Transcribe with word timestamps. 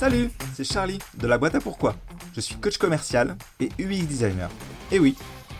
Salut, 0.00 0.30
c'est 0.54 0.64
Charlie 0.64 0.98
de 1.18 1.26
la 1.26 1.36
boîte 1.36 1.56
à 1.56 1.60
pourquoi. 1.60 1.94
Je 2.32 2.40
suis 2.40 2.54
coach 2.54 2.78
commercial 2.78 3.36
et 3.60 3.68
UX 3.78 4.06
designer. 4.06 4.48
Et 4.90 4.98
oui, 4.98 5.14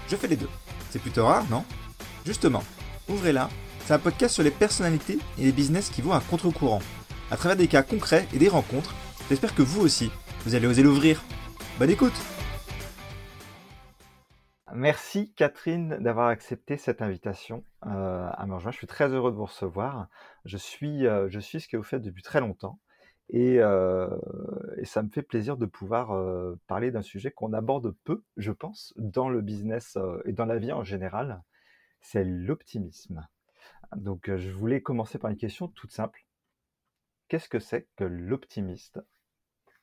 je 0.08 0.16
fais 0.16 0.28
les 0.28 0.36
deux. 0.36 0.48
C'est 0.88 0.98
plutôt 0.98 1.26
rare, 1.26 1.44
non? 1.50 1.62
Justement, 2.24 2.62
ouvrez-la, 3.10 3.50
c'est 3.80 3.92
un 3.92 3.98
podcast 3.98 4.32
sur 4.32 4.42
les 4.42 4.50
personnalités 4.50 5.18
et 5.36 5.44
les 5.44 5.52
business 5.52 5.90
qui 5.90 6.00
vont 6.00 6.14
à 6.14 6.20
contre-courant. 6.20 6.80
À 7.30 7.36
travers 7.36 7.54
des 7.54 7.68
cas 7.68 7.82
concrets 7.82 8.26
et 8.32 8.38
des 8.38 8.48
rencontres, 8.48 8.94
j'espère 9.28 9.54
que 9.54 9.60
vous 9.60 9.82
aussi, 9.82 10.10
vous 10.46 10.54
allez 10.54 10.66
oser 10.66 10.84
l'ouvrir. 10.84 11.22
Bonne 11.78 11.90
écoute 11.90 12.18
Merci 14.72 15.34
Catherine 15.36 15.98
d'avoir 16.00 16.28
accepté 16.28 16.78
cette 16.78 17.02
invitation 17.02 17.62
euh, 17.84 18.30
à 18.32 18.46
me 18.46 18.54
rejoindre. 18.54 18.72
Je 18.72 18.78
suis 18.78 18.86
très 18.86 19.10
heureux 19.10 19.32
de 19.32 19.36
vous 19.36 19.44
recevoir. 19.44 20.08
Je 20.46 20.56
suis, 20.56 21.06
euh, 21.06 21.28
je 21.28 21.40
suis 21.40 21.60
ce 21.60 21.68
que 21.68 21.76
vous 21.76 21.82
faites 21.82 22.00
depuis 22.00 22.22
très 22.22 22.40
longtemps. 22.40 22.78
Et, 23.32 23.60
ça 24.84 25.02
me 25.02 25.08
fait 25.08 25.22
plaisir 25.22 25.56
de 25.56 25.66
pouvoir 25.66 26.56
parler 26.66 26.90
d'un 26.90 27.02
sujet 27.02 27.30
qu'on 27.30 27.52
aborde 27.52 27.94
peu, 28.04 28.24
je 28.36 28.52
pense, 28.52 28.92
dans 28.96 29.28
le 29.28 29.40
business 29.40 29.96
et 30.24 30.32
dans 30.32 30.46
la 30.46 30.58
vie 30.58 30.72
en 30.72 30.84
général, 30.84 31.42
c'est 32.00 32.24
l'optimisme. 32.24 33.26
Donc 33.96 34.34
je 34.34 34.50
voulais 34.50 34.80
commencer 34.80 35.18
par 35.18 35.30
une 35.30 35.36
question 35.36 35.68
toute 35.68 35.92
simple. 35.92 36.24
Qu'est-ce 37.28 37.48
que 37.48 37.60
c'est 37.60 37.88
que 37.96 38.04
l'optimiste, 38.04 39.00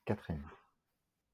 Catherine 0.05 0.43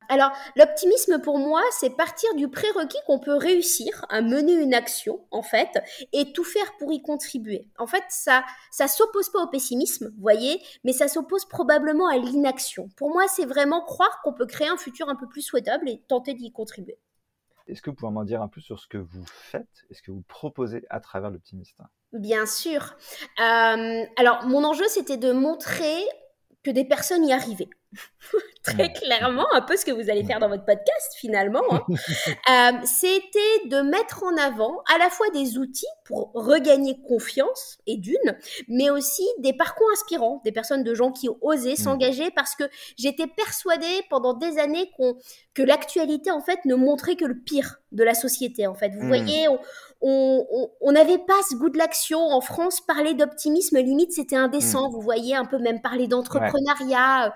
alors, 0.09 0.31
l'optimisme 0.55 1.19
pour 1.19 1.39
moi, 1.39 1.61
c'est 1.71 1.91
partir 1.91 2.33
du 2.35 2.47
prérequis 2.49 2.97
qu'on 3.05 3.19
peut 3.19 3.35
réussir 3.35 4.05
à 4.09 4.21
mener 4.21 4.53
une 4.53 4.73
action, 4.73 5.25
en 5.31 5.41
fait, 5.41 5.81
et 6.11 6.33
tout 6.33 6.43
faire 6.43 6.75
pour 6.77 6.91
y 6.91 7.01
contribuer. 7.01 7.67
En 7.77 7.87
fait, 7.87 8.03
ça, 8.09 8.43
ça 8.71 8.87
s'oppose 8.87 9.29
pas 9.29 9.43
au 9.43 9.47
pessimisme, 9.47 10.09
vous 10.15 10.21
voyez, 10.21 10.61
mais 10.83 10.93
ça 10.93 11.07
s'oppose 11.07 11.45
probablement 11.45 12.07
à 12.07 12.17
l'inaction. 12.17 12.89
Pour 12.97 13.09
moi, 13.09 13.27
c'est 13.27 13.45
vraiment 13.45 13.81
croire 13.81 14.21
qu'on 14.23 14.33
peut 14.33 14.45
créer 14.45 14.67
un 14.67 14.77
futur 14.77 15.09
un 15.09 15.15
peu 15.15 15.27
plus 15.27 15.41
souhaitable 15.41 15.89
et 15.89 16.01
tenter 16.07 16.33
d'y 16.33 16.51
contribuer. 16.51 16.97
Est-ce 17.67 17.81
que 17.81 17.89
vous 17.89 17.95
pouvez 17.95 18.11
m'en 18.11 18.25
dire 18.25 18.41
un 18.41 18.49
peu 18.49 18.59
sur 18.59 18.79
ce 18.79 18.87
que 18.87 18.97
vous 18.97 19.25
faites 19.25 19.85
et 19.89 19.93
ce 19.93 20.01
que 20.01 20.11
vous 20.11 20.23
proposez 20.27 20.83
à 20.89 20.99
travers 20.99 21.29
l'optimiste? 21.29 21.77
Bien 22.11 22.45
sûr. 22.45 22.95
Euh, 23.39 24.03
alors, 24.17 24.45
mon 24.45 24.63
enjeu, 24.63 24.85
c'était 24.89 25.17
de 25.17 25.31
montrer 25.31 25.95
que 26.63 26.71
des 26.71 26.85
personnes 26.85 27.25
y 27.25 27.33
arrivaient. 27.33 27.69
très 28.63 28.93
clairement, 28.93 29.45
un 29.53 29.61
peu 29.61 29.75
ce 29.75 29.85
que 29.85 29.91
vous 29.91 30.09
allez 30.09 30.23
faire 30.23 30.39
dans 30.39 30.47
votre 30.47 30.65
podcast 30.65 31.13
finalement, 31.17 31.61
hein. 31.69 31.83
euh, 31.91 32.85
c'était 32.85 33.67
de 33.67 33.81
mettre 33.81 34.23
en 34.23 34.35
avant 34.37 34.81
à 34.93 34.97
la 34.97 35.09
fois 35.09 35.29
des 35.31 35.57
outils 35.57 35.85
pour 36.05 36.31
regagner 36.33 36.97
confiance 37.07 37.77
et 37.85 37.97
d'une, 37.97 38.37
mais 38.67 38.89
aussi 38.89 39.23
des 39.39 39.53
parcours 39.53 39.87
inspirants, 39.91 40.41
des 40.45 40.51
personnes 40.51 40.83
de 40.83 40.93
gens 40.93 41.11
qui 41.11 41.29
ont 41.29 41.37
osé 41.41 41.73
mm. 41.73 41.75
s'engager 41.75 42.31
parce 42.31 42.55
que 42.55 42.63
j'étais 42.97 43.27
persuadée 43.27 44.01
pendant 44.09 44.33
des 44.33 44.57
années 44.57 44.89
qu'on 44.97 45.17
que 45.53 45.61
l'actualité 45.61 46.31
en 46.31 46.41
fait 46.41 46.59
ne 46.65 46.75
montrait 46.75 47.15
que 47.15 47.25
le 47.25 47.39
pire 47.39 47.79
de 47.91 48.03
la 48.03 48.13
société 48.13 48.65
en 48.65 48.75
fait. 48.75 48.89
Vous 48.89 49.03
mm. 49.03 49.07
voyez, 49.07 49.47
on 49.49 49.59
n'avait 50.91 51.17
pas 51.17 51.41
ce 51.49 51.55
goût 51.55 51.69
de 51.69 51.77
l'action 51.77 52.19
en 52.19 52.41
France. 52.41 52.81
Parler 52.81 53.13
d'optimisme 53.13 53.79
limite 53.79 54.11
c'était 54.11 54.35
indécent. 54.35 54.89
Mm. 54.89 54.93
Vous 54.93 55.01
voyez, 55.01 55.35
un 55.35 55.45
peu 55.45 55.59
même 55.59 55.81
parler 55.81 56.07
d'entrepreneuriat. 56.07 57.27
Euh, 57.27 57.29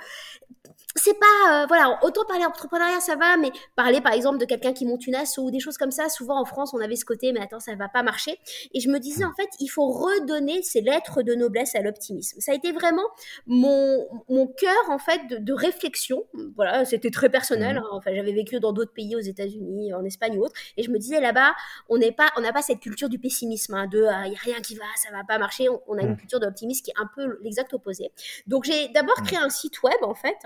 c'est 0.97 1.17
pas 1.19 1.63
euh, 1.63 1.65
voilà 1.67 1.99
autant 2.03 2.25
parler 2.25 2.45
entrepreneuriat 2.45 2.99
ça 2.99 3.15
va 3.15 3.37
mais 3.37 3.51
parler 3.75 4.01
par 4.01 4.13
exemple 4.13 4.37
de 4.37 4.45
quelqu'un 4.45 4.73
qui 4.73 4.85
monte 4.85 5.07
une 5.07 5.15
asso 5.15 5.39
ou 5.39 5.51
des 5.51 5.59
choses 5.59 5.77
comme 5.77 5.91
ça 5.91 6.09
souvent 6.09 6.39
en 6.39 6.45
France 6.45 6.73
on 6.73 6.79
avait 6.79 6.95
ce 6.95 7.05
côté 7.05 7.31
mais 7.31 7.39
attends 7.39 7.59
ça 7.59 7.75
va 7.75 7.87
pas 7.87 8.03
marcher. 8.03 8.39
Et 8.73 8.79
je 8.79 8.89
me 8.89 8.99
disais 8.99 9.23
en 9.23 9.33
fait 9.33 9.49
il 9.59 9.67
faut 9.67 9.87
redonner 9.87 10.61
ces 10.63 10.81
lettres 10.81 11.21
de 11.21 11.35
noblesse 11.35 11.75
à 11.75 11.81
l'optimisme. 11.81 12.39
Ça 12.39 12.51
a 12.51 12.55
été 12.55 12.71
vraiment 12.71 13.05
mon 13.45 14.07
mon 14.29 14.47
cœur 14.47 14.89
en 14.89 14.97
fait 14.97 15.21
de, 15.27 15.53
réflexion. 15.53 16.23
Voilà 16.55 16.85
c'était 16.85 17.09
très 17.09 17.29
personnel 17.29 17.75
mmh. 17.75 17.79
hein. 17.79 17.89
enfin 17.91 18.11
j'avais 18.13 18.33
vécu 18.33 18.59
dans 18.59 18.73
d'autres 18.73 18.93
pays 18.93 19.15
aux 19.15 19.19
États-Unis 19.19 19.93
en 19.93 20.03
Espagne 20.05 20.37
ou 20.37 20.43
autre. 20.43 20.55
Et 20.77 20.83
je 20.83 20.91
me 20.91 20.97
disais 20.97 21.19
là-bas 21.19 21.53
on 21.89 21.97
n'est 21.97 22.11
pas 22.11 22.29
on 22.37 22.41
n'a 22.41 22.53
pas 22.53 22.61
cette 22.61 22.79
culture 22.79 23.09
du 23.09 23.19
pessimisme 23.19 23.73
hein, 23.73 23.87
de 23.87 24.05
ah, 24.05 24.27
il 24.27 24.33
y 24.33 24.35
a 24.35 24.39
rien 24.39 24.61
qui 24.61 24.75
va 24.75 24.85
ça 24.95 25.11
va 25.11 25.23
pas 25.23 25.37
marcher. 25.37 25.67
On, 25.69 25.97
a 25.97 26.01
une 26.01 26.11
mmh. 26.11 26.17
culture 26.17 26.39
de 26.39 26.45
l'optimisme 26.45 26.83
qui 26.83 26.91
est 26.91 27.01
un 27.01 27.09
peu 27.15 27.39
l'exact 27.41 27.73
opposé. 27.73 28.11
Donc 28.45 28.65
j'ai 28.65 28.89
d'abord 28.89 29.21
créé 29.23 29.39
un 29.39 29.49
site 29.49 29.81
web 29.83 29.97
en 30.01 30.13
fait 30.13 30.37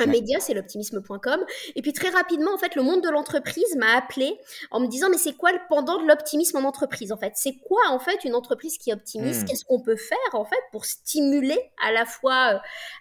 un 0.00 0.06
média, 0.06 0.40
c'est 0.40 0.54
l'optimisme.com. 0.54 1.44
Et 1.76 1.82
puis 1.82 1.92
très 1.92 2.08
rapidement, 2.08 2.54
en 2.54 2.58
fait, 2.58 2.74
le 2.74 2.82
monde 2.82 3.02
de 3.02 3.08
l'entreprise 3.08 3.76
m'a 3.76 3.96
appelé 3.96 4.38
en 4.70 4.80
me 4.80 4.86
disant, 4.86 5.08
mais 5.10 5.18
c'est 5.18 5.34
quoi 5.34 5.52
le 5.52 5.58
pendant 5.68 6.00
de 6.00 6.06
l'optimisme 6.06 6.56
en 6.58 6.64
entreprise, 6.64 7.12
en 7.12 7.16
fait? 7.16 7.32
C'est 7.36 7.56
quoi, 7.58 7.80
en 7.88 7.98
fait, 7.98 8.24
une 8.24 8.34
entreprise 8.34 8.78
qui 8.78 8.90
est 8.90 8.92
optimiste? 8.92 9.42
Hmm. 9.42 9.44
Qu'est-ce 9.46 9.64
qu'on 9.64 9.80
peut 9.80 9.96
faire, 9.96 10.18
en 10.32 10.44
fait, 10.44 10.60
pour 10.72 10.84
stimuler 10.84 11.58
à 11.84 11.92
la 11.92 12.04
fois, 12.04 12.54
euh, 12.54 12.58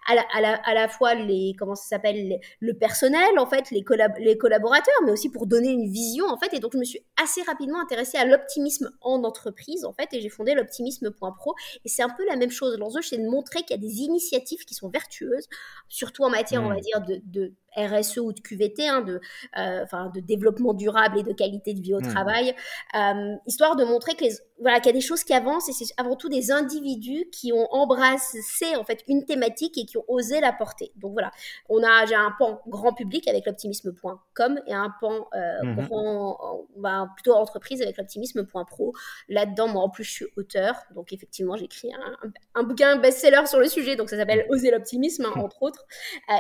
à 0.08 0.16
la, 0.16 0.26
à 0.34 0.42
la, 0.42 0.56
à 0.56 0.74
la 0.74 0.88
fois 0.88 1.16
les, 1.16 1.54
comment 1.58 1.76
ça 1.76 1.88
s'appelle, 1.88 2.40
le 2.60 2.74
personnel, 2.74 3.38
en 3.38 3.46
fait, 3.46 3.72
les, 3.72 3.84
les 4.20 4.38
collaborateurs, 4.38 5.02
mais 5.06 5.12
aussi 5.12 5.30
pour 5.30 5.48
donner 5.48 5.70
une 5.70 5.90
vision, 5.92 6.26
en 6.26 6.38
fait? 6.38 6.54
Et 6.54 6.60
donc, 6.60 6.74
je 6.74 6.78
me 6.78 6.84
suis 6.84 7.06
assez 7.22 7.42
rapidement 7.44 7.80
intéressée 7.82 8.18
à 8.18 8.26
l'optimisme 8.26 8.90
en 9.02 9.24
entreprise, 9.24 9.86
en 9.86 9.94
fait, 9.94 10.10
et 10.14 10.22
j'ai 10.22 10.30
fondé 10.30 10.54
l'optimisme.pro. 10.54 11.56
Et 11.86 11.90
c'est 11.90 12.04
un 12.04 12.10
peu 12.10 12.26
la 12.26 12.36
même 12.36 12.52
chose. 12.52 12.78
L'enjeu, 12.78 13.02
c'est 13.02 13.18
de 13.18 13.28
montrer 13.28 13.62
qu'il 13.62 13.72
y 13.72 13.80
a 13.80 13.82
des 13.82 14.02
initiatives 14.02 14.66
qui 14.66 14.74
sont 14.74 14.90
vertueuses, 14.90 15.48
surtout 15.88 16.24
en 16.24 16.30
matière, 16.30 16.64
on 16.64 16.70
va 16.70 16.76
hmm. 16.76 16.80
De, 16.98 17.54
RSE 17.76 18.18
ou 18.18 18.34
de 18.34 18.40
QVT, 18.40 18.88
hein, 18.88 19.02
de, 19.02 19.20
euh, 19.58 19.84
enfin, 19.84 20.12
de 20.14 20.20
développement 20.20 20.74
durable 20.74 21.20
et 21.20 21.24
de 21.24 21.34
qualité 21.34 21.74
de 21.74 21.82
vie 21.82 21.94
au 21.94 22.00
mmh. 22.00 22.08
travail, 22.08 22.56
euh, 22.96 23.36
histoire 23.46 23.76
de 23.76 23.84
montrer 23.84 24.16
que 24.16 24.26
voilà, 24.62 24.80
qu'il 24.80 24.88
y 24.88 24.90
a 24.90 24.94
des 24.94 25.06
choses 25.06 25.24
qui 25.24 25.34
avancent 25.34 25.70
et 25.70 25.72
c'est 25.72 25.94
avant 25.98 26.16
tout 26.16 26.28
des 26.28 26.52
individus 26.52 27.26
qui 27.32 27.54
ont 27.54 27.68
embrassé 27.72 28.76
en 28.76 28.84
fait 28.84 29.04
une 29.08 29.26
thématique 29.26 29.78
et 29.78 29.86
qui 29.86 29.98
ont 29.98 30.04
osé 30.08 30.42
la 30.42 30.52
porter. 30.52 30.92
Donc 30.98 31.14
voilà, 31.14 31.32
on 31.70 31.82
a 31.82 32.06
j'ai 32.06 32.16
un 32.16 32.34
pan 32.38 32.62
grand 32.68 32.94
public 32.94 33.28
avec 33.28 33.46
l'optimisme.com 33.46 34.60
et 34.68 34.74
un 34.74 34.94
pan 35.00 35.28
euh, 35.34 35.76
grand, 35.76 36.68
bah, 36.76 37.08
plutôt 37.16 37.34
entreprise 37.34 37.82
avec 37.82 37.98
l'optimisme.pro. 37.98 38.94
Là-dedans, 39.30 39.70
moi 39.70 39.84
en 39.84 39.90
plus 39.90 40.04
je 40.04 40.12
suis 40.12 40.26
auteur, 40.36 40.76
donc 40.94 41.14
effectivement 41.14 41.56
j'écris 41.56 41.92
un, 41.94 42.30
un, 42.56 42.64
bouquin 42.64 42.98
best-seller 42.98 43.46
sur 43.46 43.60
le 43.60 43.68
sujet, 43.68 43.96
donc 43.96 44.10
ça 44.10 44.18
s'appelle 44.18 44.46
mmh. 44.50 44.54
Oser 44.54 44.72
l'optimisme 44.72 45.26
hein, 45.26 45.34
entre 45.40 45.64
autres, 45.64 45.86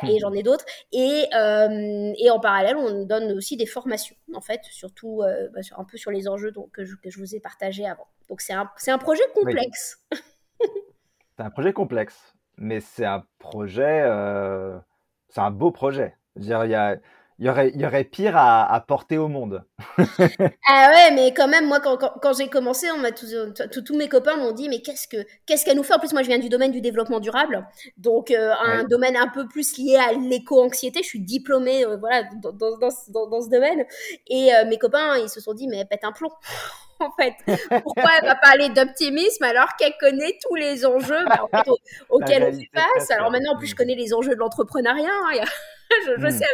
et 0.03 0.19
j'en 0.19 0.33
ai 0.33 0.43
d'autres. 0.43 0.65
Et 0.91 1.18
euh, 1.33 2.13
et, 2.17 2.29
en 2.29 2.39
parallèle, 2.39 2.77
on 2.77 3.05
donne 3.05 3.31
aussi 3.31 3.57
des 3.57 3.65
formations, 3.65 4.15
en 4.33 4.41
fait, 4.41 4.61
surtout 4.71 5.21
euh, 5.21 5.49
bah, 5.53 5.61
un 5.77 5.83
peu 5.83 5.97
sur 5.97 6.11
les 6.11 6.27
enjeux 6.27 6.51
donc, 6.51 6.71
que, 6.71 6.85
je, 6.85 7.19
vous 7.19 7.35
ai 7.35 7.39
partagés 7.39 7.85
avant. 7.85 8.07
Donc 8.29 8.41
c'est 8.41 8.53
un, 8.53 8.69
un, 8.87 8.97
projet 8.97 9.23
complexe. 9.33 10.03
c'est 10.61 11.43
un 11.43 11.49
projet 11.49 11.73
complexe, 11.73 12.33
mais 12.57 12.79
c'est 12.79 13.05
un 13.05 13.25
projet, 13.39 14.01
euh, 14.03 14.77
c'est 15.29 15.41
un 15.41 15.51
beau 15.51 15.71
projet. 15.71 16.15
Je 16.35 16.41
veux 16.41 16.45
dire, 16.47 16.65
il 16.65 16.71
y 16.71 16.75
a, 16.75 16.97
il 17.39 17.45
y 17.45 17.49
aurait, 17.49 17.71
il 17.73 17.79
y 17.79 17.85
aurait 17.85 18.03
pire 18.03 18.35
à, 18.35 18.69
à 18.71 18.81
porter 18.81 19.17
au 19.17 19.29
monde. 19.29 19.63
ah 19.97 20.91
ouais, 20.91 21.11
mais 21.15 21.33
quand 21.33 21.47
même, 21.47 21.67
moi, 21.67 21.79
quand, 21.79 21.97
quand, 21.97 22.37
j'ai 22.37 22.49
commencé, 22.49 22.91
on 22.91 22.97
m'a 22.97 23.11
tous, 23.11 23.95
mes 23.95 24.09
copains 24.09 24.35
m'ont 24.35 24.51
dit, 24.51 24.67
mais 24.67 24.81
qu'est-ce 24.81 25.07
que 25.07 25.25
qu'est-ce 25.45 25.63
qu'elle 25.63 25.77
nous 25.77 25.83
fait? 25.83 25.93
En 25.93 25.99
plus, 25.99 26.11
moi, 26.11 26.21
je 26.21 26.27
viens 26.27 26.37
du 26.37 26.49
domaine 26.49 26.71
du 26.71 26.81
développement 26.81 27.21
durable, 27.21 27.65
donc 27.95 28.31
euh, 28.31 28.51
un 28.61 28.83
domaine 28.83 29.15
un 29.15 29.29
peu 29.29 29.47
plus 29.47 29.77
lié 29.77 29.95
à 29.95 30.11
l'éco-anxiété. 30.11 30.99
Je 31.01 31.07
suis 31.07 31.21
diplômée, 31.21 31.85
euh, 31.85 31.95
voilà, 31.95 32.23
dans, 32.43 32.51
dans, 32.51 32.77
dans, 32.77 33.27
dans, 33.27 33.41
ce 33.41 33.49
domaine. 33.49 33.85
Et 34.27 34.53
euh, 34.53 34.65
mes 34.65 34.77
copains, 34.77 35.17
ils 35.17 35.29
se 35.29 35.39
sont 35.39 35.53
dit, 35.53 35.69
mais 35.69 35.85
pète 35.85 36.03
un 36.03 36.11
plomb. 36.11 36.31
en 36.99 37.11
fait. 37.17 37.35
Pourquoi 37.83 38.11
elle 38.19 38.27
va 38.27 38.35
parler 38.35 38.67
d'optimisme 38.67 39.45
alors 39.45 39.77
qu'elle 39.77 39.93
connaît 39.97 40.37
tous 40.45 40.55
les 40.55 40.85
enjeux 40.85 41.23
bah, 41.25 41.39
en 41.41 41.57
fait, 41.57 41.69
auxquels 42.09 42.43
on 42.43 42.51
fait 42.51 42.69
face? 42.73 43.11
Alors 43.11 43.31
maintenant, 43.31 43.53
en 43.53 43.57
plus, 43.57 43.67
je 43.67 43.75
connais 43.75 43.95
les 43.95 44.13
enjeux 44.13 44.35
de 44.35 44.39
l'entrepreneuriat. 44.39 45.07
Hein, 45.07 45.45
je, 46.05 46.21
je, 46.21 46.27
hmm. 46.27 46.31
sais 46.31 46.45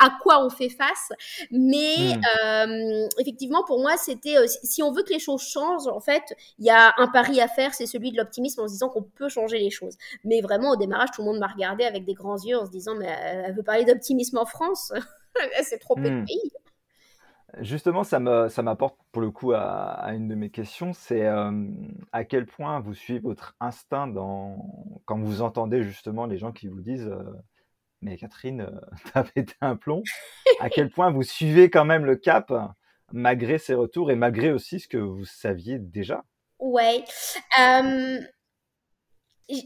à 0.00 0.10
quoi 0.22 0.44
on 0.44 0.50
fait 0.50 0.70
face. 0.70 1.12
Mais 1.50 2.16
hmm. 2.16 2.22
euh, 2.44 3.08
effectivement, 3.18 3.62
pour 3.64 3.80
moi, 3.80 3.96
c'était 3.96 4.36
euh, 4.36 4.46
si 4.64 4.82
on 4.82 4.90
veut 4.90 5.02
que 5.02 5.12
les 5.12 5.18
choses 5.18 5.42
changent, 5.42 5.86
en 5.86 6.00
fait, 6.00 6.34
il 6.58 6.64
y 6.64 6.70
a 6.70 6.92
un 6.96 7.06
pari 7.08 7.40
à 7.40 7.48
faire, 7.48 7.74
c'est 7.74 7.86
celui 7.86 8.10
de 8.10 8.16
l'optimisme 8.16 8.62
en 8.62 8.66
se 8.66 8.72
disant 8.72 8.88
qu'on 8.88 9.02
peut 9.02 9.28
changer 9.28 9.58
les 9.58 9.70
choses. 9.70 9.96
Mais 10.24 10.40
vraiment, 10.40 10.70
au 10.70 10.76
démarrage, 10.76 11.10
tout 11.14 11.22
le 11.22 11.28
monde 11.28 11.38
m'a 11.38 11.48
regardé 11.48 11.84
avec 11.84 12.04
des 12.04 12.14
grands 12.14 12.42
yeux 12.42 12.58
en 12.58 12.66
se 12.66 12.70
disant, 12.70 12.94
mais 12.96 13.06
elle 13.06 13.54
veut 13.54 13.62
parler 13.62 13.84
d'optimisme 13.84 14.38
en 14.38 14.46
France? 14.46 14.92
C'est 15.62 15.78
trop 15.78 15.94
peu 15.94 16.10
de 16.10 16.20
hmm. 16.22 16.24
pays. 16.24 16.52
Justement, 17.58 18.04
ça 18.04 18.20
m'apporte 18.20 18.96
pour 19.10 19.20
le 19.20 19.30
coup 19.32 19.52
à, 19.52 20.12
une 20.12 20.28
de 20.28 20.36
mes 20.36 20.50
questions, 20.50 20.92
c'est 20.92 21.26
euh, 21.26 21.50
à 22.12 22.24
quel 22.24 22.46
point 22.46 22.78
vous 22.78 22.94
suivez 22.94 23.18
votre 23.18 23.56
instinct 23.58 24.06
dans, 24.06 24.64
quand 25.04 25.18
vous 25.18 25.42
entendez 25.42 25.82
justement 25.82 26.26
les 26.26 26.38
gens 26.38 26.52
qui 26.52 26.68
vous 26.68 26.80
disent 26.80 27.10
mais 28.02 28.16
Catherine, 28.16 28.62
euh, 28.62 28.80
t'as 29.12 29.24
pété 29.24 29.54
un 29.60 29.76
plomb. 29.76 30.02
à 30.60 30.68
quel 30.68 30.90
point 30.90 31.10
vous 31.10 31.22
suivez 31.22 31.70
quand 31.70 31.84
même 31.84 32.04
le 32.04 32.16
cap 32.16 32.52
malgré 33.12 33.58
ces 33.58 33.74
retours 33.74 34.10
et 34.10 34.16
malgré 34.16 34.52
aussi 34.52 34.80
ce 34.80 34.88
que 34.88 34.98
vous 34.98 35.24
saviez 35.24 35.78
déjà? 35.78 36.24
Ouais. 36.58 37.04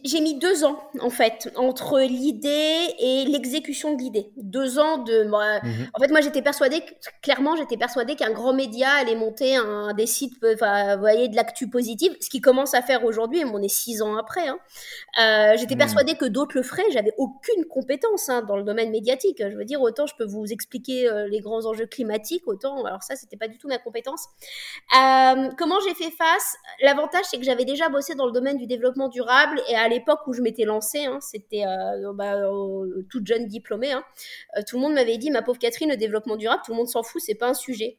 J'ai 0.04 0.20
mis 0.20 0.38
deux 0.38 0.64
ans 0.64 0.78
en 1.00 1.10
fait 1.10 1.50
entre 1.56 2.00
l'idée 2.00 2.94
et 2.98 3.24
l'exécution 3.26 3.94
de 3.94 3.98
l'idée. 4.00 4.30
Deux 4.36 4.78
ans 4.78 4.98
de. 4.98 5.24
Mhm. 5.24 5.88
En 5.94 6.00
fait, 6.00 6.10
moi, 6.10 6.20
j'étais 6.20 6.42
persuadée, 6.42 6.82
clairement, 7.22 7.56
j'étais 7.56 7.76
persuadée 7.76 8.14
qu'un 8.16 8.30
grand 8.30 8.52
média 8.52 8.90
allait 8.90 9.16
monter 9.16 9.56
un 9.56 9.92
des 9.94 10.06
sites, 10.06 10.34
enfin, 10.54 10.94
vous 10.96 11.00
voyez, 11.00 11.28
de 11.28 11.36
l'actu 11.36 11.68
positive, 11.68 12.16
ce 12.20 12.28
qui 12.28 12.40
commence 12.40 12.74
à 12.74 12.82
faire 12.82 13.04
aujourd'hui. 13.04 13.40
Et 13.40 13.44
on 13.44 13.62
est 13.62 13.68
six 13.68 14.02
ans 14.02 14.16
après. 14.16 14.48
Hein. 14.48 14.58
Euh, 15.20 15.56
j'étais 15.56 15.74
mhm. 15.74 15.80
persuadée 15.80 16.14
que 16.14 16.24
d'autres 16.26 16.56
le 16.56 16.62
feraient. 16.62 16.90
J'avais 16.92 17.12
aucune 17.18 17.64
compétence 17.64 18.28
hein, 18.28 18.42
dans 18.42 18.56
le 18.56 18.62
domaine 18.64 18.90
médiatique. 18.90 19.42
Je 19.42 19.56
veux 19.56 19.64
dire, 19.64 19.80
autant 19.80 20.06
je 20.06 20.14
peux 20.16 20.26
vous 20.26 20.46
expliquer 20.46 21.08
euh, 21.08 21.28
les 21.28 21.40
grands 21.40 21.66
enjeux 21.66 21.86
climatiques, 21.86 22.46
autant. 22.46 22.84
Alors 22.84 23.02
ça, 23.02 23.16
c'était 23.16 23.36
pas 23.36 23.48
du 23.48 23.58
tout 23.58 23.68
ma 23.68 23.78
compétence. 23.78 24.26
Euh, 24.96 25.50
comment 25.58 25.78
j'ai 25.86 25.94
fait 25.94 26.10
face? 26.10 26.56
L'avantage, 26.82 27.24
c'est 27.30 27.38
que 27.38 27.44
j'avais 27.44 27.64
déjà 27.64 27.88
bossé 27.88 28.14
dans 28.14 28.26
le 28.26 28.32
domaine 28.32 28.56
du 28.56 28.66
développement 28.66 29.08
durable 29.08 29.60
et 29.68 29.73
à 29.74 29.88
l'époque 29.88 30.20
où 30.26 30.32
je 30.32 30.42
m'étais 30.42 30.64
lancée, 30.64 31.04
hein, 31.04 31.18
c'était 31.20 31.64
euh, 31.66 32.12
bah, 32.14 32.36
toute 33.10 33.26
jeune 33.26 33.46
diplômée, 33.46 33.92
hein, 33.92 34.04
euh, 34.56 34.62
tout 34.66 34.76
le 34.76 34.82
monde 34.82 34.94
m'avait 34.94 35.18
dit, 35.18 35.30
ma 35.30 35.42
pauvre 35.42 35.58
Catherine, 35.58 35.90
le 35.90 35.96
développement 35.96 36.36
durable, 36.36 36.62
tout 36.64 36.72
le 36.72 36.76
monde 36.76 36.88
s'en 36.88 37.02
fout, 37.02 37.22
c'est 37.24 37.34
pas 37.34 37.48
un 37.48 37.54
sujet. 37.54 37.98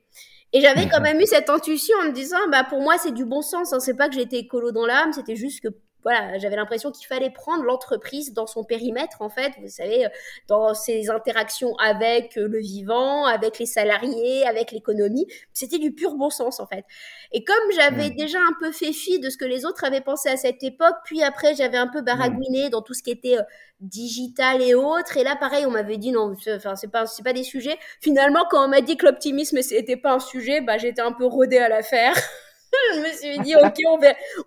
Et 0.54 0.62
j'avais 0.62 0.88
quand 0.88 1.02
même 1.02 1.20
eu 1.20 1.26
cette 1.26 1.50
intuition 1.50 1.98
en 2.02 2.06
me 2.06 2.12
disant, 2.12 2.38
bah 2.50 2.64
pour 2.64 2.80
moi 2.80 2.98
c'est 2.98 3.12
du 3.12 3.26
bon 3.26 3.42
sens. 3.42 3.74
Hein. 3.74 3.80
C'est 3.80 3.96
pas 3.96 4.08
que 4.08 4.16
j'étais 4.16 4.38
écolo 4.38 4.72
dans 4.72 4.86
l'âme, 4.86 5.12
c'était 5.12 5.36
juste 5.36 5.62
que 5.62 5.68
voilà, 6.06 6.38
j'avais 6.38 6.56
l'impression 6.56 6.92
qu'il 6.92 7.08
fallait 7.08 7.32
prendre 7.32 7.64
l'entreprise 7.64 8.32
dans 8.32 8.46
son 8.46 8.64
périmètre, 8.64 9.24
en 9.24 9.30
fait, 9.30 9.54
vous 9.60 9.68
savez, 9.68 10.06
euh, 10.06 10.10
dans 10.48 10.76
ses 10.76 11.10
interactions 11.10 11.76
avec 11.78 12.38
euh, 12.38 12.48
le 12.48 12.60
vivant, 12.60 13.26
avec 13.26 13.58
les 13.58 13.66
salariés, 13.66 14.46
avec 14.46 14.72
l'économie. 14.72 15.26
C'était 15.52 15.80
du 15.80 15.94
pur 15.94 16.14
bon 16.14 16.30
sens, 16.30 16.60
en 16.60 16.68
fait. 16.68 16.86
Et 17.32 17.44
comme 17.44 17.72
j'avais 17.76 18.12
mmh. 18.12 18.18
déjà 18.18 18.38
un 18.38 18.54
peu 18.60 18.72
fait 18.72 18.94
fi 18.94 19.20
de 19.20 19.32
ce 19.32 19.38
que 19.38 19.46
les 19.46 19.66
autres 19.66 19.84
avaient 19.84 20.00
pensé 20.00 20.30
à 20.30 20.38
cette 20.38 20.62
époque, 20.62 20.96
puis 21.06 21.24
après, 21.24 21.56
j'avais 21.56 21.78
un 21.80 21.88
peu 21.88 22.02
baragouiné 22.02 22.68
mmh. 22.68 22.70
dans 22.70 22.84
tout 22.84 22.94
ce 22.94 23.02
qui 23.02 23.10
était 23.10 23.40
euh, 23.40 23.44
digital 23.80 24.62
et 24.62 24.76
autres. 24.76 25.18
Et 25.18 25.24
là, 25.24 25.36
pareil, 25.36 25.66
on 25.66 25.72
m'avait 25.72 25.98
dit 25.98 26.12
non, 26.12 26.36
enfin, 26.56 26.76
c'est 26.76 26.92
pas, 26.92 27.08
c'est 27.08 27.24
pas 27.24 27.34
des 27.34 27.44
sujets. 27.44 27.80
Finalement, 28.00 28.46
quand 28.52 28.64
on 28.64 28.68
m'a 28.68 28.82
dit 28.82 28.96
que 28.96 29.08
l'optimisme, 29.08 29.60
c'était 29.64 29.98
pas 29.98 30.14
un 30.14 30.20
sujet, 30.20 30.62
bah, 30.62 30.78
j'étais 30.78 31.02
un 31.02 31.14
peu 31.14 31.26
rodée 31.26 31.58
à 31.58 31.68
l'affaire. 31.68 32.14
je 32.96 33.00
me 33.00 33.12
suis 33.14 33.40
dit, 33.40 33.56
ok, 33.56 33.76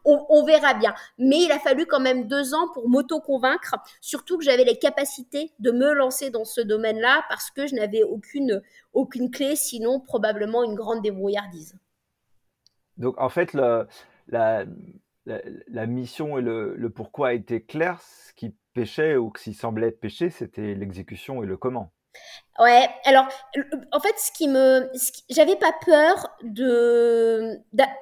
on 0.05 0.45
verra, 0.45 0.75
bien. 0.75 0.95
Mais 1.19 1.39
il 1.45 1.53
a 1.53 1.59
fallu 1.59 1.87
quand 1.87 2.01
même 2.01 2.27
deux 2.27 2.55
ans 2.55 2.69
pour 2.75 2.89
m'auto-convaincre, 2.89 3.77
surtout 4.01 4.39
que 4.39 4.45
j'avais 4.45 4.65
les 4.65 4.79
capacités 4.79 5.53
de 5.59 5.71
me 5.71 5.93
lancer 5.93 6.31
dans 6.31 6.45
ce 6.45 6.61
domaine-là 6.61 7.25
parce 7.29 7.51
que 7.51 7.67
je 7.67 7.75
n'avais 7.75 8.03
aucune, 8.03 8.63
aucune 8.93 9.31
clé, 9.31 9.57
sinon 9.57 10.01
probablement 10.01 10.65
une 10.65 10.75
grande 10.75 11.03
débrouillardise. 11.03 11.77
Donc 12.97 13.15
en 13.19 13.29
fait, 13.29 13.53
la, 13.53 13.87
la, 14.29 15.87
mission 15.87 16.39
et 16.39 16.43
le, 16.43 16.75
le 16.77 16.91
pourquoi 16.91 17.35
étaient 17.35 17.63
clairs. 17.63 18.01
Ce 18.01 18.33
qui 18.35 18.55
pêchait 18.75 19.17
ou 19.17 19.31
qui 19.31 19.55
semblait 19.55 19.93
pêcher, 19.93 20.31
c'était 20.31 20.75
l'exécution 20.75 21.43
et 21.43 21.47
le 21.47 21.57
comment. 21.57 21.93
Ouais, 22.59 22.89
alors 23.05 23.29
en 23.93 24.01
fait, 24.01 24.15
ce 24.19 24.33
qui 24.33 24.49
me, 24.49 24.91
j'avais 25.31 25.57
pas 25.57 25.73
peur 25.85 26.29
de 26.43 27.57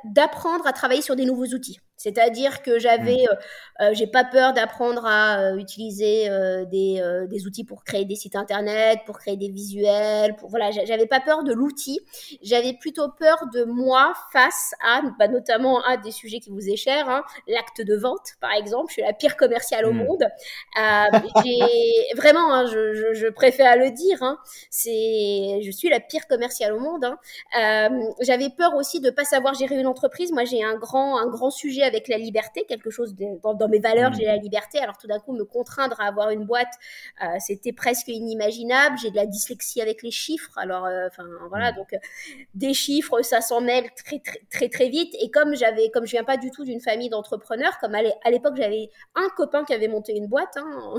d'apprendre 0.05 0.67
à 0.67 0.73
travailler 0.73 1.03
sur 1.03 1.17
des 1.17 1.27
nouveaux 1.27 1.47
outils. 1.47 1.79
C'est-à-dire 1.97 2.63
que 2.63 2.79
j'avais, 2.79 3.25
mmh. 3.25 3.83
euh, 3.83 3.87
euh, 3.87 3.95
j'ai 3.95 4.07
pas 4.07 4.23
peur 4.25 4.53
d'apprendre 4.53 5.07
à 5.07 5.41
euh, 5.41 5.57
utiliser 5.57 6.29
des, 6.71 7.03
des, 7.29 7.47
outils 7.47 7.65
pour 7.65 7.85
créer 7.85 8.05
des 8.05 8.15
sites 8.15 8.37
internet, 8.37 9.01
pour 9.07 9.19
créer 9.19 9.37
des 9.37 9.49
visuels, 9.49 10.37
pour 10.37 10.51
voilà, 10.51 10.71
j'avais 10.71 11.07
pas 11.07 11.21
peur 11.21 11.43
de 11.43 11.53
l'outil. 11.53 12.01
J'avais 12.43 12.75
plutôt 12.75 13.09
peur 13.19 13.47
de 13.53 13.65
moi 13.65 14.13
face 14.33 14.75
à, 14.85 15.03
bah, 15.19 15.29
notamment 15.29 15.83
à 15.85 15.97
des 15.97 16.11
sujets 16.11 16.39
qui 16.41 16.51
vous 16.51 16.69
est 16.69 16.77
cher, 16.77 17.09
hein, 17.09 17.23
l'acte 17.49 17.81
de 17.81 17.97
vente 17.97 18.35
par 18.41 18.53
exemple. 18.53 18.87
Je 18.89 18.95
suis 18.95 19.03
la 19.03 19.13
pire 19.13 19.37
commerciale 19.37 19.87
au 19.87 19.93
mmh. 19.93 20.05
monde. 20.05 20.25
j'ai 21.45 22.15
vraiment, 22.15 22.53
hein, 22.53 22.67
je, 22.67 22.93
je, 22.93 23.15
je, 23.15 23.29
préfère 23.29 23.77
le 23.77 23.91
dire, 23.91 24.23
hein, 24.23 24.39
c'est, 24.71 25.61
je 25.63 25.71
suis 25.71 25.89
la 25.89 26.01
pire 26.01 26.27
commerciale 26.27 26.73
au 26.73 26.81
monde. 26.81 27.05
Hein. 27.05 27.89
j'avais 28.21 28.51
peur 28.51 28.75
aussi 28.75 29.01
de 29.01 29.11
pas 29.11 29.25
savoir 29.25 29.55
gérer 29.55 29.79
une 29.79 29.87
entreprise. 29.87 30.33
Moi, 30.33 30.45
j'ai 30.45 30.63
un 30.63 30.77
grand, 30.77 31.19
un 31.19 31.29
grand 31.29 31.51
sujet 31.51 31.83
avec 31.83 32.09
la 32.09 32.19
liberté, 32.19 32.65
quelque 32.69 32.91
chose 32.91 33.15
dans, 33.43 33.69
mes 33.69 33.79
valeurs, 33.79 34.13
j'ai 34.13 34.25
la 34.25 34.37
liberté. 34.37 34.79
Alors 34.79 34.97
tout 34.97 35.07
d'un 35.07 35.19
coup, 35.19 35.33
me 35.33 35.45
contraindre 35.45 36.01
à 36.01 36.07
avoir 36.07 36.31
une 36.31 36.45
boîte, 36.45 36.73
euh, 37.23 37.27
c'était 37.39 37.73
presque 37.73 38.09
inimaginable. 38.09 38.97
J'ai 39.01 39.11
de 39.11 39.17
la 39.17 39.27
dyslexie 39.27 39.81
avec 39.81 40.03
les 40.03 40.11
chiffres. 40.11 40.57
Alors, 40.57 40.87
euh, 40.87 41.07
enfin 41.09 41.25
voilà, 41.49 41.73
donc 41.73 41.93
euh, 41.93 41.99
des 42.55 42.75
chiffres, 42.75 43.23
ça 43.23 43.41
s'en 43.41 43.61
mêle 43.61 43.87
très, 43.97 44.19
très 44.19 44.41
très 44.51 44.69
très 44.69 44.89
vite. 44.89 45.15
Et 45.21 45.31
comme 45.31 45.55
j'avais, 45.55 45.91
comme 45.91 46.07
je 46.07 46.13
viens 46.13 46.25
pas 46.25 46.37
du 46.37 46.51
tout 46.51 46.65
d'une 46.65 46.81
famille 46.81 47.09
d'entrepreneurs, 47.09 47.79
comme 47.81 47.95
à 47.95 48.31
l'époque 48.31 48.55
j'avais 48.57 48.91
un 49.15 49.29
copain 49.37 49.65
qui 49.65 49.75
avait 49.75 49.89
monté 49.89 50.17
une 50.17 50.27
boîte. 50.27 50.57
Hein, 50.57 50.95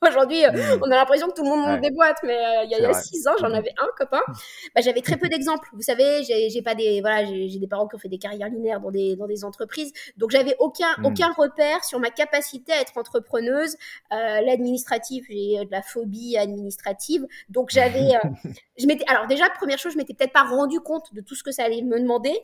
Aujourd'hui, 0.08 0.44
euh, 0.44 0.50
mm. 0.50 0.80
on 0.82 0.90
a 0.90 0.96
l'impression 0.96 1.28
que 1.28 1.34
tout 1.34 1.42
le 1.42 1.50
monde 1.50 1.66
monte 1.66 1.80
des 1.82 1.90
boîtes, 1.90 2.18
mais 2.22 2.34
euh, 2.34 2.64
il 2.64 2.70
y 2.70 2.74
a, 2.74 2.92
six 2.94 3.26
ans, 3.28 3.34
j'en 3.38 3.50
mm. 3.50 3.54
avais 3.54 3.72
un 3.78 3.88
copain. 3.96 4.20
Bah, 4.74 4.82
j'avais 4.82 5.00
très 5.00 5.16
peu 5.16 5.28
d'exemples. 5.28 5.68
Vous 5.72 5.82
savez, 5.82 6.22
j'ai 6.22 6.62
pas 6.62 6.74
des 6.74 7.00
voilà, 7.00 7.24
j'ai 7.24 7.58
des 7.58 7.66
parents 7.66 7.88
qui 7.88 7.96
ont 7.96 7.98
fait 7.98 8.08
des 8.08 8.18
carrières 8.18 8.48
linéaires 8.48 8.80
dans 8.80 8.90
des 8.90 9.16
dans 9.16 9.26
des 9.26 9.44
entreprises, 9.44 9.92
donc 10.16 10.30
j'avais 10.30 10.54
aucun 10.60 10.94
mm. 10.98 11.06
aucun 11.06 11.32
repère 11.32 11.82
sur 11.84 11.98
ma 11.98 12.10
capacité 12.10 12.72
à 12.72 12.80
être 12.80 12.96
entrepreneuse. 12.96 13.76
Euh, 14.12 14.40
L'administratif, 14.42 15.26
j'ai 15.28 15.64
de 15.64 15.70
la 15.70 15.82
phobie 15.82 16.36
administrative, 16.36 17.26
donc 17.48 17.70
j'avais, 17.70 18.12
je 18.78 18.86
m'étais 18.86 19.04
alors 19.08 19.26
déjà 19.26 19.48
première 19.50 19.78
chose, 19.78 19.92
je 19.92 19.98
m'étais 19.98 20.14
peut-être 20.14 20.32
pas 20.32 20.44
rendu 20.44 20.80
compte 20.80 21.12
de 21.14 21.20
tout 21.20 21.34
ce 21.34 21.42
que 21.42 21.50
ça 21.50 21.64
allait 21.64 21.82
me 21.82 21.98
demander. 21.98 22.38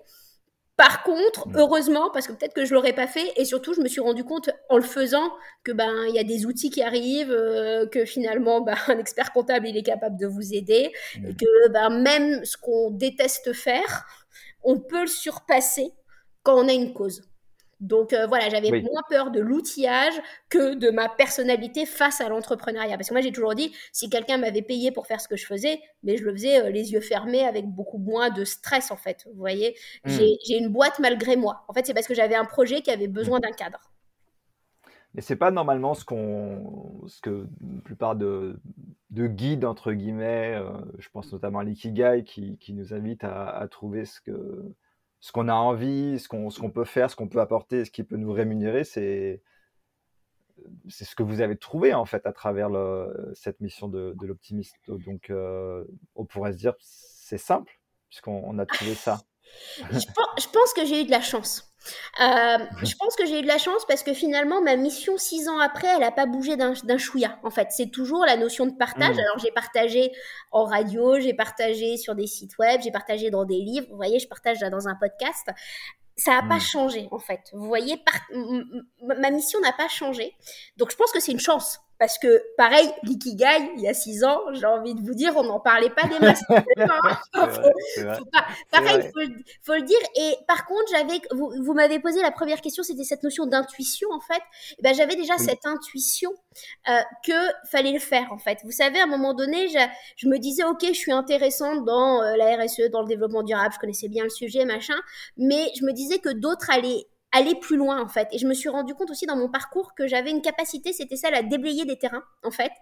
Par 0.76 1.02
contre, 1.02 1.48
mm. 1.48 1.56
heureusement, 1.56 2.10
parce 2.10 2.26
que 2.26 2.32
peut-être 2.32 2.54
que 2.54 2.64
je 2.64 2.74
l'aurais 2.74 2.92
pas 2.92 3.06
fait, 3.06 3.32
et 3.36 3.44
surtout, 3.44 3.74
je 3.74 3.80
me 3.80 3.88
suis 3.88 4.00
rendu 4.00 4.24
compte 4.24 4.50
en 4.68 4.76
le 4.76 4.82
faisant 4.82 5.32
que 5.64 5.72
ben 5.72 6.04
il 6.08 6.14
y 6.14 6.18
a 6.18 6.24
des 6.24 6.44
outils 6.44 6.70
qui 6.70 6.82
arrivent, 6.82 7.32
euh, 7.32 7.86
que 7.86 8.04
finalement, 8.04 8.60
ben, 8.60 8.76
un 8.88 8.98
expert 8.98 9.32
comptable 9.32 9.68
il 9.68 9.76
est 9.76 9.82
capable 9.82 10.18
de 10.18 10.26
vous 10.26 10.54
aider, 10.54 10.92
et 11.16 11.20
mm. 11.20 11.36
que 11.36 11.68
ben, 11.68 11.90
même 11.90 12.44
ce 12.44 12.56
qu'on 12.56 12.90
déteste 12.90 13.52
faire, 13.52 14.06
on 14.62 14.78
peut 14.78 15.02
le 15.02 15.06
surpasser 15.06 15.92
quand 16.42 16.62
on 16.62 16.68
a 16.68 16.72
une 16.72 16.92
cause. 16.92 17.22
Donc 17.80 18.12
euh, 18.12 18.26
voilà, 18.26 18.48
j'avais 18.48 18.70
moins 18.70 19.02
peur 19.08 19.30
de 19.30 19.40
l'outillage 19.40 20.14
que 20.48 20.74
de 20.74 20.90
ma 20.90 21.08
personnalité 21.08 21.84
face 21.84 22.20
à 22.20 22.28
l'entrepreneuriat. 22.28 22.96
Parce 22.96 23.08
que 23.08 23.14
moi, 23.14 23.20
j'ai 23.20 23.32
toujours 23.32 23.54
dit, 23.54 23.72
si 23.92 24.08
quelqu'un 24.08 24.38
m'avait 24.38 24.62
payé 24.62 24.92
pour 24.92 25.06
faire 25.06 25.20
ce 25.20 25.28
que 25.28 25.36
je 25.36 25.46
faisais, 25.46 25.80
mais 26.02 26.16
je 26.16 26.24
le 26.24 26.32
faisais 26.32 26.60
euh, 26.60 26.70
les 26.70 26.92
yeux 26.92 27.00
fermés 27.00 27.44
avec 27.44 27.66
beaucoup 27.66 27.98
moins 27.98 28.30
de 28.30 28.44
stress, 28.44 28.90
en 28.90 28.96
fait. 28.96 29.24
Vous 29.26 29.38
voyez, 29.38 29.76
hmm. 30.04 30.10
j'ai 30.10 30.56
une 30.56 30.68
boîte 30.68 30.98
malgré 30.98 31.36
moi. 31.36 31.64
En 31.68 31.74
fait, 31.74 31.86
c'est 31.86 31.94
parce 31.94 32.06
que 32.06 32.14
j'avais 32.14 32.34
un 32.34 32.46
projet 32.46 32.80
qui 32.80 32.90
avait 32.90 33.08
besoin 33.08 33.38
hmm. 33.38 33.42
d'un 33.42 33.52
cadre. 33.52 33.80
Mais 35.14 35.22
c'est 35.22 35.36
pas 35.36 35.50
normalement 35.50 35.94
ce 35.94 36.04
qu'on, 36.04 37.02
ce 37.06 37.20
que 37.22 37.46
la 37.60 37.80
plupart 37.82 38.16
de, 38.16 38.60
de 39.10 39.26
guides 39.26 39.64
entre 39.64 39.92
guillemets, 39.92 40.54
euh, 40.56 40.70
je 40.98 41.08
pense 41.08 41.32
notamment 41.32 41.60
à 41.60 41.64
l'ikigai 41.64 42.22
qui, 42.24 42.58
qui 42.58 42.74
nous 42.74 42.92
invite 42.92 43.24
à, 43.24 43.48
à 43.48 43.66
trouver 43.66 44.04
ce 44.04 44.20
que 44.20 44.74
ce 45.26 45.32
qu'on 45.32 45.48
a 45.48 45.54
envie, 45.54 46.20
ce 46.20 46.28
qu'on, 46.28 46.70
peut 46.70 46.84
faire, 46.84 47.10
ce 47.10 47.16
qu'on 47.16 47.26
peut 47.26 47.40
apporter, 47.40 47.84
ce 47.84 47.90
qui 47.90 48.04
peut 48.04 48.16
nous 48.16 48.32
rémunérer, 48.32 48.84
c'est, 48.84 49.42
c'est 50.88 51.04
ce 51.04 51.16
que 51.16 51.24
vous 51.24 51.40
avez 51.40 51.56
trouvé 51.56 51.94
en 51.94 52.04
fait 52.04 52.24
à 52.26 52.32
travers 52.32 52.70
cette 53.34 53.58
mission 53.58 53.88
de, 53.88 54.14
de 54.16 54.24
l'optimiste. 54.24 54.76
Donc, 54.86 55.30
euh, 55.30 55.84
on 56.14 56.26
pourrait 56.26 56.52
se 56.52 56.58
dire 56.58 56.74
c'est 56.78 57.38
simple 57.38 57.80
puisqu'on 58.08 58.56
a 58.60 58.66
trouvé 58.66 58.94
ça. 58.94 59.18
Je 59.78 60.48
pense 60.52 60.72
que 60.74 60.84
j'ai 60.84 61.02
eu 61.02 61.04
de 61.04 61.10
la 61.10 61.20
chance. 61.20 61.66
Euh, 62.20 62.58
je 62.82 62.94
pense 62.96 63.14
que 63.16 63.26
j'ai 63.26 63.40
eu 63.40 63.42
de 63.42 63.46
la 63.46 63.58
chance 63.58 63.84
parce 63.86 64.02
que 64.02 64.12
finalement, 64.12 64.62
ma 64.62 64.76
mission 64.76 65.16
six 65.18 65.48
ans 65.48 65.58
après, 65.58 65.88
elle 65.88 66.00
n'a 66.00 66.10
pas 66.10 66.26
bougé 66.26 66.56
d'un 66.56 66.98
chouïa. 66.98 67.38
En 67.42 67.50
fait, 67.50 67.68
c'est 67.70 67.90
toujours 67.90 68.24
la 68.24 68.36
notion 68.36 68.66
de 68.66 68.76
partage. 68.76 69.16
Mm. 69.16 69.20
Alors, 69.20 69.38
j'ai 69.38 69.50
partagé 69.52 70.12
en 70.50 70.64
radio, 70.64 71.18
j'ai 71.20 71.34
partagé 71.34 71.96
sur 71.96 72.14
des 72.14 72.26
sites 72.26 72.58
web, 72.58 72.80
j'ai 72.82 72.90
partagé 72.90 73.30
dans 73.30 73.44
des 73.44 73.58
livres. 73.58 73.86
Vous 73.90 73.96
voyez, 73.96 74.18
je 74.18 74.28
partage 74.28 74.60
dans 74.60 74.88
un 74.88 74.94
podcast. 74.96 75.48
Ça 76.16 76.40
n'a 76.40 76.48
pas 76.48 76.56
mm. 76.56 76.60
changé, 76.60 77.08
en 77.10 77.18
fait. 77.18 77.40
Vous 77.52 77.66
voyez, 77.66 78.02
ma 79.02 79.30
mission 79.30 79.60
n'a 79.60 79.72
pas 79.72 79.88
changé. 79.88 80.34
Donc, 80.76 80.90
je 80.90 80.96
pense 80.96 81.12
que 81.12 81.20
c'est 81.20 81.32
une 81.32 81.40
chance. 81.40 81.80
Parce 81.98 82.18
que, 82.18 82.42
pareil, 82.56 82.90
l'ikigai, 83.04 83.72
il 83.76 83.82
y 83.82 83.88
a 83.88 83.94
six 83.94 84.22
ans, 84.24 84.40
j'ai 84.52 84.66
envie 84.66 84.94
de 84.94 85.00
vous 85.00 85.14
dire, 85.14 85.34
on 85.36 85.44
n'en 85.44 85.60
parlait 85.60 85.90
pas 85.90 86.06
des 86.06 86.18
masses. 86.18 86.42
pareil, 88.70 89.00
il 89.02 89.44
faut, 89.62 89.74
le 89.74 89.82
dire. 89.82 89.98
Et 90.16 90.36
par 90.46 90.66
contre, 90.66 90.84
j'avais, 90.90 91.20
vous, 91.32 91.52
vous 91.62 91.74
m'avez 91.74 91.98
posé 91.98 92.20
la 92.20 92.30
première 92.30 92.60
question, 92.60 92.82
c'était 92.82 93.04
cette 93.04 93.22
notion 93.22 93.46
d'intuition, 93.46 94.08
en 94.12 94.20
fait. 94.20 94.42
Et 94.78 94.82
ben, 94.82 94.94
j'avais 94.94 95.16
déjà 95.16 95.38
cette 95.38 95.64
intuition 95.64 96.30
euh, 96.88 97.00
que 97.24 97.52
fallait 97.70 97.92
le 97.92 97.98
faire, 97.98 98.30
en 98.32 98.38
fait. 98.38 98.58
Vous 98.64 98.72
savez, 98.72 99.00
à 99.00 99.04
un 99.04 99.08
moment 99.08 99.32
donné, 99.34 99.68
je, 99.68 99.78
je 100.16 100.28
me 100.28 100.38
disais, 100.38 100.64
OK, 100.64 100.84
je 100.86 100.92
suis 100.92 101.12
intéressante 101.12 101.84
dans 101.84 102.22
euh, 102.22 102.36
la 102.36 102.56
RSE, 102.56 102.90
dans 102.90 103.02
le 103.02 103.08
développement 103.08 103.42
durable, 103.42 103.72
je 103.74 103.78
connaissais 103.78 104.08
bien 104.08 104.24
le 104.24 104.30
sujet, 104.30 104.64
machin. 104.64 104.96
Mais 105.36 105.70
je 105.78 105.84
me 105.84 105.92
disais 105.92 106.18
que 106.18 106.30
d'autres 106.30 106.70
allaient 106.70 107.06
aller 107.32 107.54
plus 107.54 107.76
loin 107.76 108.00
en 108.00 108.08
fait. 108.08 108.28
Et 108.32 108.38
je 108.38 108.46
me 108.46 108.54
suis 108.54 108.68
rendu 108.68 108.94
compte 108.94 109.10
aussi 109.10 109.26
dans 109.26 109.36
mon 109.36 109.48
parcours 109.48 109.94
que 109.94 110.06
j'avais 110.06 110.30
une 110.30 110.42
capacité, 110.42 110.92
c'était 110.92 111.16
celle 111.16 111.34
à 111.34 111.42
déblayer 111.42 111.84
des 111.84 111.98
terrains 111.98 112.24
en 112.42 112.50
fait. 112.50 112.72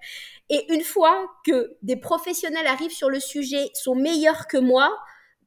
Et 0.50 0.72
une 0.72 0.82
fois 0.82 1.30
que 1.46 1.76
des 1.82 1.96
professionnels 1.96 2.66
arrivent 2.66 2.92
sur 2.92 3.10
le 3.10 3.20
sujet, 3.20 3.70
sont 3.74 3.94
meilleurs 3.94 4.46
que 4.46 4.58
moi, 4.58 4.96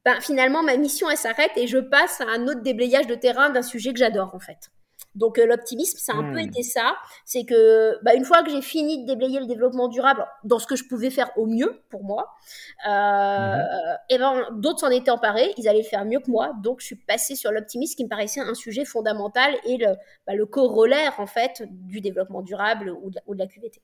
ben 0.04 0.20
finalement 0.20 0.62
ma 0.62 0.76
mission 0.76 1.10
elle 1.10 1.16
s'arrête 1.16 1.52
et 1.56 1.66
je 1.66 1.78
passe 1.78 2.20
à 2.20 2.24
un 2.24 2.46
autre 2.46 2.62
déblayage 2.62 3.06
de 3.06 3.14
terrain 3.14 3.50
d'un 3.50 3.62
sujet 3.62 3.92
que 3.92 3.98
j'adore 3.98 4.34
en 4.34 4.40
fait. 4.40 4.70
Donc 5.14 5.38
euh, 5.38 5.46
l'optimisme, 5.46 5.98
ça 5.98 6.12
a 6.12 6.16
un 6.16 6.24
peu 6.24 6.38
Hmm. 6.38 6.38
été 6.40 6.62
ça. 6.62 6.96
C'est 7.24 7.44
que 7.44 8.02
bah, 8.04 8.14
une 8.14 8.24
fois 8.24 8.42
que 8.42 8.50
j'ai 8.50 8.62
fini 8.62 9.02
de 9.02 9.06
déblayer 9.06 9.40
le 9.40 9.46
développement 9.46 9.88
durable 9.88 10.26
dans 10.44 10.58
ce 10.58 10.66
que 10.66 10.76
je 10.76 10.84
pouvais 10.88 11.10
faire 11.10 11.30
au 11.36 11.46
mieux 11.46 11.82
pour 11.90 12.04
moi, 12.04 12.28
euh, 12.88 13.56
et 14.10 14.18
ben 14.18 14.46
d'autres 14.52 14.80
s'en 14.80 14.90
étaient 14.90 15.10
emparés, 15.10 15.52
ils 15.56 15.68
allaient 15.68 15.78
le 15.82 15.84
faire 15.84 16.04
mieux 16.04 16.20
que 16.20 16.30
moi. 16.30 16.52
Donc 16.62 16.80
je 16.80 16.86
suis 16.86 16.96
passée 16.96 17.34
sur 17.36 17.50
l'optimisme 17.52 17.96
qui 17.96 18.04
me 18.04 18.08
paraissait 18.08 18.40
un 18.40 18.54
sujet 18.54 18.84
fondamental 18.84 19.54
et 19.64 19.76
le, 19.76 19.96
bah, 20.26 20.34
le 20.34 20.46
corollaire 20.46 21.18
en 21.18 21.26
fait 21.26 21.62
du 21.68 22.00
développement 22.00 22.42
durable 22.42 22.90
ou 22.90 23.10
de 23.10 23.16
la, 23.16 23.22
ou 23.26 23.34
de 23.34 23.38
la 23.40 23.46
QVT. 23.46 23.80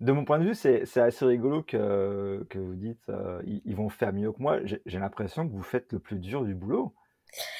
De 0.00 0.12
mon 0.12 0.24
point 0.26 0.38
de 0.38 0.44
vue, 0.44 0.54
c'est 0.54 0.82
assez 1.00 1.24
rigolo 1.24 1.62
que, 1.62 2.46
que 2.50 2.58
vous 2.58 2.74
dites 2.74 3.08
euh, 3.08 3.40
ils, 3.46 3.62
ils 3.64 3.74
vont 3.76 3.88
faire 3.88 4.12
mieux 4.12 4.30
que 4.30 4.42
moi. 4.42 4.58
J'ai 4.64 4.98
l'impression 4.98 5.48
que 5.48 5.52
vous 5.52 5.62
faites 5.62 5.92
le 5.92 5.98
plus 5.98 6.18
dur 6.18 6.44
du 6.44 6.54
boulot. 6.54 6.94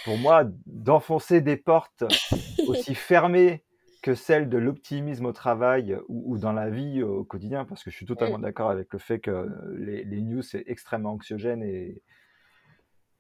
Pour 0.05 0.19
moi, 0.19 0.45
d'enfoncer 0.67 1.41
des 1.41 1.57
portes 1.57 2.05
aussi 2.67 2.95
fermées 2.95 3.65
que 4.03 4.15
celles 4.15 4.49
de 4.49 4.59
l'optimisme 4.59 5.27
au 5.27 5.33
travail 5.33 5.99
ou, 6.09 6.35
ou 6.35 6.39
dans 6.39 6.53
la 6.53 6.71
vie 6.71 7.03
au 7.03 7.25
quotidien, 7.25 7.65
parce 7.65 7.83
que 7.83 7.91
je 7.91 7.97
suis 7.97 8.07
totalement 8.07 8.39
d'accord 8.39 8.71
avec 8.71 8.93
le 8.93 8.99
fait 8.99 9.19
que 9.19 9.49
les, 9.77 10.05
les 10.05 10.21
news, 10.23 10.43
c'est 10.43 10.65
extrêmement 10.67 11.13
anxiogène 11.13 11.63
et, 11.63 12.03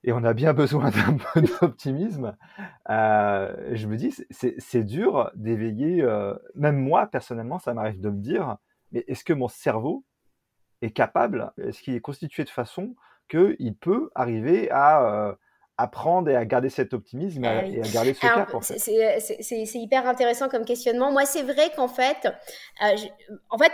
et 0.06 0.12
on 0.12 0.22
a 0.22 0.32
bien 0.32 0.54
besoin 0.54 0.90
d'un 0.90 1.16
peu 1.16 1.42
d'optimisme. 1.42 2.36
Euh, 2.88 3.75
je 3.75 3.86
me 3.88 3.96
dis, 3.96 4.14
c'est 4.30 4.84
dur 4.84 5.30
d'éveiller, 5.34 6.02
euh, 6.02 6.34
même 6.54 6.78
moi 6.78 7.06
personnellement, 7.08 7.58
ça 7.58 7.75
m'arrive 7.75 8.00
de 8.00 8.10
me 8.10 8.20
dire, 8.20 8.56
mais 8.92 9.04
est-ce 9.08 9.25
que 9.25 9.32
mon 9.32 9.48
cerveau 9.48 10.04
est 10.82 10.92
capable, 10.92 11.52
est-ce 11.58 11.82
qu'il 11.82 11.94
est 11.94 12.00
constitué 12.00 12.44
de 12.44 12.50
façon 12.50 12.94
qu'il 13.28 13.75
peut 13.80 14.10
arriver 14.14 14.70
à 14.70 15.02
euh, 15.02 15.34
apprendre 15.78 16.30
et 16.30 16.37
à 16.37 16.45
garder 16.45 16.71
cet 16.71 16.95
optimisme 16.95 17.45
et, 17.45 17.49
à, 17.49 17.59
Ah 17.59 17.62
oui. 17.64 17.76
et 17.76 17.80
à 17.83 17.88
garder 17.88 18.14
ce 18.14 18.21
cap 18.21 18.54
en 18.54 18.61
fait 18.61 18.78
c'est- 18.78 19.78
hyper 19.78 20.06
intéressant 20.09 20.49
comme 20.49 20.64
questionnement. 20.64 21.12
Moi, 21.12 21.26
c'est 21.26 21.42
vrai 21.42 21.71
qu'en 21.76 21.88
fait, 21.88 22.16
euh, 22.26 22.97
je- 22.97 23.35
en 23.50 23.59
fait, 23.59 23.73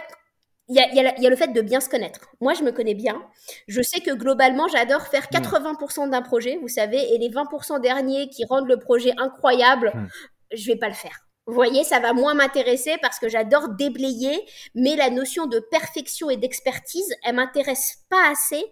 il 0.69 0.77
y 0.77 0.81
y 0.97 1.23
y 1.23 1.27
a 1.27 1.31
le 1.31 1.37
fait 1.37 1.49
de 1.53 1.61
bien 1.61 1.81
se 1.81 1.89
connaître. 1.89 2.21
Moi, 2.41 2.55
je 2.55 2.63
me 2.63 2.73
connais 2.73 2.95
bien. 2.95 3.23
Je 3.69 3.83
sais 3.83 4.01
que 4.01 4.13
globalement, 4.13 4.69
j'adore 4.69 5.03
faire 5.07 5.25
Hmm. 5.31 5.35
80% 5.37 6.07
d'un 6.09 6.23
projet, 6.23 6.59
vous 6.61 6.69
savez, 6.69 7.15
et 7.15 7.19
les 7.19 7.29
20% 7.29 7.79
derniers 7.79 8.29
qui 8.29 8.45
rendent 8.45 8.69
le 8.69 8.79
projet 8.79 9.13
incroyable, 9.19 9.93
Hmm. 9.95 10.07
je 10.53 10.67
vais 10.67 10.77
pas 10.79 10.89
le 10.89 10.95
faire. 10.95 11.19
Vous 11.47 11.55
voyez, 11.55 11.83
ça 11.83 11.99
va 11.99 12.13
moins 12.13 12.35
m'intéresser 12.35 12.97
parce 13.03 13.19
que 13.19 13.29
j'adore 13.29 13.71
déblayer, 13.71 14.41
mais 14.77 14.95
la 14.95 15.11
notion 15.11 15.47
de 15.47 15.59
perfection 15.59 16.31
et 16.31 16.37
d'expertise, 16.37 17.13
elle 17.25 17.35
m'intéresse 17.35 18.05
pas 18.09 18.31
assez 18.31 18.65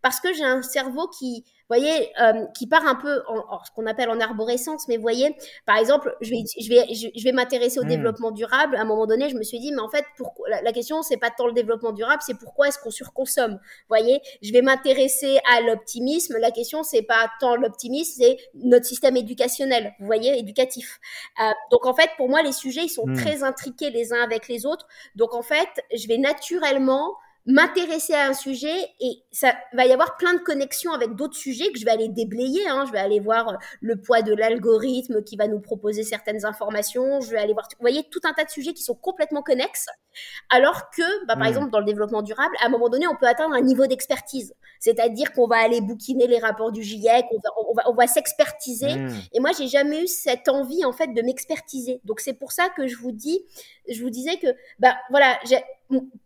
parce 0.00 0.20
que 0.20 0.32
j'ai 0.32 0.44
un 0.44 0.62
cerveau 0.62 1.06
qui, 1.08 1.44
voyez, 1.68 2.10
euh, 2.20 2.46
qui 2.56 2.66
part 2.66 2.86
un 2.86 2.94
peu 2.94 3.22
en, 3.28 3.38
en 3.54 3.64
ce 3.64 3.70
qu'on 3.72 3.86
appelle 3.86 4.10
en 4.10 4.20
arborescence. 4.20 4.86
Mais 4.88 4.96
voyez, 4.96 5.34
par 5.66 5.76
exemple, 5.78 6.14
je 6.20 6.30
vais, 6.30 6.42
je 6.60 6.68
vais, 6.68 6.94
je, 6.94 7.08
je 7.14 7.24
vais 7.24 7.32
m'intéresser 7.32 7.78
au 7.80 7.84
Hmm. 7.84 7.88
développement 7.88 8.30
durable. 8.30 8.76
À 8.76 8.80
un 8.80 8.84
moment 8.84 9.06
donné, 9.06 9.28
je 9.30 9.36
me 9.36 9.42
suis 9.42 9.58
dit, 9.58 9.72
mais 9.72 9.80
en 9.80 9.88
fait, 9.88 10.04
pourquoi, 10.16 10.48
la, 10.48 10.62
la 10.62 10.72
question, 10.72 11.02
c'est 11.02 11.16
pas 11.16 11.30
tant 11.30 11.46
le 11.46 11.52
développement 11.52 11.92
durable, 11.92 12.22
c'est 12.24 12.38
pourquoi 12.38 12.68
est-ce 12.68 12.78
qu'on 12.78 12.90
surconsomme. 12.90 13.58
Voyez, 13.88 14.20
je 14.42 14.52
vais 14.52 14.62
m'intéresser 14.62 15.38
à 15.54 15.60
l'optimisme. 15.60 16.36
La 16.38 16.50
question, 16.50 16.82
c'est 16.82 17.02
pas 17.02 17.30
tant 17.40 17.56
l'optimisme, 17.56 18.14
c'est 18.22 18.36
notre 18.54 18.86
système 18.86 19.16
éducationnel. 19.16 19.92
Vous 20.00 20.06
voyez, 20.06 20.38
éducatif. 20.38 21.00
Euh, 21.42 21.50
donc 21.70 21.86
en 21.86 21.94
fait, 21.94 22.10
pour 22.16 22.28
moi, 22.28 22.42
les 22.42 22.52
sujets, 22.52 22.82
ils 22.84 22.88
sont 22.88 23.06
Hmm. 23.06 23.14
très 23.16 23.42
intriqués 23.42 23.90
les 23.90 24.12
uns 24.12 24.22
avec 24.22 24.48
les 24.48 24.64
autres. 24.66 24.86
Donc 25.14 25.34
en 25.34 25.42
fait, 25.42 25.68
je 25.94 26.08
vais 26.08 26.18
naturellement 26.18 27.14
m'intéresser 27.46 28.14
à 28.14 28.26
un 28.28 28.32
sujet 28.32 28.74
et 29.00 29.18
ça 29.30 29.54
va 29.74 29.84
y 29.86 29.92
avoir 29.92 30.16
plein 30.16 30.32
de 30.34 30.38
connexions 30.38 30.92
avec 30.92 31.14
d'autres 31.14 31.36
sujets 31.36 31.70
que 31.72 31.78
je 31.78 31.84
vais 31.84 31.90
aller 31.90 32.08
déblayer. 32.08 32.66
Hein. 32.68 32.84
Je 32.86 32.92
vais 32.92 32.98
aller 32.98 33.20
voir 33.20 33.48
euh, 33.48 33.52
le 33.80 33.96
poids 34.00 34.22
de 34.22 34.34
l'algorithme 34.34 35.22
qui 35.22 35.36
va 35.36 35.46
nous 35.46 35.60
proposer 35.60 36.04
certaines 36.04 36.46
informations. 36.46 37.20
Je 37.20 37.30
vais 37.30 37.38
aller 37.38 37.52
voir, 37.52 37.68
vous 37.70 37.76
voyez, 37.82 38.02
tout 38.10 38.20
un 38.24 38.32
tas 38.32 38.44
de 38.44 38.50
sujets 38.50 38.72
qui 38.72 38.82
sont 38.82 38.94
complètement 38.94 39.42
connexes. 39.42 39.86
Alors 40.48 40.88
que, 40.90 41.02
bah, 41.26 41.34
par 41.36 41.44
Mm. 41.44 41.48
exemple, 41.48 41.70
dans 41.70 41.80
le 41.80 41.84
développement 41.84 42.22
durable, 42.22 42.54
à 42.62 42.66
un 42.66 42.68
moment 42.70 42.88
donné, 42.88 43.06
on 43.06 43.16
peut 43.16 43.26
atteindre 43.26 43.54
un 43.54 43.60
niveau 43.60 43.86
d'expertise. 43.86 44.54
C'est-à-dire 44.80 45.32
qu'on 45.32 45.46
va 45.46 45.56
aller 45.56 45.80
bouquiner 45.80 46.26
les 46.26 46.38
rapports 46.38 46.72
du 46.72 46.82
GIEC, 46.82 47.26
on 47.32 47.36
va, 47.38 47.50
on 47.68 47.74
va, 47.74 47.90
on 47.90 47.94
va 47.94 48.06
s'expertiser. 48.06 48.94
Hmm. 48.94 49.08
Et 49.32 49.40
moi, 49.40 49.50
j'ai 49.58 49.66
jamais 49.68 50.02
eu 50.02 50.06
cette 50.06 50.48
envie 50.48 50.84
en 50.84 50.92
fait 50.92 51.08
de 51.08 51.20
m'expertiser. 51.22 52.00
Donc 52.04 52.20
c'est 52.20 52.34
pour 52.34 52.52
ça 52.52 52.68
que 52.70 52.86
je 52.86 52.96
vous 52.96 53.12
dis, 53.12 53.44
je 53.88 54.00
vous 54.02 54.10
disais 54.10 54.38
que, 54.38 54.46
bah 54.78 54.94
voilà, 55.10 55.38
j'ai- 55.46 55.62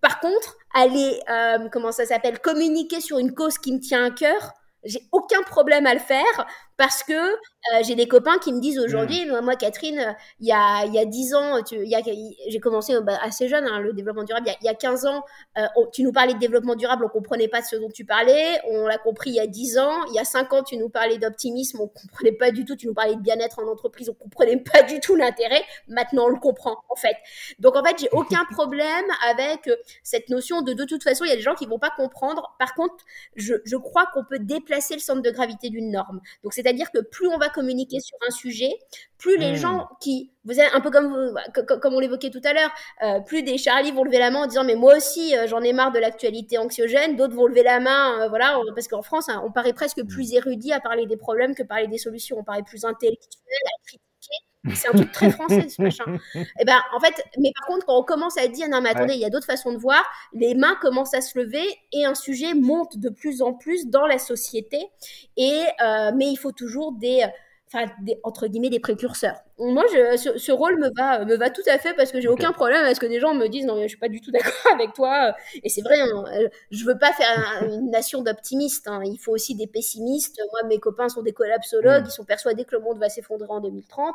par 0.00 0.20
contre, 0.20 0.56
aller, 0.74 1.20
euh, 1.30 1.68
comment 1.72 1.92
ça 1.92 2.06
s'appelle, 2.06 2.38
communiquer 2.40 3.00
sur 3.00 3.18
une 3.18 3.34
cause 3.34 3.58
qui 3.58 3.72
me 3.72 3.80
tient 3.80 4.04
à 4.04 4.10
cœur, 4.10 4.52
j'ai 4.84 5.00
aucun 5.12 5.42
problème 5.42 5.86
à 5.86 5.94
le 5.94 6.00
faire 6.00 6.46
parce 6.78 7.02
que 7.02 7.12
euh, 7.12 7.82
j'ai 7.82 7.96
des 7.96 8.08
copains 8.08 8.38
qui 8.38 8.52
me 8.52 8.60
disent 8.60 8.78
aujourd'hui, 8.78 9.26
moi, 9.26 9.40
moi, 9.42 9.56
Catherine, 9.56 10.16
il 10.40 10.46
y 10.46 10.52
a 10.52 10.84
il 10.86 10.94
y 10.94 10.98
a 10.98 11.04
10 11.04 11.34
ans, 11.34 11.62
tu- 11.62 11.76
il 11.84 11.90
y 11.90 11.94
a- 11.96 12.00
j'ai 12.48 12.60
commencé 12.60 12.94
euh, 12.94 13.00
bah, 13.02 13.18
assez 13.20 13.48
jeune 13.48 13.66
hein, 13.66 13.80
le 13.80 13.92
développement 13.92 14.22
durable. 14.24 14.46
Il 14.46 14.50
y 14.50 14.54
a, 14.54 14.58
il 14.62 14.64
y 14.66 14.68
a 14.68 14.74
15 14.74 15.04
ans, 15.04 15.22
euh, 15.58 15.66
on- 15.76 15.86
tu 15.88 16.02
nous 16.04 16.12
parlais 16.12 16.34
de 16.34 16.38
développement 16.38 16.76
durable, 16.76 17.04
on 17.04 17.08
comprenait 17.08 17.48
pas 17.48 17.60
de 17.60 17.66
ce 17.66 17.76
dont 17.76 17.90
tu 17.90 18.04
parlais. 18.04 18.60
On 18.70 18.86
l'a 18.86 18.96
compris 18.98 19.30
il 19.30 19.36
y 19.36 19.40
a 19.40 19.46
10 19.48 19.76
ans. 19.78 20.04
Il 20.06 20.14
y 20.14 20.18
a 20.20 20.24
5 20.24 20.52
ans, 20.52 20.62
tu 20.62 20.76
nous 20.76 20.88
parlais 20.88 21.18
d'optimisme, 21.18 21.80
on 21.80 21.88
comprenait 21.88 22.32
pas 22.32 22.52
du 22.52 22.64
tout. 22.64 22.76
Tu 22.76 22.86
nous 22.86 22.94
parlais 22.94 23.16
de 23.16 23.20
bien-être 23.20 23.58
en 23.58 23.66
entreprise, 23.68 24.08
on 24.08 24.14
comprenait 24.14 24.56
pas 24.58 24.82
du 24.84 25.00
tout 25.00 25.16
l'intérêt. 25.16 25.62
Maintenant, 25.88 26.26
on 26.26 26.28
le 26.28 26.38
comprend 26.40 26.76
en 26.88 26.96
fait. 26.96 27.16
Donc 27.58 27.76
en 27.76 27.84
fait, 27.84 27.96
j'ai 27.98 28.08
aucun 28.12 28.44
problème 28.50 29.04
avec 29.28 29.68
cette 30.02 30.28
notion 30.28 30.62
de 30.62 30.72
de 30.72 30.84
toute 30.84 31.02
façon, 31.02 31.24
il 31.24 31.30
y 31.30 31.32
a 31.32 31.36
des 31.36 31.42
gens 31.42 31.54
qui 31.54 31.66
vont 31.66 31.78
pas 31.78 31.90
comprendre. 31.90 32.54
Par 32.58 32.74
contre, 32.74 32.94
je, 33.36 33.54
je 33.64 33.76
crois 33.76 34.06
qu'on 34.14 34.24
peut 34.24 34.38
déplacer 34.38 34.94
le 34.94 35.00
centre 35.00 35.22
de 35.22 35.30
gravité 35.30 35.70
d'une 35.70 35.90
norme. 35.90 36.20
Donc 36.44 36.52
c'est-à-dire 36.68 36.90
que 36.92 37.00
plus 37.00 37.26
on 37.28 37.38
va 37.38 37.48
communiquer 37.48 38.00
sur 38.00 38.16
un 38.26 38.30
sujet, 38.30 38.70
plus 39.18 39.36
les 39.38 39.52
Hmm. 39.52 39.56
gens 39.56 39.88
qui, 40.00 40.32
vous 40.44 40.60
êtes 40.60 40.72
un 40.74 40.80
peu 40.80 40.90
comme 40.90 41.08
vous- 41.08 41.62
co- 41.66 41.78
comme 41.78 41.94
on 41.94 42.00
l'évoquait 42.00 42.30
tout 42.30 42.40
à 42.44 42.52
l'heure, 42.52 42.70
euh, 43.02 43.20
plus 43.20 43.42
des 43.42 43.58
Charlie 43.58 43.90
vont 43.92 44.04
lever 44.04 44.18
la 44.18 44.30
main 44.30 44.42
en 44.42 44.46
disant 44.46 44.64
mais 44.64 44.74
moi 44.76 44.96
aussi 44.96 45.36
euh, 45.36 45.46
j'en 45.46 45.62
ai 45.62 45.72
marre 45.72 45.92
de 45.92 45.98
l'actualité 45.98 46.58
anxiogène, 46.58 47.16
d'autres 47.16 47.34
vont 47.34 47.46
lever 47.46 47.62
la 47.62 47.80
main, 47.80 48.22
euh, 48.22 48.28
voilà, 48.28 48.58
on- 48.60 48.74
parce 48.74 48.88
qu'en 48.88 49.02
France 49.02 49.28
hein, 49.28 49.42
on 49.44 49.50
paraît 49.52 49.72
presque 49.72 50.04
plus 50.06 50.32
érudit 50.34 50.72
à 50.72 50.80
parler 50.80 51.06
des 51.06 51.16
problèmes 51.16 51.54
que 51.54 51.62
parler 51.62 51.86
des 51.88 51.98
solutions, 51.98 52.38
on 52.38 52.44
paraît 52.44 52.62
plus 52.62 52.84
intellectuel 52.84 53.56
à 53.66 53.82
critiquer. 53.86 54.02
C'est 54.74 54.88
un 54.88 54.92
truc 54.92 55.12
très 55.12 55.30
français 55.30 55.68
ce 55.68 55.80
machin. 55.80 56.04
Et 56.34 56.64
ben 56.64 56.78
en 56.94 57.00
fait, 57.00 57.14
mais 57.38 57.52
par 57.58 57.68
contre 57.68 57.86
quand 57.86 57.98
on 57.98 58.02
commence 58.02 58.36
à 58.38 58.48
dire 58.48 58.68
non 58.68 58.80
mais 58.80 58.90
attendez, 58.90 59.14
il 59.14 59.20
y 59.20 59.24
a 59.24 59.30
d'autres 59.30 59.46
façons 59.46 59.72
de 59.72 59.78
voir, 59.78 60.04
les 60.32 60.54
mains 60.54 60.76
commencent 60.80 61.14
à 61.14 61.20
se 61.20 61.38
lever 61.38 61.64
et 61.92 62.04
un 62.04 62.14
sujet 62.14 62.54
monte 62.54 62.98
de 62.98 63.08
plus 63.08 63.40
en 63.40 63.54
plus 63.54 63.86
dans 63.86 64.06
la 64.06 64.18
société. 64.18 64.78
Et 65.36 65.62
euh, 65.82 66.10
mais 66.14 66.26
il 66.26 66.36
faut 66.36 66.52
toujours 66.52 66.92
des 66.92 67.24
enfin 67.72 67.90
des, 68.02 68.18
entre 68.24 68.46
guillemets 68.46 68.70
des 68.70 68.80
précurseurs. 68.80 69.36
Moi, 69.58 69.84
je, 69.92 70.16
ce, 70.16 70.38
ce, 70.38 70.52
rôle 70.52 70.78
me 70.78 70.88
va, 70.96 71.24
me 71.24 71.36
va 71.36 71.50
tout 71.50 71.62
à 71.66 71.78
fait 71.78 71.92
parce 71.94 72.12
que 72.12 72.20
j'ai 72.20 72.28
okay. 72.28 72.44
aucun 72.44 72.52
problème 72.52 72.84
à 72.84 72.94
ce 72.94 73.00
que 73.00 73.06
des 73.06 73.18
gens 73.20 73.34
me 73.34 73.48
disent 73.48 73.66
non 73.66 73.74
mais 73.74 73.82
je 73.82 73.88
suis 73.88 73.98
pas 73.98 74.08
du 74.08 74.20
tout 74.20 74.30
d'accord 74.32 74.72
avec 74.72 74.92
toi. 74.94 75.34
Et 75.62 75.68
c'est 75.68 75.82
vrai, 75.82 76.00
hein, 76.00 76.24
je 76.70 76.84
veux 76.84 76.98
pas 76.98 77.12
faire 77.12 77.28
un, 77.60 77.68
une 77.68 77.90
nation 77.90 78.22
d'optimistes. 78.22 78.88
Hein. 78.88 79.02
Il 79.04 79.18
faut 79.18 79.32
aussi 79.32 79.54
des 79.54 79.66
pessimistes. 79.66 80.40
Moi, 80.52 80.68
mes 80.68 80.78
copains 80.78 81.08
sont 81.08 81.22
des 81.22 81.32
collapsologues, 81.32 82.04
mmh. 82.04 82.08
ils 82.08 82.12
sont 82.12 82.24
persuadés 82.24 82.64
que 82.64 82.76
le 82.76 82.82
monde 82.82 82.98
va 82.98 83.08
s'effondrer 83.08 83.48
en 83.50 83.60
2030. 83.60 84.14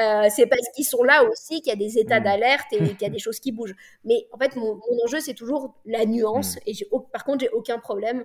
Euh, 0.00 0.28
c'est 0.34 0.46
parce 0.46 0.68
qu'ils 0.74 0.86
sont 0.86 1.02
là 1.02 1.24
aussi 1.24 1.60
qu'il 1.60 1.68
y 1.68 1.72
a 1.72 1.76
des 1.76 1.98
états 1.98 2.20
mmh. 2.20 2.24
d'alerte 2.24 2.72
et 2.72 2.78
qu'il 2.96 3.02
y 3.02 3.06
a 3.06 3.10
des 3.10 3.18
choses 3.18 3.40
qui 3.40 3.52
bougent. 3.52 3.76
Mais 4.04 4.26
en 4.32 4.38
fait, 4.38 4.56
mon, 4.56 4.74
mon 4.74 5.04
enjeu 5.04 5.20
c'est 5.20 5.34
toujours 5.34 5.74
la 5.84 6.06
nuance. 6.06 6.56
Mmh. 6.56 6.60
Et 6.66 6.72
par 7.12 7.24
contre, 7.24 7.40
j'ai 7.40 7.50
aucun 7.50 7.78
problème 7.78 8.24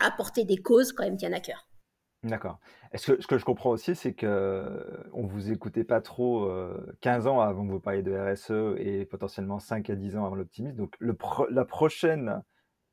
à 0.00 0.10
porter 0.10 0.44
des 0.44 0.58
causes 0.58 0.92
quand 0.92 1.04
même 1.04 1.16
tiennent 1.16 1.34
à 1.34 1.40
cœur. 1.40 1.66
D'accord. 2.26 2.58
Est-ce 2.92 3.12
que 3.12 3.22
ce 3.22 3.26
que 3.26 3.38
je 3.38 3.44
comprends 3.44 3.70
aussi, 3.70 3.94
c'est 3.94 4.12
que 4.12 4.64
on 5.12 5.26
vous 5.26 5.52
écoutait 5.52 5.84
pas 5.84 6.00
trop 6.00 6.44
euh, 6.44 6.96
15 7.00 7.26
ans 7.26 7.40
avant 7.40 7.66
que 7.66 7.70
vous 7.70 7.80
parliez 7.80 8.02
de 8.02 8.16
RSE 8.16 8.78
et 8.78 9.04
potentiellement 9.04 9.58
5 9.58 9.90
à 9.90 9.94
10 9.94 10.16
ans 10.16 10.24
avant 10.24 10.34
l'optimisme. 10.34 10.76
Donc 10.76 10.94
le 10.98 11.14
pro 11.14 11.46
la 11.50 11.64
prochaine 11.64 12.42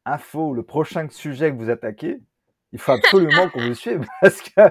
info, 0.05 0.53
le 0.53 0.63
prochain 0.63 1.07
sujet 1.09 1.51
que 1.51 1.57
vous 1.57 1.69
attaquez, 1.69 2.21
il 2.73 2.79
faut 2.79 2.91
absolument 2.91 3.49
qu'on 3.49 3.61
vous 3.61 3.73
suive 3.73 4.05
parce 4.21 4.41
que 4.41 4.61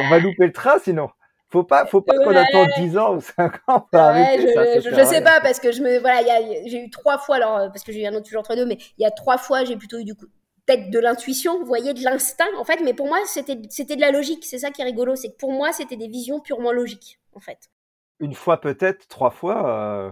on 0.00 0.08
va 0.08 0.18
louper 0.18 0.46
le 0.46 0.52
train 0.52 0.78
sinon. 0.78 1.10
Faut 1.48 1.62
pas, 1.62 1.86
faut 1.86 2.00
pas 2.00 2.14
qu'on 2.18 2.34
attende 2.34 2.68
10 2.76 2.98
ans 2.98 3.16
ou 3.16 3.20
5 3.20 3.54
ans 3.68 3.80
pour 3.80 3.88
ouais, 3.92 3.98
arrêter 4.00 4.80
je. 4.82 4.90
Je, 4.90 5.04
sais 5.04 5.22
pas 5.22 5.40
parce 5.40 5.60
que 5.60 5.72
je 5.72 5.80
me 5.80 5.98
voilà, 6.00 6.22
j'ai 6.66 6.84
eu 6.84 6.90
trois 6.90 7.18
fois 7.18 7.36
alors 7.36 7.70
parce 7.70 7.84
que 7.84 7.92
j'ai 7.92 8.02
eu 8.02 8.06
un 8.06 8.14
autre 8.14 8.26
sujet 8.26 8.38
entre 8.38 8.56
deux, 8.56 8.66
mais 8.66 8.78
il 8.98 9.02
y 9.02 9.06
a 9.06 9.10
trois 9.10 9.38
fois 9.38 9.64
j'ai 9.64 9.76
plutôt 9.76 9.98
eu 9.98 10.04
du 10.04 10.14
coup 10.14 10.26
peut-être 10.66 10.90
de 10.90 10.98
l'intuition, 10.98 11.58
vous 11.58 11.64
voyez, 11.64 11.94
de 11.94 12.02
l'instinct, 12.02 12.44
en 12.58 12.64
fait, 12.64 12.80
mais 12.82 12.92
pour 12.92 13.06
moi, 13.06 13.18
c'était, 13.26 13.58
c'était 13.70 13.96
de 13.96 14.00
la 14.00 14.10
logique. 14.10 14.44
C'est 14.44 14.58
ça 14.58 14.70
qui 14.70 14.82
est 14.82 14.84
rigolo, 14.84 15.16
c'est 15.16 15.30
que 15.30 15.36
pour 15.36 15.52
moi, 15.52 15.72
c'était 15.72 15.96
des 15.96 16.08
visions 16.08 16.40
purement 16.40 16.72
logiques, 16.72 17.20
en 17.34 17.40
fait. 17.40 17.70
Une 18.18 18.34
fois 18.34 18.60
peut-être, 18.60 19.06
trois 19.08 19.30
fois 19.30 19.68
euh... 19.68 20.10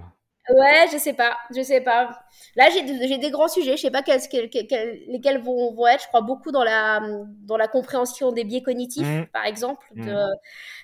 Ouais, 0.50 0.87
je 0.92 0.99
sais 0.99 1.14
pas, 1.14 1.38
je 1.56 1.62
sais 1.62 1.80
pas. 1.80 2.20
Là, 2.54 2.68
j'ai, 2.68 2.87
j'ai 3.08 3.16
des 3.16 3.30
grands 3.30 3.49
sujets, 3.49 3.78
je 3.78 3.82
sais 3.82 3.90
pas 3.90 4.02
quels, 4.02 4.20
quels, 4.28 4.50
quels, 4.50 5.02
lesquels 5.08 5.40
vont, 5.40 5.73
vont 5.73 5.87
être. 5.87 6.02
Je 6.02 6.08
crois 6.08 6.20
beaucoup 6.20 6.52
dans 6.52 6.62
la, 6.62 7.00
dans 7.46 7.56
la 7.56 7.66
compréhension 7.66 8.30
des 8.30 8.44
biais 8.44 8.62
cognitifs, 8.62 9.08
mmh. 9.08 9.26
par 9.32 9.46
exemple, 9.46 9.87
de, 9.96 10.02
mmh. 10.02 10.37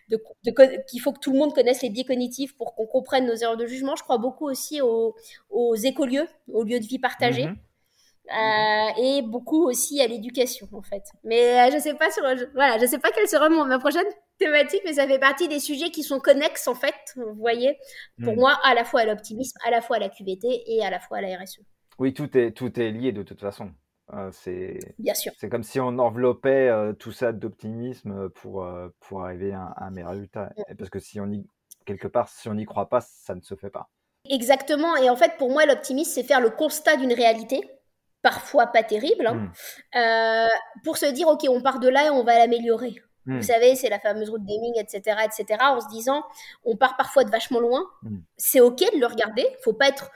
de, 0.08 0.16
de, 0.44 0.50
de, 0.50 0.82
qu'il 0.88 1.02
faut 1.02 1.12
que 1.12 1.18
tout 1.18 1.30
le 1.32 1.38
monde 1.38 1.54
connaisse 1.54 1.82
les 1.82 1.90
biais 1.90 2.04
cognitifs 2.04 2.56
pour 2.56 2.74
qu'on 2.74 2.86
comprenne 2.86 3.26
nos 3.26 3.34
erreurs 3.34 3.58
de 3.58 3.66
jugement. 3.66 3.96
Je 3.96 4.02
crois 4.02 4.16
beaucoup 4.16 4.48
aussi 4.48 4.80
aux, 4.80 5.14
aux 5.50 5.74
écolieux, 5.74 6.26
aux 6.50 6.64
lieux 6.64 6.80
de 6.80 6.86
vie 6.86 6.98
partagés. 6.98 7.48
Mmh. 7.48 7.56
Euh, 8.30 9.02
et 9.02 9.22
beaucoup 9.22 9.64
aussi 9.68 10.00
à 10.00 10.06
l'éducation 10.06 10.68
en 10.72 10.82
fait. 10.82 11.02
Mais 11.24 11.60
euh, 11.60 11.70
je 11.72 11.78
sais 11.78 11.94
pas 11.94 12.10
sur, 12.12 12.22
je, 12.36 12.44
voilà, 12.54 12.78
je 12.78 12.86
sais 12.86 12.98
pas 12.98 13.10
quelle 13.10 13.26
sera 13.26 13.48
mon, 13.48 13.64
ma 13.64 13.80
prochaine 13.80 14.06
thématique, 14.38 14.82
mais 14.84 14.94
ça 14.94 15.06
fait 15.06 15.18
partie 15.18 15.48
des 15.48 15.58
sujets 15.58 15.90
qui 15.90 16.04
sont 16.04 16.20
connexes 16.20 16.68
en 16.68 16.76
fait, 16.76 16.94
vous 17.16 17.34
voyez, 17.34 17.76
pour 18.22 18.34
hmm. 18.34 18.38
moi, 18.38 18.58
à 18.62 18.74
la 18.74 18.84
fois 18.84 19.00
à 19.00 19.04
l'optimisme, 19.04 19.58
à 19.64 19.70
la 19.70 19.80
fois 19.80 19.96
à 19.96 19.98
la 19.98 20.08
QVT 20.08 20.62
et 20.66 20.84
à 20.84 20.90
la 20.90 21.00
fois 21.00 21.18
à 21.18 21.20
la 21.22 21.36
RSE. 21.38 21.60
Oui, 21.98 22.14
tout 22.14 22.36
est, 22.38 22.52
tout 22.52 22.80
est 22.80 22.90
lié 22.92 23.12
de 23.12 23.22
toute 23.22 23.40
façon. 23.40 23.72
Euh, 24.14 24.30
c'est 24.32 24.78
Bien 24.98 25.14
sûr. 25.14 25.32
C'est 25.38 25.48
comme 25.48 25.62
si 25.62 25.80
on 25.80 25.98
enveloppait 25.98 26.68
euh, 26.68 26.92
tout 26.92 27.12
ça 27.12 27.32
d'optimisme 27.32 28.30
pour, 28.30 28.64
euh, 28.64 28.88
pour 29.00 29.24
arriver 29.24 29.52
à, 29.52 29.74
un 29.76 29.90
meilleur 29.90 30.10
résultat. 30.10 30.52
Parce 30.78 30.90
que 30.90 30.98
si 30.98 31.20
on 31.20 31.30
y, 31.30 31.46
quelque 31.84 32.08
part, 32.08 32.28
si 32.28 32.48
on 32.48 32.54
n'y 32.54 32.64
croit 32.64 32.88
pas, 32.88 33.00
ça 33.00 33.34
ne 33.34 33.40
se 33.40 33.54
fait 33.54 33.70
pas. 33.70 33.90
Exactement. 34.28 34.96
Et 34.96 35.10
en 35.10 35.16
fait, 35.16 35.36
pour 35.38 35.50
moi, 35.50 35.66
l'optimisme, 35.66 36.10
c'est 36.12 36.22
faire 36.22 36.40
le 36.40 36.50
constat 36.50 36.96
d'une 36.96 37.12
réalité 37.12 37.60
parfois 38.22 38.66
pas 38.66 38.82
terrible, 38.82 39.26
hein, 39.26 39.50
hmm. 39.94 40.82
pour 40.84 40.96
se 40.96 41.06
dire, 41.06 41.28
OK, 41.28 41.46
on 41.48 41.60
part 41.60 41.80
de 41.80 41.88
là 41.88 42.06
et 42.06 42.10
on 42.10 42.24
va 42.24 42.38
l'améliorer. 42.38 42.94
Vous 43.26 43.36
hmm. 43.36 43.42
savez, 43.42 43.76
c'est 43.76 43.88
la 43.88 43.98
fameuse 43.98 44.30
route 44.30 44.44
gaming, 44.44 44.72
etc., 44.78 45.18
etc., 45.24 45.58
en 45.62 45.80
se 45.80 45.88
disant, 45.88 46.24
on 46.64 46.76
part 46.76 46.96
parfois 46.96 47.24
de 47.24 47.30
vachement 47.30 47.60
loin. 47.60 47.82
Hmm. 48.02 48.18
C'est 48.36 48.60
OK 48.60 48.78
de 48.78 48.98
le 48.98 49.06
regarder. 49.06 49.46
Faut 49.62 49.74
pas 49.74 49.88
être 49.88 50.10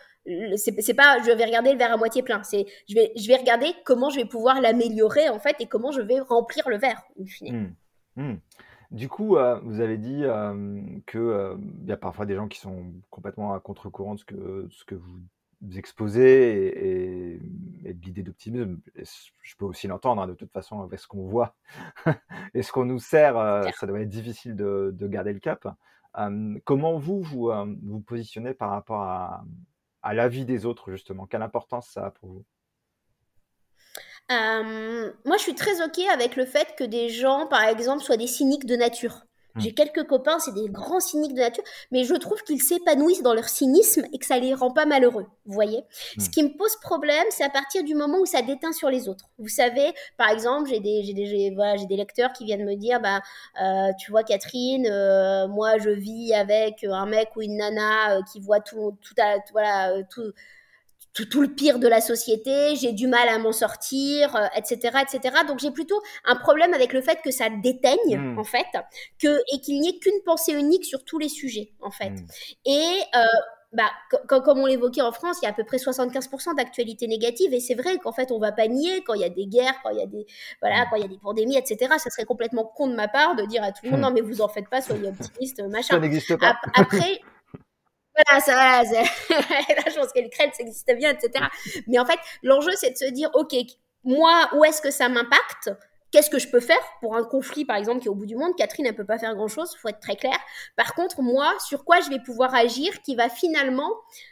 c'est 0.57 0.95
pas 0.95 1.19
je 1.19 1.31
vais 1.31 1.45
regarder 1.45 1.73
le 1.73 1.79
verre 1.79 1.93
à 1.93 1.97
moitié 1.99 2.23
plein 2.23 2.43
c'est 2.43 2.65
je 2.89 2.95
vais 2.95 3.13
je 3.15 3.29
vais 3.29 3.37
regarder 3.37 3.67
comment 3.85 4.09
je 4.09 4.17
vais 4.17 4.25
pouvoir 4.25 4.61
l'améliorer 4.63 5.29
en 5.29 5.39
fait 5.39 5.55
et 5.61 5.67
comment 5.67 5.93
je 5.93 6.01
vais 6.01 6.19
remplir 6.19 6.67
le 6.69 6.79
verre 6.79 7.03
in 8.17 8.37
Du 8.91 9.09
coup, 9.09 9.37
euh, 9.37 9.59
vous 9.65 9.81
avez 9.81 9.99
dit 9.99 10.25
euh, 10.25 10.81
que 11.07 11.19
euh, 11.19 11.57
il 11.83 11.89
y 11.89 11.93
a 11.93 11.97
parfois 11.97 12.27
des 12.27 12.37
gens 12.37 12.49
qui 12.49 12.61
sont 12.61 12.93
complètement 13.11 13.53
à 13.53 13.61
contre-courant 13.61 14.15
de 14.15 14.21
ce 14.21 14.25
que, 14.25 14.69
ce 14.71 14.85
que 14.85 14.95
vous 14.95 15.21
exposez 15.77 16.67
et, 16.67 17.41
et, 17.85 17.95
de 17.95 18.05
l'idée 18.05 18.23
d'optimisme. 18.23 18.81
Je 19.43 19.57
peux 19.57 19.65
aussi 19.65 19.87
l'entendre, 19.87 20.23
hein, 20.23 20.27
de 20.27 20.35
toute 20.35 20.53
façon, 20.53 20.83
avec 20.83 20.99
ce 21.01 21.07
qu'on 21.07 21.27
voit 21.27 21.55
et 22.55 22.63
ce 22.63 22.73
qu'on 22.73 22.85
nous 22.85 22.99
sert, 22.99 23.35
ça 23.79 23.87
doit 23.87 24.01
être 24.01 24.09
difficile 24.09 24.57
de, 24.57 24.91
de 24.93 25.07
garder 25.09 25.33
le 25.33 25.41
cap. 25.41 25.67
comment 26.65 26.99
vous, 26.99 27.23
vous 27.23 27.51
vous 27.83 28.01
positionnez 28.01 28.55
par 28.55 28.71
rapport 28.71 29.03
à, 29.03 29.45
à 30.03 30.15
la 30.15 30.29
vie 30.29 30.45
des 30.45 30.67
autres, 30.67 30.91
justement? 30.91 31.27
Quelle 31.27 31.43
importance 31.43 31.89
ça 31.89 32.07
a 32.07 32.11
pour 32.11 32.29
vous? 32.29 32.45
Moi, 34.31 35.37
je 35.37 35.43
suis 35.43 35.55
très 35.55 35.85
OK 35.85 35.99
avec 36.13 36.37
le 36.37 36.45
fait 36.45 36.75
que 36.77 36.85
des 36.85 37.09
gens, 37.09 37.47
par 37.47 37.63
exemple, 37.65 38.03
soient 38.03 38.17
des 38.17 38.27
cyniques 38.27 38.67
de 38.67 38.77
nature. 38.77 39.27
Mmh. 39.55 39.61
J'ai 39.61 39.73
quelques 39.73 40.07
copains, 40.07 40.39
c'est 40.39 40.55
des 40.55 40.69
grands 40.69 41.01
cyniques 41.01 41.35
de 41.35 41.41
nature, 41.41 41.65
mais 41.93 42.05
je 42.05 42.15
trouve 42.15 42.43
qu'ils 42.43 42.63
s'épanouissent 42.63 43.23
dans 43.23 43.35
leur 43.35 43.49
cynisme 43.49 44.05
et 44.13 44.19
que 44.19 44.27
ça 44.27 44.39
les 44.39 44.55
rend 44.55 44.71
pas 44.71 44.87
malheureux. 44.87 45.27
Vous 45.47 45.53
voyez 45.53 45.81
mmh. 45.81 46.21
Ce 46.21 46.31
qui 46.31 46.43
me 46.43 46.57
pose 46.57 46.75
problème, 46.83 47.25
c'est 47.31 47.45
à 47.45 47.51
partir 47.51 47.85
du 47.85 47.95
moment 47.95 48.19
où 48.19 48.27
ça 48.27 48.43
déteint 48.43 48.73
sur 48.73 48.91
les 48.91 49.09
autres. 49.09 49.27
Vous 49.39 49.49
savez, 49.49 49.93
par 50.17 50.31
exemple, 50.31 50.69
j'ai 50.69 50.81
des, 50.81 51.03
j'ai 51.05 51.13
des, 51.13 51.53
voilà, 51.55 51.77
j'ai 51.77 51.87
des 51.87 51.97
lecteurs 51.97 52.33
qui 52.33 52.45
viennent 52.45 52.65
me 52.65 52.75
dire, 52.75 53.01
bah, 53.01 53.21
euh, 53.63 53.93
tu 53.99 54.11
vois, 54.11 54.25
Catherine, 54.25 54.87
euh, 54.91 55.47
moi, 55.49 55.79
je 55.79 55.91
vis 55.91 56.35
avec 56.35 56.85
un 56.85 57.07
mec 57.07 57.31
ou 57.37 57.43
une 57.43 57.57
nana 57.57 58.17
euh, 58.17 58.23
qui 58.33 58.41
voit 58.41 58.61
tout, 58.61 58.97
tout, 59.03 59.15
à, 59.21 59.37
voilà, 59.53 60.03
tout 60.11 60.33
tout, 61.15 61.41
le 61.41 61.49
pire 61.49 61.79
de 61.79 61.87
la 61.87 62.01
société, 62.01 62.75
j'ai 62.75 62.93
du 62.93 63.07
mal 63.07 63.29
à 63.29 63.39
m'en 63.39 63.53
sortir, 63.53 64.37
etc., 64.57 64.91
euh, 64.95 64.99
etc. 65.01 65.37
Donc 65.47 65.61
j'ai 65.61 65.71
plutôt 65.71 66.01
un 66.25 66.35
problème 66.35 66.75
avec 66.75 66.93
le 66.93 67.01
fait 67.01 67.21
que 67.23 67.31
ça 67.31 67.49
déteigne 67.51 68.19
hmm. 68.19 68.39
en 68.39 68.45
fait, 68.45 68.67
que 69.21 69.41
et 69.53 69.61
qu'il 69.61 69.81
n'y 69.81 69.91
ait 69.91 69.99
qu'une 69.99 70.21
pensée 70.25 70.53
unique 70.53 70.85
sur 70.85 71.05
tous 71.05 71.19
les 71.19 71.29
sujets 71.29 71.73
en 71.81 71.91
fait. 71.91 72.11
Hmm. 72.11 72.27
Et 72.65 73.01
euh, 73.15 73.25
bah, 73.73 73.91
comme 74.29 74.59
on 74.59 74.67
l'évoquait 74.67 75.03
en 75.03 75.13
France, 75.13 75.39
il 75.43 75.45
y 75.45 75.49
a 75.49 75.51
à 75.51 75.55
peu 75.55 75.65
près 75.65 75.77
75% 75.77 76.57
d'actualité 76.57 77.07
négative 77.07 77.53
et 77.55 77.61
c'est 77.61 77.75
vrai 77.75 77.99
qu'en 77.99 78.13
fait 78.13 78.33
on 78.33 78.39
va 78.39 78.53
pas 78.53 78.67
nier 78.67 79.03
quand 79.05 79.15
il 79.15 79.21
y 79.21 79.25
a 79.25 79.29
des 79.29 79.47
guerres, 79.47 79.75
quand 79.85 79.91
il 79.91 79.99
y 79.99 80.03
a 80.03 80.07
des 80.07 80.27
voilà, 80.61 80.83
hmm. 80.83 80.87
quand 80.91 80.97
il 80.97 81.03
y 81.03 81.07
a 81.07 81.09
des 81.09 81.19
pandémies, 81.19 81.57
etc. 81.57 81.95
Ça 81.99 82.11
serait 82.11 82.25
complètement 82.25 82.65
con 82.65 82.89
de 82.89 82.95
ma 82.95 83.07
part 83.07 83.37
de 83.37 83.45
dire 83.45 83.63
à 83.63 83.71
tout 83.71 83.85
le 83.85 83.93
monde 83.93 84.01
non 84.01 84.11
mais 84.11 84.21
vous 84.21 84.41
en 84.41 84.49
faites 84.49 84.69
pas, 84.69 84.83
soyez 84.83 85.09
optimistes, 85.09 85.63
machin. 85.69 85.95
Ça 85.95 86.01
n'existe 86.01 86.37
pas. 86.39 86.57
Après 86.75 87.21
voilà, 88.17 88.41
ça, 88.41 88.53
là, 88.85 89.85
je 89.91 89.95
pense 89.99 90.13
qu'elle 90.13 90.31
crête, 90.31 90.55
ça 90.55 90.63
existe 90.63 90.91
bien, 90.97 91.11
etc. 91.13 91.45
Mais 91.87 91.99
en 91.99 92.07
fait, 92.07 92.19
l'enjeu, 92.43 92.73
c'est 92.77 92.91
de 92.91 92.97
se 92.97 93.11
dire, 93.11 93.31
OK, 93.35 93.55
moi, 94.05 94.49
où 94.55 94.65
est-ce 94.65 94.81
que 94.83 94.91
ça 94.91 95.09
m'impacte? 95.09 95.71
Qu'est-ce 96.15 96.31
que 96.31 96.39
je 96.39 96.47
peux 96.47 96.61
faire 96.61 96.79
pour 97.01 97.17
un 97.17 97.25
conflit, 97.25 97.65
par 97.65 97.75
exemple, 97.75 97.99
qui 97.99 98.07
est 98.07 98.09
au 98.09 98.15
bout 98.15 98.25
du 98.25 98.37
monde? 98.37 98.55
Catherine, 98.57 98.87
elle 98.87 98.95
peut 98.95 99.05
pas 99.05 99.19
faire 99.19 99.35
grand-chose, 99.35 99.75
faut 99.83 99.89
être 99.89 99.99
très 99.99 100.15
clair. 100.15 100.39
Par 100.77 100.95
contre, 100.95 101.23
moi, 101.23 101.53
sur 101.59 101.85
quoi 101.85 101.99
je 102.03 102.09
vais 102.09 102.21
pouvoir 102.21 102.55
agir 102.55 103.03
qui 103.03 103.17
va 103.17 103.29
finalement 103.29 103.91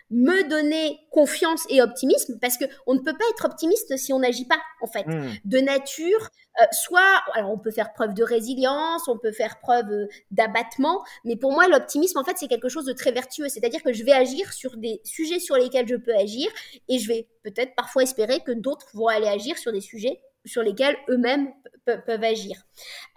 me 0.09 0.49
donner 0.49 1.01
confiance 1.11 1.67
et 1.71 1.83
optimisme? 1.83 2.39
Parce 2.41 2.57
que 2.57 2.67
on 2.87 2.95
ne 2.95 3.01
peut 3.01 3.15
pas 3.19 3.25
être 3.33 3.47
optimiste 3.47 3.97
si 3.97 4.13
on 4.13 4.21
n'agit 4.21 4.45
pas, 4.45 4.61
en 4.81 4.87
fait. 4.87 5.05
Hmm. 5.09 5.33
De 5.45 5.59
nature, 5.59 6.29
euh, 6.61 6.67
soit, 6.71 7.21
alors 7.35 7.51
on 7.51 7.59
peut 7.59 7.73
faire 7.73 7.93
preuve 7.93 8.15
de 8.15 8.23
résilience, 8.23 9.09
on 9.09 9.19
peut 9.19 9.33
faire 9.33 9.59
preuve 9.59 9.91
euh, 9.91 10.07
d'abattement, 10.31 11.03
mais 11.25 11.35
pour 11.35 11.51
moi, 11.51 11.67
l'optimisme, 11.67 12.17
en 12.17 12.23
fait, 12.23 12.39
c'est 12.39 12.47
quelque 12.47 12.69
chose 12.69 12.85
de 12.85 12.93
très 12.93 13.11
vertueux. 13.11 13.49
C'est-à-dire 13.49 13.83
que 13.83 13.93
je 13.93 14.05
vais 14.05 14.13
agir 14.13 14.53
sur 14.53 14.77
des 14.77 15.01
sujets 15.03 15.41
sur 15.41 15.57
lesquels 15.57 15.89
je 15.89 15.97
peux 15.97 16.15
agir 16.15 16.49
et 16.89 17.01
je 17.01 17.09
vais 17.09 17.29
peut-être 17.43 17.75
parfois 17.75 18.05
espérer 18.05 18.39
que 18.39 18.53
d'autres 18.53 18.87
vont 18.95 19.09
aller 19.09 19.27
agir 19.27 19.59
sur 19.59 19.73
des 19.73 19.81
sujets 19.81 20.21
sur 20.45 20.63
lesquels 20.63 20.97
eux-mêmes 21.09 21.53
peuvent 21.85 22.25
agir. 22.25 22.57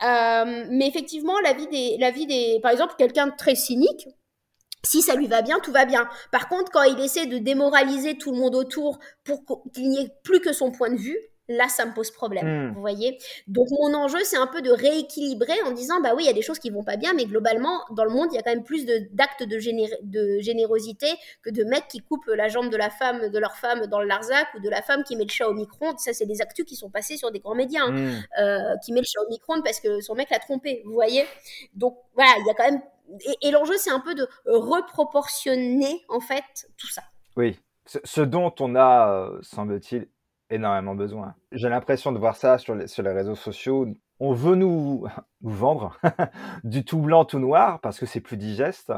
Euh, 0.04 0.66
mais 0.70 0.88
effectivement, 0.88 1.40
la 1.42 1.54
vie 1.54 1.68
des, 1.68 1.98
la 2.00 2.12
vie 2.12 2.26
des, 2.26 2.60
par 2.62 2.72
exemple, 2.72 2.96
quelqu'un 2.98 3.28
de 3.28 3.36
très 3.38 3.56
cynique, 3.56 4.08
si 4.84 5.02
ça 5.02 5.16
lui 5.16 5.28
va 5.28 5.42
bien, 5.42 5.60
tout 5.60 5.72
va 5.72 5.86
bien. 5.86 6.08
Par 6.32 6.48
contre, 6.48 6.72
quand 6.72 6.84
il 6.84 7.00
essaie 7.00 7.26
de 7.26 7.38
démoraliser 7.38 8.18
tout 8.18 8.32
le 8.32 8.38
monde 8.38 8.56
autour 8.56 9.00
pour 9.24 9.44
qu'il 9.74 9.90
n'y 9.90 10.04
ait 10.04 10.12
plus 10.24 10.40
que 10.40 10.54
son 10.54 10.72
point 10.72 10.90
de 10.90 10.98
vue, 10.98 11.20
là, 11.48 11.68
ça 11.68 11.86
me 11.86 11.94
pose 11.94 12.12
problème. 12.12 12.46
Hmm. 12.46 12.74
Vous 12.74 12.82
voyez 12.82 13.18
Donc, 13.48 13.70
mon 13.72 13.94
enjeu, 13.94 14.20
c'est 14.24 14.38
un 14.38 14.48
peu 14.48 14.62
de 14.62 14.72
rééquilibrer 14.72 15.62
en 15.66 15.72
disant, 15.72 16.02
bah 16.02 16.14
oui, 16.16 16.24
il 16.24 16.28
y 16.28 16.30
a 16.30 16.34
des 16.34 16.42
choses 16.42 16.60
qui 16.60 16.70
vont 16.70 16.84
pas 16.84 16.98
bien, 16.98 17.14
mais 17.14 17.26
globalement, 17.26 17.82
dans 17.92 18.04
le 18.04 18.10
monde, 18.10 18.30
il 18.32 18.36
y 18.36 18.40
a 18.40 18.42
quand 18.42 18.52
même 18.52 18.64
plus 18.64 18.86
d'actes 18.86 19.44
de, 19.44 19.56
de, 20.04 20.40
générosité 20.40 21.08
que 21.44 21.50
de 21.50 21.64
mecs 21.64 21.88
qui 21.88 22.00
coupent 22.00 22.28
la 22.28 22.48
jambe 22.48 22.70
de 22.70 22.78
la 22.78 22.90
femme, 22.90 23.30
de 23.30 23.40
leur 23.40 23.56
femme 23.56 23.88
dans 23.88 24.00
le 24.00 24.08
Larzac 24.08 24.48
ou 24.56 24.60
de 24.60 24.70
la 24.70 24.82
femme 24.82 25.04
qui 25.04 25.16
met 25.16 25.24
le 25.24 25.30
chat 25.30 25.48
au 25.48 25.54
micro-ondes. 25.54 26.00
Ça, 26.00 26.14
c'est 26.14 26.26
des 26.26 26.42
actus 26.42 26.66
qui 26.66 26.76
sont 26.76 26.90
passés 26.90 27.18
sur 27.18 27.32
des 27.32 27.40
grands 27.40 27.56
médias, 27.56 27.84
hein. 27.84 27.92
hmm. 27.92 28.24
euh, 28.40 28.78
qui 28.84 28.94
met 28.94 29.02
le 29.02 29.06
chat 29.06 29.22
au 29.22 29.30
micro-ondes 29.30 29.64
parce 29.64 29.80
que 29.80 30.02
son 30.02 30.16
mec 30.16 30.30
l'a 30.30 30.40
trompé. 30.40 30.82
Vous 30.86 30.94
voyez 30.94 31.26
Donc, 31.74 31.98
voilà, 32.14 32.32
il 32.40 32.46
y 32.46 32.50
a 32.50 32.54
quand 32.54 32.70
même. 32.70 32.82
Et, 33.42 33.52
l'enjeu, 33.52 33.78
c'est 33.78 33.92
un 33.92 34.00
peu 34.00 34.16
de 34.16 34.28
reproportionner, 34.46 36.04
en 36.10 36.20
fait, 36.20 36.68
tout 36.76 36.88
ça. 36.88 37.04
Oui. 37.36 37.60
Ce, 37.86 38.22
dont 38.22 38.54
on 38.60 38.76
a, 38.76 39.12
euh, 39.12 39.40
semble-t-il, 39.44 40.08
énormément 40.50 40.96
besoin. 40.96 41.36
J'ai 41.52 41.70
l'impression 41.70 42.12
de 42.12 42.20
voir 42.20 42.36
ça 42.36 42.58
sur 42.58 42.76
les, 42.76 42.88
sur 42.88 43.04
les 43.04 43.12
réseaux 43.12 43.36
sociaux. 43.36 43.88
On 44.20 44.34
veut 44.34 44.56
nous, 44.56 45.08
nous 45.42 45.52
vendre 45.52 46.00
du 46.64 46.86
tout 46.86 47.00
blanc, 47.00 47.26
tout 47.26 47.40
noir 47.40 47.80
parce 47.82 48.00
que 48.00 48.06
c'est 48.06 48.22
plus 48.22 48.38
digeste. 48.38 48.94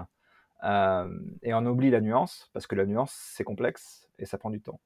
Euh, 0.63 1.07
et 1.43 1.53
on 1.53 1.65
oublie 1.65 1.91
la 1.91 2.01
nuance 2.01 2.49
parce 2.53 2.67
que 2.67 2.75
la 2.75 2.85
nuance, 2.85 3.13
c'est 3.35 3.43
complexe 3.43 4.07
et 4.17 4.25
ça 4.25 4.37
prend 4.37 4.49
du 4.49 4.61
temps. 4.61 4.79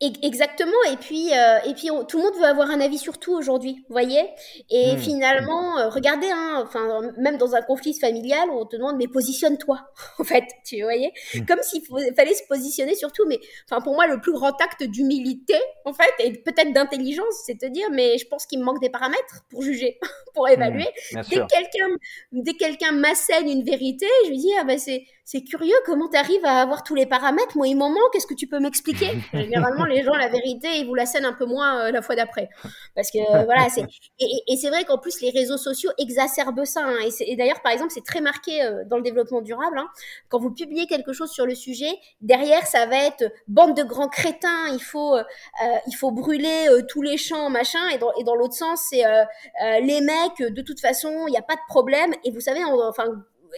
Exactement. 0.00 0.72
Et 0.90 0.96
puis, 0.96 1.30
euh, 1.34 1.58
et 1.66 1.74
puis 1.74 1.88
tout 2.08 2.16
le 2.16 2.22
monde 2.22 2.34
veut 2.38 2.46
avoir 2.46 2.70
un 2.70 2.80
avis 2.80 2.96
sur 2.96 3.18
tout 3.18 3.34
aujourd'hui, 3.34 3.84
vous 3.86 3.92
voyez? 3.92 4.24
Et 4.70 4.94
hmm. 4.94 4.98
finalement, 4.98 5.76
euh, 5.76 5.90
regardez, 5.90 6.30
hein, 6.30 6.64
enfin, 6.64 7.02
même 7.18 7.36
dans 7.36 7.54
un 7.54 7.60
conflit 7.60 7.92
familial, 7.92 8.48
on 8.50 8.64
te 8.64 8.76
demande 8.76 8.96
mais 8.96 9.08
positionne-toi, 9.08 9.78
en 10.18 10.24
fait, 10.24 10.44
tu 10.64 10.80
voyez, 10.82 11.12
hmm. 11.34 11.44
comme 11.44 11.60
s'il 11.62 11.82
fallait 12.16 12.32
se 12.32 12.44
positionner 12.48 12.94
sur 12.94 13.12
tout. 13.12 13.26
Mais 13.26 13.38
enfin, 13.70 13.82
pour 13.82 13.94
moi, 13.94 14.06
le 14.06 14.22
plus 14.22 14.32
grand 14.32 14.58
acte 14.62 14.82
d'humilité, 14.84 15.56
en 15.84 15.92
fait, 15.92 16.10
et 16.18 16.32
peut-être 16.32 16.72
d'intelligence, 16.72 17.34
c'est 17.44 17.58
te 17.58 17.66
dire 17.66 17.88
mais 17.92 18.16
je 18.16 18.26
pense 18.26 18.46
qu'il 18.46 18.58
me 18.58 18.64
manque 18.64 18.80
des 18.80 18.90
paramètres 18.90 19.44
pour 19.50 19.60
juger, 19.60 19.98
pour 20.34 20.46
hmm, 20.46 20.52
évaluer. 20.52 20.88
dès 21.12 21.20
que 21.20 21.46
quelqu'un, 21.46 21.96
dès 22.32 22.54
quelqu'un 22.54 22.92
m'assène 22.92 23.50
une 23.50 23.64
vérité, 23.64 24.06
je 24.24 24.30
lui 24.30 24.38
dis 24.38 24.52
ah 24.58 24.64
ben 24.64 24.78
c'est 24.78 25.04
c'est 25.30 25.44
curieux 25.44 25.76
comment 25.86 26.08
tu 26.08 26.16
arrives 26.16 26.44
à 26.44 26.60
avoir 26.60 26.82
tous 26.82 26.96
les 26.96 27.06
paramètres. 27.06 27.56
Moi, 27.56 27.68
il 27.68 27.76
m'en 27.76 27.88
manque. 27.88 28.16
Est-ce 28.16 28.26
que 28.26 28.34
tu 28.34 28.48
peux 28.48 28.58
m'expliquer? 28.58 29.12
Généralement, 29.32 29.84
les 29.84 30.02
gens, 30.02 30.14
la 30.14 30.28
vérité, 30.28 30.80
ils 30.80 30.86
vous 30.88 30.96
la 30.96 31.06
scènent 31.06 31.24
un 31.24 31.32
peu 31.32 31.44
moins 31.44 31.82
euh, 31.82 31.92
la 31.92 32.02
fois 32.02 32.16
d'après. 32.16 32.48
Parce 32.96 33.12
que 33.12 33.18
euh, 33.18 33.44
voilà, 33.44 33.68
c'est 33.68 33.84
et, 34.18 34.56
c'est 34.56 34.70
vrai 34.70 34.84
qu'en 34.84 34.98
plus, 34.98 35.20
les 35.20 35.30
réseaux 35.30 35.56
sociaux 35.56 35.92
exacerbent 35.98 36.64
ça. 36.64 36.82
Hein. 36.84 36.96
et, 37.20 37.36
d'ailleurs, 37.36 37.62
par 37.62 37.70
exemple, 37.70 37.92
c'est 37.94 38.04
très 38.04 38.20
marqué 38.20 38.60
euh, 38.60 38.82
dans 38.86 38.96
le 38.96 39.04
développement 39.04 39.40
durable. 39.40 39.78
Hein. 39.78 39.88
Quand 40.30 40.40
vous 40.40 40.50
publiez 40.50 40.88
quelque 40.88 41.12
chose 41.12 41.30
sur 41.30 41.46
le 41.46 41.54
sujet, 41.54 41.96
derrière, 42.20 42.66
ça 42.66 42.86
va 42.86 42.96
être 42.96 43.32
bande 43.46 43.76
de 43.76 43.84
grands 43.84 44.08
crétins. 44.08 44.66
Il 44.72 44.82
faut, 44.82 45.16
il 45.86 45.94
faut 45.94 46.10
brûler 46.10 46.66
tous 46.88 47.02
les 47.02 47.16
champs, 47.16 47.50
machin. 47.50 47.88
Et 47.94 47.98
dans, 47.98 48.12
et 48.18 48.24
dans 48.24 48.34
l'autre 48.34 48.54
sens, 48.54 48.84
c'est 48.90 49.04
les 49.80 50.00
mecs. 50.00 50.52
De 50.52 50.62
toute 50.62 50.80
façon, 50.80 51.26
il 51.28 51.30
n'y 51.30 51.38
a 51.38 51.42
pas 51.42 51.54
de 51.54 51.60
problème. 51.68 52.14
Et 52.24 52.32
vous 52.32 52.40
savez, 52.40 52.64
enfin 52.64 53.04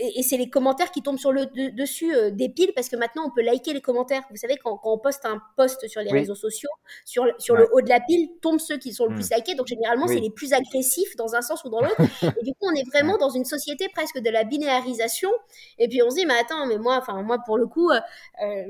et, 0.01 0.23
c'est 0.23 0.37
les 0.37 0.49
commentaires 0.49 0.91
qui 0.91 1.03
tombent 1.03 1.19
sur 1.19 1.33
le 1.33 1.47
dessus 1.73 2.15
euh, 2.15 2.31
des 2.31 2.49
piles 2.49 2.73
parce 2.75 2.89
que 2.89 2.97
maintenant 2.97 3.25
on 3.27 3.31
peut 3.31 3.43
liker 3.43 3.73
les 3.73 3.81
commentaires. 3.81 4.23
Vous 4.31 4.37
savez 4.37 4.57
quand, 4.57 4.77
quand 4.79 4.93
on 4.93 4.99
poste 4.99 5.25
un 5.25 5.41
post 5.57 5.87
sur 5.89 6.01
les 6.01 6.11
réseaux 6.11 6.35
sociaux, 6.35 6.71
sur 7.05 7.27
sur 7.39 7.57
le 7.57 7.69
haut 7.73 7.81
de 7.81 7.89
la 7.89 8.01
pile 8.01 8.31
tombent 8.41 8.61
ceux 8.61 8.79
qui 8.79 8.93
sont 8.93 9.07
le 9.07 9.15
plus 9.15 9.31
hmm. 9.31 9.35
likés. 9.37 9.55
Donc 9.55 9.67
généralement 9.67 10.07
c'est 10.07 10.21
les 10.21 10.31
plus 10.31 10.53
agressifs 10.53 11.17
dans 11.17 11.35
un 11.35 11.43
sens 11.43 11.65
ou 11.65 11.69
dans 11.69 11.81
l'autre. 11.81 12.01
et 12.23 12.45
du 12.45 12.53
coup 12.53 12.67
on 12.67 12.75
est 12.75 12.89
vraiment 12.89 13.19
dans 13.19 13.31
une 13.31 13.45
société 13.45 13.89
presque 13.89 14.19
de 14.19 14.31
la 14.31 14.45
binairisation. 14.45 15.31
Et 15.79 15.89
puis 15.89 16.03
on 16.03 16.11
se 16.11 16.17
dit 16.17 16.27
mais 16.27 16.39
attends 16.39 16.67
mais 16.67 16.79
moi 16.79 16.97
enfin 16.97 17.23
moi 17.23 17.39
pour 17.45 17.59
le 17.59 17.67
coup 17.67 17.91
euh, 17.91 18.01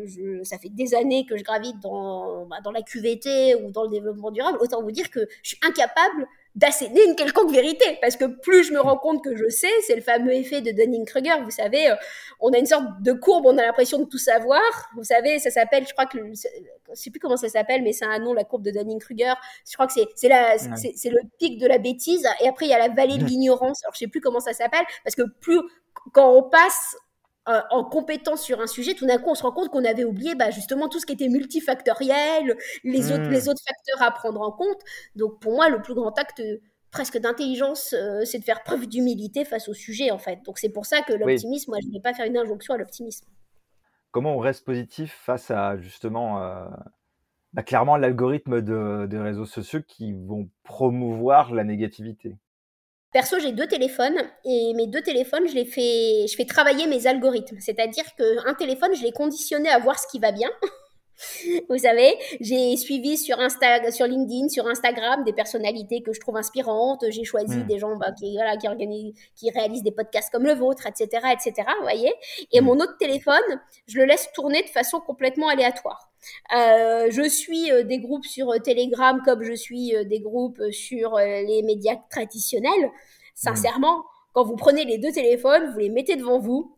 je, 0.04 0.42
ça 0.44 0.58
fait 0.58 0.70
des 0.70 0.94
années 0.94 1.26
que 1.26 1.36
je 1.36 1.44
gravite 1.44 1.78
dans 1.80 2.46
bah, 2.46 2.56
dans 2.64 2.72
la 2.72 2.82
QVT 2.82 3.56
ou 3.56 3.70
dans 3.70 3.84
le 3.84 3.90
développement 3.90 4.30
durable. 4.30 4.58
Autant 4.60 4.82
vous 4.82 4.92
dire 4.92 5.10
que 5.10 5.26
je 5.42 5.50
suis 5.50 5.58
incapable 5.62 6.26
d'asséner 6.54 7.04
une 7.06 7.16
quelconque 7.16 7.50
vérité. 7.50 7.98
Parce 8.00 8.16
que 8.16 8.24
plus 8.24 8.64
je 8.64 8.72
me 8.72 8.80
rends 8.80 8.98
compte 8.98 9.24
que 9.24 9.36
je 9.36 9.48
sais, 9.48 9.72
c'est 9.86 9.94
le 9.94 10.02
fameux 10.02 10.32
effet 10.32 10.60
de 10.60 10.70
Dunning-Kruger. 10.70 11.42
Vous 11.44 11.50
savez, 11.50 11.90
euh, 11.90 11.94
on 12.40 12.52
a 12.52 12.58
une 12.58 12.66
sorte 12.66 12.84
de 13.00 13.12
courbe, 13.12 13.46
on 13.46 13.56
a 13.58 13.62
l'impression 13.62 13.98
de 13.98 14.04
tout 14.04 14.18
savoir. 14.18 14.62
Vous 14.96 15.04
savez, 15.04 15.38
ça 15.38 15.50
s'appelle, 15.50 15.86
je 15.86 15.92
crois 15.92 16.06
que, 16.06 16.18
je 16.18 16.94
sais 16.94 17.10
plus 17.10 17.20
comment 17.20 17.36
ça 17.36 17.48
s'appelle, 17.48 17.82
mais 17.82 17.92
c'est 17.92 18.04
un 18.04 18.18
nom, 18.18 18.34
la 18.34 18.44
courbe 18.44 18.62
de 18.62 18.70
Dunning-Kruger. 18.70 19.34
Je 19.68 19.74
crois 19.74 19.86
que 19.86 19.92
c'est, 19.92 20.06
c'est 20.14 20.28
la, 20.28 20.58
c'est, 20.58 21.10
le 21.10 21.20
pic 21.38 21.58
de 21.58 21.66
la 21.66 21.78
bêtise. 21.78 22.26
Et 22.40 22.48
après, 22.48 22.66
il 22.66 22.70
y 22.70 22.74
a 22.74 22.78
la 22.78 22.88
vallée 22.88 23.18
de 23.18 23.24
l'ignorance. 23.24 23.82
Alors, 23.84 23.94
je 23.94 24.00
sais 24.00 24.08
plus 24.08 24.20
comment 24.20 24.40
ça 24.40 24.52
s'appelle, 24.52 24.84
parce 25.04 25.16
que 25.16 25.22
plus, 25.40 25.60
quand 26.12 26.36
on 26.36 26.42
passe 26.42 26.96
euh, 27.48 27.60
en 27.70 27.84
compétence 27.84 28.42
sur 28.42 28.60
un 28.60 28.68
sujet, 28.68 28.94
tout 28.94 29.06
d'un 29.06 29.18
coup, 29.18 29.30
on 29.30 29.34
se 29.34 29.42
rend 29.42 29.50
compte 29.50 29.68
qu'on 29.68 29.84
avait 29.84 30.04
oublié 30.04 30.36
bah, 30.36 30.50
justement 30.50 30.88
tout 30.88 31.00
ce 31.00 31.06
qui 31.06 31.12
était 31.12 31.28
multifactoriel, 31.28 32.56
les, 32.84 33.10
autres, 33.10 33.28
les 33.28 33.46
hmm. 33.46 33.48
autres 33.48 33.62
facteurs 33.66 34.02
à 34.02 34.10
prendre 34.12 34.40
en 34.40 34.52
compte. 34.52 34.80
Donc, 35.16 35.40
pour 35.40 35.54
moi, 35.54 35.68
le 35.68 35.82
plus 35.82 35.94
grand 35.94 36.16
acte 36.18 36.40
presque 36.92 37.18
d'intelligence, 37.18 37.94
euh, 37.94 38.24
c'est 38.24 38.38
de 38.38 38.44
faire 38.44 38.62
preuve 38.62 38.86
d'humilité 38.86 39.44
face 39.44 39.68
au 39.68 39.74
sujet, 39.74 40.12
en 40.12 40.18
fait. 40.18 40.40
Donc, 40.44 40.58
c'est 40.58 40.68
pour 40.68 40.86
ça 40.86 41.00
que 41.00 41.12
l'optimisme, 41.14 41.72
moi, 41.72 41.78
je 41.82 41.88
ne 41.88 41.92
vais 41.94 42.00
pas 42.00 42.14
faire 42.14 42.26
une 42.26 42.36
injonction 42.36 42.74
à 42.74 42.76
l'optimisme. 42.76 43.26
Comment 44.12 44.36
on 44.36 44.38
reste 44.38 44.64
positif 44.64 45.12
face 45.24 45.50
à 45.50 45.78
justement, 45.78 46.42
euh, 46.42 46.68
bah, 47.54 47.62
clairement, 47.64 47.96
l'algorithme 47.96 48.60
des 48.60 49.18
réseaux 49.18 49.46
sociaux 49.46 49.80
qui 49.88 50.12
vont 50.12 50.48
promouvoir 50.62 51.52
la 51.52 51.64
négativité? 51.64 52.36
Perso, 53.12 53.38
j'ai 53.38 53.52
deux 53.52 53.66
téléphones 53.66 54.16
et 54.44 54.72
mes 54.74 54.86
deux 54.86 55.02
téléphones, 55.02 55.46
je 55.46 55.54
les 55.54 55.66
fais, 55.66 56.26
je 56.26 56.34
fais 56.34 56.46
travailler 56.46 56.86
mes 56.86 57.06
algorithmes. 57.06 57.58
C'est-à-dire 57.60 58.04
qu'un 58.16 58.54
téléphone, 58.54 58.94
je 58.94 59.02
l'ai 59.02 59.12
conditionné 59.12 59.68
à 59.68 59.78
voir 59.78 59.98
ce 59.98 60.06
qui 60.06 60.18
va 60.18 60.32
bien. 60.32 60.48
Vous 61.68 61.78
savez, 61.78 62.16
j'ai 62.40 62.74
suivi 62.78 63.18
sur 63.18 63.38
Insta, 63.38 63.90
sur 63.92 64.06
LinkedIn, 64.06 64.48
sur 64.48 64.66
Instagram 64.66 65.24
des 65.24 65.34
personnalités 65.34 66.02
que 66.02 66.14
je 66.14 66.20
trouve 66.20 66.38
inspirantes. 66.38 67.04
J'ai 67.10 67.24
choisi 67.24 67.58
hmm. 67.58 67.66
des 67.66 67.78
gens 67.78 67.96
bah, 67.96 68.12
qui, 68.18 68.34
voilà, 68.34 68.56
qui, 68.56 68.66
organisent, 68.66 69.14
qui 69.36 69.50
réalisent 69.50 69.82
des 69.82 69.92
podcasts 69.92 70.32
comme 70.32 70.44
le 70.44 70.54
vôtre, 70.54 70.86
etc., 70.86 71.06
etc. 71.32 71.68
Vous 71.76 71.82
voyez. 71.82 72.12
Et 72.50 72.62
hmm. 72.62 72.64
mon 72.64 72.80
autre 72.80 72.96
téléphone, 72.98 73.60
je 73.86 73.98
le 73.98 74.06
laisse 74.06 74.30
tourner 74.34 74.62
de 74.62 74.68
façon 74.68 75.00
complètement 75.00 75.48
aléatoire. 75.48 76.11
Euh, 76.54 77.08
je 77.10 77.28
suis 77.28 77.70
euh, 77.72 77.82
des 77.82 77.98
groupes 77.98 78.24
sur 78.24 78.50
euh, 78.50 78.58
Telegram 78.58 79.20
comme 79.24 79.42
je 79.42 79.54
suis 79.54 79.94
des 80.06 80.20
groupes 80.20 80.60
sur 80.70 81.16
les 81.18 81.62
médias 81.62 81.96
traditionnels. 82.10 82.90
Sincèrement, 83.34 84.04
quand 84.32 84.44
vous 84.44 84.56
prenez 84.56 84.84
les 84.84 84.98
deux 84.98 85.12
téléphones, 85.12 85.72
vous 85.72 85.78
les 85.78 85.90
mettez 85.90 86.16
devant 86.16 86.38
vous, 86.38 86.76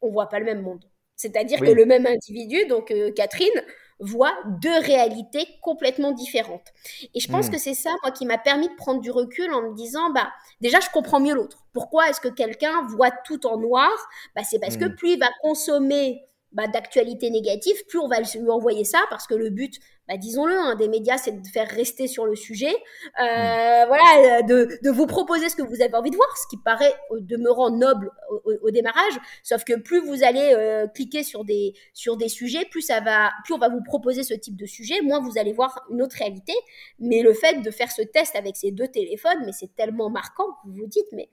on 0.00 0.10
voit 0.10 0.28
pas 0.28 0.38
le 0.38 0.44
même 0.44 0.62
monde. 0.62 0.84
C'est-à-dire 1.16 1.60
que 1.60 1.70
le 1.70 1.86
même 1.86 2.06
individu, 2.06 2.66
donc 2.66 2.92
Catherine, 3.14 3.62
voit 4.00 4.34
deux 4.60 4.78
réalités 4.80 5.46
complètement 5.62 6.12
différentes. 6.12 6.72
Et 7.14 7.20
je 7.20 7.30
pense 7.30 7.48
hmm. 7.48 7.52
que 7.52 7.58
c'est 7.58 7.74
ça, 7.74 7.90
moi, 8.02 8.10
qui 8.10 8.26
m'a 8.26 8.38
permis 8.38 8.68
de 8.68 8.74
prendre 8.74 9.00
du 9.00 9.10
recul 9.10 9.52
en 9.52 9.62
me 9.62 9.74
disant, 9.74 10.10
bah, 10.10 10.32
déjà, 10.60 10.80
je 10.80 10.88
comprends 10.90 11.20
mieux 11.20 11.34
l'autre. 11.34 11.64
Pourquoi 11.72 12.08
est-ce 12.08 12.20
que 12.20 12.28
quelqu'un 12.28 12.86
voit 12.88 13.12
tout 13.24 13.46
en 13.46 13.58
noir? 13.58 13.90
Bah, 14.34 14.42
C'est 14.48 14.58
parce 14.58 14.76
que 14.76 14.86
hmm. 14.86 14.94
plus 14.96 15.12
il 15.12 15.20
va 15.20 15.30
consommer 15.42 16.22
bah, 16.54 16.68
d'actualité 16.68 17.30
négative, 17.30 17.76
plus 17.88 17.98
on 17.98 18.08
va 18.08 18.20
lui 18.20 18.48
envoyer 18.48 18.84
ça, 18.84 19.00
parce 19.10 19.26
que 19.26 19.34
le 19.34 19.50
but, 19.50 19.80
bah, 20.06 20.16
disons-le, 20.16 20.54
hein, 20.56 20.76
des 20.76 20.88
médias, 20.88 21.18
c'est 21.18 21.32
de 21.32 21.46
faire 21.46 21.68
rester 21.68 22.06
sur 22.06 22.26
le 22.26 22.36
sujet, 22.36 22.72
euh, 23.20 23.84
mm. 23.84 23.88
voilà, 23.88 24.42
de, 24.42 24.68
de, 24.82 24.90
vous 24.90 25.06
proposer 25.06 25.48
ce 25.48 25.56
que 25.56 25.62
vous 25.62 25.82
avez 25.82 25.94
envie 25.94 26.10
de 26.10 26.16
voir, 26.16 26.28
ce 26.36 26.46
qui 26.48 26.56
paraît 26.56 26.94
demeurant 27.10 27.70
noble 27.70 28.12
au, 28.44 28.70
démarrage. 28.70 29.14
Sauf 29.42 29.64
que 29.64 29.74
plus 29.74 30.00
vous 30.00 30.22
allez 30.22 30.52
euh, 30.54 30.86
cliquer 30.86 31.24
sur 31.24 31.44
des 31.44 31.74
sur 31.92 32.16
des 32.16 32.28
sujets, 32.28 32.64
plus 32.70 32.82
ça 32.82 33.00
va, 33.00 33.30
plus 33.44 33.54
on 33.54 33.58
va 33.58 33.68
vous 33.68 33.82
proposer 33.82 34.22
ce 34.22 34.34
type 34.34 34.56
de 34.56 34.66
sujet, 34.66 35.00
moins 35.02 35.20
vous 35.20 35.38
allez 35.38 35.52
voir 35.52 35.84
une 35.90 36.02
autre 36.02 36.16
réalité. 36.16 36.52
Mais 37.00 37.22
le 37.22 37.32
fait 37.32 37.62
de 37.62 37.70
faire 37.70 37.90
ce 37.90 38.02
test 38.02 38.36
avec 38.36 38.56
ces 38.56 38.70
deux 38.70 38.88
téléphones, 38.88 39.42
mais 39.44 39.52
c'est 39.52 39.74
tellement 39.74 40.10
marquant, 40.10 40.46
vous 40.64 40.74
vous 40.82 40.86
dites, 40.86 41.08
mais 41.12 41.28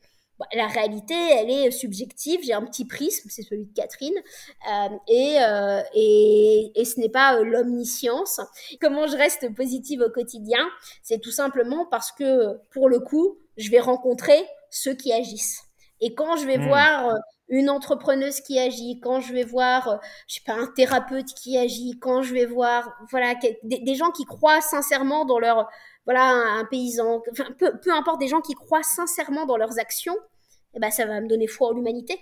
la 0.53 0.67
réalité, 0.67 1.13
elle 1.13 1.49
est 1.49 1.71
subjective. 1.71 2.39
J'ai 2.43 2.53
un 2.53 2.65
petit 2.65 2.85
prisme, 2.85 3.29
c'est 3.29 3.43
celui 3.43 3.65
de 3.65 3.73
Catherine, 3.73 4.13
euh, 4.69 4.89
euh, 5.09 5.81
et, 5.93 6.71
et, 6.75 6.85
ce 6.85 6.99
n'est 6.99 7.09
pas 7.09 7.37
euh, 7.37 7.43
l'omniscience. 7.43 8.39
Comment 8.79 9.07
je 9.07 9.17
reste 9.17 9.53
positive 9.55 10.01
au 10.01 10.09
quotidien? 10.09 10.67
C'est 11.03 11.19
tout 11.19 11.31
simplement 11.31 11.85
parce 11.89 12.11
que, 12.11 12.57
pour 12.71 12.89
le 12.89 12.99
coup, 12.99 13.37
je 13.57 13.69
vais 13.69 13.79
rencontrer 13.79 14.45
ceux 14.69 14.93
qui 14.93 15.11
agissent. 15.13 15.63
Et 15.99 16.15
quand 16.15 16.35
je 16.37 16.47
vais 16.47 16.57
hmm. 16.57 16.67
voir 16.67 17.15
une 17.49 17.69
entrepreneuse 17.69 18.39
qui 18.39 18.57
agit, 18.57 18.99
quand 19.01 19.19
je 19.19 19.33
vais 19.33 19.43
voir, 19.43 19.99
je 20.27 20.35
sais 20.35 20.41
pas, 20.45 20.53
un 20.53 20.67
thérapeute 20.67 21.27
qui 21.35 21.57
agit, 21.57 21.99
quand 21.99 22.21
je 22.21 22.33
vais 22.33 22.45
voir, 22.45 22.89
voilà, 23.11 23.35
des 23.63 23.95
gens 23.95 24.09
qui 24.11 24.23
croient 24.23 24.61
sincèrement 24.61 25.25
dans 25.25 25.37
leur 25.37 25.67
voilà, 26.05 26.23
un, 26.23 26.65
paysan, 26.65 27.21
enfin, 27.31 27.45
peu, 27.57 27.73
peu, 27.79 27.93
importe, 27.93 28.19
des 28.19 28.27
gens 28.27 28.41
qui 28.41 28.53
croient 28.53 28.83
sincèrement 28.83 29.45
dans 29.45 29.57
leurs 29.57 29.79
actions, 29.79 30.17
eh 30.73 30.79
ben, 30.79 30.91
ça 30.91 31.05
va 31.05 31.21
me 31.21 31.27
donner 31.27 31.47
foi 31.47 31.69
en 31.69 31.73
l'humanité. 31.73 32.19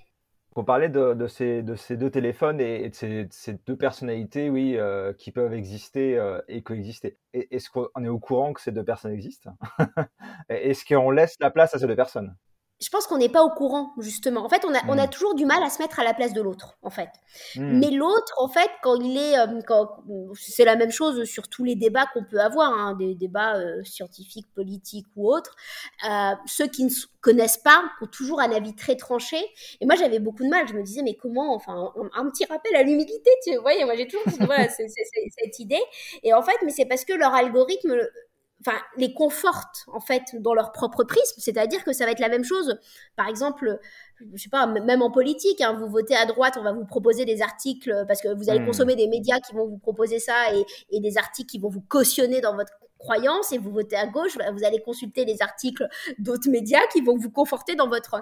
On 0.55 0.63
parlait 0.63 0.89
de, 0.89 1.27
ces, 1.27 1.61
de, 1.61 1.75
ces, 1.75 1.95
deux 1.95 2.09
téléphones 2.09 2.59
et, 2.59 2.89
de 2.89 2.95
ces, 2.95 3.27
ces, 3.29 3.53
deux 3.65 3.77
personnalités, 3.77 4.49
oui, 4.49 4.75
euh, 4.77 5.13
qui 5.13 5.31
peuvent 5.31 5.53
exister 5.53 6.17
euh, 6.17 6.41
et 6.47 6.63
coexister. 6.63 7.17
Est-ce 7.33 7.69
qu'on 7.69 8.03
est 8.03 8.09
au 8.09 8.19
courant 8.19 8.51
que 8.53 8.61
ces 8.61 8.71
deux 8.71 8.83
personnes 8.83 9.13
existent? 9.13 9.51
Est-ce 10.49 10.83
qu'on 10.83 11.11
laisse 11.11 11.37
la 11.39 11.51
place 11.51 11.75
à 11.75 11.79
ces 11.79 11.87
deux 11.87 11.95
personnes? 11.95 12.35
Je 12.81 12.89
pense 12.89 13.07
qu'on 13.07 13.17
n'est 13.17 13.29
pas 13.29 13.43
au 13.43 13.49
courant, 13.49 13.91
justement. 13.99 14.45
En 14.45 14.49
fait, 14.49 14.63
on 14.65 14.73
a, 14.73 14.79
on 14.87 14.97
a 14.97 15.05
hmm. 15.05 15.09
toujours 15.09 15.35
du 15.35 15.45
mal 15.45 15.61
à 15.63 15.69
se 15.69 15.81
mettre 15.81 15.99
à 15.99 16.03
la 16.05 16.13
place 16.13 16.31
de 16.31 16.41
l'autre, 16.41 16.77
en 16.81 16.89
fait. 16.89 17.09
Hmm. 17.55 17.77
Mais 17.77 17.91
l'autre, 17.91 18.33
en 18.37 18.47
fait, 18.47 18.69
quand 18.81 18.95
il 18.95 19.17
est. 19.17 19.37
Euh, 19.37 19.59
quand, 19.67 20.01
c'est 20.33 20.63
la 20.63 20.77
même 20.77 20.91
chose 20.91 21.25
sur 21.25 21.49
tous 21.49 21.65
les 21.65 21.75
débats 21.75 22.05
qu'on 22.13 22.23
peut 22.23 22.39
avoir, 22.39 22.71
hein, 22.71 22.95
des 22.97 23.15
débats 23.15 23.57
euh, 23.57 23.83
scientifiques, 23.83 24.47
politiques 24.55 25.07
ou 25.17 25.29
autres. 25.29 25.55
Euh, 26.09 26.31
ceux 26.45 26.67
qui 26.67 26.85
ne 26.85 26.89
connaissent 27.19 27.57
pas 27.57 27.83
ont 28.01 28.07
toujours 28.07 28.39
un 28.39 28.51
avis 28.51 28.73
très 28.73 28.95
tranché. 28.95 29.37
Et 29.81 29.85
moi, 29.85 29.95
j'avais 29.95 30.19
beaucoup 30.19 30.45
de 30.45 30.49
mal. 30.49 30.65
Je 30.69 30.73
me 30.73 30.81
disais, 30.81 31.01
mais 31.03 31.15
comment 31.15 31.53
Enfin, 31.55 31.91
un, 32.15 32.29
petit 32.29 32.45
rappel 32.45 32.75
à 32.77 32.83
l'humilité, 32.83 33.29
tu 33.43 33.57
vois. 33.57 33.73
Moi, 33.83 33.95
j'ai 33.97 34.07
toujours 34.07 34.25
voilà, 34.45 34.69
cette 34.69 35.59
idée. 35.59 35.83
Et 36.23 36.33
en 36.33 36.41
fait, 36.41 36.55
mais 36.63 36.71
c'est 36.71 36.85
parce 36.85 37.03
que 37.03 37.13
leur 37.13 37.33
algorithme 37.33 37.99
enfin, 38.61 38.77
les 38.97 39.13
confortent 39.13 39.85
en 39.87 39.99
fait 39.99 40.23
dans 40.39 40.53
leur 40.53 40.71
propre 40.71 41.03
prisme. 41.03 41.39
C'est-à-dire 41.39 41.83
que 41.83 41.93
ça 41.93 42.05
va 42.05 42.11
être 42.11 42.19
la 42.19 42.29
même 42.29 42.43
chose. 42.43 42.77
Par 43.15 43.27
exemple, 43.27 43.79
je 44.33 44.41
sais 44.41 44.49
pas, 44.49 44.67
même 44.67 45.01
en 45.01 45.11
politique, 45.11 45.61
hein, 45.61 45.73
vous 45.73 45.87
votez 45.87 46.15
à 46.15 46.25
droite, 46.25 46.55
on 46.59 46.63
va 46.63 46.73
vous 46.73 46.85
proposer 46.85 47.25
des 47.25 47.41
articles 47.41 48.05
parce 48.07 48.21
que 48.21 48.33
vous 48.33 48.49
allez 48.49 48.59
hmm. 48.59 48.65
consommer 48.65 48.95
des 48.95 49.07
médias 49.07 49.39
qui 49.39 49.53
vont 49.53 49.67
vous 49.67 49.77
proposer 49.77 50.19
ça 50.19 50.53
et, 50.53 50.65
et, 50.91 50.99
des 50.99 51.17
articles 51.17 51.49
qui 51.49 51.59
vont 51.59 51.69
vous 51.69 51.81
cautionner 51.81 52.41
dans 52.41 52.55
votre 52.55 52.73
croyance 52.99 53.51
et 53.53 53.57
vous 53.57 53.71
votez 53.71 53.95
à 53.95 54.05
gauche, 54.05 54.37
bah, 54.37 54.51
vous 54.51 54.63
allez 54.63 54.81
consulter 54.81 55.25
les 55.25 55.41
articles 55.41 55.87
d'autres 56.19 56.49
médias 56.49 56.85
qui 56.91 57.01
vont 57.01 57.17
vous 57.17 57.31
conforter 57.31 57.75
dans 57.75 57.87
votre 57.87 58.21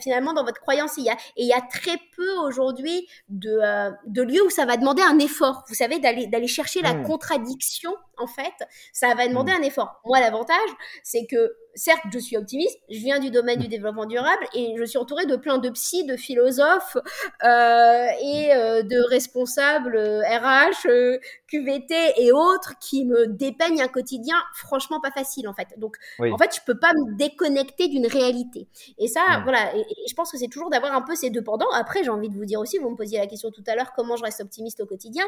finalement 0.00 0.34
dans 0.34 0.44
votre 0.44 0.60
croyance. 0.60 0.98
Et 0.98 1.02
il 1.02 1.04
y 1.06 1.10
a, 1.10 1.14
et 1.14 1.42
il 1.42 1.46
y 1.46 1.52
a 1.52 1.62
très 1.62 1.96
peu 2.16 2.30
aujourd'hui 2.44 3.08
de, 3.28 3.58
euh, 3.62 3.90
de 4.06 4.22
lieux 4.22 4.44
où 4.44 4.50
ça 4.50 4.66
va 4.66 4.76
demander 4.76 5.02
un 5.02 5.18
effort. 5.18 5.64
Vous 5.68 5.74
savez, 5.74 5.98
d'aller 5.98 6.26
d'aller 6.26 6.48
chercher 6.48 6.82
la 6.82 6.94
hmm. 6.94 7.04
contradiction, 7.04 7.94
en 8.18 8.26
fait, 8.26 8.66
ça 8.92 9.14
va 9.14 9.28
demander 9.28 9.52
hmm. 9.52 9.62
un 9.62 9.62
effort. 9.62 10.00
Moi, 10.04 10.20
l'avantage, 10.20 10.70
c'est 11.04 11.26
que 11.26 11.54
certes, 11.78 12.02
je 12.12 12.18
suis 12.18 12.36
optimiste, 12.36 12.78
je 12.90 12.98
viens 12.98 13.20
du 13.20 13.30
domaine 13.30 13.60
du 13.60 13.68
développement 13.68 14.04
durable 14.04 14.44
et 14.52 14.74
je 14.76 14.84
suis 14.84 14.98
entourée 14.98 15.26
de 15.26 15.36
plein 15.36 15.58
de 15.58 15.70
psy, 15.70 16.04
de 16.04 16.16
philosophes 16.16 16.96
euh, 17.44 18.06
et 18.22 18.52
euh, 18.52 18.82
de 18.82 19.08
responsables 19.08 19.96
RH, 19.96 20.86
euh, 20.86 21.18
QVT 21.46 21.94
et 22.16 22.32
autres 22.32 22.74
qui 22.80 23.04
me 23.04 23.26
dépeignent 23.28 23.80
un 23.80 23.88
quotidien 23.88 24.36
franchement 24.54 25.00
pas 25.00 25.12
facile 25.12 25.48
en 25.48 25.54
fait. 25.54 25.68
Donc 25.78 25.96
en 26.20 26.36
fait, 26.36 26.54
je 26.54 26.60
peux 26.66 26.78
pas 26.78 26.92
me 26.92 27.16
déconnecter 27.16 27.88
d'une 27.88 28.06
réalité. 28.06 28.66
Et 28.98 29.06
ça, 29.06 29.40
voilà, 29.44 29.74
et, 29.76 29.84
je 30.08 30.14
pense 30.14 30.32
que 30.32 30.38
c'est 30.38 30.48
toujours 30.48 30.70
d'avoir 30.70 30.92
un 30.92 31.02
peu 31.02 31.14
ces 31.14 31.30
deux 31.30 31.42
pendants. 31.42 31.70
Après, 31.74 32.02
j'ai 32.02 32.10
envie 32.10 32.28
de 32.28 32.34
vous 32.34 32.44
dire 32.44 32.58
aussi, 32.58 32.78
vous 32.78 32.90
me 32.90 32.96
posiez 32.96 33.18
la 33.18 33.26
question 33.26 33.50
tout 33.50 33.64
à 33.66 33.76
l'heure, 33.76 33.92
comment 33.94 34.16
je 34.16 34.24
reste 34.24 34.40
optimiste 34.40 34.80
au 34.80 34.86
quotidien. 34.86 35.24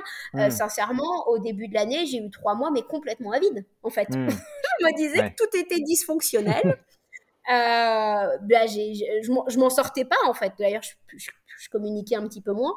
sincèrement, 0.51 1.29
au 1.29 1.39
début 1.39 1.69
de 1.69 1.75
l'année, 1.75 2.07
j'ai 2.07 2.19
eu 2.19 2.31
trois 2.31 2.55
mois 2.55 2.71
mais 2.73 2.83
complètement 2.83 3.31
à 3.31 3.39
vide 3.39 3.65
en 3.85 3.91
fait. 3.91 4.09
Hmm. 4.11 4.29
je 4.81 4.87
me 4.87 4.97
disais 4.97 5.31
que 5.31 5.35
tout 5.37 5.57
était 5.57 5.81
dysfonctionnel 5.81 6.40
euh, 7.51 8.39
bah, 8.43 8.67
je 8.67 9.59
m'en 9.59 9.71
sortais 9.71 10.05
pas 10.05 10.17
en 10.27 10.35
fait. 10.35 10.53
D'ailleurs, 10.59 10.83
je, 10.83 11.31
communiquais 11.71 12.17
un 12.17 12.27
petit 12.27 12.41
peu 12.41 12.53
moins 12.53 12.73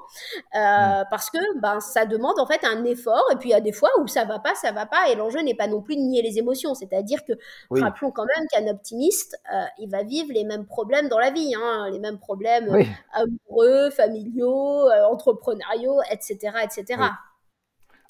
euh, 0.56 0.60
mm. 0.60 1.06
parce 1.10 1.30
que 1.30 1.38
ben 1.62 1.80
ça 1.80 2.06
demande 2.06 2.38
en 2.38 2.46
fait 2.46 2.66
un 2.66 2.84
effort. 2.84 3.24
Et 3.32 3.38
puis 3.38 3.50
il 3.50 3.52
y 3.54 3.56
a 3.56 3.62
des 3.62 3.72
fois 3.72 3.90
où 4.02 4.08
ça 4.08 4.26
va 4.26 4.40
pas, 4.40 4.56
ça 4.56 4.72
va 4.74 4.86
pas. 4.86 5.10
Et 5.10 5.16
l'enjeu 5.16 5.42
n'est 5.42 5.56
pas 5.56 5.68
non 5.68 5.82
plus 5.82 5.96
de 5.96 6.02
nier 6.02 6.22
les 6.22 6.38
émotions. 6.38 6.74
C'est-à-dire 6.74 7.24
que 7.24 7.34
rappelons 7.72 8.12
quand 8.12 8.26
même 8.26 8.46
qu'un 8.52 8.70
optimiste, 8.70 9.38
euh, 9.54 9.64
il 9.80 9.90
va 9.90 10.04
vivre 10.04 10.34
les 10.34 10.44
mêmes 10.44 10.66
problèmes 10.66 11.08
dans 11.08 11.20
la 11.20 11.32
vie, 11.32 11.54
hein, 11.56 11.90
les 11.92 12.00
mêmes 12.00 12.20
problèmes 12.20 12.68
amoureux, 13.14 13.90
familiaux, 13.92 14.90
entrepreneuriaux, 15.10 16.02
etc., 16.12 16.58
etc. 16.64 17.02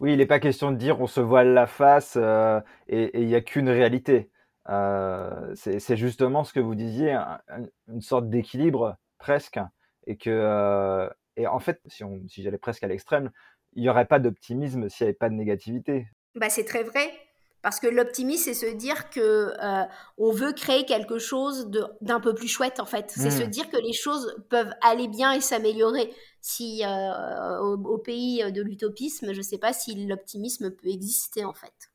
Oui. 0.01 0.13
il 0.13 0.17
n'est 0.17 0.25
pas 0.25 0.39
question 0.39 0.71
de 0.71 0.77
dire 0.77 0.99
on 0.99 1.07
se 1.07 1.21
voile 1.21 1.53
la 1.53 1.67
face 1.67 2.17
et 2.87 3.21
il 3.21 3.27
n'y 3.27 3.35
a 3.35 3.41
qu'une 3.41 3.69
réalité. 3.69 4.31
Euh, 4.69 5.53
c'est 5.55 5.97
justement 5.97 6.43
ce 6.43 6.53
que 6.53 6.59
vous 6.59 6.75
disiez, 6.75 7.17
une 7.87 8.01
sorte 8.01 8.29
d'équilibre 8.29 8.97
presque, 9.17 9.59
et 10.07 10.17
que 10.17 10.29
euh, 10.29 11.09
et 11.35 11.47
en 11.47 11.59
fait, 11.59 11.81
si, 11.87 12.03
on, 12.03 12.21
si 12.27 12.43
j'allais 12.43 12.57
presque 12.57 12.83
à 12.83 12.87
l'extrême, 12.87 13.31
il 13.73 13.81
n'y 13.81 13.89
aurait 13.89 14.05
pas 14.05 14.19
d'optimisme 14.19 14.89
s'il 14.89 15.05
n'y 15.05 15.09
avait 15.09 15.17
pas 15.17 15.29
de 15.29 15.35
négativité. 15.35 16.07
Bah, 16.35 16.49
c'est 16.49 16.65
très 16.65 16.83
vrai. 16.83 17.11
Parce 17.63 17.79
que 17.79 17.87
l'optimisme, 17.87 18.43
c'est 18.43 18.53
se 18.53 18.75
dire 18.75 19.09
que 19.09 19.53
euh, 19.57 19.85
on 20.17 20.31
veut 20.31 20.51
créer 20.51 20.85
quelque 20.85 21.17
chose 21.17 21.71
d'un 22.01 22.19
peu 22.19 22.35
plus 22.35 22.49
chouette, 22.49 22.81
en 22.81 22.85
fait. 22.85 23.09
C'est 23.09 23.31
se 23.31 23.43
mmh. 23.43 23.47
dire 23.47 23.69
que 23.69 23.77
les 23.77 23.93
choses 23.93 24.35
peuvent 24.49 24.73
aller 24.81 25.07
bien 25.07 25.31
et 25.31 25.39
s'améliorer. 25.39 26.13
Si 26.41 26.83
euh, 26.85 27.59
au, 27.59 27.97
pays 27.97 28.43
de 28.51 28.61
l'utopisme, 28.61 29.31
je 29.31 29.37
ne 29.37 29.43
sais 29.43 29.57
pas 29.57 29.71
si 29.71 30.05
l'optimisme 30.05 30.71
peut 30.71 30.89
exister, 30.89 31.45
en 31.45 31.53
fait. 31.53 31.92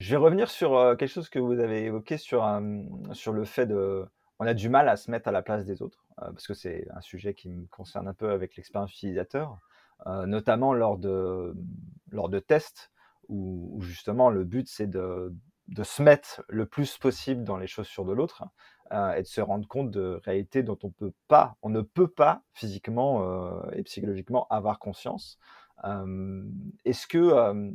Je 0.00 0.10
vais 0.10 0.16
revenir 0.16 0.50
sur 0.50 0.76
euh, 0.76 0.96
quelque 0.96 1.10
chose 1.10 1.28
que 1.28 1.38
vous 1.38 1.58
avez 1.60 1.84
évoqué 1.84 2.18
sur, 2.18 2.46
sur 3.12 3.32
le 3.32 3.44
fait 3.44 3.66
de... 3.66 4.04
On 4.38 4.46
a 4.46 4.54
du 4.54 4.68
mal 4.68 4.88
à 4.88 4.96
se 4.96 5.10
mettre 5.10 5.28
à 5.28 5.32
la 5.32 5.42
place 5.42 5.64
des 5.64 5.80
autres, 5.80 6.04
parce 6.16 6.46
que 6.46 6.54
c'est 6.54 6.86
un 6.90 7.00
sujet 7.00 7.34
qui 7.34 7.48
me 7.48 7.66
concerne 7.66 8.08
un 8.08 8.14
peu 8.14 8.30
avec 8.30 8.56
l'expérience 8.56 8.92
utilisateur, 8.92 9.58
notamment 10.06 10.74
lors 10.74 10.98
de, 10.98 11.54
lors 12.10 12.28
de 12.28 12.40
tests 12.40 12.90
où, 13.28 13.80
justement 13.80 14.30
le 14.30 14.44
but 14.44 14.68
c'est 14.68 14.86
de, 14.86 15.32
se 15.82 16.02
mettre 16.02 16.44
le 16.48 16.66
plus 16.66 16.98
possible 16.98 17.44
dans 17.44 17.56
les 17.56 17.66
chaussures 17.66 18.04
de 18.04 18.12
l'autre 18.12 18.44
euh, 18.92 19.14
et 19.14 19.22
de 19.22 19.26
se 19.26 19.40
rendre 19.40 19.66
compte 19.66 19.90
de 19.90 20.20
réalités 20.24 20.62
dont 20.62 20.78
on 20.82 20.90
peut 20.90 21.12
pas, 21.28 21.56
on 21.62 21.70
ne 21.70 21.80
peut 21.80 22.08
pas 22.08 22.42
physiquement 22.52 23.22
euh, 23.22 23.70
et 23.72 23.82
psychologiquement 23.82 24.46
avoir 24.50 24.78
conscience. 24.78 25.38
Euh, 25.84 26.44
est-ce 26.84 27.06
que 27.06 27.72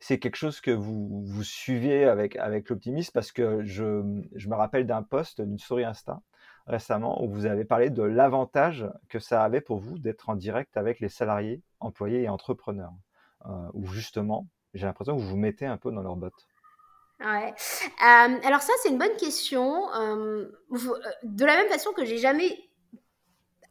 c'est 0.00 0.18
quelque 0.18 0.36
chose 0.36 0.60
que 0.60 0.70
vous, 0.70 1.24
vous 1.24 1.42
suivez 1.42 2.04
avec, 2.04 2.36
avec 2.36 2.68
l'optimisme 2.68 3.10
Parce 3.12 3.32
que 3.32 3.64
je, 3.64 4.02
je 4.34 4.48
me 4.48 4.54
rappelle 4.54 4.86
d'un 4.86 5.02
post 5.02 5.40
d'une 5.40 5.58
souris 5.58 5.84
Insta 5.84 6.20
récemment 6.66 7.24
où 7.24 7.30
vous 7.30 7.46
avez 7.46 7.64
parlé 7.64 7.90
de 7.90 8.02
l'avantage 8.02 8.86
que 9.08 9.18
ça 9.18 9.42
avait 9.42 9.62
pour 9.62 9.78
vous 9.78 9.98
d'être 9.98 10.28
en 10.28 10.36
direct 10.36 10.76
avec 10.76 11.00
les 11.00 11.08
salariés, 11.08 11.62
employés 11.80 12.22
et 12.22 12.28
entrepreneurs. 12.28 12.92
où 13.72 13.86
justement, 13.86 14.46
j'ai 14.74 14.86
l'impression 14.86 15.16
que 15.16 15.20
vous 15.20 15.28
vous 15.28 15.36
mettez 15.36 15.66
un 15.66 15.78
peu 15.78 15.90
dans 15.90 16.02
leurs 16.02 16.16
bottes. 16.16 16.46
Ouais. 17.20 17.52
Euh, 17.52 18.46
alors 18.46 18.62
ça, 18.62 18.72
c'est 18.82 18.90
une 18.90 18.98
bonne 18.98 19.16
question. 19.16 19.92
Euh, 19.94 20.52
euh, 20.72 21.00
de 21.24 21.44
la 21.44 21.56
même 21.56 21.68
façon 21.68 21.92
que 21.92 22.04
j'ai 22.04 22.18
jamais 22.18 22.56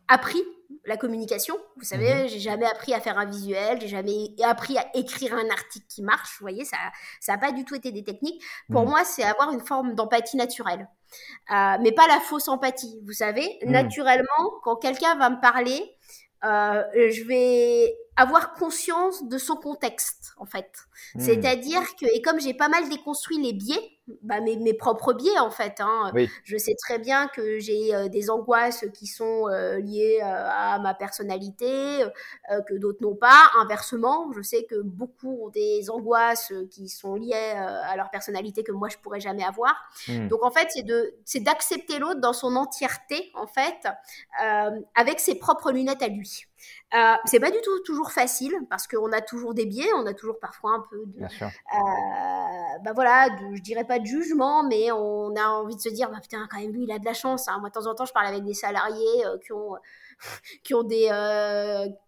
appris 0.07 0.41
la 0.87 0.95
communication, 0.95 1.55
vous 1.75 1.83
savez, 1.83 2.13
mhm. 2.13 2.27
j'ai 2.29 2.39
jamais 2.39 2.65
appris 2.65 2.93
à 2.93 3.01
faire 3.01 3.17
un 3.17 3.25
visuel, 3.25 3.79
j'ai 3.81 3.89
jamais 3.89 4.29
appris 4.43 4.77
à 4.77 4.85
écrire 4.95 5.33
un 5.33 5.49
article 5.49 5.85
qui 5.87 6.01
marche. 6.01 6.37
Vous 6.39 6.43
voyez, 6.43 6.63
ça, 6.63 6.77
ça 7.19 7.33
n'a 7.33 7.37
pas 7.37 7.51
du 7.51 7.65
tout 7.65 7.75
été 7.75 7.91
des 7.91 8.03
techniques. 8.03 8.41
Pour 8.71 8.83
mhm. 8.83 8.89
moi, 8.89 9.03
c'est 9.03 9.23
avoir 9.23 9.51
une 9.51 9.65
forme 9.65 9.95
d'empathie 9.95 10.37
naturelle, 10.37 10.87
mais 11.49 11.91
pas 11.91 12.07
la 12.07 12.19
fausse 12.21 12.47
empathie. 12.47 13.01
Vous 13.05 13.13
savez, 13.13 13.59
mhm. 13.63 13.71
naturellement, 13.71 14.51
quand 14.63 14.77
quelqu'un 14.77 15.15
va 15.15 15.29
me 15.29 15.41
parler, 15.41 15.97
je 16.41 17.27
vais 17.27 17.93
avoir 18.15 18.53
conscience 18.53 19.27
de 19.27 19.37
son 19.37 19.57
contexte, 19.57 20.33
en 20.37 20.45
fait. 20.45 20.71
C'est-à-dire 21.19 21.81
que, 21.99 22.05
et 22.15 22.21
comme 22.21 22.39
j'ai 22.39 22.53
pas 22.53 22.69
mal 22.69 22.87
déconstruit 22.89 23.41
les 23.41 23.53
biais, 23.53 23.96
bah, 24.21 24.39
mes, 24.39 24.55
mes, 24.55 24.73
propres 24.73 25.13
biais, 25.13 25.37
en 25.37 25.51
fait, 25.51 25.79
hein, 25.79 26.13
je 26.43 26.57
sais 26.57 26.75
très 26.75 26.97
bien 26.97 27.27
que 27.27 27.59
j'ai 27.59 27.93
euh, 27.93 28.07
des 28.07 28.29
angoisses 28.29 28.85
qui 28.93 29.05
sont 29.05 29.49
euh, 29.49 29.79
liées 29.79 30.19
euh, 30.21 30.25
à 30.25 30.79
ma 30.79 30.93
personnalité, 30.93 32.05
que 32.67 32.73
d'autres 32.75 33.01
n'ont 33.01 33.15
pas. 33.15 33.49
Inversement, 33.59 34.31
je 34.33 34.41
sais 34.41 34.63
que 34.63 34.81
beaucoup 34.81 35.45
ont 35.45 35.49
des 35.49 35.89
angoisses 35.89 36.53
qui 36.71 36.87
sont 36.87 37.15
liées 37.15 37.33
à 37.33 37.95
leur 37.97 38.09
personnalité 38.09 38.63
que 38.63 38.71
moi, 38.71 38.87
je 38.89 38.97
pourrais 38.97 39.19
jamais 39.19 39.43
avoir. 39.43 39.75
Hmm. 40.07 40.27
Donc, 40.27 40.43
en 40.43 40.51
fait, 40.51 40.67
c'est 40.69 40.83
de, 40.83 41.15
c'est 41.25 41.41
d'accepter 41.41 41.99
l'autre 41.99 42.21
dans 42.21 42.33
son 42.33 42.55
entièreté, 42.55 43.31
en 43.35 43.47
fait, 43.47 43.87
avec 44.95 45.19
ses 45.19 45.35
propres 45.35 45.71
lunettes 45.71 46.01
à 46.01 46.07
lui. 46.07 46.45
Euh, 46.93 47.15
c'est 47.25 47.39
pas 47.39 47.51
du 47.51 47.57
tout 47.63 47.79
toujours 47.85 48.11
facile 48.11 48.53
parce 48.69 48.87
qu'on 48.87 49.11
a 49.11 49.21
toujours 49.21 49.53
des 49.53 49.65
biais, 49.65 49.89
on 49.95 50.05
a 50.05 50.13
toujours 50.13 50.39
parfois 50.39 50.73
un 50.75 50.83
peu 50.89 51.03
de, 51.05 51.23
euh, 51.23 52.79
bah 52.83 52.93
voilà, 52.93 53.27
je 53.53 53.61
dirais 53.61 53.83
pas 53.83 53.99
de 53.99 54.05
jugement, 54.05 54.63
mais 54.63 54.91
on 54.91 55.35
a 55.35 55.47
envie 55.47 55.75
de 55.75 55.81
se 55.81 55.89
dire, 55.89 56.09
bah 56.09 56.19
putain, 56.21 56.47
quand 56.49 56.59
même 56.59 56.71
lui, 56.71 56.83
il 56.83 56.91
a 56.91 56.99
de 56.99 57.05
la 57.05 57.13
chance. 57.13 57.47
Hein. 57.47 57.57
Moi, 57.59 57.69
de 57.69 57.73
temps 57.73 57.87
en 57.87 57.95
temps, 57.95 58.05
je 58.05 58.13
parle 58.13 58.27
avec 58.27 58.43
des 58.43 58.53
salariés 58.53 59.25
euh, 59.25 59.37
qui 59.39 59.51
ont 59.51 59.75
qui 60.63 60.73
ont 60.73 60.83
des 60.83 61.09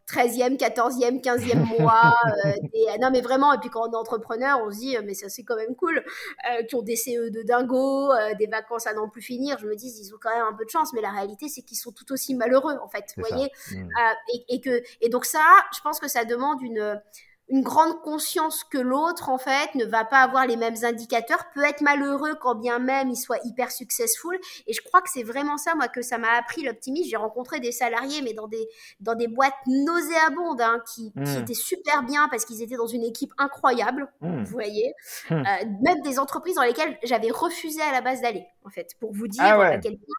13e, 0.10 0.58
14e, 0.58 1.22
15e 1.22 1.80
mois. 1.80 2.14
Euh, 2.46 2.98
non, 3.02 3.12
mais 3.12 3.22
vraiment, 3.22 3.54
et 3.54 3.60
puis 3.60 3.70
quand 3.70 3.88
on 3.88 3.92
est 3.92 3.96
entrepreneur, 3.96 4.60
on 4.66 4.72
se 4.72 4.80
dit, 4.80 4.98
mais 5.04 5.14
ça 5.14 5.30
c'est 5.30 5.44
quand 5.44 5.56
même 5.56 5.76
cool, 5.76 6.04
euh, 6.52 6.64
qui 6.64 6.76
ont 6.76 6.82
des 6.82 6.96
CE 6.96 7.30
de 7.30 7.44
dingo, 7.44 8.12
euh, 8.12 8.34
des 8.36 8.48
vacances 8.48 8.88
à 8.88 8.94
n'en 8.94 9.10
plus 9.10 9.22
finir. 9.22 9.58
Je 9.60 9.68
me 9.68 9.76
dis, 9.76 9.88
ils 9.88 10.14
ont 10.14 10.18
quand 10.20 10.34
même 10.34 10.46
un 10.46 10.54
peu 10.54 10.66
de 10.66 10.70
chance, 10.70 10.94
mais 10.94 11.02
la 11.02 11.12
réalité, 11.12 11.48
c'est 11.48 11.62
qu'ils 11.62 11.78
sont 11.78 11.92
tout 11.92 12.12
aussi 12.12 12.36
malheureux, 12.36 12.78
en 12.84 12.88
fait. 12.88 13.14
Vous 13.18 13.24
voyez? 13.28 13.52
mmh. 13.72 13.90
et, 14.34 14.56
et, 14.56 14.62
que, 14.62 14.82
et 15.02 15.10
donc 15.10 15.26
ça, 15.26 15.44
je 15.76 15.82
pense 15.82 16.00
que 16.00 16.08
ça 16.08 16.26
demande 16.26 16.62
une 16.62 17.00
une 17.50 17.64
grande 17.64 18.02
conscience 18.02 18.64
que 18.64 18.78
l'autre, 18.78 19.30
en 19.30 19.38
fait, 19.38 19.74
ne 19.76 19.86
va 19.86 20.06
pas 20.06 20.20
avoir 20.20 20.46
les 20.46 20.56
mêmes 20.56 20.76
indicateurs, 20.84 21.46
peut 21.54 21.64
être 21.64 21.82
malheureux 21.82 22.36
quand 22.40 22.56
bien 22.56 22.80
même 22.80 23.10
il 23.10 23.16
soit 23.16 23.40
hyper 23.44 23.72
successful. 23.72 24.38
Et 24.68 24.74
je 24.74 24.82
crois 24.82 25.02
que 25.02 25.10
c'est 25.10 25.24
vraiment 25.24 25.58
ça, 25.58 25.76
moi, 25.76 25.88
que 25.88 26.02
ça 26.02 26.18
m'a 26.18 26.32
appris 26.38 26.64
l'optimisme. 26.64 27.10
J'ai 27.10 27.18
rencontré 27.18 27.60
des 27.60 27.72
salariés, 27.72 28.22
mais 28.22 28.34
dans 28.34 28.48
des, 28.48 28.68
dans 29.00 29.16
des 29.16 29.28
boîtes 29.28 29.54
nauséabondes, 29.68 30.62
hein, 30.62 30.82
qui, 30.94 31.12
qui, 31.12 31.20
hmm. 31.20 31.42
étaient 31.42 31.54
super 31.54 32.04
bien 32.04 32.28
parce 32.30 32.46
qu'ils 32.46 32.62
étaient 32.62 32.78
dans 32.78 32.88
une 32.88 33.04
équipe 33.04 33.34
incroyable, 33.38 34.12
hmm. 34.22 34.44
vous 34.44 34.52
voyez. 34.52 34.94
Hmm. 35.30 35.36
Euh, 35.36 35.66
même 35.82 36.02
des 36.04 36.20
entreprises 36.20 36.56
dans 36.56 36.64
lesquelles 36.64 36.98
j'avais 37.04 37.32
refusé 37.32 37.82
à 37.82 37.92
la 37.92 38.02
base 38.02 38.22
d'aller, 38.22 38.46
en 38.64 38.70
fait, 38.70 38.96
pour 39.00 39.14
vous 39.14 39.28
dire 39.28 39.44
ah 39.44 39.62
à 39.62 39.78
quel 39.78 39.98
point 39.98 40.16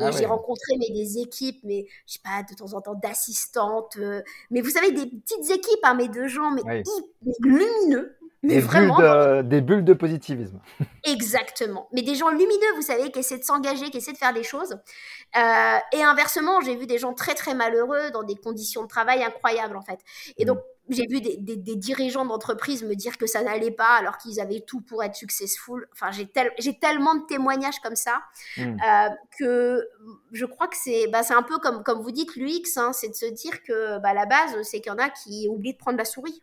et 0.00 0.04
ah 0.04 0.10
j'ai 0.10 0.26
rencontré 0.26 0.74
mais, 0.78 0.90
des 0.90 1.18
équipes, 1.18 1.60
mais 1.64 1.86
je 2.06 2.14
sais 2.14 2.20
pas, 2.22 2.42
de 2.42 2.54
temps 2.56 2.74
en 2.74 2.80
temps 2.80 2.94
d'assistantes, 2.94 3.96
euh, 3.98 4.22
mais 4.50 4.60
vous 4.60 4.70
savez, 4.70 4.92
des 4.92 5.06
petites 5.06 5.50
équipes, 5.50 5.80
hein, 5.82 5.94
mais 5.94 6.08
de 6.08 6.26
gens 6.26 6.50
mais, 6.50 6.82
lumineux. 7.40 8.14
Mais 8.42 8.54
des 8.54 8.60
vraiment. 8.60 8.96
Bulles 8.96 9.06
de, 9.06 9.42
des 9.42 9.60
bulles 9.60 9.84
de 9.84 9.94
positivisme. 9.94 10.60
Exactement. 11.04 11.88
Mais 11.92 12.02
des 12.02 12.14
gens 12.14 12.28
lumineux, 12.28 12.74
vous 12.76 12.82
savez, 12.82 13.10
qui 13.10 13.18
essaient 13.18 13.38
de 13.38 13.44
s'engager, 13.44 13.90
qui 13.90 13.98
essaient 13.98 14.12
de 14.12 14.18
faire 14.18 14.32
des 14.32 14.44
choses. 14.44 14.76
Euh, 15.36 15.78
et 15.92 16.02
inversement, 16.02 16.60
j'ai 16.60 16.76
vu 16.76 16.86
des 16.86 16.98
gens 16.98 17.14
très, 17.14 17.34
très 17.34 17.54
malheureux 17.54 18.10
dans 18.12 18.22
des 18.22 18.36
conditions 18.36 18.82
de 18.82 18.88
travail 18.88 19.24
incroyables, 19.24 19.76
en 19.76 19.82
fait. 19.82 19.98
Et 20.36 20.44
donc, 20.44 20.58
j'ai 20.88 21.06
vu 21.06 21.20
des, 21.20 21.76
dirigeants 21.76 22.24
d'entreprise 22.24 22.82
me 22.82 22.94
dire 22.94 23.18
que 23.18 23.26
ça 23.26 23.42
n'allait 23.42 23.70
pas 23.70 23.96
alors 23.96 24.18
qu'ils 24.18 24.40
avaient 24.40 24.60
tout 24.60 24.80
pour 24.80 25.02
être 25.02 25.14
successful. 25.14 25.88
Enfin, 25.92 26.10
j'ai 26.10 26.78
tellement 26.78 27.14
de 27.14 27.26
témoignages 27.26 27.78
comme 27.80 27.96
ça 27.96 28.22
mmh. 28.56 28.62
euh, 28.62 29.08
que 29.38 29.88
je 30.32 30.44
crois 30.44 30.68
que 30.68 30.76
c'est 30.76 31.08
bah, 31.08 31.22
un 31.30 31.42
peu 31.42 31.58
comme, 31.58 31.82
comme 31.82 32.00
vous 32.00 32.10
dites, 32.10 32.36
l'UX, 32.36 32.76
hein, 32.76 32.92
c'est 32.92 33.08
de 33.08 33.14
se 33.14 33.26
dire 33.26 33.62
que 33.62 33.98
bah, 33.98 34.14
la 34.14 34.26
base, 34.26 34.60
c'est 34.62 34.80
qu'il 34.80 34.90
y 34.90 34.94
en 34.94 34.98
a 34.98 35.10
qui 35.10 35.48
oublient 35.48 35.74
de 35.74 35.78
prendre 35.78 35.98
la 35.98 36.04
souris. 36.04 36.42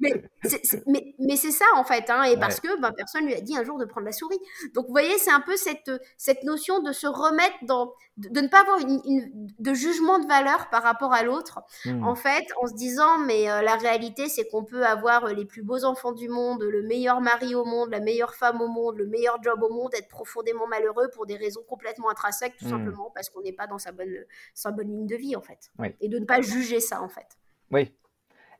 Mais 0.00 1.36
c'est 1.36 1.50
ça 1.50 1.64
en 1.76 1.84
fait, 1.84 2.10
hein, 2.10 2.24
et 2.24 2.36
parce 2.36 2.60
que 2.60 2.80
ben, 2.80 2.92
personne 2.92 3.24
lui 3.26 3.34
a 3.34 3.40
dit 3.40 3.56
un 3.56 3.64
jour 3.64 3.78
de 3.78 3.84
prendre 3.84 4.04
la 4.04 4.12
souris. 4.12 4.38
Donc 4.74 4.86
vous 4.86 4.92
voyez, 4.92 5.16
c'est 5.18 5.30
un 5.30 5.40
peu 5.40 5.56
cette, 5.56 5.90
cette 6.16 6.42
notion 6.44 6.82
de 6.82 6.92
se 6.92 7.06
remettre 7.06 7.54
dans, 7.62 7.92
de, 8.16 8.40
ne 8.40 8.48
pas 8.48 8.60
avoir 8.60 8.78
une, 8.80 9.48
de 9.58 9.74
jugement 9.74 10.18
de 10.18 10.26
valeur 10.26 10.68
par 10.70 10.82
rapport 10.82 11.12
à 11.12 11.22
l'autre, 11.22 11.60
hmm. 11.84 12.04
en 12.04 12.14
fait, 12.14 12.44
en 12.60 12.66
se 12.66 12.74
disant 12.74 13.18
mais 13.18 13.50
euh, 13.50 13.62
la 13.62 13.76
réalité 13.76 14.28
c'est 14.28 14.48
qu'on 14.48 14.64
peut 14.64 14.84
avoir 14.84 15.26
les 15.26 15.44
plus 15.44 15.62
beaux 15.62 15.84
enfants 15.84 16.12
du 16.12 16.28
monde, 16.28 16.62
le 16.62 16.82
meilleur 16.82 17.20
mari 17.20 17.54
au 17.54 17.64
monde, 17.64 17.90
la 17.90 18.00
meilleure 18.00 18.34
femme 18.34 18.60
au 18.60 18.68
monde, 18.68 18.96
le 18.98 19.06
meilleur 19.06 19.42
job 19.42 19.62
au 19.62 19.72
monde, 19.72 19.94
être 19.94 20.08
profondément 20.08 20.66
malheureux 20.66 21.08
pour 21.14 21.26
des 21.26 21.36
raisons 21.36 21.62
complètement 21.68 22.10
intrinsèques, 22.10 22.56
tout 22.58 22.66
hmm. 22.66 22.70
simplement 22.70 23.10
parce 23.14 23.30
qu'on 23.30 23.42
n'est 23.42 23.52
pas 23.52 23.66
dans 23.66 23.78
sa 23.78 23.92
bonne, 23.92 24.14
sa 24.54 24.70
bonne 24.70 24.88
ligne 24.88 25.06
de 25.06 25.16
vie 25.16 25.36
en 25.36 25.42
fait, 25.42 25.70
et 26.00 26.08
de 26.08 26.18
ne 26.18 26.24
pas 26.24 26.40
juger 26.40 26.80
ça 26.80 27.00
en 27.00 27.08
fait. 27.08 27.26
Oui, 27.70 27.90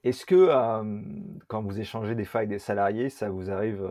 est-ce 0.05 0.27
que 0.27 0.49
quand 1.47 1.63
vous 1.63 1.79
échangez 1.79 2.15
des 2.15 2.27
avec 2.35 2.49
des 2.49 2.59
salariés, 2.59 3.09
ça 3.09 3.31
vous 3.31 3.51
arrive, 3.51 3.89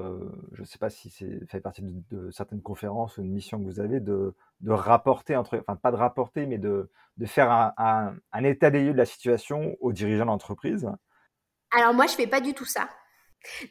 je 0.52 0.62
ne 0.62 0.66
sais 0.66 0.78
pas 0.78 0.90
si 0.90 1.10
c'est 1.10 1.46
fait 1.48 1.62
partie 1.62 1.82
de, 1.84 2.30
certaines 2.32 2.62
conférences 2.62 3.18
ou 3.18 3.22
une 3.22 3.32
mission 3.32 3.60
que 3.60 3.64
vous 3.64 3.80
avez, 3.80 4.00
de, 4.00 4.34
rapporter, 4.68 5.36
entre, 5.36 5.58
enfin 5.60 5.78
pas 5.78 5.92
de 5.92 5.96
rapporter, 5.96 6.46
mais 6.46 6.58
de, 6.58 6.90
faire 7.26 7.52
un, 7.78 8.44
état 8.44 8.70
des 8.70 8.84
lieux 8.84 8.94
de 8.94 8.98
la 8.98 9.06
situation 9.06 9.78
aux 9.80 9.94
dirigeants 9.94 10.26
d'entreprise? 10.26 10.90
Alors 11.72 11.94
moi, 11.94 12.08
je 12.08 12.14
fais 12.14 12.28
pas 12.28 12.42
du 12.42 12.54
tout 12.54 12.66
ça. 12.66 12.90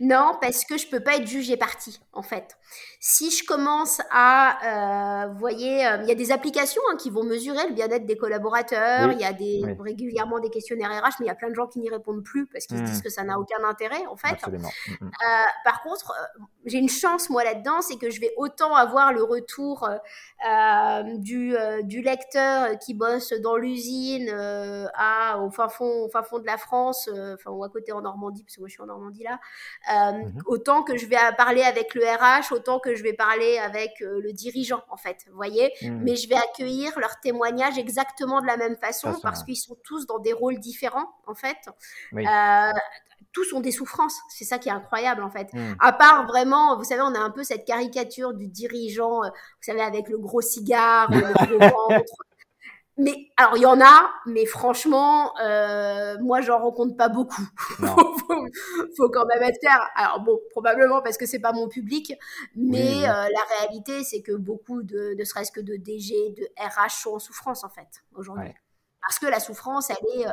Non, 0.00 0.33
parce 0.40 0.64
que 0.64 0.76
je 0.76 0.87
peux 0.88 1.00
pas 1.00 1.16
être 1.16 1.26
jugée 1.26 1.56
partie, 1.56 2.00
en 2.12 2.22
fait. 2.22 2.56
Si 2.98 3.30
je 3.30 3.44
commence 3.44 4.00
à, 4.11 5.24
euh, 5.24 5.33
vous 5.33 5.38
voyez, 5.38 5.87
euh, 5.87 6.02
il 6.02 6.09
y 6.09 6.12
a 6.12 6.14
des 6.14 6.33
applications 6.33 6.83
hein, 6.90 6.96
qui 6.96 7.11
vont 7.11 7.22
mesurer 7.24 7.68
le 7.68 7.74
bien-être 7.74 8.04
des 8.04 8.16
collaborateurs. 8.16 9.12
Il 9.12 9.18
y 9.18 9.24
a 9.24 9.33
des, 9.33 9.62
régulièrement 9.78 10.38
des 10.38 10.50
questionnaires 10.50 10.90
RH, 10.90 11.16
mais 11.20 11.26
il 11.26 11.28
y 11.28 11.30
a 11.30 11.35
plein 11.35 11.50
de 11.50 11.54
gens 11.54 11.66
qui 11.66 11.80
n'y 11.80 11.88
répondent 11.88 12.22
plus 12.22 12.46
parce 12.46 12.66
qu'ils 12.66 12.78
se 12.78 12.83
disent 12.83 12.98
mmh. 12.98 13.02
que 13.02 13.11
ça 13.11 13.22
n'a 13.24 13.38
aucun 13.38 13.62
intérêt, 13.64 14.04
en 14.06 14.16
fait. 14.16 14.46
Mmh, 14.46 14.56
mmh. 14.56 15.06
Euh, 15.06 15.44
par 15.64 15.83
contre, 15.83 16.12
j'ai 16.66 16.78
une 16.78 16.88
chance 16.88 17.30
moi 17.30 17.44
là-dedans, 17.44 17.80
c'est 17.80 17.96
que 17.96 18.11
je 18.11 18.20
vais 18.20 18.33
autant 18.37 18.74
avoir 18.74 19.12
le 19.12 19.22
retour 19.22 19.88
du, 21.20 21.54
du 21.85 22.02
lecteur 22.02 22.78
qui 22.78 22.94
bosse 22.94 23.33
dans 23.40 23.56
l'usine 23.56 24.30
à 24.94 25.38
au 25.40 25.50
fin 25.50 25.68
fond, 25.68 26.04
au 26.04 26.09
fin 26.11 26.22
fond 26.22 26.38
de 26.38 26.46
la 26.46 26.59
France, 26.59 27.09
enfin 27.35 27.50
ou 27.50 27.64
à 27.64 27.68
côté 27.68 27.92
en 27.92 28.02
Normandie, 28.02 28.42
parce 28.44 28.56
que 28.56 28.61
moi 28.61 28.68
je 28.68 28.74
suis 28.74 28.83
en 28.83 28.87
Normandie 28.87 29.22
là. 29.22 29.38
Euh, 29.92 30.12
mhm. 30.12 30.42
Autant 30.46 30.83
que 30.83 30.96
je 30.96 31.07
vais 31.07 31.16
parler 31.37 31.62
avec 31.62 31.94
le 31.94 32.03
RH, 32.03 32.53
autant 32.53 32.79
que 32.79 32.94
je 32.94 33.03
vais 33.03 33.12
parler 33.12 33.59
avec 33.59 34.03
euh, 34.03 34.20
le 34.23 34.33
dirigeant, 34.33 34.83
en 34.88 34.96
fait, 34.96 35.25
vous 35.29 35.37
voyez. 35.37 35.73
Mhm. 35.83 36.03
Mais 36.03 36.16
je 36.16 36.29
vais 36.29 36.37
accueillir 36.37 36.99
leurs 36.99 37.20
témoignages 37.20 37.79
exactement 37.79 38.40
de 38.40 38.46
la 38.46 38.57
même 38.57 38.77
façon, 38.77 39.14
parce 39.23 39.42
qu'ils 39.44 39.57
sont 39.57 39.77
tous 39.85 40.07
dans 40.07 40.18
des 40.18 40.33
rôles 40.33 40.59
différents, 40.59 41.11
en 41.27 41.35
fait. 41.35 41.59
Euh, 42.14 42.73
tous 43.33 43.53
ont 43.53 43.61
des 43.61 43.70
souffrances. 43.70 44.18
C'est 44.29 44.44
ça 44.44 44.59
qui 44.59 44.68
est 44.68 44.73
incroyable 44.73 45.23
en 45.23 45.31
fait. 45.31 45.53
Mmh. 45.53 45.75
À 45.79 45.92
part 45.92 46.27
vraiment, 46.27 46.77
vous 46.77 46.85
savez, 46.85 47.03
on 47.03 47.14
a 47.14 47.18
un 47.18 47.31
peu 47.31 47.44
cette 47.44 47.64
caricature 47.64 48.35
du 48.35 48.49
dirigeant, 48.49 49.23
euh, 49.23 49.29
vous 49.29 49.62
savez, 49.62 49.83
avec 49.83 50.09
le 50.09 50.18
gros 50.18 50.40
cigare, 50.40 51.11
le 51.11 51.20
gros 51.20 51.59
ventre. 51.88 52.14
Mais 53.03 53.31
alors 53.39 53.57
il 53.57 53.63
y 53.63 53.67
en 53.67 53.81
a, 53.81 54.11
mais 54.27 54.45
franchement, 54.45 55.33
euh, 55.41 56.19
moi 56.21 56.43
j'en 56.43 56.59
rencontre 56.59 56.97
pas 56.97 57.09
beaucoup. 57.09 57.43
Faut, 57.81 58.47
faut 58.97 59.09
quand 59.11 59.25
même 59.27 59.43
être 59.43 59.59
clair. 59.59 59.89
Alors 59.97 60.21
bon, 60.21 60.39
probablement 60.51 61.01
parce 61.01 61.17
que 61.17 61.27
c'est 61.27 61.41
pas 61.41 61.53
mon 61.53 61.69
public, 61.69 62.13
mais 62.55 62.97
Oui, 62.97 63.05
euh, 63.05 63.07
la 63.07 63.59
réalité 63.59 64.05
c'est 64.05 64.23
que 64.23 64.33
beaucoup 64.33 64.83
de, 64.83 65.15
ne 65.19 65.25
serait-ce 65.25 65.51
que 65.51 65.61
de 65.61 65.77
DG, 65.77 66.15
de 66.37 66.47
RH 66.59 67.03
sont 67.03 67.15
en 67.15 67.19
souffrance 67.19 67.65
en 67.65 67.71
fait 67.71 68.03
aujourd'hui. 68.15 68.49
Ouais. 68.49 68.55
Parce 69.01 69.19
que 69.19 69.27
la 69.27 69.41
souffrance, 69.41 69.91
elle 69.91 70.21
est, 70.21 70.27
euh, 70.27 70.33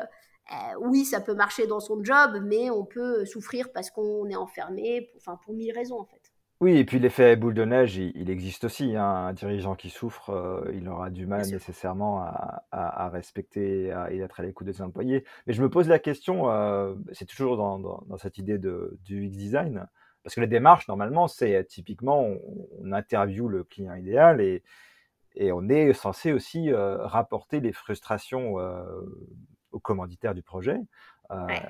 euh, 0.52 0.76
oui, 0.82 1.06
ça 1.06 1.22
peut 1.22 1.34
marcher 1.34 1.68
dans 1.68 1.80
son 1.80 2.04
job, 2.04 2.42
mais 2.44 2.70
on 2.70 2.86
peut 2.86 3.26
souffrir 3.26 3.72
parce 3.72 3.90
qu'on 3.90 4.28
est 4.30 4.36
enfermé, 4.36 5.10
pour, 5.12 5.22
enfin 5.22 5.40
pour 5.44 5.54
mille 5.54 5.72
raisons 5.72 6.00
en 6.00 6.06
fait. 6.06 6.34
Oui, 6.60 6.78
et 6.78 6.86
puis 6.86 6.98
l'effet 6.98 7.36
boule 7.36 7.54
de 7.54 7.64
neige, 7.66 7.98
il, 7.98 8.12
il 8.16 8.30
existe 8.32 8.64
aussi. 8.64 8.96
hein. 8.96 9.04
Un 9.28 9.34
dirigeant 9.34 9.76
qui 9.76 9.90
souffre, 9.92 10.32
euh, 10.32 10.72
il 10.74 10.88
aura 10.90 11.12
du 11.12 11.28
mal 11.28 11.46
sûr. 11.46 11.54
nécessairement 11.54 12.22
à, 12.22 12.64
à- 12.72 13.06
à 13.06 13.10
respecter 13.10 13.92
à- 13.92 14.12
et 14.12 14.18
être 14.20 14.40
à 14.40 14.44
l'écoute 14.44 14.66
des 14.66 14.82
employés. 14.82 15.24
Mais 15.46 15.54
je 15.54 15.62
me 15.62 15.70
pose 15.70 15.88
la 15.88 16.00
question, 16.00 16.50
euh, 16.50 16.96
c'est 17.12 17.26
toujours 17.28 17.58
dans, 17.58 17.78
dans- 17.78 18.04
dans 18.08 18.18
cette 18.18 18.40
idée 18.40 18.58
de, 18.58 18.98
du 19.04 19.28
UX 19.28 19.30
design, 19.38 19.88
parce 20.24 20.34
que 20.34 20.42
la 20.42 20.48
démarche, 20.48 20.88
normalement, 20.88 21.28
c'est 21.28 21.56
euh, 21.56 21.64
typiquement, 21.64 22.22
on, 22.24 22.40
on 22.82 22.92
interviewe 22.92 23.48
le 23.50 23.64
client 23.64 23.94
idéal 23.94 24.42
et, 24.42 24.64
et 25.36 25.52
on 25.52 25.70
est 25.70 25.94
censé 25.94 26.34
aussi 26.34 26.72
euh, 26.74 27.06
rapporter 27.06 27.60
les 27.60 27.72
frustrations 27.72 28.60
euh, 28.60 28.84
aux 29.72 29.80
commanditaires 29.80 30.34
du 30.34 30.42
projet. 30.42 30.80
euh, 31.32 31.46
Ouais. 31.46 31.62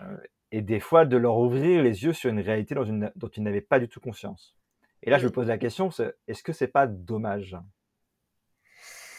et 0.52 0.62
des 0.62 0.80
fois 0.80 1.06
de 1.06 1.18
leur 1.18 1.38
ouvrir 1.38 1.84
les 1.84 2.04
yeux 2.06 2.14
sur 2.14 2.30
une 2.30 2.40
réalité 2.40 2.74
dans 2.74 2.86
une- 2.86 3.12
dont 3.18 3.28
ils 3.28 3.44
n'avaient 3.44 3.60
pas 3.60 3.80
du 3.80 3.90
tout 3.90 4.00
conscience. 4.00 4.56
Et 5.04 5.10
là, 5.10 5.18
je 5.18 5.26
me 5.26 5.32
Oui. 5.32 5.34
pose 5.34 5.48
la 5.48 5.58
question, 5.58 5.90
est-ce 6.28 6.44
que 6.44 6.54
c'est 6.54 6.68
pas 6.68 6.88
dommage? 6.88 7.58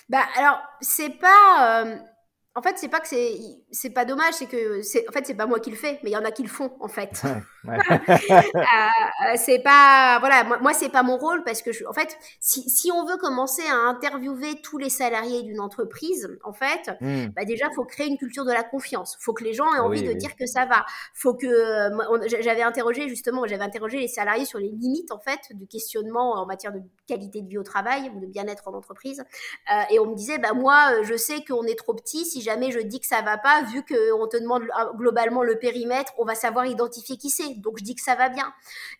Bah 0.08 0.24
alors 0.36 0.60
c'est 0.80 1.10
pas, 1.10 1.82
euh, 1.84 1.96
en 2.54 2.62
fait 2.62 2.78
c'est 2.78 2.88
pas 2.88 3.00
que 3.00 3.08
c'est, 3.08 3.38
c'est 3.70 3.90
pas 3.90 4.04
dommage, 4.04 4.34
c'est 4.34 4.46
que 4.46 4.82
c'est, 4.82 5.08
en 5.08 5.12
fait 5.12 5.26
c'est 5.26 5.34
pas 5.34 5.46
moi 5.46 5.60
qui 5.60 5.70
le 5.70 5.76
fais, 5.76 6.00
mais 6.02 6.10
il 6.10 6.12
y 6.14 6.16
en 6.16 6.24
a 6.24 6.30
qui 6.30 6.42
le 6.42 6.48
font 6.48 6.72
en 6.80 6.88
fait. 6.88 7.28
Ouais. 7.68 7.78
Euh, 8.58 9.34
c'est 9.36 9.58
pas 9.58 10.18
voilà 10.20 10.44
moi, 10.44 10.58
moi 10.60 10.72
c'est 10.72 10.88
pas 10.90 11.02
mon 11.02 11.16
rôle 11.16 11.42
parce 11.44 11.62
que 11.62 11.72
je, 11.72 11.84
en 11.86 11.92
fait 11.92 12.16
si, 12.40 12.68
si 12.70 12.90
on 12.92 13.04
veut 13.04 13.16
commencer 13.16 13.62
à 13.68 13.74
interviewer 13.74 14.60
tous 14.62 14.78
les 14.78 14.90
salariés 14.90 15.42
d'une 15.42 15.60
entreprise 15.60 16.28
en 16.44 16.52
fait 16.52 16.90
Hmm. 17.00 17.26
bah 17.36 17.44
déjà 17.44 17.66
faut 17.74 17.84
créer 17.84 18.06
une 18.08 18.16
culture 18.18 18.44
de 18.44 18.52
la 18.52 18.62
confiance 18.62 19.16
faut 19.20 19.32
que 19.32 19.44
les 19.44 19.52
gens 19.54 19.72
aient 19.74 19.78
envie 19.80 20.00
Oui, 20.00 20.06
de 20.06 20.12
oui. 20.12 20.16
dire 20.16 20.34
que 20.36 20.46
ça 20.46 20.64
va 20.66 20.84
faut 21.14 21.34
que 21.34 21.46
euh, 21.46 22.28
j'avais 22.40 22.62
interrogé 22.62 23.08
justement 23.08 23.46
j'avais 23.46 23.64
interrogé 23.64 23.98
les 23.98 24.08
salariés 24.08 24.44
sur 24.44 24.58
les 24.58 24.68
limites 24.70 25.12
en 25.12 25.18
fait 25.18 25.40
du 25.54 25.66
questionnement 25.66 26.32
en 26.34 26.46
matière 26.46 26.72
de 26.72 26.80
qualité 27.06 27.42
de 27.42 27.48
vie 27.48 27.58
au 27.58 27.62
travail 27.62 28.10
ou 28.14 28.20
de 28.20 28.26
bien-être 28.26 28.68
en 28.68 28.74
entreprise 28.74 29.22
Euh, 29.72 29.82
et 29.90 29.98
on 29.98 30.06
me 30.06 30.14
disait 30.14 30.38
bah 30.38 30.52
moi 30.54 30.92
euh, 30.92 31.04
je 31.04 31.16
sais 31.16 31.44
qu'on 31.44 31.64
est 31.64 31.78
trop 31.78 31.94
petit 31.94 32.24
si 32.24 32.40
jamais 32.42 32.70
je 32.70 32.78
dis 32.80 33.00
que 33.00 33.06
ça 33.06 33.22
va 33.22 33.36
pas 33.38 33.62
vu 33.62 33.82
que 33.84 34.12
on 34.12 34.26
te 34.28 34.36
demande 34.36 34.62
euh, 34.62 34.92
globalement 34.94 35.42
le 35.42 35.58
périmètre 35.58 36.12
on 36.18 36.24
va 36.24 36.34
savoir 36.34 36.66
identifier 36.66 37.16
qui 37.16 37.30
c'est 37.30 37.54
donc 37.58 37.78
je 37.78 37.84
dis 37.84 37.94
que 37.94 38.02
ça 38.02 38.14
va 38.14 38.28
bien 38.28 38.52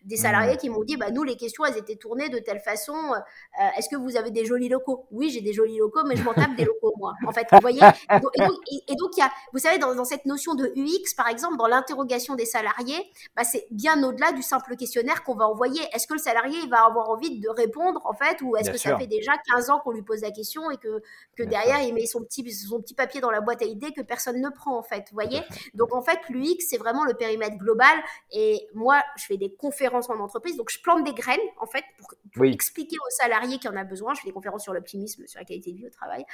des 0.03 0.17
salariés 0.17 0.57
qui 0.57 0.69
m'ont 0.69 0.83
dit 0.83 0.97
bah 0.97 1.11
nous 1.11 1.23
les 1.23 1.35
questions 1.35 1.65
elles 1.65 1.77
étaient 1.77 1.95
tournées 1.95 2.29
de 2.29 2.39
telle 2.39 2.59
façon 2.59 2.93
euh, 2.93 3.67
est-ce 3.77 3.89
que 3.89 3.95
vous 3.95 4.17
avez 4.17 4.31
des 4.31 4.45
jolis 4.45 4.69
locaux? 4.69 5.05
Oui 5.11 5.29
j'ai 5.29 5.41
des 5.41 5.53
jolis 5.53 5.77
locaux 5.77 6.03
mais 6.05 6.15
je 6.15 6.23
m'en 6.23 6.33
tape 6.33 6.55
des 6.55 6.65
locaux 6.65 6.93
moi 6.97 7.13
en 7.25 7.31
fait 7.31 7.47
vous 7.51 7.59
voyez? 7.61 7.81
Et 8.11 8.19
donc, 8.19 8.31
et 8.37 9.17
il 9.17 9.19
y 9.19 9.21
a, 9.21 9.31
vous 9.53 9.59
savez, 9.59 9.77
dans, 9.77 9.93
dans 9.95 10.05
cette 10.05 10.25
notion 10.25 10.55
de 10.55 10.71
UX, 10.75 11.15
par 11.15 11.27
exemple, 11.27 11.57
dans 11.57 11.67
l'interrogation 11.67 12.35
des 12.35 12.45
salariés, 12.45 13.11
bah, 13.35 13.43
c'est 13.43 13.67
bien 13.71 14.01
au-delà 14.03 14.31
du 14.31 14.41
simple 14.41 14.75
questionnaire 14.75 15.23
qu'on 15.23 15.35
va 15.35 15.47
envoyer. 15.47 15.81
Est-ce 15.93 16.07
que 16.07 16.13
le 16.13 16.19
salarié 16.19 16.57
il 16.63 16.69
va 16.69 16.85
avoir 16.85 17.09
envie 17.09 17.39
de 17.39 17.49
répondre, 17.49 18.01
en 18.05 18.13
fait, 18.13 18.41
ou 18.41 18.55
est-ce 18.55 18.71
que 18.71 18.77
sûr. 18.77 18.91
ça 18.91 18.97
fait 18.97 19.07
déjà 19.07 19.33
15 19.53 19.69
ans 19.69 19.79
qu'on 19.79 19.91
lui 19.91 20.01
pose 20.01 20.21
la 20.21 20.31
question 20.31 20.71
et 20.71 20.77
que, 20.77 21.01
que 21.35 21.43
Bien 21.43 21.59
derrière, 21.59 21.81
il 21.81 21.93
met 21.93 22.05
son 22.05 22.23
petit, 22.23 22.49
son 22.51 22.81
petit 22.81 22.93
papier 22.93 23.21
dans 23.21 23.31
la 23.31 23.41
boîte 23.41 23.61
à 23.61 23.65
idées 23.65 23.91
que 23.91 24.01
personne 24.01 24.39
ne 24.39 24.49
prend, 24.49 24.77
en 24.77 24.83
fait, 24.83 25.05
vous 25.09 25.15
voyez? 25.15 25.41
donc 25.73 25.93
en 25.93 26.01
fait, 26.01 26.19
l'UX, 26.29 26.57
c'est 26.69 26.77
vraiment 26.77 27.03
le 27.03 27.13
périmètre 27.13 27.57
global. 27.57 27.97
Et 28.31 28.38
moi, 28.73 29.01
je 29.17 29.25
fais 29.25 29.37
des 29.37 29.53
conférences 29.55 30.09
en 30.09 30.19
entreprise, 30.19 30.55
donc 30.57 30.69
je 30.69 30.79
plante 30.81 31.03
des 31.03 31.13
graines, 31.13 31.39
en 31.59 31.65
fait, 31.65 31.83
pour, 31.97 32.07
pour 32.33 32.41
Oui. 32.41 32.51
expliquer 32.53 32.95
aux 32.97 33.09
salariés 33.11 33.57
qui 33.59 33.67
en 33.67 33.75
a 33.75 33.83
besoin. 33.83 34.13
Je 34.13 34.21
fais 34.21 34.27
des 34.27 34.33
conférences 34.33 34.63
sur 34.63 34.73
l'optimisme, 34.73 35.25
sur 35.27 35.39
la 35.39 35.45
qualité 35.45 35.71
de 35.71 35.77
vie 35.77 35.87
au 35.87 35.89
travail, 35.89 36.25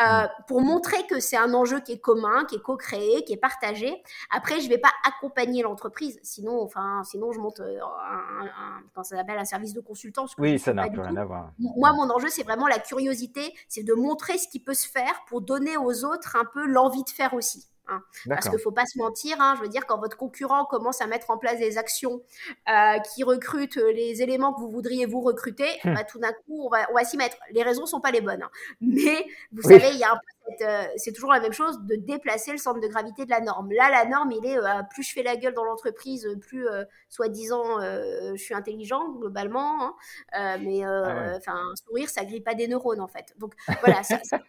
euh, 0.00 0.26
pour 0.48 0.60
montrer 0.60 1.06
que 1.06 1.20
c'est 1.20 1.36
un 1.36 1.52
enjeu 1.54 1.80
qui 1.80 1.92
est 1.92 1.98
commun, 2.00 2.44
qui 2.44 2.56
est 2.56 2.62
co-créé, 2.62 3.24
qui 3.24 3.32
est 3.32 3.36
partagé. 3.38 4.02
Après, 4.30 4.60
je 4.60 4.68
vais 4.68 4.78
pas 4.78 4.92
accompagner 5.06 5.62
l'entreprise, 5.62 6.18
sinon, 6.22 6.60
enfin, 6.62 7.02
sinon 7.04 7.32
je 7.32 7.40
monte 7.40 7.60
euh, 7.60 7.78
un, 7.80 8.46
un- 8.46 9.02
ça 9.02 9.16
s'appelle, 9.16 9.38
un 9.38 9.44
service 9.44 9.72
de 9.74 9.80
consultant. 9.80 10.26
Oui, 10.38 10.52
ne 10.52 10.58
ça 10.58 10.72
n'a 10.72 10.88
plus 10.88 11.00
rien 11.00 11.16
à 11.16 11.24
voir. 11.24 11.52
Moi, 11.58 11.92
mon 11.92 12.10
enjeu, 12.10 12.28
c'est 12.28 12.42
vraiment 12.44 12.66
la 12.66 12.78
curiosité, 12.78 13.54
c'est 13.68 13.82
de 13.82 13.94
montrer 13.94 14.38
ce 14.38 14.48
qui 14.48 14.60
peut 14.60 14.74
se 14.74 14.88
faire 14.88 15.24
pour 15.28 15.40
donner 15.40 15.76
aux 15.76 16.04
autres 16.04 16.36
un 16.36 16.44
peu 16.44 16.64
l'envie 16.66 17.04
de 17.04 17.10
faire 17.10 17.34
aussi. 17.34 17.66
Hein. 17.88 18.02
Parce 18.28 18.48
qu'il 18.48 18.58
faut 18.58 18.72
pas 18.72 18.86
se 18.86 18.98
mentir, 18.98 19.36
hein, 19.40 19.54
je 19.56 19.62
veux 19.62 19.68
dire, 19.68 19.86
quand 19.86 19.98
votre 19.98 20.16
concurrent 20.16 20.64
commence 20.64 21.00
à 21.00 21.06
mettre 21.06 21.30
en 21.30 21.38
place 21.38 21.58
des 21.58 21.78
actions 21.78 22.22
euh, 22.68 22.98
qui 23.14 23.24
recrutent 23.24 23.76
les 23.76 24.22
éléments 24.22 24.52
que 24.54 24.60
vous 24.60 24.70
voudriez 24.70 25.06
vous 25.06 25.20
recruter, 25.20 25.66
Hmm. 25.84 25.94
bah, 25.94 26.04
tout 26.04 26.18
d'un 26.18 26.32
coup, 26.32 26.64
on 26.66 26.68
va, 26.70 26.86
on 26.90 26.94
va 26.94 27.04
s'y 27.04 27.16
mettre. 27.16 27.36
Les 27.50 27.62
raisons 27.62 27.86
sont 27.86 28.00
pas 28.00 28.10
les 28.10 28.20
bonnes. 28.20 28.42
hein. 28.42 28.50
Mais 28.80 29.26
vous 29.52 29.62
Oui. 29.64 29.74
savez, 29.74 29.90
il 29.92 29.98
y 29.98 30.04
a 30.04 30.10
un 30.12 30.16
peu 30.16 30.33
euh, 30.62 30.84
c'est 30.96 31.12
toujours 31.12 31.32
la 31.32 31.40
même 31.40 31.52
chose 31.52 31.78
de 31.82 31.96
déplacer 31.96 32.52
le 32.52 32.58
centre 32.58 32.80
de 32.80 32.86
gravité 32.88 33.24
de 33.24 33.30
la 33.30 33.40
norme. 33.40 33.70
Là, 33.72 33.90
la 33.90 34.04
norme, 34.04 34.30
il 34.32 34.44
est 34.46 34.58
euh, 34.58 34.82
plus 34.90 35.02
je 35.02 35.12
fais 35.12 35.22
la 35.22 35.36
gueule 35.36 35.54
dans 35.54 35.64
l'entreprise, 35.64 36.28
plus 36.40 36.68
euh, 36.68 36.84
soi-disant 37.08 37.80
euh, 37.80 38.32
je 38.34 38.42
suis 38.42 38.54
intelligent 38.54 39.08
globalement. 39.12 39.82
hein. 39.82 39.94
Euh, 40.38 40.58
mais 40.62 40.84
euh, 40.84 41.02
Ah 41.04 41.14
ouais. 41.14 41.36
enfin, 41.38 41.60
sourire, 41.86 42.08
ça 42.10 42.24
grille 42.24 42.40
pas 42.42 42.54
des 42.54 42.68
neurones 42.68 43.00
en 43.00 43.08
fait. 43.08 43.34
Donc 43.38 43.54
voilà, 43.80 44.02
ça- 44.02 44.20
ça- 44.24 44.40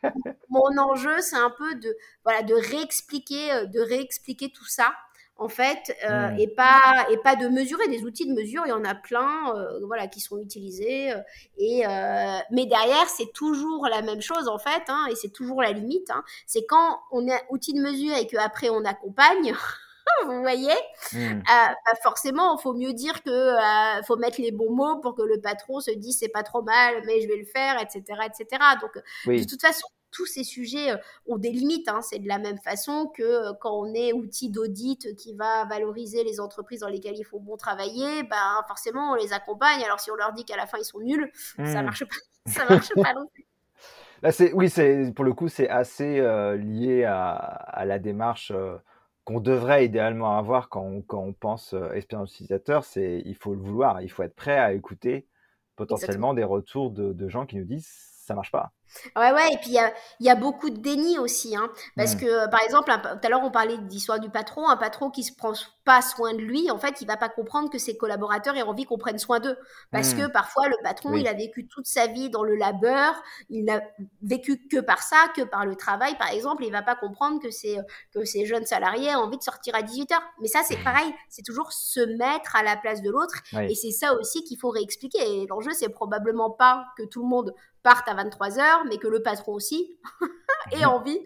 mon 0.50 0.78
enjeu, 0.78 1.22
c'est 1.22 1.36
un 1.38 1.50
peu 1.52 1.76
de 1.76 1.96
voilà 2.24 2.44
de 2.44 2.54
réexpliquer, 2.54 3.52
euh, 3.54 3.66
de 3.66 3.80
réexpliquer 3.80 4.52
tout 4.52 4.66
ça 4.66 4.94
en 5.38 5.50
fait, 5.50 5.96
euh, 6.10 6.30
Mm. 6.32 6.40
et 6.40 6.48
pas 6.48 7.06
et 7.12 7.18
pas 7.18 7.36
de 7.36 7.48
mesurer 7.50 7.88
des 7.90 8.04
outils 8.04 8.26
de 8.28 8.34
mesure. 8.34 8.64
Il 8.66 8.70
y 8.70 8.72
en 8.74 8.86
a 8.86 8.96
plein, 8.96 9.54
euh, 9.56 9.80
voilà, 9.86 10.08
qui 10.08 10.20
sont 10.22 10.38
utilisés. 10.40 11.12
euh, 11.12 11.20
et 11.58 11.86
euh, 11.86 12.38
mais 12.52 12.66
derrière, 12.66 13.08
c'est 13.10 13.32
toujours 13.34 13.88
la 13.88 14.02
même 14.02 14.22
chose 14.22 14.48
en 14.48 14.58
fait, 14.58 14.84
hein, 14.88 15.08
et 15.12 15.16
c'est 15.16 15.30
toujours 15.34 15.62
la 15.62 15.72
limite. 15.72 16.10
hein. 16.12 16.24
c'est 16.48 16.66
quand 16.66 17.00
on 17.12 17.28
est 17.28 17.44
outil 17.50 17.74
de 17.74 17.82
mesure 17.82 18.16
et 18.16 18.28
qu'après 18.28 18.70
on 18.70 18.86
accompagne. 18.86 19.54
Vous 20.28 20.40
voyez, 20.42 20.72
Hmm. 21.14 21.18
euh, 21.18 21.42
bah 21.48 21.94
forcément, 22.04 22.58
il 22.58 22.62
faut 22.62 22.74
mieux 22.74 22.94
dire 22.94 23.24
que 23.24 23.30
euh, 23.30 24.04
faut 24.04 24.18
mettre 24.18 24.40
les 24.40 24.52
bons 24.52 24.72
mots 24.72 25.00
pour 25.02 25.16
que 25.16 25.24
le 25.24 25.42
patron 25.42 25.80
se 25.80 25.92
dise 25.92 26.18
c'est 26.20 26.30
pas 26.30 26.44
trop 26.44 26.62
mal, 26.62 27.02
mais 27.06 27.22
je 27.22 27.28
vais 27.28 27.38
le 27.38 27.46
faire, 27.46 27.82
etc., 27.82 28.04
etc. 28.26 28.62
Donc, 28.82 28.92
de 29.40 29.44
toute 29.50 29.62
façon, 29.62 29.88
tous 30.16 30.26
ces 30.26 30.44
sujets 30.44 30.92
euh, 30.92 30.98
ont 31.28 31.38
des 31.38 31.52
limites. 31.52 31.88
hein. 31.90 32.02
C'est 32.02 32.20
de 32.20 32.28
la 32.28 32.40
même 32.40 32.58
façon 32.60 33.12
que 33.14 33.24
euh, 33.24 33.54
quand 33.60 33.74
on 33.78 33.94
est 33.94 34.14
outil 34.14 34.50
d'audit 34.50 35.16
qui 35.16 35.34
va 35.36 35.66
valoriser 35.66 36.24
les 36.24 36.40
entreprises 36.40 36.80
dans 36.82 36.90
lesquelles 36.90 37.18
il 37.18 37.26
faut 37.26 37.40
bon 37.40 37.58
travailler, 37.58 38.24
ben 38.24 38.64
forcément 38.68 39.12
on 39.12 39.16
les 39.16 39.34
accompagne. 39.34 39.84
Alors 39.84 40.00
si 40.00 40.12
on 40.12 40.16
leur 40.16 40.34
dit 40.34 40.46
qu'à 40.46 40.58
la 40.58 40.68
fin 40.68 40.78
ils 40.80 40.86
sont 40.86 41.00
nuls, 41.00 41.32
ça 41.66 41.82
Hmm. 41.82 41.86
marche 41.86 42.06
pas, 42.06 42.16
ça 42.52 42.66
marche 42.66 42.90
pas 43.02 43.14
non 43.14 43.28
plus. 43.28 43.46
Là, 44.22 44.32
c'est, 44.32 44.54
oui, 44.54 44.70
c'est, 44.70 45.12
pour 45.14 45.26
le 45.26 45.34
coup, 45.34 45.50
c'est 45.50 45.70
assez 45.70 46.20
euh, 46.20 46.56
lié 46.58 47.04
à, 47.04 47.34
à 47.36 47.86
la 47.86 48.00
démarche 48.00 48.52
euh, 48.56 48.78
qu'on 49.26 49.40
devrait 49.40 49.86
idéalement 49.86 50.38
avoir 50.38 50.70
quand 50.70 50.82
on, 50.82 51.02
quand 51.02 51.20
on 51.22 51.34
pense 51.34 51.74
euh, 51.74 51.92
expérience 51.92 52.34
utilisateur. 52.34 52.84
C'est, 52.86 53.22
il 53.26 53.36
faut 53.36 53.54
le 53.54 53.60
vouloir, 53.62 54.02
il 54.02 54.10
faut 54.10 54.24
être 54.24 54.36
prêt 54.36 54.58
à 54.58 54.74
écouter 54.74 55.28
potentiellement 55.76 56.34
des 56.34 56.44
retours 56.46 56.92
de, 56.92 57.12
de 57.14 57.28
gens 57.30 57.46
qui 57.46 57.58
nous 57.58 57.66
disent 57.66 57.88
ça 57.88 58.34
marche 58.34 58.52
pas. 58.52 58.72
Ouais, 59.18 59.32
ouais, 59.34 59.54
et 59.54 59.58
puis 59.58 59.68
il 59.70 59.74
y 59.74 59.80
a, 59.80 59.94
il 60.20 60.26
y 60.26 60.30
a 60.30 60.36
beaucoup 60.36 60.70
de 60.70 60.78
déni 60.78 61.20
aussi, 61.20 61.56
hein, 61.56 61.70
parce 61.98 62.16
que 62.16 62.26
euh, 62.26 62.48
par 62.48 62.62
exemple, 62.62 62.92
tout 62.92 63.28
à 63.28 63.30
l'heure 63.30 63.44
on 63.44 63.52
parlait 63.52 63.78
d'histoire 63.78 64.20
du 64.20 64.30
patron, 64.30 64.70
un 64.70 64.78
patron 64.78 65.10
qui 65.10 65.24
se 65.24 65.34
prend 65.36 65.52
pas 65.84 66.02
soin 66.02 66.34
de 66.34 66.40
lui, 66.40 66.72
en 66.72 66.80
fait, 66.80 67.02
il 67.02 67.08
va 67.08 67.16
pas 67.18 67.30
comprendre 67.30 67.70
que 67.70 67.78
ses 67.78 67.96
collaborateurs 67.98 68.56
aient 68.56 68.62
envie 68.64 68.86
qu'on 68.86 68.98
prenne 68.98 69.20
soin 69.20 69.40
d'eux, 69.40 69.58
parce 69.92 70.14
Mm. 70.14 70.18
que 70.18 70.28
parfois 70.32 70.68
le 70.70 70.78
patron, 70.82 71.12
Oui. 71.12 71.22
il 71.22 71.28
a 71.28 71.34
vécu 71.34 71.68
toute 71.68 71.86
sa 71.88 72.08
vie 72.08 72.30
dans 72.30 72.44
le 72.44 72.56
labeur, 72.56 73.14
il 73.50 73.66
n'a 73.66 73.82
vécu 74.24 74.68
que 74.68 74.80
par 74.80 75.04
ça, 75.04 75.18
que 75.36 75.42
par 75.44 75.66
le 75.66 75.76
travail, 75.76 76.18
par 76.18 76.32
exemple, 76.32 76.64
il 76.64 76.72
va 76.72 76.82
pas 76.82 76.96
comprendre 76.96 77.40
que 77.42 77.52
c'est 77.52 77.78
que 78.14 78.24
ces 78.26 78.46
jeunes 78.46 78.66
salariés 78.66 79.14
ont 79.16 79.20
envie 79.26 79.38
de 79.38 79.44
sortir 79.44 79.76
à 79.76 79.82
18 79.84 80.12
heures. 80.14 80.24
Mais 80.42 80.48
ça, 80.48 80.62
c'est 80.64 80.78
pareil, 80.84 81.14
c'est 81.30 81.44
toujours 81.44 81.72
se 81.72 82.00
mettre 82.18 82.56
à 82.56 82.64
la 82.64 82.78
place 82.78 83.02
de 83.02 83.12
l'autre, 83.12 83.36
Oui. 83.54 83.72
et 83.72 83.76
c'est 83.76 83.92
ça 83.92 84.14
aussi 84.16 84.44
qu'il 84.44 84.58
faut 84.58 84.70
réexpliquer. 84.70 85.20
Et 85.44 85.48
l'enjeu, 85.48 85.72
c'est 85.74 85.90
probablement 85.90 86.50
pas 86.50 86.86
que 86.98 87.04
tout 87.04 87.22
le 87.22 87.28
monde 87.28 87.54
parte 87.84 88.08
à 88.10 88.16
23 88.16 88.58
mais 88.84 88.98
que 88.98 89.08
le 89.08 89.22
patron 89.22 89.54
aussi 89.54 89.98
ait 90.72 90.86
envie 90.86 91.20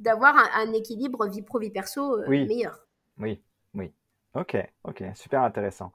d'avoir 0.00 0.36
un, 0.36 0.68
un 0.68 0.72
équilibre 0.72 1.26
vie 1.26 1.42
pro 1.42 1.58
vie 1.58 1.70
perso 1.70 2.18
euh, 2.18 2.24
Oui. 2.26 2.46
meilleur. 2.46 2.78
Oui, 3.18 3.42
oui. 3.74 3.92
Ok, 4.34 4.56
ok, 4.84 5.04
super 5.14 5.42
intéressant. 5.42 5.92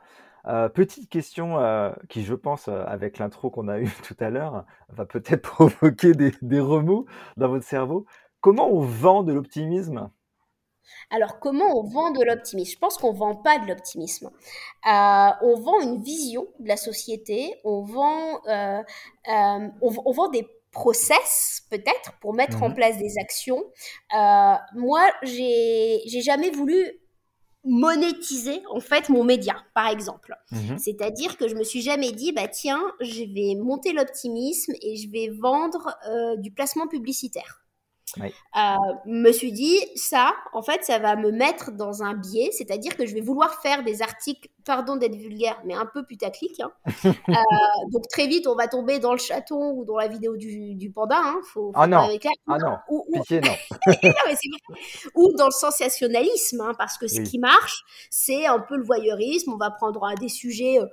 Euh, 0.48 0.70
petite 0.70 1.10
question 1.10 1.60
euh, 1.60 1.92
qui, 2.10 2.24
je 2.24 2.34
pense, 2.34 2.68
euh, 2.68 2.84
avec 2.88 3.20
l'intro 3.20 3.50
qu'on 3.50 3.68
a 3.68 3.80
eue 3.82 3.92
tout 4.04 4.16
à 4.20 4.30
l'heure, 4.30 4.66
va 4.90 5.06
peut-être 5.06 5.42
provoquer 5.50 6.14
des, 6.14 6.34
des 6.42 6.60
remous 6.60 7.06
dans 7.38 7.50
votre 7.50 7.66
cerveau. 7.66 8.06
Comment 8.40 8.70
on 8.72 8.82
vend 8.82 9.24
de 9.24 9.34
l'optimisme? 9.34 10.10
Alors, 11.12 11.40
comment 11.40 11.78
on 11.78 11.84
vend 11.84 12.12
de 12.12 12.24
l'optimisme? 12.24 12.74
Je 12.74 12.80
pense 12.80 12.98
qu'on 12.98 13.14
vend 13.14 13.36
pas 13.36 13.60
de 13.60 13.68
l'optimisme. 13.68 14.32
On 14.84 15.56
vend 15.60 15.80
une 15.80 16.02
vision 16.02 16.48
de 16.60 16.68
la 16.68 16.76
société. 16.76 17.54
On 17.64 17.84
vend, 17.84 18.42
euh, 18.48 18.82
on, 19.82 20.12
vend 20.12 20.30
des 20.30 20.48
process 20.72 21.64
peut-être 21.70 22.14
pour 22.22 22.34
mettre 22.34 22.64
en 22.64 22.70
mhm. 22.70 22.76
place 22.76 22.98
des 22.98 23.18
actions. 23.20 23.64
moi, 24.76 25.06
j'ai, 25.24 26.02
jamais 26.22 26.50
voulu 26.50 26.92
monétiser 27.64 28.64
en 28.72 28.80
fait 28.80 29.10
mon 29.10 29.24
média, 29.24 29.56
par 29.76 29.88
exemple. 29.88 30.36
Mhm. 30.52 30.80
C'est-à-dire 30.80 31.38
que 31.38 31.48
je 31.48 31.56
me 31.56 31.64
suis 31.64 31.82
jamais 31.82 32.12
dit, 32.12 32.32
bah 32.32 32.48
tiens, 32.48 32.82
je 33.00 33.24
vais 33.24 33.56
monter 33.62 33.94
l'optimisme 33.94 34.74
et 34.82 34.96
je 34.96 35.10
vais 35.12 35.30
vendre 35.40 35.96
du 36.40 36.52
placement 36.52 36.88
publicitaire. 36.88 37.61
Euh, 38.20 38.76
me 39.06 39.32
suis 39.32 39.52
dit, 39.52 39.80
ça, 39.96 40.34
en 40.54 40.62
fait, 40.62 40.84
ça 40.84 41.00
va 41.00 41.16
me 41.16 41.32
mettre 41.32 41.72
dans 41.72 42.04
un 42.04 42.14
biais, 42.14 42.50
c'est-à-dire 42.52 42.96
que 42.96 43.06
je 43.06 43.14
vais 43.14 43.22
vouloir 43.22 43.62
faire 43.62 43.84
des 43.84 44.02
articles, 44.02 44.50
pardon 44.66 44.96
d'être 44.96 45.16
vulgaire, 45.16 45.60
mais 45.66 45.74
un 45.74 45.86
peu 45.86 46.04
putaclic. 46.04 46.60
Hein. 46.60 46.72
Euh, 47.32 47.34
donc 47.92 48.08
très 48.10 48.28
vite, 48.28 48.48
on 48.48 48.56
va 48.56 48.68
tomber 48.68 49.00
dans 49.00 49.14
le 49.14 49.18
chaton 49.18 49.72
ou 49.72 49.86
dans 49.86 49.96
la 49.96 50.08
vidéo 50.08 50.36
du, 50.36 50.92
panda. 50.94 51.18
Hein. 51.18 51.40
Faut, 51.54 51.72
ah 51.76 51.88
non, 51.88 52.10
ah 52.48 52.58
non, 52.58 52.78
ou, 52.90 53.06
Pitié, 53.14 53.42
non. 53.42 53.52
ou 55.16 55.32
dans 55.38 55.46
le 55.46 55.52
sensationnalisme, 55.52 56.62
hein, 56.62 56.74
parce 56.78 56.98
que 56.98 57.08
ce 57.08 57.22
qui 57.22 57.40
marche, 57.40 57.84
c'est 58.10 58.46
un 58.48 58.60
peu 58.60 58.76
le 58.76 58.84
voyeurisme. 58.84 59.54
On 59.54 59.58
va 59.58 59.72
prendre 59.72 60.14
des 60.20 60.30
sujets 60.30 60.80
euh, 60.80 60.86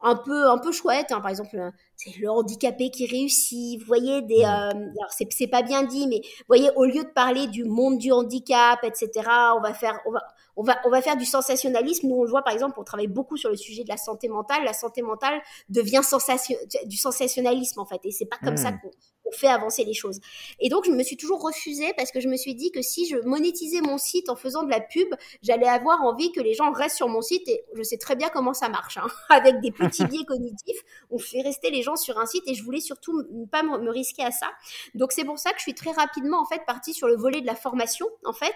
un 0.00 0.14
peu 0.14 0.48
un 0.48 0.58
peu 0.58 0.72
chouette 0.72 1.10
hein. 1.10 1.20
par 1.20 1.30
exemple 1.30 1.58
c'est 1.96 2.16
le 2.18 2.30
handicapé 2.30 2.90
qui 2.90 3.06
réussit 3.06 3.80
vous 3.80 3.86
voyez 3.86 4.20
des 4.22 4.42
euh, 4.42 4.70
alors 4.70 5.10
c'est 5.10 5.26
c'est 5.32 5.46
pas 5.46 5.62
bien 5.62 5.84
dit 5.84 6.06
mais 6.06 6.20
vous 6.22 6.44
voyez 6.48 6.70
au 6.76 6.84
lieu 6.84 7.02
de 7.02 7.08
parler 7.08 7.46
du 7.46 7.64
monde 7.64 7.98
du 7.98 8.12
handicap 8.12 8.78
etc 8.82 9.10
on 9.56 9.60
va 9.60 9.72
faire 9.72 9.98
on 10.06 10.12
va 10.12 10.22
on 10.56 10.62
va 10.62 10.76
on 10.84 10.90
va 10.90 11.00
faire 11.00 11.16
du 11.16 11.24
sensationnalisme 11.24 12.08
nous 12.08 12.16
on 12.16 12.24
le 12.24 12.30
voit 12.30 12.42
par 12.42 12.52
exemple 12.52 12.78
on 12.78 12.84
travaille 12.84 13.08
beaucoup 13.08 13.38
sur 13.38 13.48
le 13.48 13.56
sujet 13.56 13.84
de 13.84 13.88
la 13.88 13.96
santé 13.96 14.28
mentale 14.28 14.64
la 14.64 14.74
santé 14.74 15.00
mentale 15.00 15.40
devient 15.70 16.02
sensation 16.02 16.56
du 16.84 16.96
sensationnalisme 16.96 17.80
en 17.80 17.86
fait 17.86 18.00
et 18.04 18.10
c'est 18.10 18.26
pas 18.26 18.38
comme 18.42 18.58
ça 18.58 18.72
mmh. 18.72 18.80
Qu'on 19.26 19.36
fait 19.36 19.48
avancer 19.48 19.84
les 19.84 19.94
choses. 19.94 20.20
Et 20.60 20.68
donc, 20.68 20.84
je 20.84 20.90
me 20.90 21.02
suis 21.02 21.16
toujours 21.16 21.42
refusée 21.42 21.92
parce 21.96 22.10
que 22.10 22.20
je 22.20 22.28
me 22.28 22.36
suis 22.36 22.54
dit 22.54 22.70
que 22.70 22.82
si 22.82 23.06
je 23.06 23.16
monétisais 23.18 23.80
mon 23.80 23.98
site 23.98 24.28
en 24.28 24.36
faisant 24.36 24.62
de 24.62 24.70
la 24.70 24.80
pub, 24.80 25.08
j'allais 25.42 25.68
avoir 25.68 26.02
envie 26.02 26.32
que 26.32 26.40
les 26.40 26.54
gens 26.54 26.72
restent 26.72 26.96
sur 26.96 27.08
mon 27.08 27.22
site 27.22 27.48
et 27.48 27.64
je 27.74 27.82
sais 27.82 27.98
très 27.98 28.16
bien 28.16 28.28
comment 28.28 28.54
ça 28.54 28.68
marche. 28.68 28.98
Hein. 28.98 29.06
Avec 29.28 29.60
des 29.60 29.72
petits 29.72 30.04
biais 30.06 30.24
cognitifs, 30.24 30.82
on 31.10 31.18
fait 31.18 31.42
rester 31.42 31.70
les 31.70 31.82
gens 31.82 31.96
sur 31.96 32.18
un 32.18 32.26
site 32.26 32.44
et 32.46 32.54
je 32.54 32.62
voulais 32.62 32.80
surtout 32.80 33.22
pas 33.50 33.62
me 33.62 33.90
risquer 33.90 34.22
à 34.22 34.30
ça. 34.30 34.46
Donc, 34.94 35.12
c'est 35.12 35.24
pour 35.24 35.38
ça 35.38 35.50
que 35.50 35.58
je 35.58 35.62
suis 35.62 35.74
très 35.74 35.92
rapidement, 35.92 36.40
en 36.40 36.46
fait, 36.46 36.62
partie 36.66 36.94
sur 36.94 37.08
le 37.08 37.16
volet 37.16 37.40
de 37.40 37.46
la 37.46 37.56
formation, 37.56 38.06
en 38.24 38.32
fait, 38.32 38.54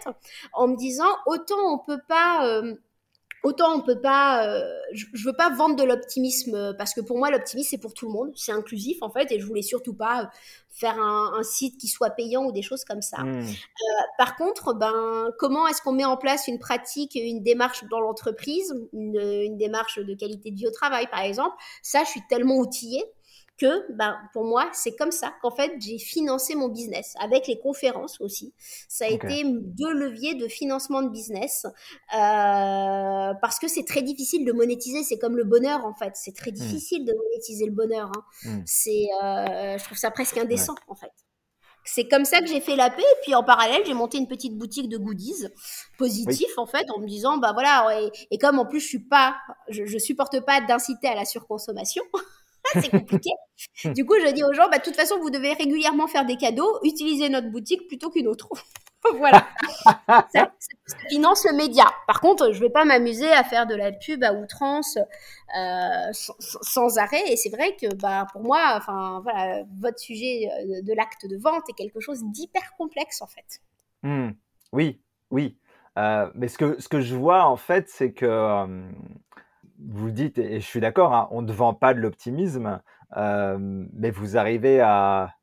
en 0.52 0.68
me 0.68 0.76
disant, 0.76 1.10
autant 1.26 1.74
on 1.74 1.78
peut 1.78 2.00
pas... 2.08 2.46
Euh, 2.46 2.74
Autant 3.42 3.74
on 3.74 3.80
peut 3.80 4.00
pas, 4.00 4.46
euh, 4.46 4.62
je, 4.92 5.06
veux 5.24 5.32
pas 5.32 5.48
vendre 5.48 5.74
de 5.74 5.82
l'optimisme 5.82 6.54
euh, 6.54 6.72
parce 6.74 6.92
que 6.92 7.00
pour 7.00 7.16
moi 7.16 7.30
l'optimisme 7.30 7.70
c'est 7.70 7.78
pour 7.78 7.94
tout 7.94 8.06
le 8.06 8.12
monde, 8.12 8.32
c'est 8.36 8.52
inclusif 8.52 8.98
en 9.00 9.10
fait 9.10 9.32
et 9.32 9.40
je 9.40 9.46
voulais 9.46 9.62
surtout 9.62 9.94
pas 9.94 10.22
euh, 10.22 10.26
faire 10.68 11.00
un, 11.00 11.42
site 11.42 11.78
qui 11.78 11.88
soit 11.88 12.10
payant 12.10 12.44
ou 12.44 12.52
des 12.52 12.60
choses 12.60 12.84
comme 12.84 13.00
ça. 13.00 13.22
Mmh. 13.22 13.46
par 14.18 14.36
contre, 14.36 14.74
ben 14.74 15.30
comment 15.38 15.66
est-ce 15.68 15.80
qu'on 15.80 15.92
met 15.92 16.04
en 16.04 16.18
place 16.18 16.48
une 16.48 16.58
pratique, 16.58 17.14
une 17.14 17.42
démarche 17.42 17.82
dans 17.90 18.00
l'entreprise, 18.00 18.74
une, 18.92 19.18
une, 19.18 19.56
démarche 19.56 19.98
de 19.98 20.14
qualité 20.14 20.50
de 20.50 20.56
vie 20.56 20.66
au 20.66 20.70
travail 20.70 21.06
par 21.06 21.20
exemple? 21.20 21.56
Ça, 21.82 22.04
je 22.04 22.10
suis 22.10 22.22
tellement 22.28 22.58
outillée 22.58 23.04
que 23.60 23.92
ben, 23.92 24.16
pour 24.32 24.44
moi, 24.44 24.68
c'est 24.72 24.96
comme 24.96 25.10
ça 25.10 25.34
qu'en 25.42 25.50
fait, 25.50 25.72
j'ai 25.78 25.98
financé 25.98 26.54
mon 26.54 26.68
business, 26.68 27.14
avec 27.20 27.46
les 27.46 27.58
conférences 27.58 28.20
aussi. 28.20 28.54
Ça 28.88 29.04
a 29.04 29.08
été 29.08 29.44
deux 29.44 29.92
leviers 29.92 30.34
de 30.34 30.48
financement 30.48 31.02
de 31.02 31.10
business, 31.10 31.66
euh, 31.66 33.34
parce 33.40 33.58
que 33.60 33.68
c'est 33.68 33.84
très 33.84 34.02
difficile 34.02 34.46
de 34.46 34.52
monétiser, 34.52 35.02
c'est 35.02 35.18
comme 35.18 35.36
le 35.36 35.44
bonheur 35.44 35.84
en 35.84 35.92
fait, 35.92 36.12
c'est 36.14 36.34
très 36.34 36.50
hmm. 36.50 36.54
difficile 36.54 37.04
de 37.04 37.12
monétiser 37.12 37.66
le 37.66 37.72
bonheur. 37.72 38.10
Hein. 38.16 38.22
Hmm. 38.44 38.62
C'est, 38.64 39.08
euh, 39.22 39.76
je 39.76 39.84
trouve 39.84 39.98
ça 39.98 40.10
presque 40.10 40.38
indécent 40.38 40.74
en 40.88 40.94
fait. 40.94 41.12
C'est 41.84 42.08
comme 42.08 42.24
ça 42.26 42.40
que 42.40 42.46
j'ai 42.46 42.60
fait 42.60 42.76
la 42.76 42.90
paix. 42.90 43.02
Et 43.02 43.20
puis 43.22 43.34
en 43.34 43.42
parallèle, 43.42 43.82
j'ai 43.86 43.94
monté 43.94 44.18
une 44.18 44.28
petite 44.28 44.56
boutique 44.56 44.88
de 44.88 44.98
goodies 44.98 45.46
positifs 45.98 46.58
en 46.58 46.66
fait, 46.66 46.86
en 46.90 47.00
me 47.00 47.06
disant 47.06 47.38
bah 47.38 47.52
voilà. 47.52 47.98
Et, 48.30 48.38
comme 48.38 48.58
en 48.58 48.66
plus 48.66 48.80
je 48.80 48.86
suis 48.86 49.08
pas, 49.08 49.36
je, 49.68 49.86
je 49.86 49.98
supporte 49.98 50.40
pas 50.44 50.60
d'inciter 50.60 51.08
à 51.08 51.14
la 51.14 51.24
surconsommation. 51.24 52.02
C'est 52.74 52.90
compliqué. 52.90 53.30
du 53.84 54.04
coup, 54.04 54.14
je 54.24 54.32
dis 54.32 54.44
aux 54.44 54.52
gens, 54.52 54.68
bah, 54.70 54.78
de 54.78 54.82
toute 54.82 54.96
façon, 54.96 55.18
vous 55.20 55.30
devez 55.30 55.52
régulièrement 55.52 56.06
faire 56.06 56.24
des 56.24 56.36
cadeaux, 56.36 56.78
utiliser 56.82 57.28
notre 57.28 57.50
boutique 57.50 57.86
plutôt 57.88 58.10
qu'une 58.10 58.28
autre. 58.28 58.48
voilà. 59.16 59.46
ça, 60.32 60.52
finance 61.08 61.46
le 61.46 61.56
média. 61.56 61.84
Par 62.06 62.20
contre, 62.20 62.52
je 62.52 62.60
vais 62.60 62.70
pas 62.70 62.84
m'amuser 62.84 63.30
à 63.32 63.44
faire 63.44 63.66
de 63.66 63.74
la 63.74 63.92
pub 63.92 64.22
à 64.22 64.32
outrance 64.32 64.98
euh, 65.56 66.12
sans, 66.12 66.98
arrêt. 66.98 67.22
Et 67.32 67.36
c'est 67.36 67.50
vrai 67.50 67.76
que 67.80 67.94
bah, 67.94 68.26
pour 68.32 68.42
moi, 68.42 68.74
enfin, 68.76 69.20
voilà, 69.22 69.62
votre 69.78 69.98
sujet 69.98 70.48
euh, 70.48 70.82
de 70.82 70.92
l'acte 70.94 71.26
de 71.26 71.36
vente 71.36 71.68
est 71.68 71.74
quelque 71.74 72.00
chose 72.00 72.22
d'hyper 72.24 72.74
complexe 72.76 73.22
en 73.22 73.26
fait. 73.26 73.60
Mmh. 74.02 74.30
Oui, 74.72 75.00
oui. 75.30 75.56
Euh, 75.98 76.30
mais 76.34 76.48
ce 76.48 76.56
que, 76.56 76.80
ce 76.80 76.88
que 76.88 77.00
je 77.00 77.16
vois 77.16 77.44
en 77.44 77.56
fait, 77.56 77.88
c'est 77.88 78.12
que 78.12 78.66
vous 79.88 80.10
dites, 80.10 80.38
et 80.38 80.60
je 80.60 80.66
suis 80.66 80.80
d'accord, 80.80 81.14
hein, 81.14 81.28
on 81.30 81.42
ne 81.42 81.52
vend 81.52 81.74
pas 81.74 81.94
de 81.94 82.00
l'optimisme, 82.00 82.80
euh, 83.16 83.56
mais 83.58 84.10
vous 84.10 84.36
arrivez 84.36 84.80
à, 84.80 85.34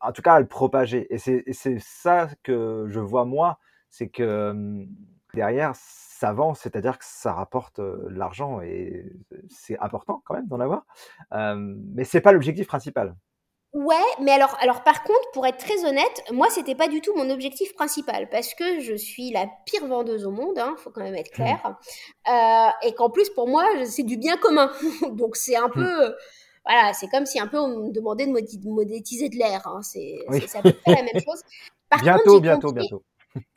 en 0.00 0.12
tout 0.12 0.22
cas, 0.22 0.34
à 0.34 0.40
le 0.40 0.46
propager. 0.46 1.06
Et 1.12 1.18
c'est 1.18 1.78
ça 1.78 2.28
que 2.42 2.86
je 2.88 3.00
vois 3.00 3.24
moi, 3.24 3.58
c'est 3.90 4.08
que 4.08 4.50
hum, 4.50 4.86
derrière, 5.34 5.72
ça 5.74 6.32
vend, 6.32 6.54
c'est-à-dire 6.54 6.98
que 6.98 7.04
ça 7.06 7.32
rapporte 7.32 7.78
euh, 7.78 8.06
l'argent 8.10 8.60
et 8.60 9.10
c'est 9.48 9.78
important 9.78 10.22
quand 10.26 10.34
même 10.34 10.48
d'en 10.48 10.60
avoir. 10.60 10.84
Euh, 11.32 11.56
mais 11.94 12.04
c'est 12.04 12.20
pas 12.20 12.32
l'objectif 12.32 12.66
principal. 12.66 13.16
Ouais, 13.72 13.94
mais 14.20 14.32
alors, 14.32 14.56
alors 14.60 14.82
par 14.82 15.04
contre, 15.04 15.30
pour 15.32 15.46
être 15.46 15.58
très 15.58 15.84
honnête, 15.84 16.24
moi 16.32 16.48
c'était 16.50 16.74
pas 16.74 16.88
du 16.88 17.00
tout 17.00 17.14
mon 17.14 17.30
objectif 17.30 17.72
principal 17.74 18.28
parce 18.28 18.52
que 18.54 18.80
je 18.80 18.94
suis 18.96 19.30
la 19.30 19.46
pire 19.64 19.86
vendeuse 19.86 20.26
au 20.26 20.32
monde, 20.32 20.58
hein, 20.58 20.74
faut 20.78 20.90
quand 20.90 21.04
même 21.04 21.14
être 21.14 21.30
clair, 21.30 21.60
mmh. 21.64 22.32
euh, 22.32 22.70
et 22.88 22.94
qu'en 22.94 23.10
plus 23.10 23.30
pour 23.30 23.46
moi 23.46 23.64
c'est 23.84 24.02
du 24.02 24.16
bien 24.16 24.36
commun, 24.38 24.72
donc 25.12 25.36
c'est 25.36 25.54
un 25.54 25.68
mmh. 25.68 25.72
peu, 25.72 26.14
voilà, 26.66 26.92
c'est 26.94 27.06
comme 27.06 27.26
si 27.26 27.38
un 27.38 27.46
peu 27.46 27.60
on 27.60 27.86
me 27.86 27.92
demandait 27.92 28.26
de 28.26 28.68
monétiser 28.68 29.28
de 29.28 29.36
l'air, 29.36 29.64
hein, 29.68 29.82
c'est 29.82 30.18
à 30.54 30.62
peu 30.62 30.72
près 30.72 30.96
la 30.96 31.02
même 31.02 31.22
chose. 31.24 31.40
bientôt, 32.02 32.40
bientôt, 32.40 32.72
bientôt. 32.72 33.04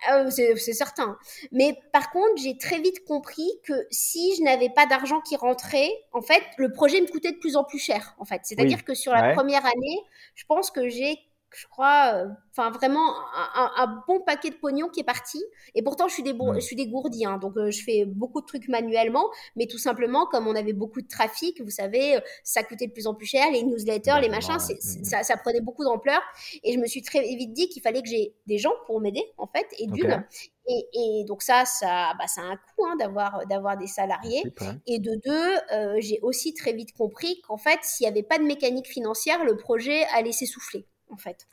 Ah 0.08 0.30
c'est 0.30 0.56
certain. 0.56 1.18
Mais 1.52 1.78
par 1.92 2.12
contre, 2.12 2.42
j'ai 2.42 2.58
très 2.58 2.80
vite 2.80 3.06
compris 3.06 3.50
que 3.64 3.74
si 3.90 4.36
je 4.36 4.44
n'avais 4.44 4.70
pas 4.70 4.86
d'argent 4.86 5.22
qui 5.22 5.36
rentrait, 5.36 5.90
en 6.12 6.22
fait, 6.22 6.44
le 6.58 6.72
projet 6.72 7.02
me 7.02 7.08
coûtait 7.08 7.32
de 7.32 7.38
plus 7.38 7.56
en 7.56 7.64
plus 7.64 7.80
cher. 7.80 8.16
En 8.20 8.26
fait, 8.26 8.42
c'est-à-dire 8.44 8.84
que 8.84 8.94
sur 8.94 9.12
la 9.12 9.34
première 9.34 9.66
année, 9.66 10.00
je 10.36 10.46
pense 10.46 10.72
que 10.72 10.90
j'ai 10.90 11.18
je 11.56 11.68
crois, 11.68 12.14
euh, 12.16 12.28
enfin 12.52 12.72
vraiment 12.72 13.14
un, 13.56 14.04
bon 14.08 14.20
paquet 14.22 14.50
de 14.50 14.56
pognon 14.56 14.90
qui 14.90 15.00
est 15.00 15.06
parti. 15.06 15.44
Et 15.76 15.84
pourtant, 15.84 16.08
je 16.08 16.14
suis, 16.14 16.24
des 16.24 16.34
je 16.56 16.60
suis 16.60 16.76
dégourdie, 16.76 17.26
hein, 17.26 17.38
donc 17.38 17.58
euh, 17.58 17.70
je 17.72 17.84
fais 17.84 18.06
beaucoup 18.06 18.42
de 18.42 18.46
trucs 18.46 18.68
manuellement, 18.68 19.30
mais 19.56 19.68
tout 19.68 19.78
simplement, 19.78 20.26
comme 20.26 20.48
on 20.48 20.56
avait 20.56 20.74
beaucoup 20.74 21.02
de 21.02 21.08
trafic, 21.08 21.62
vous 21.62 21.70
savez, 21.70 22.18
euh, 22.18 22.20
ça 22.44 22.64
coûtait 22.64 22.88
de 22.88 22.92
plus 22.92 23.08
en 23.08 23.14
plus 23.14 23.28
cher, 23.28 23.52
les 23.52 23.64
newsletters, 23.64 24.20
les 24.22 24.30
machins, 24.30 24.58
ça, 24.60 25.24
ça, 25.24 25.38
prenait 25.38 25.62
beaucoup 25.62 25.84
d'ampleur. 25.84 26.22
Et 26.64 26.74
je 26.74 26.80
me 26.80 26.88
suis 26.88 27.02
très 27.02 27.22
vite 27.22 27.54
dit 27.54 27.70
qu'il 27.70 27.82
fallait 27.82 28.02
que 28.02 28.10
j'ai 28.10 28.36
des 28.48 28.58
gens 28.58 28.74
pour 28.86 29.00
m'aider, 29.00 29.24
en 29.38 29.48
fait, 29.48 29.68
et 29.78 29.88
d'une. 29.88 30.26
Et, 30.66 30.88
et, 30.94 31.26
donc 31.26 31.42
ça, 31.42 31.66
ça, 31.66 32.14
bah, 32.18 32.28
ça 32.28 32.42
a 32.42 32.46
un 32.46 32.56
coût 32.56 32.86
hein, 32.86 32.96
d'avoir 32.98 33.46
d'avoir 33.48 33.78
des 33.78 33.88
salariés. 33.88 34.44
Et 34.88 35.00
de 35.00 35.20
deux, 35.24 36.00
j'ai 36.00 36.20
aussi 36.22 36.54
très 36.54 36.74
vite 36.74 36.94
compris 36.94 37.42
qu'en 37.42 37.58
fait, 37.58 37.80
s'il 37.82 38.06
n'y 38.06 38.12
avait 38.12 38.24
pas 38.24 38.38
de 38.38 38.44
mécanique 38.44 38.88
financière, 38.88 39.44
le 39.44 39.58
projet 39.58 40.06
allait 40.14 40.32
s'essouffler 40.32 40.88
en 41.14 41.18
fait. 41.18 41.48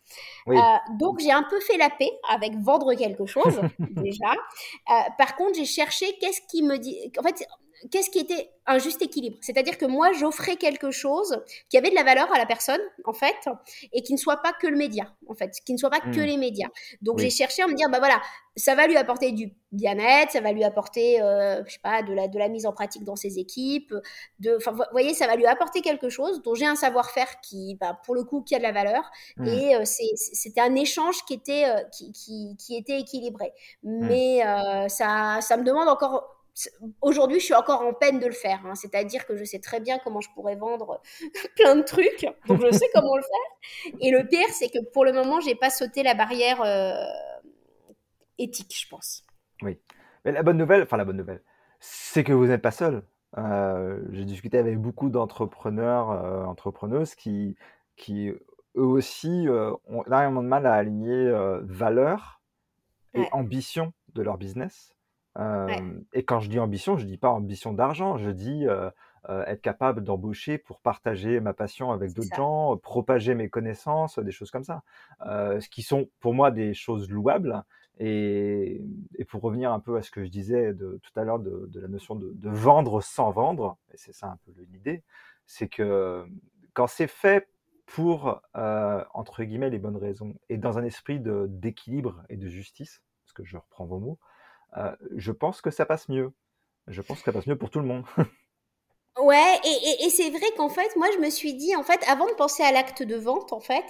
Euh, 0.49 0.55
donc 0.99 1.21
j'ai 1.21 1.31
un 1.31 1.45
peu 1.45 1.61
fait 1.61 1.77
la 1.77 1.91
paix 1.91 2.11
avec 2.29 2.57
vendre 2.57 2.95
quelque 2.95 3.27
chose 3.27 3.61
déjà. 3.79 4.33
Euh, 4.33 4.95
par 5.19 5.37
contre, 5.37 5.55
j'ai 5.57 5.65
cherché 5.65 6.07
qu'est-ce 6.21 6.41
qui 6.49 6.63
me 6.63 6.79
dit. 6.79 7.13
En 7.19 7.23
fait, 7.23 7.47
qu'est-ce 7.91 8.11
qui 8.11 8.19
était 8.19 8.51
un 8.67 8.79
juste 8.79 9.03
équilibre? 9.03 9.39
C'est-à-dire 9.41 9.79
que 9.79 9.87
moi, 9.87 10.13
j'offrais 10.13 10.57
quelque 10.57 10.91
chose 10.91 11.43
qui 11.69 11.79
avait 11.79 11.91
de 11.91 11.95
la 11.95 12.05
valeur 12.05 12.33
à 12.33 12.39
la 12.39 12.47
personne, 12.47 12.81
en 13.05 13.13
fait, 13.13 13.49
et 13.93 14.03
qui 14.03 14.13
ne 14.13 14.19
soit 14.19 14.39
pas 14.39 14.53
que 14.53 14.67
le 14.67 14.77
média, 14.77 15.13
en 15.29 15.35
fait, 15.35 15.53
qui 15.65 15.73
ne 15.73 15.79
soit 15.79 15.91
pas 15.91 16.01
que 16.01 16.09
hmm. 16.09 16.25
les 16.25 16.37
médias. 16.37 16.69
Donc, 17.03 17.19
j'ai 17.19 17.31
cherché 17.31 17.63
à 17.63 17.67
me 17.67 17.75
dire, 17.75 17.89
bah 17.91 17.99
voilà, 17.99 18.21
ça 18.57 18.75
va 18.75 18.87
lui 18.87 18.97
apporter 18.97 19.33
du 19.33 19.53
bien-être, 19.73 20.33
ça 20.33 20.41
va 20.41 20.53
lui 20.53 20.65
apporter, 20.65 21.23
euh, 21.23 21.63
je 21.67 21.73
sais 21.73 21.79
pas, 21.83 22.03
de 22.03 22.13
la, 22.13 22.29
de 22.29 22.39
la 22.39 22.49
mise 22.49 22.67
en 22.67 22.73
pratique 22.73 23.05
dans 23.05 23.17
ses 23.17 23.39
équipes, 23.39 23.95
de, 24.41 24.57
enfin, 24.57 24.73
vous 24.73 24.83
voyez, 24.93 25.15
ça 25.15 25.27
va 25.27 25.37
lui 25.37 25.47
apporter 25.47 25.81
quelque 25.81 26.09
chose 26.09 26.43
dont 26.43 26.55
j'ai 26.55 26.67
un 26.67 26.77
savoir-faire 26.77 27.41
qui, 27.41 27.77
bah, 27.81 27.99
pour 28.05 28.15
le 28.15 28.25
coup, 28.25 28.43
qui 28.43 28.55
a 28.55 28.59
de 28.59 28.63
la 28.65 28.73
valeur, 28.73 29.11
hmm. 29.37 29.47
et 29.47 29.77
euh, 29.77 29.83
c'était 29.85 30.61
un 30.61 30.75
échange 30.75 31.25
qui 31.27 31.35
était, 31.35 31.65
euh, 31.67 31.83
qui, 31.93 32.13
qui, 32.13 32.57
qui, 32.59 32.77
était 32.77 33.01
équilibré. 33.01 33.53
Hmm. 33.83 34.07
Mais 34.07 34.47
euh, 34.47 34.89
ça, 34.89 35.39
ça 35.41 35.57
me 35.57 35.65
demande 35.65 35.89
encore 35.89 36.40
aujourd'hui, 37.01 37.41
je 37.41 37.45
suis 37.45 37.55
encore 37.55 37.83
en 37.83 37.93
peine 37.93 38.19
de 38.19 38.27
le 38.27 38.33
faire. 38.33 38.61
Hein. 38.67 38.75
C'est-à-dire 38.75 39.27
que 39.27 39.37
je 39.37 39.45
sais 39.45 39.59
très 39.59 39.81
bien 39.81 39.99
comment 39.99 40.21
je 40.21 40.29
pourrais 40.35 40.57
vendre 40.57 41.01
plein 41.57 41.77
de 41.77 41.83
trucs. 41.83 42.27
Donc, 42.47 42.61
je 42.61 42.71
sais 42.73 42.89
comment 42.95 43.17
le 43.17 43.23
faire. 43.23 43.93
Et 44.01 44.11
le 44.11 44.27
pire, 44.27 44.49
c'est 44.51 44.69
que 44.69 44.79
pour 44.93 45.05
le 45.05 45.13
moment, 45.13 45.41
j'ai 45.41 45.55
pas 45.55 45.71
sauté 45.71 46.03
la 46.03 46.15
barrière 46.15 46.63
euh, 46.63 46.93
éthique, 48.39 48.75
je 48.77 48.89
pense. 48.89 49.25
Oui. 49.63 49.79
Mais 50.25 50.33
la 50.33 50.43
bonne 50.43 50.59
nouvelle, 50.59 50.83
enfin 50.83 50.97
la 50.97 51.05
bonne 51.05 51.17
nouvelle, 51.17 51.43
c'est 51.81 52.25
que 52.25 52.33
vous 52.33 52.47
n'êtes 52.47 52.63
pas 52.63 52.71
seul. 52.71 53.03
Euh, 53.39 54.01
j'ai 54.11 54.25
discuté 54.25 54.59
avec 54.59 54.79
beaucoup 54.79 55.09
d'entrepreneurs, 55.09 56.11
euh, 56.11 56.45
entrepreneuses 56.45 57.15
qui, 57.15 57.57
qui 57.97 58.29
eux 58.29 58.85
aussi 58.85 59.47
ont 59.89 60.05
énormément 60.07 60.43
de 60.43 60.49
mal 60.49 60.67
à 60.67 60.75
aligner 60.75 61.33
valeur 61.63 62.41
et 63.15 63.27
ambition 63.33 63.93
de 64.15 64.23
leur 64.23 64.39
business. 64.39 64.95
Et 65.39 66.25
quand 66.25 66.41
je 66.41 66.49
dis 66.49 66.59
ambition, 66.59 66.97
je 66.97 67.07
dis 67.07 67.19
pas 67.19 67.31
ambition 67.31 67.73
d'argent, 67.73 68.17
je 68.17 68.31
dis 68.31 68.67
être 69.29 69.61
capable 69.63 70.03
d'embaucher 70.03 70.59
pour 70.59 70.81
partager 70.81 71.41
ma 71.41 71.53
passion 71.53 71.93
avec 71.93 72.13
d'autres 72.15 72.35
gens, 72.35 72.77
propager 72.77 73.35
mes 73.35 73.49
connaissances, 73.49 74.19
des 74.19 74.33
choses 74.33 74.51
comme 74.51 74.65
ça. 74.65 74.83
ce 75.21 75.69
qui 75.69 75.83
sont 75.83 76.09
pour 76.21 76.35
moi 76.35 76.51
des 76.51 76.75
choses 76.75 77.09
louables 77.09 77.65
et, 78.01 78.81
pour 79.29 79.43
revenir 79.43 79.73
un 79.73 79.81
peu 79.81 79.97
à 79.97 80.03
ce 80.03 80.11
que 80.11 80.25
je 80.25 80.31
disais 80.31 80.73
de, 80.73 80.99
tout 81.03 81.21
à 81.21 81.25
l'heure 81.25 81.39
de, 81.39 81.69
la 81.75 81.89
notion 81.89 82.17
de, 82.17 82.35
vendre 82.49 83.03
sans 83.03 83.31
vendre, 83.31 83.77
et 83.93 83.97
c'est 83.97 84.15
ça 84.15 84.29
un 84.29 84.39
peu 84.45 84.53
l'idée, 84.73 85.05
c'est 85.47 85.69
que 85.69 86.25
quand 86.73 86.87
c'est 86.87 87.07
fait 87.07 87.49
pour, 87.85 88.41
entre 88.55 89.45
guillemets, 89.45 89.71
les 89.71 89.79
bonnes 89.79 89.99
raisons, 89.99 90.35
et 90.49 90.57
dans 90.57 90.79
un 90.79 90.85
esprit 90.85 91.21
d'équilibre 91.21 92.23
et 92.31 92.37
de 92.37 92.49
justice, 92.49 93.03
parce 93.25 93.35
que 93.35 93.45
je 93.45 93.59
reprends 93.59 93.85
vos 93.85 93.99
mots, 93.99 94.19
euh, 94.77 94.95
je 95.17 95.33
pense 95.33 95.61
que 95.61 95.71
ça 95.71 95.87
passe 95.87 96.09
mieux. 96.09 96.33
Je 96.87 97.03
pense 97.03 97.19
que 97.19 97.25
ça 97.25 97.33
passe 97.33 97.47
mieux 97.47 97.59
pour 97.59 97.71
tout 97.71 97.81
le 97.81 97.87
monde. 97.87 98.05
Ouais, 99.19 99.59
et, 99.65 100.05
et, 100.07 100.09
c'est 100.09 100.31
vrai 100.31 100.47
qu'en 100.57 100.69
fait, 100.69 100.97
moi, 100.97 101.09
je 101.13 101.19
me 101.19 101.29
suis 101.31 101.53
dit, 101.55 101.75
en 101.77 101.83
fait, 101.83 102.01
avant 102.09 102.27
de 102.27 102.33
penser 102.33 102.63
à 102.63 102.73
l'acte 102.73 103.03
de 103.03 103.17
vente, 103.17 103.53
en 103.53 103.61
fait, 103.61 103.85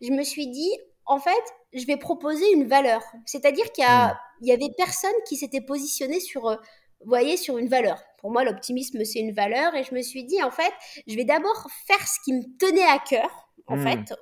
je 0.00 0.10
me 0.10 0.22
suis 0.22 0.46
dit, 0.46 0.70
en 1.06 1.18
fait, 1.18 1.42
je 1.72 1.84
vais 1.86 1.96
proposer 1.96 2.50
une 2.52 2.66
valeur. 2.68 3.02
C'est-à-dire 3.26 3.70
qu'il 3.72 3.84
y, 3.84 3.88
hmm. 3.88 4.14
y 4.42 4.52
avait 4.52 4.70
personne 4.76 5.12
qui 5.26 5.36
s'était 5.36 5.60
positionné 5.60 6.20
sur, 6.20 6.48
euh, 6.48 6.56
voyez, 7.04 7.36
sur 7.36 7.58
une 7.58 7.68
valeur. 7.68 8.00
Pour 8.18 8.30
moi, 8.30 8.44
l'optimisme, 8.44 9.04
c'est 9.04 9.18
une 9.18 9.32
valeur. 9.32 9.74
Et 9.74 9.82
je 9.82 9.94
me 9.94 10.02
suis 10.02 10.24
dit, 10.24 10.42
en 10.42 10.50
fait, 10.50 10.72
je 11.06 11.16
vais 11.16 11.24
d'abord 11.24 11.66
faire 11.86 12.06
ce 12.06 12.18
qui 12.24 12.32
me 12.32 12.42
tenait 12.58 12.88
à 12.88 12.98
cœur, 12.98 13.50
en 13.66 13.76
hmm. 13.76 13.82
fait. 13.82 14.12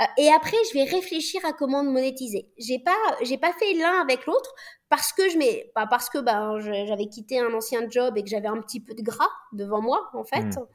Euh, 0.00 0.04
et 0.18 0.28
après, 0.30 0.56
je 0.70 0.74
vais 0.78 0.84
réfléchir 0.84 1.44
à 1.44 1.52
comment 1.52 1.82
monétiser. 1.82 2.48
J'ai 2.58 2.78
pas, 2.78 2.96
j'ai 3.22 3.38
pas 3.38 3.52
fait 3.54 3.72
l'un 3.74 4.00
avec 4.00 4.26
l'autre 4.26 4.54
parce 4.88 5.12
que 5.12 5.28
je 5.28 5.38
mets, 5.38 5.70
pas 5.74 5.86
parce 5.86 6.08
que 6.08 6.18
ben 6.18 6.58
j'avais 6.60 7.06
quitté 7.06 7.38
un 7.38 7.52
ancien 7.52 7.88
job 7.90 8.16
et 8.16 8.22
que 8.22 8.30
j'avais 8.30 8.48
un 8.48 8.60
petit 8.60 8.80
peu 8.80 8.94
de 8.94 9.02
gras 9.02 9.28
devant 9.52 9.82
moi 9.82 10.08
en 10.14 10.24
fait. 10.24 10.44
Hmm. 10.44 10.66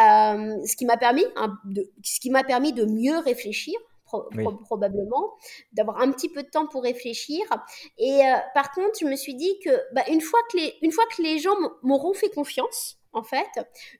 Euh, 0.00 0.66
ce 0.66 0.76
qui 0.76 0.84
m'a 0.84 0.96
permis, 0.96 1.24
de, 1.64 1.90
ce 2.02 2.20
qui 2.20 2.30
m'a 2.30 2.44
permis 2.44 2.72
de 2.72 2.84
mieux 2.84 3.18
réfléchir 3.18 3.74
probablement, 4.64 5.36
d'avoir 5.72 6.00
un 6.00 6.10
petit 6.12 6.28
peu 6.28 6.42
de 6.42 6.48
temps 6.48 6.66
pour 6.66 6.82
réfléchir. 6.82 7.44
Et 7.98 8.20
euh, 8.20 8.36
par 8.54 8.70
contre, 8.72 8.98
je 9.00 9.06
me 9.06 9.16
suis 9.16 9.34
dit 9.34 9.58
que 9.64 9.70
bah, 9.94 10.02
une, 10.08 10.20
fois 10.20 10.40
que 10.50 10.58
les, 10.58 10.74
une 10.82 10.92
fois 10.92 11.04
que 11.16 11.22
les 11.22 11.38
gens 11.38 11.56
m'auront 11.82 12.12
fait 12.14 12.28
confiance, 12.28 12.98
en 13.14 13.22
fait, 13.22 13.48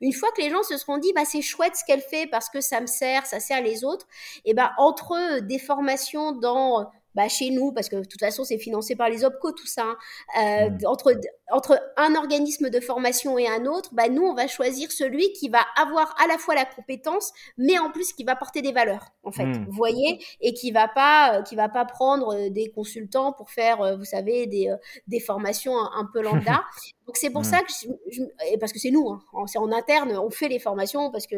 une 0.01 0.13
fois 0.13 0.31
que 0.33 0.41
les 0.41 0.49
gens 0.49 0.63
se 0.63 0.77
seront 0.79 0.97
dit 0.97 1.13
bah 1.15 1.27
c'est 1.27 1.43
chouette 1.43 1.77
ce 1.77 1.85
qu'elle 1.85 2.01
fait 2.01 2.27
parce 2.27 2.49
que 2.49 2.63
ça 2.63 2.81
me 2.81 2.87
sert, 2.87 3.27
ça 3.27 3.41
sert 3.41 3.63
les 3.63 3.85
autres, 3.85 4.07
et 4.47 4.55
ben 4.55 4.71
entre 4.79 5.41
des 5.41 5.59
formations 5.59 6.33
dans 6.33 6.91
bah, 7.15 7.29
chez 7.29 7.51
nous, 7.51 7.73
parce 7.73 7.89
que 7.89 7.97
de 7.97 8.05
toute 8.05 8.21
façon, 8.21 8.45
c'est 8.45 8.59
financé 8.59 8.97
par 8.97 9.09
les 9.09 9.25
OPCO, 9.25 9.53
tout 9.53 9.67
ça, 9.67 9.85
hein, 9.85 9.97
euh, 10.41 10.71
mmh. 10.71 10.87
entre, 10.87 11.15
entre 11.51 11.81
un 11.97 12.15
organisme 12.15 12.71
de 12.71 12.81
formation 12.81 13.39
et 13.39 13.47
un 13.47 13.67
autre, 13.67 13.91
bah, 13.93 14.09
nous, 14.09 14.23
on 14.23 14.35
va 14.35 14.47
choisir 14.47 14.91
celui 14.93 15.33
qui 15.33 15.49
va 15.49 15.61
avoir 15.77 16.15
à 16.23 16.27
la 16.27 16.39
fois 16.39 16.55
la 16.55 16.65
compétence, 16.65 17.33
mais 17.59 17.79
en 17.79 17.91
plus 17.91 18.13
qui 18.13 18.25
va 18.25 18.37
porter 18.37 18.63
des 18.63 18.73
valeurs, 18.73 19.09
en 19.23 19.33
fait, 19.33 19.47
mmh. 19.47 19.67
vous 19.67 19.73
voyez, 19.73 20.25
et 20.41 20.55
qui 20.55 20.71
va 20.71 20.89
pas, 20.89 21.39
euh, 21.39 21.43
qui 21.43 21.57
va 21.57 21.69
pas 21.69 21.85
prendre 21.85 22.35
euh, 22.35 22.51
des 22.51 22.71
consultants 22.71 23.33
pour 23.33 23.51
faire, 23.51 23.97
vous 23.97 24.05
savez, 24.05 24.47
des, 24.47 24.75
des 25.07 25.21
formations 25.21 25.77
un, 25.77 26.09
peu 26.13 26.23
lambda. 26.23 26.63
Donc 27.07 27.17
c'est 27.17 27.31
pour 27.31 27.41
mmh. 27.41 27.45
ça 27.45 27.61
que, 27.63 27.73
je, 28.11 28.57
parce 28.59 28.73
que 28.73 28.79
c'est 28.79 28.93
nous, 28.93 29.09
hein, 29.09 29.21
c'est 29.47 29.59
en 29.59 29.73
interne, 29.73 30.17
on 30.17 30.31
fait 30.31 30.49
les 30.49 30.61
formations 30.61 31.11
parce 31.11 31.27
que, 31.27 31.35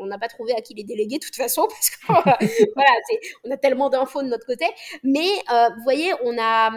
on 0.00 0.06
n'a 0.06 0.18
pas 0.18 0.26
trouvé 0.26 0.52
à 0.52 0.60
qui 0.60 0.74
les 0.74 0.82
déléguer 0.82 1.18
de 1.18 1.24
toute 1.24 1.36
façon, 1.36 1.66
parce 1.68 1.90
que 1.90 1.96
voilà, 2.74 2.90
on 3.44 3.50
a 3.52 3.56
tellement 3.56 3.88
d'infos 3.88 4.22
de 4.22 4.28
notre 4.28 4.46
côté. 4.46 4.66
Mais 5.04 5.28
euh, 5.52 5.68
vous 5.76 5.82
voyez, 5.84 6.12
on 6.24 6.36
a, 6.38 6.72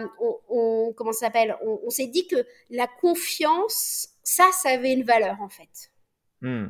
on, 0.48 0.92
comment 0.96 1.12
ça 1.12 1.26
s'appelle? 1.26 1.56
On, 1.62 1.90
s'est 1.90 2.06
dit 2.06 2.28
que 2.28 2.46
la 2.70 2.86
confiance, 2.86 4.10
ça, 4.22 4.44
ça 4.52 4.70
avait 4.70 4.92
une 4.92 5.02
valeur 5.02 5.36
en 5.40 5.48
fait. 5.48 5.90
Hmm. 6.40 6.68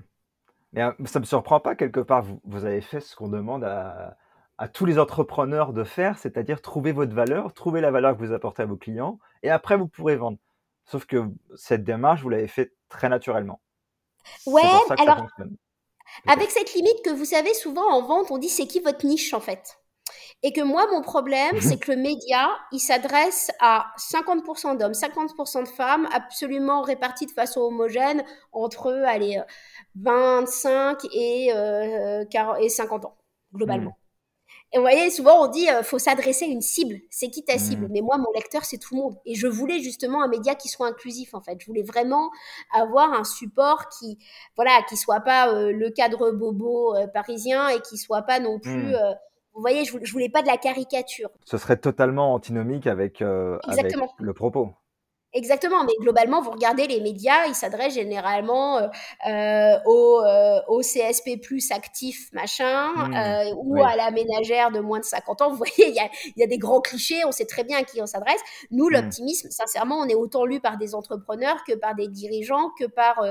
Mais 0.72 0.82
euh, 0.82 0.92
ça 1.04 1.20
me 1.20 1.26
surprend 1.26 1.60
pas 1.60 1.74
quelque 1.74 2.00
part. 2.00 2.22
Vous, 2.22 2.40
vous 2.44 2.64
avez 2.64 2.80
fait 2.80 3.00
ce 3.00 3.14
qu'on 3.14 3.28
demande 3.28 3.64
à, 3.64 4.16
à, 4.56 4.68
tous 4.68 4.86
les 4.86 4.98
entrepreneurs 4.98 5.74
de 5.74 5.84
faire, 5.84 6.16
c'est-à-dire 6.18 6.62
trouver 6.62 6.92
votre 6.92 7.14
valeur, 7.14 7.52
trouver 7.52 7.82
la 7.82 7.90
valeur 7.90 8.16
que 8.16 8.24
vous 8.24 8.32
apportez 8.32 8.62
à 8.62 8.66
vos 8.66 8.76
clients, 8.76 9.18
et 9.42 9.50
après 9.50 9.76
vous 9.76 9.88
pourrez 9.88 10.16
vendre. 10.16 10.38
Sauf 10.90 11.06
que 11.06 11.24
cette 11.54 11.84
démarche, 11.84 12.22
vous 12.22 12.30
l'avez 12.30 12.48
fait 12.48 12.72
très 12.88 13.08
naturellement. 13.08 13.60
Ouais, 14.46 14.62
alors 14.98 15.24
avec 16.26 16.50
cette 16.50 16.74
limite 16.74 17.00
que 17.04 17.10
vous 17.10 17.24
savez 17.24 17.54
souvent 17.54 17.88
en 17.88 18.02
vente, 18.02 18.32
on 18.32 18.38
dit 18.38 18.48
c'est 18.48 18.66
qui 18.66 18.80
votre 18.80 19.06
niche 19.06 19.32
en 19.32 19.40
fait? 19.40 19.78
Et 20.42 20.52
que 20.52 20.62
moi, 20.62 20.86
mon 20.90 21.02
problème, 21.02 21.52
c'est 21.60 21.78
que 21.78 21.92
le 21.92 21.98
média, 21.98 22.50
il 22.72 22.80
s'adresse 22.80 23.52
à 23.60 23.86
50% 23.98 24.78
d'hommes, 24.78 24.92
50% 24.92 25.62
de 25.62 25.68
femmes, 25.68 26.08
absolument 26.12 26.82
répartis 26.82 27.26
de 27.26 27.30
façon 27.30 27.60
homogène 27.60 28.24
entre, 28.52 28.90
allez, 29.06 29.40
25 29.94 31.04
et, 31.12 31.52
euh, 31.54 32.24
et 32.58 32.68
50 32.68 33.04
ans, 33.04 33.16
globalement. 33.54 33.90
Mhm. 33.90 33.96
Et 34.72 34.76
vous 34.76 34.82
voyez, 34.82 35.10
souvent 35.10 35.44
on 35.44 35.48
dit 35.48 35.68
euh, 35.68 35.82
faut 35.82 35.98
s'adresser 35.98 36.44
à 36.44 36.48
une 36.48 36.60
cible. 36.60 36.96
C'est 37.10 37.28
qui 37.28 37.44
ta 37.44 37.58
cible? 37.58 37.86
Mhm. 37.86 37.92
Mais 37.92 38.00
moi, 38.02 38.18
mon 38.18 38.30
lecteur, 38.34 38.64
c'est 38.64 38.78
tout 38.78 38.94
le 38.94 39.00
monde. 39.00 39.16
Et 39.26 39.34
je 39.34 39.46
voulais 39.46 39.80
justement 39.80 40.22
un 40.22 40.28
média 40.28 40.54
qui 40.54 40.68
soit 40.68 40.86
inclusif, 40.86 41.34
en 41.34 41.40
fait. 41.40 41.56
Je 41.60 41.66
voulais 41.66 41.82
vraiment 41.82 42.30
avoir 42.72 43.12
un 43.12 43.24
support 43.24 43.88
qui, 43.88 44.18
voilà, 44.56 44.80
qui 44.88 44.96
soit 44.96 45.20
pas 45.20 45.52
euh, 45.52 45.72
le 45.72 45.90
cadre 45.90 46.30
bobo 46.30 46.94
parisien 47.12 47.68
et 47.68 47.80
qui 47.80 47.98
soit 47.98 48.22
pas 48.22 48.38
non 48.38 48.58
plus 48.58 48.94
vous 49.54 49.60
voyez, 49.60 49.84
je, 49.84 49.98
je 50.02 50.12
voulais 50.12 50.28
pas 50.28 50.42
de 50.42 50.46
la 50.46 50.56
caricature. 50.56 51.30
Ce 51.44 51.58
serait 51.58 51.76
totalement 51.76 52.34
antinomique 52.34 52.86
avec, 52.86 53.22
euh, 53.22 53.58
avec 53.66 53.94
le 54.18 54.32
propos. 54.32 54.72
Exactement, 55.32 55.84
mais 55.84 55.92
globalement, 56.00 56.42
vous 56.42 56.50
regardez 56.50 56.88
les 56.88 57.00
médias, 57.00 57.46
ils 57.46 57.54
s'adressent 57.54 57.94
généralement 57.94 58.78
euh, 58.78 58.88
euh 59.28 59.78
au, 59.86 60.22
euh, 60.24 60.60
au, 60.66 60.80
CSP 60.80 61.40
plus 61.40 61.70
actif, 61.70 62.32
machin, 62.32 62.88
mmh, 62.92 63.14
euh, 63.14 63.54
ou 63.58 63.80
à 63.80 63.94
la 63.94 64.10
ménagère 64.10 64.72
de 64.72 64.80
moins 64.80 64.98
de 64.98 65.04
50 65.04 65.42
ans. 65.42 65.50
Vous 65.50 65.56
voyez, 65.56 65.88
il 65.88 65.94
y 65.94 66.00
a, 66.00 66.08
y 66.36 66.42
a, 66.42 66.48
des 66.48 66.58
grands 66.58 66.80
clichés, 66.80 67.24
on 67.24 67.30
sait 67.30 67.46
très 67.46 67.62
bien 67.62 67.78
à 67.78 67.84
qui 67.84 68.02
on 68.02 68.06
s'adresse. 68.06 68.40
Nous, 68.72 68.88
mmh. 68.88 68.92
l'optimisme, 68.92 69.50
sincèrement, 69.50 69.98
on 70.00 70.08
est 70.08 70.16
autant 70.16 70.44
lu 70.44 70.58
par 70.58 70.78
des 70.78 70.96
entrepreneurs 70.96 71.62
que 71.64 71.74
par 71.74 71.94
des 71.94 72.08
dirigeants, 72.08 72.70
que 72.76 72.86
par 72.86 73.22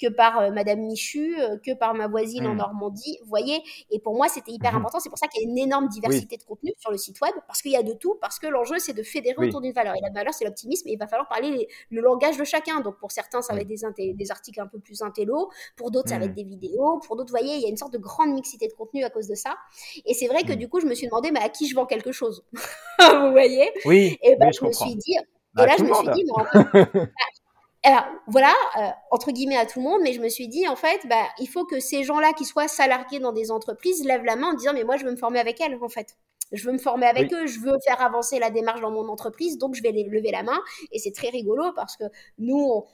que 0.00 0.08
par 0.08 0.40
euh, 0.40 0.50
Madame 0.50 0.80
Michu, 0.80 1.36
euh, 1.40 1.56
que 1.64 1.74
par 1.74 1.94
ma 1.94 2.08
voisine 2.08 2.46
en 2.46 2.54
hmm. 2.54 2.58
Normandie. 2.58 3.18
Vous 3.22 3.28
voyez 3.28 3.62
Et 3.90 4.00
pour 4.00 4.14
moi, 4.14 4.28
c'était 4.28 4.52
hyper 4.52 4.72
mhm. 4.72 4.78
important. 4.78 5.00
C'est 5.00 5.08
pour 5.08 5.18
ça 5.18 5.28
qu'il 5.28 5.42
y 5.42 5.46
a 5.46 5.48
une 5.48 5.58
énorme 5.58 5.88
diversité 5.88 6.36
de 6.36 6.42
contenu 6.42 6.72
sur 6.78 6.90
le 6.90 6.98
site 6.98 7.20
web, 7.20 7.32
parce 7.46 7.62
qu'il 7.62 7.72
y 7.72 7.76
a 7.76 7.82
de 7.82 7.92
tout, 7.92 8.16
parce 8.20 8.38
que 8.38 8.46
l'enjeu, 8.46 8.78
c'est 8.78 8.92
de 8.92 9.02
fédérer 9.02 9.46
autour 9.46 9.60
d'une 9.60 9.72
valeur. 9.72 9.94
Et 9.96 10.00
la 10.00 10.10
valeur, 10.10 10.34
c'est 10.34 10.44
l'optimisme, 10.44 10.88
et 10.88 10.92
il 10.92 10.98
va 10.98 11.06
falloir 11.06 11.28
parler 11.28 11.68
le 11.90 12.00
langage 12.00 12.36
de 12.36 12.44
chacun. 12.44 12.80
Donc, 12.80 12.98
pour 12.98 13.12
certains, 13.12 13.42
ça 13.42 13.54
va 13.54 13.60
être 13.60 13.68
des, 13.68 14.14
des 14.14 14.30
articles 14.30 14.60
un 14.60 14.66
peu 14.66 14.78
plus 14.78 15.02
intello, 15.02 15.50
pour 15.76 15.90
d'autres, 15.90 16.08
ça 16.08 16.18
va 16.18 16.24
être 16.24 16.32
hmm. 16.32 16.34
des 16.34 16.44
vidéos, 16.44 17.00
pour 17.06 17.16
d'autres, 17.16 17.32
vous 17.32 17.38
voyez, 17.38 17.56
il 17.56 17.62
y 17.62 17.66
a 17.66 17.68
une 17.68 17.76
sorte 17.76 17.92
de 17.92 17.98
grande 17.98 18.32
mixité 18.32 18.68
de 18.68 18.72
contenu 18.72 19.04
à 19.04 19.10
cause 19.10 19.28
de 19.28 19.34
ça. 19.34 19.56
Et 20.04 20.14
c'est 20.14 20.26
vrai 20.26 20.42
que 20.42 20.52
hmm. 20.52 20.56
du 20.56 20.68
coup, 20.68 20.80
je 20.80 20.86
me 20.86 20.94
suis 20.94 21.06
demandé, 21.06 21.30
mais 21.30 21.40
à 21.40 21.48
qui 21.48 21.68
je 21.68 21.74
vends 21.74 21.86
quelque 21.86 22.12
chose? 22.12 22.44
Vous 22.98 23.30
voyez? 23.30 23.70
Oui. 23.84 24.18
Et 24.22 24.36
ben, 24.36 24.50
je, 24.52 24.64
me 24.64 24.72
suis 24.72 24.96
dit, 24.96 25.16
et 25.58 25.66
là, 25.66 25.74
je 25.78 25.84
me 25.84 25.94
suis 25.94 26.08
dit, 26.08 26.24
mais 27.84 27.90
alors 27.90 28.04
voilà, 28.26 28.54
euh, 28.78 28.88
entre 29.10 29.30
guillemets 29.30 29.56
à 29.56 29.66
tout 29.66 29.80
le 29.80 29.84
monde, 29.84 30.00
mais 30.02 30.12
je 30.12 30.20
me 30.20 30.28
suis 30.28 30.48
dit 30.48 30.66
en 30.68 30.76
fait, 30.76 31.06
bah, 31.08 31.28
il 31.38 31.48
faut 31.48 31.64
que 31.64 31.80
ces 31.80 32.04
gens-là 32.04 32.32
qui 32.32 32.44
soient 32.44 32.68
salariés 32.68 33.20
dans 33.20 33.32
des 33.32 33.50
entreprises 33.50 34.04
lèvent 34.04 34.24
la 34.24 34.36
main 34.36 34.48
en 34.48 34.54
disant 34.54 34.72
mais 34.72 34.84
moi 34.84 34.96
je 34.96 35.04
veux 35.04 35.10
me 35.10 35.16
former 35.16 35.38
avec 35.38 35.60
elles 35.60 35.78
en 35.80 35.88
fait. 35.88 36.16
Je 36.52 36.64
veux 36.66 36.72
me 36.72 36.78
former 36.78 37.06
avec 37.06 37.32
eux, 37.32 37.46
je 37.46 37.58
veux 37.58 37.76
faire 37.84 38.00
avancer 38.00 38.38
la 38.38 38.50
démarche 38.50 38.80
dans 38.80 38.90
mon 38.90 39.08
entreprise, 39.08 39.58
donc 39.58 39.74
je 39.74 39.82
vais 39.82 39.90
les 39.90 40.04
lever 40.04 40.30
la 40.30 40.42
main. 40.42 40.60
Et 40.92 40.98
c'est 40.98 41.10
très 41.12 41.28
rigolo 41.28 41.72
parce 41.74 41.96
que 41.96 42.04
nous, 42.38 42.56
on, 42.64 42.84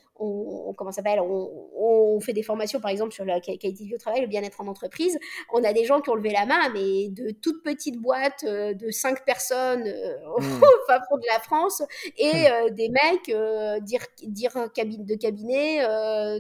comment 0.77 0.93
s'appelle 0.93 1.21
on, 1.21 2.19
fait 2.21 2.33
des 2.35 2.43
formations 2.43 2.81
par 2.81 2.91
exemple 2.91 3.13
sur 3.13 3.25
la 3.25 3.41
qualité 3.41 3.73
de 3.73 3.77
vie 3.79 3.95
au 3.95 3.99
travail, 3.99 4.21
le 4.21 4.27
bien-être 4.27 4.61
en 4.61 4.67
entreprise. 4.67 5.19
On 5.55 5.65
a 5.65 5.73
des 5.73 5.85
gens 5.87 6.03
qui 6.03 6.11
ont 6.11 6.15
levé 6.15 6.31
la 6.31 6.45
main, 6.45 6.69
mais 6.75 7.09
de 7.09 7.31
toutes 7.31 7.63
petites 7.63 7.97
boîtes 7.97 8.45
euh, 8.45 8.75
de 8.75 8.91
5 8.91 9.25
personnes 9.25 9.87
euh, 9.87 10.17
mmh. 10.39 10.63
au 10.63 10.87
fin 10.87 11.01
fond 11.09 11.17
de 11.17 11.27
la 11.33 11.41
France 11.41 11.83
et 12.19 12.31
mmh. 12.31 12.47
euh, 12.53 12.71
des 12.71 12.91
mecs 12.91 13.85
dire 13.85 14.03
dire 14.23 14.53
cabine 14.75 15.07
de 15.07 15.15
cabinet 15.15 15.81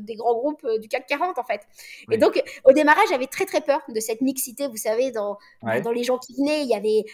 des 0.00 0.14
grands 0.16 0.34
groupes 0.34 0.66
du 0.80 0.88
CAC 0.88 1.06
40 1.06 1.38
en 1.38 1.44
fait. 1.44 1.62
Et 2.10 2.18
donc 2.18 2.42
au 2.64 2.72
démarrage, 2.72 3.08
j'avais 3.10 3.26
très 3.26 3.46
très 3.46 3.62
peur 3.62 3.80
de 3.88 4.00
cette 4.00 4.20
mixité, 4.20 4.66
vous 4.68 4.76
savez, 4.76 5.10
dans 5.12 5.38
dans 5.82 5.92
les 5.92 6.04
gens 6.04 6.18
qui 6.18 6.34
venaient, 6.34 6.62
il 6.62 6.68
y 6.68 6.74
avait 6.74 7.04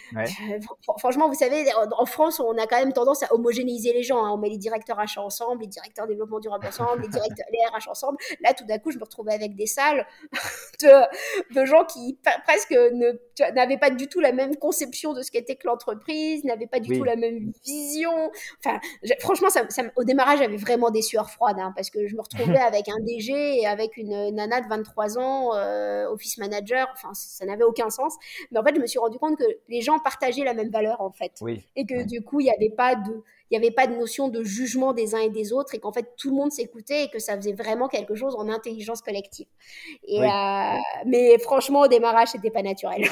franchement, 0.98 1.28
vous 1.28 1.34
savez, 1.34 1.64
en 1.96 2.06
France, 2.06 2.40
on 2.40 2.56
a 2.58 2.66
quand 2.66 2.78
même 2.78 2.92
tendance 2.92 3.22
à 3.22 3.32
homogénéiser 3.32 3.92
les 3.92 4.02
gens. 4.02 4.24
Hein. 4.24 4.32
On 4.32 4.38
met 4.38 4.48
les 4.48 4.58
directeurs 4.58 4.98
achats 4.98 5.22
ensemble, 5.22 5.62
les 5.62 5.68
directeurs 5.68 6.06
développement 6.06 6.40
durable 6.40 6.55
ensemble, 6.64 7.02
les 7.02 7.08
directeurs, 7.08 7.46
les 7.52 7.58
RH 7.76 7.90
ensemble. 7.90 8.18
Là, 8.40 8.54
tout 8.54 8.64
d'un 8.64 8.78
coup, 8.78 8.90
je 8.90 8.98
me 8.98 9.04
retrouvais 9.04 9.34
avec 9.34 9.54
des 9.54 9.66
salles 9.66 10.06
de, 10.82 11.54
de 11.54 11.64
gens 11.64 11.84
qui 11.84 12.18
presque 12.44 12.70
ne 12.72 13.12
n'avait 13.54 13.78
pas 13.78 13.90
du 13.90 14.08
tout 14.08 14.20
la 14.20 14.32
même 14.32 14.56
conception 14.56 15.12
de 15.12 15.22
ce 15.22 15.30
qu'était 15.30 15.56
que 15.56 15.66
l'entreprise, 15.66 16.44
n'avait 16.44 16.66
pas 16.66 16.80
du 16.80 16.96
tout 16.96 17.04
la 17.04 17.16
même 17.16 17.52
vision. 17.64 18.30
Enfin, 18.64 18.80
franchement, 19.20 19.50
ça, 19.50 19.62
au 19.96 20.04
démarrage, 20.04 20.38
j'avais 20.38 20.56
vraiment 20.56 20.90
des 20.90 21.02
sueurs 21.02 21.30
froides 21.30 21.58
hein, 21.58 21.72
parce 21.74 21.90
que 21.90 22.06
je 22.06 22.16
me 22.16 22.22
retrouvais 22.22 22.58
avec 22.58 22.88
un 22.88 23.00
DG 23.00 23.60
et 23.60 23.66
avec 23.66 23.96
une 23.96 24.34
nana 24.34 24.60
de 24.60 24.68
23 24.68 25.18
ans, 25.18 25.54
euh, 25.54 26.06
office 26.08 26.38
manager. 26.38 26.88
Enfin, 26.92 27.10
ça 27.14 27.44
n'avait 27.44 27.64
aucun 27.64 27.90
sens. 27.90 28.14
Mais 28.50 28.58
en 28.58 28.64
fait, 28.64 28.74
je 28.74 28.80
me 28.80 28.86
suis 28.86 28.98
rendu 28.98 29.18
compte 29.18 29.38
que 29.38 29.44
les 29.68 29.80
gens 29.80 29.98
partageaient 29.98 30.44
la 30.44 30.54
même 30.54 30.70
valeur 30.70 31.00
en 31.00 31.10
fait, 31.10 31.32
et 31.76 31.86
que 31.86 32.04
du 32.04 32.22
coup, 32.22 32.40
il 32.40 32.44
n'y 32.44 32.50
avait 32.50 32.74
pas 32.74 32.94
de 32.94 33.22
il 33.50 33.58
n'y 33.58 33.64
avait 33.64 33.74
pas 33.74 33.86
de 33.86 33.94
notion 33.94 34.28
de 34.28 34.42
jugement 34.42 34.92
des 34.92 35.14
uns 35.14 35.20
et 35.20 35.30
des 35.30 35.52
autres 35.52 35.74
et 35.74 35.78
qu'en 35.78 35.92
fait 35.92 36.14
tout 36.16 36.30
le 36.30 36.36
monde 36.36 36.50
s'écoutait 36.50 37.04
et 37.04 37.10
que 37.10 37.18
ça 37.18 37.36
faisait 37.36 37.52
vraiment 37.52 37.88
quelque 37.88 38.14
chose 38.14 38.34
en 38.36 38.48
intelligence 38.48 39.02
collective. 39.02 39.46
Et, 40.04 40.22
euh, 40.22 40.76
mais 41.06 41.38
franchement, 41.38 41.82
au 41.82 41.88
démarrage, 41.88 42.28
c'était 42.28 42.50
pas 42.50 42.62
naturel. 42.62 43.04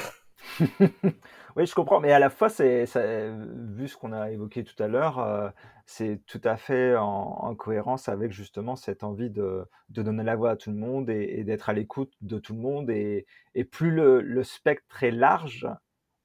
oui, 1.57 1.67
je 1.67 1.75
comprends, 1.75 2.01
mais 2.01 2.13
à 2.13 2.19
la 2.19 2.31
fois, 2.31 2.49
c'est, 2.49 2.85
vu 2.95 3.89
ce 3.89 3.97
qu'on 3.97 4.13
a 4.13 4.31
évoqué 4.31 4.65
tout 4.65 4.81
à 4.83 4.89
l'heure, 4.89 5.19
euh, 5.21 5.49
c'est 5.87 6.21
tout 6.27 6.41
à 6.45 6.57
fait 6.57 6.97
en, 6.97 7.55
cohérence 7.55 8.09
avec 8.09 8.33
justement 8.33 8.77
cette 8.77 9.05
envie 9.05 9.31
de, 9.31 9.65
de, 9.91 10.03
donner 10.03 10.25
la 10.25 10.37
voix 10.37 10.51
à 10.51 10.57
tout 10.57 10.71
le 10.71 10.77
monde 10.77 11.11
et, 11.11 11.45
d'être 11.45 11.69
à 11.69 11.73
l'écoute 11.73 12.13
de 12.21 12.39
tout 12.39 12.55
le 12.55 12.61
monde. 12.61 12.91
Et, 12.91 13.27
et 13.55 13.65
plus 13.65 13.91
le, 13.91 14.21
le, 14.21 14.43
spectre 14.43 15.05
est 15.05 15.13
large, 15.13 15.69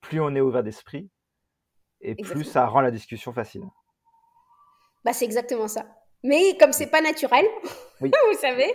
plus 0.01 0.19
on 0.19 0.35
est 0.35 0.41
ouvert 0.41 0.63
d'esprit 0.63 1.09
et 2.01 2.15
plus 2.15 2.43
ça 2.43 2.65
rend 2.67 2.81
la 2.81 2.91
discussion 2.91 3.33
facile. 3.33 3.63
Bah, 5.03 5.13
c'est 5.13 5.25
exactement 5.25 5.67
ça. 5.67 5.85
Mais 6.23 6.57
comme 6.59 6.73
c'est 6.73 6.87
pas 6.87 7.01
naturel, 7.01 7.45
vous 8.01 8.09
savez, 8.39 8.73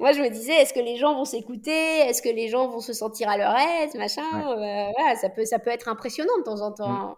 moi 0.00 0.12
je 0.12 0.20
me 0.20 0.28
disais, 0.28 0.54
est-ce 0.54 0.74
que 0.74 0.80
les 0.80 0.96
gens 0.96 1.14
vont 1.14 1.24
s'écouter? 1.24 2.00
Est-ce 2.00 2.20
que 2.20 2.28
les 2.28 2.48
gens 2.48 2.68
vont 2.68 2.80
se 2.80 2.92
sentir 2.92 3.28
à 3.28 3.36
leur 3.36 3.54
aise? 3.56 3.94
Machin. 3.94 4.22
Euh, 4.34 4.90
voilà, 4.98 5.14
ça 5.16 5.28
peut, 5.28 5.44
ça 5.44 5.60
peut 5.60 5.70
être 5.70 5.88
impressionnant 5.88 6.36
de 6.38 6.42
temps 6.42 6.60
en 6.62 6.72
temps. 6.72 6.88
Mm. 6.88 7.14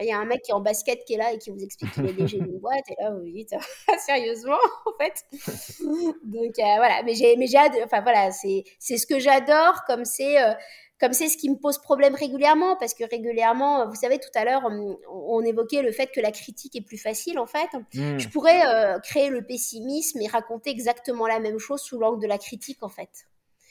Il 0.00 0.06
y 0.06 0.12
a 0.12 0.18
un 0.18 0.24
mec 0.24 0.42
qui 0.42 0.52
est 0.52 0.54
en 0.54 0.60
basket 0.60 1.04
qui 1.04 1.14
est 1.14 1.18
là 1.18 1.32
et 1.32 1.38
qui 1.38 1.50
vous 1.50 1.62
explique 1.62 1.92
qu'il 1.92 2.06
est 2.06 2.12
DG 2.12 2.38
d'une 2.38 2.58
boîte. 2.58 2.88
Et 2.88 3.02
là, 3.02 3.10
vous 3.10 3.30
dites, 3.30 3.54
sérieusement, 4.06 4.56
en 4.86 4.92
fait? 4.98 5.24
Donc 6.24 6.58
euh, 6.58 6.76
voilà, 6.76 7.02
mais 7.04 7.14
j'ai, 7.14 7.36
mais 7.36 7.46
j'ai, 7.46 7.58
enfin 7.84 8.00
voilà, 8.00 8.30
c'est, 8.30 8.64
c'est 8.78 8.96
ce 8.96 9.06
que 9.06 9.18
j'adore, 9.18 9.82
comme 9.86 10.04
c'est. 10.04 10.42
Euh, 10.42 10.54
comme 11.00 11.12
c'est 11.12 11.28
ce 11.28 11.36
qui 11.36 11.50
me 11.50 11.56
pose 11.56 11.78
problème 11.78 12.14
régulièrement, 12.14 12.76
parce 12.76 12.94
que 12.94 13.04
régulièrement, 13.04 13.86
vous 13.86 13.94
savez, 13.94 14.18
tout 14.18 14.30
à 14.34 14.44
l'heure, 14.44 14.62
on, 15.10 15.42
évoquait 15.42 15.82
le 15.82 15.92
fait 15.92 16.06
que 16.06 16.20
la 16.20 16.32
critique 16.32 16.74
est 16.74 16.80
plus 16.80 16.96
facile, 16.96 17.38
en 17.38 17.46
fait. 17.46 17.68
Hmm. 17.94 18.18
Je 18.18 18.28
pourrais 18.28 18.66
euh, 18.66 18.98
créer 19.00 19.28
le 19.28 19.44
pessimisme 19.44 20.20
et 20.22 20.26
raconter 20.26 20.70
exactement 20.70 21.26
la 21.26 21.38
même 21.38 21.58
chose 21.58 21.82
sous 21.82 21.98
l'angle 21.98 22.22
de 22.22 22.26
la 22.26 22.38
critique, 22.38 22.82
en 22.82 22.88
fait. 22.88 23.10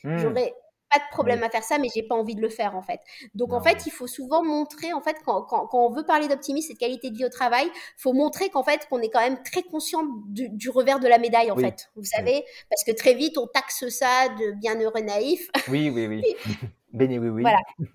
Hmm. 0.03 0.17
J'aurais 0.17 0.53
pas 0.95 1.03
de 1.03 1.09
problème 1.11 1.43
à 1.43 1.49
faire 1.49 1.63
ça, 1.63 1.77
mais 1.77 1.87
j'ai 1.93 2.03
pas 2.03 2.15
envie 2.15 2.35
de 2.35 2.41
le 2.41 2.49
faire, 2.49 2.75
en 2.75 2.81
fait. 2.81 2.99
Donc, 3.33 3.53
en 3.53 3.61
fait, 3.61 3.85
il 3.85 3.91
faut 3.91 4.07
souvent 4.07 4.43
montrer, 4.43 4.93
en 4.93 5.01
fait, 5.01 5.17
quand, 5.25 5.43
quand, 5.43 5.69
on 5.73 5.89
veut 5.89 6.05
parler 6.05 6.27
d'optimisme 6.27 6.71
et 6.71 6.75
de 6.75 6.79
qualité 6.79 7.09
de 7.09 7.17
vie 7.17 7.25
au 7.25 7.29
travail, 7.29 7.67
faut 7.97 8.13
montrer 8.13 8.49
qu'en 8.49 8.63
fait, 8.63 8.87
qu'on 8.89 8.99
est 9.01 9.09
quand 9.09 9.21
même 9.21 9.41
très 9.43 9.63
conscient 9.63 10.03
du, 10.27 10.69
revers 10.69 10.99
de 10.99 11.07
la 11.07 11.17
médaille, 11.17 11.51
en 11.51 11.57
fait. 11.57 11.89
Vous 11.95 12.03
savez, 12.03 12.43
parce 12.69 12.83
que 12.83 12.91
très 12.91 13.13
vite, 13.13 13.37
on 13.37 13.47
taxe 13.47 13.87
ça 13.89 14.29
de 14.39 14.51
bienheureux 14.53 15.01
naïf. 15.01 15.49
Oui, 15.67 15.89
oui, 15.89 16.05
oui. 16.07 16.23
Béni 16.93 17.17
oui, 17.17 17.29
oui. 17.29 17.41
Voilà. 17.41 17.59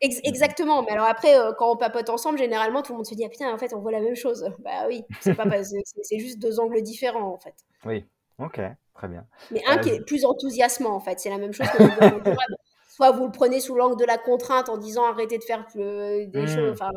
exactement. 0.00 0.82
Mais 0.82 0.92
alors 0.92 1.06
après, 1.06 1.36
euh, 1.36 1.52
quand 1.58 1.72
on 1.72 1.76
papote 1.76 2.10
ensemble, 2.10 2.38
généralement, 2.38 2.82
tout 2.82 2.92
le 2.92 2.98
monde 2.98 3.06
se 3.06 3.14
dit 3.14 3.24
ah 3.24 3.28
putain, 3.28 3.52
en 3.52 3.58
fait, 3.58 3.72
on 3.74 3.80
voit 3.80 3.90
la 3.90 4.00
même 4.00 4.14
chose. 4.14 4.48
Bah 4.58 4.86
oui, 4.86 5.02
c'est 5.20 5.34
pas 5.34 5.44
c'est 5.62 6.18
juste 6.18 6.38
deux 6.38 6.60
angles 6.60 6.82
différents 6.82 7.32
en 7.32 7.38
fait. 7.38 7.54
Oui. 7.84 8.04
Ok. 8.38 8.60
Très 8.96 9.08
bien. 9.08 9.26
Mais 9.50 9.62
un 9.66 9.78
qui 9.78 9.90
euh, 9.90 9.96
est 9.96 10.04
plus 10.04 10.24
enthousiasmant 10.24 10.94
en 10.94 11.00
fait. 11.00 11.20
C'est 11.20 11.30
la 11.30 11.38
même 11.38 11.52
chose 11.52 11.66
que 11.68 11.82
Soit 12.88 13.10
vous 13.10 13.26
le 13.26 13.32
prenez 13.32 13.60
sous 13.60 13.74
l'angle 13.74 13.96
de 14.00 14.06
la 14.06 14.16
contrainte 14.16 14.70
en 14.70 14.78
disant 14.78 15.04
arrêtez 15.04 15.36
de 15.36 15.44
faire 15.44 15.66
des 15.74 16.30
mmh. 16.32 16.46
choses, 16.46 16.72
enfin 16.72 16.90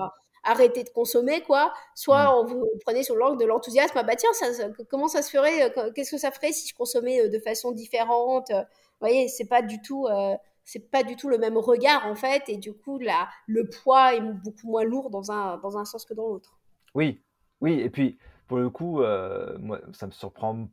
arrêtez 0.43 0.85
de 0.85 0.89
consommer 0.89 1.41
quoi. 1.41 1.73
Soit 1.93 2.23
mmh. 2.23 2.47
vous 2.47 2.61
le 2.61 2.79
prenez 2.85 3.03
sous 3.03 3.15
l'angle 3.15 3.37
de 3.37 3.45
l'enthousiasme. 3.45 3.97
Ah 3.97 4.03
bah 4.03 4.15
tiens, 4.15 4.31
ça, 4.31 4.45
comment 4.89 5.09
ça 5.09 5.21
se 5.21 5.29
ferait 5.29 5.77
euh, 5.77 5.91
Qu'est-ce 5.93 6.11
que 6.11 6.17
ça 6.17 6.31
ferait 6.31 6.53
si 6.53 6.69
je 6.69 6.73
consommais 6.73 7.27
de 7.27 7.39
façon 7.39 7.73
différente 7.73 8.49
Vous 8.49 9.01
voyez, 9.01 9.27
c'est 9.27 9.47
pas 9.47 9.61
du 9.61 9.81
tout 9.81 10.07
c'est 10.69 10.91
pas 10.91 11.01
du 11.01 11.15
tout 11.15 11.29
le 11.29 11.39
même 11.39 11.57
regard 11.57 12.05
en 12.05 12.13
fait 12.13 12.43
et 12.47 12.57
du 12.57 12.73
coup 12.73 12.99
là 12.99 13.27
le 13.47 13.67
poids 13.67 14.13
est 14.13 14.21
beaucoup 14.21 14.67
moins 14.69 14.83
lourd 14.83 15.09
dans 15.09 15.31
un 15.31 15.57
dans 15.57 15.79
un 15.79 15.85
sens 15.85 16.05
que 16.05 16.13
dans 16.13 16.27
l'autre 16.27 16.59
oui 16.93 17.23
oui 17.59 17.79
et 17.79 17.89
puis 17.89 18.19
pour 18.47 18.57
le 18.57 18.69
coup 18.69 19.01
euh, 19.01 19.57
moi 19.57 19.81
ça 19.93 20.05
me 20.05 20.11
surprend 20.11 20.67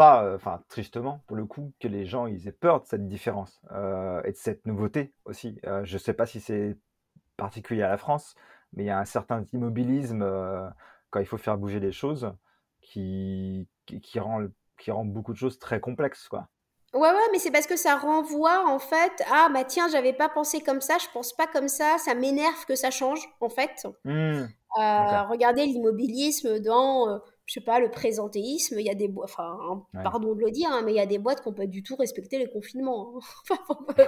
pas 0.00 0.24
euh, 0.24 0.36
enfin 0.36 0.62
tristement 0.70 1.22
pour 1.26 1.36
le 1.36 1.44
coup 1.44 1.74
que 1.78 1.86
les 1.86 2.06
gens 2.06 2.26
ils 2.26 2.48
aient 2.48 2.52
peur 2.52 2.80
de 2.80 2.86
cette 2.86 3.06
différence 3.06 3.60
euh, 3.72 4.22
et 4.24 4.32
de 4.32 4.36
cette 4.36 4.64
nouveauté 4.64 5.12
aussi 5.26 5.60
je 5.82 5.98
sais 5.98 6.14
pas 6.14 6.24
si 6.24 6.40
c'est 6.40 6.78
particulier 7.36 7.82
à 7.82 7.90
la 7.90 7.98
France 7.98 8.34
mais 8.72 8.84
il 8.84 8.86
y 8.86 8.90
a 8.90 8.98
un 8.98 9.04
certain 9.04 9.44
immobilisme 9.52 10.24
quand 11.10 11.20
il 11.20 11.26
faut 11.26 11.36
faire 11.36 11.58
bouger 11.58 11.80
les 11.80 11.92
choses 11.92 12.32
qui, 12.80 13.68
qui, 13.84 14.00
qui 14.00 14.18
rend 14.18 14.46
qui 14.78 14.90
rend 14.90 15.04
beaucoup 15.04 15.34
de 15.34 15.38
choses 15.38 15.58
très 15.58 15.80
complexes 15.80 16.28
quoi 16.28 16.48
Ouais, 16.92 17.08
ouais, 17.08 17.28
mais 17.30 17.38
c'est 17.38 17.52
parce 17.52 17.68
que 17.68 17.76
ça 17.76 17.96
renvoie 17.96 18.66
en 18.66 18.80
fait 18.80 19.12
à 19.30 19.48
bah 19.48 19.62
tiens, 19.62 19.86
j'avais 19.88 20.12
pas 20.12 20.28
pensé 20.28 20.60
comme 20.60 20.80
ça, 20.80 20.98
je 20.98 21.06
pense 21.12 21.32
pas 21.32 21.46
comme 21.46 21.68
ça, 21.68 21.98
ça 21.98 22.16
m'énerve 22.16 22.64
que 22.66 22.74
ça 22.74 22.90
change 22.90 23.20
en 23.40 23.48
fait. 23.48 23.86
Mmh. 24.04 24.46
Euh, 24.78 25.22
regardez 25.28 25.66
l'immobilisme 25.66 26.58
dans 26.58 27.08
euh, 27.08 27.18
je 27.50 27.54
sais 27.54 27.60
pas, 27.60 27.80
le 27.80 27.90
présentéisme, 27.90 28.78
il 28.78 28.86
y 28.86 28.90
a 28.90 28.94
des 28.94 29.08
boîtes, 29.08 29.28
enfin, 29.28 29.58
hein, 29.60 30.02
pardon 30.04 30.36
de 30.36 30.40
le 30.40 30.52
dire, 30.52 30.70
hein, 30.70 30.82
mais 30.84 30.92
il 30.92 30.96
y 30.96 31.00
a 31.00 31.06
des 31.06 31.18
boîtes 31.18 31.42
qui 31.42 31.48
n'ont 31.48 31.54
pas 31.54 31.66
du 31.66 31.82
tout 31.82 31.96
respecté 31.96 32.38
les 32.38 32.48
confinements. 32.48 33.14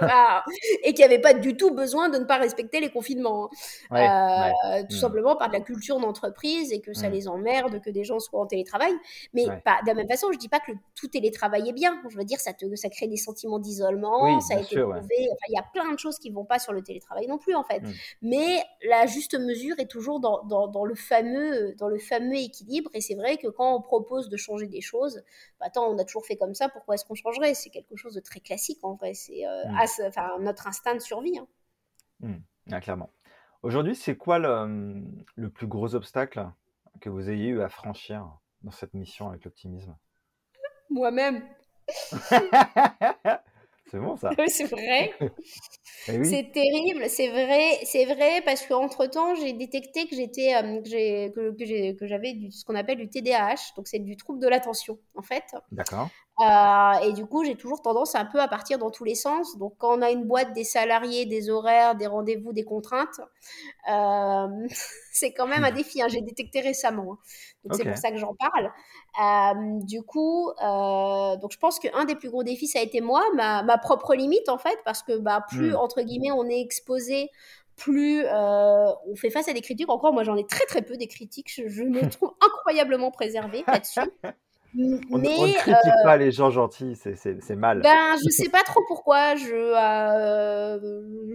Hein. 0.01 0.41
et 0.85 0.93
qui 0.93 1.01
n'avaient 1.01 1.19
pas 1.19 1.33
du 1.33 1.57
tout 1.57 1.75
besoin 1.75 2.07
de 2.07 2.19
ne 2.19 2.23
pas 2.23 2.37
respecter 2.37 2.79
les 2.79 2.89
confinements. 2.89 3.49
Euh, 3.91 4.49
tout 4.89 4.95
mmh. 4.95 4.97
simplement 4.97 5.35
par 5.35 5.49
de 5.49 5.55
la 5.55 5.59
culture 5.59 5.99
d'entreprise 5.99 6.71
et 6.71 6.79
que 6.79 6.93
ça 6.93 7.09
mmh. 7.09 7.11
les 7.11 7.27
emmerde 7.27 7.81
que 7.81 7.89
des 7.89 8.05
gens 8.05 8.17
soient 8.19 8.39
en 8.39 8.45
télétravail. 8.45 8.93
Mais 9.33 9.43
pas, 9.65 9.81
de 9.81 9.87
la 9.87 9.93
même 9.93 10.07
façon, 10.07 10.27
je 10.31 10.37
ne 10.37 10.39
dis 10.39 10.47
pas 10.47 10.61
que 10.61 10.71
tout 10.95 11.09
télétravail 11.09 11.67
est 11.67 11.73
bien. 11.73 12.01
Je 12.07 12.15
veux 12.15 12.23
dire, 12.23 12.39
ça, 12.39 12.53
te, 12.53 12.73
ça 12.77 12.87
crée 12.87 13.07
des 13.07 13.17
sentiments 13.17 13.59
d'isolement, 13.59 14.39
ça 14.39 14.55
a 14.55 14.61
été 14.61 14.79
prouvé. 14.79 15.03
il 15.49 15.53
y 15.53 15.59
a 15.59 15.65
plein 15.73 15.91
de 15.91 15.99
choses 15.99 16.17
qui 16.17 16.29
ne 16.29 16.35
vont 16.35 16.45
pas 16.45 16.59
sur 16.59 16.71
le 16.71 16.81
télétravail 16.81 17.27
non 17.27 17.39
plus, 17.39 17.55
en 17.55 17.63
fait. 17.65 17.81
Mmh. 17.81 17.91
Mais 18.21 18.63
la 18.87 19.05
juste 19.05 19.37
mesure 19.37 19.75
est 19.79 19.91
toujours 19.91 20.21
dans, 20.21 20.43
dans, 20.45 20.69
dans, 20.69 20.85
le, 20.85 20.95
fameux, 20.95 21.73
dans 21.77 21.89
le 21.89 21.99
fameux 21.99 22.37
équilibre. 22.37 22.89
Et 22.93 23.01
c'est 23.01 23.15
vrai 23.15 23.32
que 23.37 23.47
quand 23.47 23.75
on 23.75 23.81
propose 23.81 24.29
de 24.29 24.37
changer 24.37 24.67
des 24.67 24.81
choses, 24.81 25.23
bah, 25.59 25.67
attends, 25.67 25.87
on 25.87 25.97
a 25.97 26.03
toujours 26.03 26.25
fait 26.25 26.37
comme 26.37 26.53
ça, 26.53 26.69
pourquoi 26.69 26.95
est-ce 26.95 27.05
qu'on 27.05 27.15
changerait? 27.15 27.53
C'est 27.53 27.69
quelque 27.69 27.95
chose 27.95 28.13
de 28.13 28.19
très 28.19 28.39
classique 28.39 28.79
en 28.83 28.95
vrai, 28.95 29.13
c'est 29.13 29.45
euh, 29.45 29.65
mmh. 29.65 30.43
notre 30.43 30.67
instinct 30.67 30.95
de 30.95 30.99
survie. 30.99 31.37
Hein. 31.37 31.47
Mmh. 32.19 32.79
clairement. 32.79 33.09
Aujourd'hui, 33.61 33.95
c'est 33.95 34.17
quoi 34.17 34.39
le, 34.39 35.03
le, 35.35 35.49
plus 35.49 35.67
gros 35.67 35.95
obstacle 35.95 36.49
que 36.99 37.09
vous 37.09 37.29
ayez 37.29 37.47
eu 37.47 37.61
à 37.61 37.69
franchir 37.69 38.27
dans 38.61 38.71
cette 38.71 38.93
mission 38.93 39.29
avec 39.29 39.45
l'optimisme? 39.45 39.95
Moi-même. 40.89 41.43
C'est 43.93 43.99
bon 43.99 44.17
ça. 44.17 44.31
c'est 44.47 44.65
vrai. 44.65 45.13
Eh 46.09 46.21
c'est 46.25 46.51
terrible, 46.51 47.05
c'est 47.07 47.29
vrai, 47.29 47.79
c'est 47.85 48.03
vrai 48.03 48.41
parce 48.43 48.65
qu'entre 48.65 49.05
temps 49.05 49.35
j'ai 49.35 49.53
détecté 49.53 50.05
que 50.05 50.17
j'étais, 50.17 50.53
euh, 50.53 50.81
que, 50.81 51.93
que 51.93 52.07
j'avais 52.07 52.35
ce 52.51 52.65
qu'on 52.65 52.75
appelle 52.75 52.97
du 52.97 53.07
TDAH, 53.07 53.73
donc 53.77 53.87
c'est 53.87 53.99
du 53.99 54.17
trouble 54.17 54.39
de 54.41 54.49
l'attention 54.49 54.99
en 55.15 55.21
fait. 55.21 55.45
D'accord. 55.71 56.09
Euh, 56.39 56.93
et 57.03 57.13
du 57.13 57.25
coup, 57.27 57.43
j'ai 57.43 57.55
toujours 57.55 57.81
tendance 57.81 58.15
un 58.15 58.25
peu 58.25 58.39
à 58.39 58.47
partir 58.47 58.79
dans 58.79 58.89
tous 58.89 59.03
les 59.03 59.13
sens. 59.13 59.57
Donc, 59.57 59.75
quand 59.77 59.99
on 59.99 60.01
a 60.01 60.09
une 60.09 60.25
boîte, 60.25 60.53
des 60.53 60.63
salariés, 60.63 61.25
des 61.25 61.49
horaires, 61.49 61.95
des 61.95 62.07
rendez-vous, 62.07 62.53
des 62.53 62.63
contraintes, 62.63 63.21
euh, 63.91 64.47
c'est 65.11 65.31
quand 65.33 65.45
même 65.45 65.63
un 65.63 65.71
défi. 65.71 66.01
Hein. 66.01 66.07
J'ai 66.09 66.21
détecté 66.21 66.61
récemment. 66.61 67.13
Hein. 67.13 67.17
Donc, 67.63 67.75
c'est 67.75 67.85
pour 67.85 67.97
ça 67.97 68.09
que 68.09 68.17
j'en 68.17 68.33
parle. 68.33 68.71
Euh, 69.21 69.79
du 69.83 70.01
coup, 70.01 70.51
donc 70.59 71.51
je 71.51 71.57
pense 71.59 71.79
qu'un 71.79 72.05
des 72.05 72.15
plus 72.15 72.29
gros 72.29 72.43
défis, 72.43 72.67
ça 72.67 72.79
a 72.79 72.81
été 72.81 72.99
moi, 72.99 73.23
ma, 73.35 73.61
ma 73.61 73.77
propre 73.77 74.15
limite 74.15 74.49
en 74.49 74.57
fait, 74.57 74.77
parce 74.85 75.03
que 75.03 75.17
bah, 75.17 75.45
plus, 75.47 75.71
hmm. 75.71 75.77
entre 75.77 76.01
guillemets, 76.01 76.31
on 76.31 76.49
est 76.49 76.59
exposé 76.59 77.29
plus 77.75 78.23
on 78.27 79.15
fait 79.15 79.29
face 79.29 79.47
à 79.47 79.53
des 79.53 79.61
critiques. 79.61 79.89
Encore, 79.89 80.13
moi, 80.13 80.23
j'en 80.23 80.35
ai 80.35 80.45
très 80.45 80.65
très 80.65 80.81
peu 80.81 80.97
des 80.97 81.07
critiques. 81.07 81.51
Je, 81.53 81.67
je 81.67 81.83
me 81.83 82.09
trouve 82.09 82.33
incroyablement 82.41 83.11
préservée 83.11 83.63
là-dessus. 83.67 84.01
On, 84.75 85.17
ne 85.19 85.53
critique 85.53 85.93
pas 86.03 86.17
les 86.17 86.31
gens 86.31 86.49
gentils, 86.49 86.95
c'est 86.95 87.55
mal. 87.55 87.81
Ben, 87.81 88.15
je 88.23 88.29
sais 88.29 88.49
pas 88.49 88.63
trop 88.63 88.81
pourquoi. 88.87 89.35
Je 89.35 89.53
euh, 89.53 90.79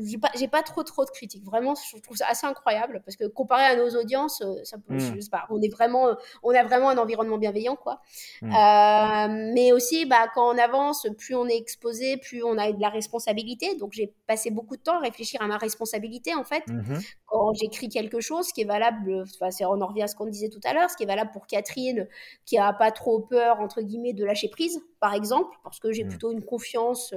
j'ai 0.04 0.18
pas, 0.18 0.58
pas, 0.58 0.62
trop 0.62 0.82
trop 0.82 1.04
de 1.04 1.10
critiques. 1.10 1.44
Vraiment, 1.44 1.74
je 1.74 2.00
trouve 2.00 2.16
ça 2.16 2.26
assez 2.28 2.46
incroyable 2.46 3.00
parce 3.04 3.16
que 3.16 3.26
comparé 3.26 3.64
à 3.64 3.76
nos 3.76 3.90
audiences, 3.96 4.42
euh, 4.42 4.64
ça, 4.64 4.76
mmh. 4.76 4.98
je 4.98 5.20
sais 5.20 5.30
pas, 5.30 5.46
on 5.50 5.60
est 5.62 5.72
vraiment, 5.72 6.16
on 6.42 6.50
a 6.50 6.64
vraiment 6.64 6.90
un 6.90 6.98
environnement 6.98 7.38
bienveillant, 7.38 7.76
quoi. 7.76 8.00
Mmh. 8.42 8.52
Euh, 8.52 9.52
mais 9.54 9.72
aussi, 9.72 10.04
bah, 10.06 10.26
quand 10.34 10.52
on 10.52 10.58
avance, 10.58 11.06
plus 11.16 11.34
on 11.34 11.46
est 11.46 11.56
exposé, 11.56 12.16
plus 12.16 12.42
on 12.42 12.58
a 12.58 12.72
de 12.72 12.80
la 12.80 12.88
responsabilité. 12.88 13.76
Donc, 13.76 13.92
j'ai 13.92 14.12
passé 14.26 14.50
beaucoup 14.50 14.76
de 14.76 14.82
temps 14.82 14.96
à 14.96 15.00
réfléchir 15.00 15.40
à 15.42 15.46
ma 15.46 15.58
responsabilité, 15.58 16.34
en 16.34 16.44
fait. 16.44 16.66
Mmh 16.66 16.98
quand 17.28 17.52
j'écris 17.52 17.88
quelque 17.88 18.20
chose, 18.20 18.48
ce 18.48 18.54
qui 18.54 18.62
est 18.62 18.66
valable, 18.66 19.24
enfin, 19.40 19.50
on 19.66 19.80
en 19.82 19.86
revient 19.86 20.02
à 20.02 20.06
ce 20.08 20.16
qu'on 20.16 20.26
disait 20.26 20.48
tout 20.48 20.60
à 20.64 20.72
l'heure, 20.72 20.90
ce 20.90 20.96
qui 20.96 21.02
est 21.02 21.06
valable 21.06 21.30
pour 21.30 21.46
Catherine, 21.46 22.08
qui 22.46 22.56
a 22.56 22.72
pas 22.72 22.90
trop 22.90 23.20
peur, 23.28 23.60
entre 23.60 23.82
guillemets, 23.82 24.12
de 24.12 24.24
lâcher 24.24 24.48
prise, 24.48 24.80
par 25.00 25.14
exemple, 25.14 25.56
parce 25.62 25.78
que 25.78 25.92
j'ai 25.92 26.04
mmh. 26.04 26.08
plutôt 26.08 26.32
une 26.32 26.44
confiance 26.44 27.14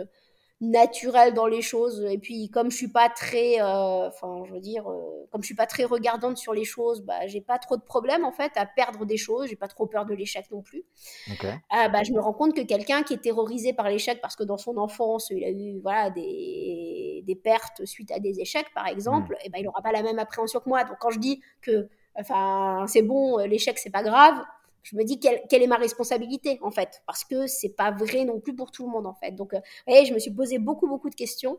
naturel 0.61 1.33
dans 1.33 1.47
les 1.47 1.63
choses. 1.63 2.05
Et 2.09 2.19
puis, 2.19 2.49
comme 2.49 2.69
je 2.69 2.77
suis 2.77 2.87
pas 2.87 3.09
très, 3.09 3.59
euh, 3.59 4.07
enfin, 4.07 4.43
je 4.47 4.53
veux 4.53 4.59
dire, 4.59 4.87
euh, 4.87 5.27
comme 5.31 5.41
je 5.41 5.47
suis 5.47 5.55
pas 5.55 5.65
très 5.65 5.85
regardante 5.85 6.37
sur 6.37 6.53
les 6.53 6.63
choses, 6.63 7.01
bah, 7.01 7.25
j'ai 7.25 7.41
pas 7.41 7.57
trop 7.57 7.77
de 7.77 7.81
problème 7.81 8.23
en 8.23 8.31
fait 8.31 8.51
à 8.55 8.67
perdre 8.67 9.05
des 9.05 9.17
choses. 9.17 9.49
J'ai 9.49 9.55
pas 9.55 9.67
trop 9.67 9.87
peur 9.87 10.05
de 10.05 10.13
l'échec 10.13 10.45
non 10.51 10.61
plus. 10.61 10.83
Euh, 11.43 11.89
bah, 11.89 12.03
je 12.03 12.13
me 12.13 12.21
rends 12.21 12.33
compte 12.33 12.55
que 12.55 12.61
quelqu'un 12.61 13.01
qui 13.01 13.15
est 13.15 13.21
terrorisé 13.21 13.73
par 13.73 13.89
l'échec 13.89 14.21
parce 14.21 14.35
que 14.35 14.43
dans 14.43 14.57
son 14.57 14.77
enfance 14.77 15.31
il 15.31 15.43
a 15.43 15.49
eu 15.49 15.79
voilà 15.81 16.11
des, 16.11 17.23
des 17.25 17.35
pertes 17.35 17.85
suite 17.85 18.11
à 18.11 18.19
des 18.19 18.39
échecs 18.39 18.71
par 18.75 18.87
exemple, 18.87 19.33
hmm. 19.33 19.45
et 19.45 19.49
ben 19.49 19.59
il 19.61 19.67
aura 19.67 19.81
pas 19.81 19.91
la 19.91 20.03
même 20.03 20.19
appréhension 20.19 20.59
que 20.59 20.69
moi. 20.69 20.83
Donc 20.83 20.97
quand 20.99 21.09
je 21.09 21.19
dis 21.19 21.41
que 21.61 21.89
enfin 22.15 22.85
c'est 22.87 23.01
bon, 23.01 23.37
l'échec 23.39 23.79
c'est 23.79 23.89
pas 23.89 24.03
grave, 24.03 24.35
je 24.83 24.95
me 24.95 25.03
dis 25.03 25.19
quelle, 25.19 25.41
quelle, 25.49 25.61
est 25.61 25.67
ma 25.67 25.77
responsabilité 25.77 26.59
en 26.61 26.71
fait 26.71 27.01
parce 27.05 27.23
que 27.23 27.47
c'est 27.47 27.75
pas 27.75 27.91
vrai 27.91 28.25
non 28.25 28.39
plus 28.39 28.55
pour 28.55 28.71
tout 28.71 28.85
le 28.85 28.91
monde 28.91 29.07
en 29.07 29.13
fait. 29.13 29.31
Donc 29.31 29.53
euh, 29.53 29.59
voyez, 29.87 30.05
je 30.05 30.13
me 30.13 30.19
suis 30.19 30.31
posé 30.31 30.57
beaucoup 30.59 30.87
beaucoup 30.87 31.09
de 31.09 31.15
questions. 31.15 31.57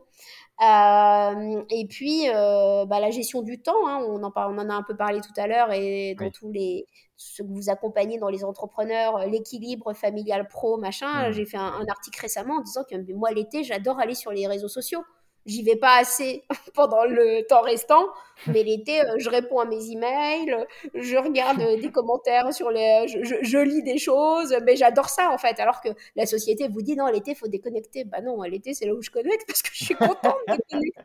Euh, 0.61 1.63
et 1.69 1.87
puis 1.87 2.29
euh, 2.29 2.85
bah, 2.85 2.99
la 2.99 3.09
gestion 3.09 3.41
du 3.41 3.61
temps 3.61 3.87
hein, 3.87 4.05
on, 4.07 4.23
en 4.23 4.31
on 4.35 4.57
en 4.57 4.69
a 4.69 4.73
un 4.73 4.83
peu 4.83 4.95
parlé 4.95 5.19
tout 5.21 5.33
à 5.41 5.47
l'heure 5.47 5.71
et 5.71 6.15
dans 6.19 6.29
tous 6.29 6.51
les 6.51 6.85
ceux 7.17 7.43
que 7.43 7.49
vous 7.51 7.69
accompagnez 7.69 8.17
dans 8.17 8.29
les 8.29 8.43
entrepreneurs 8.43 9.25
l'équilibre 9.27 9.93
familial 9.93 10.47
pro 10.47 10.77
machin 10.77 11.29
mmh. 11.29 11.33
j'ai 11.33 11.45
fait 11.45 11.57
un, 11.57 11.73
un, 11.73 11.85
article 11.87 12.19
récemment 12.21 12.57
en 12.57 12.61
disant 12.61 12.83
que 12.83 13.13
moi 13.13 13.31
l'été 13.31 13.63
j'adore 13.63 13.99
aller 13.99 14.15
sur 14.15 14.31
les 14.31 14.45
réseaux 14.45 14.67
sociaux 14.67 15.03
J'y 15.45 15.63
vais 15.63 15.75
pas 15.75 15.97
assez 15.97 16.43
pendant 16.73 17.03
le 17.05 17.45
temps 17.47 17.61
restant, 17.61 18.07
mais 18.47 18.63
l'été, 18.63 19.01
euh, 19.01 19.15
je 19.17 19.29
réponds 19.29 19.59
à 19.59 19.65
mes 19.65 19.91
emails, 19.91 20.55
je 20.93 21.17
regarde 21.17 21.61
euh, 21.61 21.79
des 21.79 21.91
commentaires 21.91 22.53
sur 22.53 22.71
les, 22.71 23.05
je, 23.07 23.35
je, 23.41 23.57
lis 23.57 23.83
des 23.83 23.97
choses, 23.97 24.55
mais 24.63 24.75
j'adore 24.75 25.09
ça 25.09 25.31
en 25.31 25.37
fait. 25.37 25.59
Alors 25.59 25.81
que 25.81 25.89
la 26.15 26.25
société 26.25 26.67
vous 26.67 26.81
dit 26.81 26.95
non, 26.95 27.07
l'été 27.07 27.35
faut 27.35 27.47
déconnecter. 27.47 28.05
Bah 28.05 28.21
non, 28.21 28.41
l'été 28.43 28.73
c'est 28.73 28.85
là 28.85 28.93
où 28.93 29.01
je 29.01 29.09
connecte 29.09 29.45
parce 29.47 29.61
que 29.61 29.69
je 29.73 29.85
suis 29.85 29.95
contente 29.95 30.37
de 30.47 30.55
déconnecter. 30.55 31.01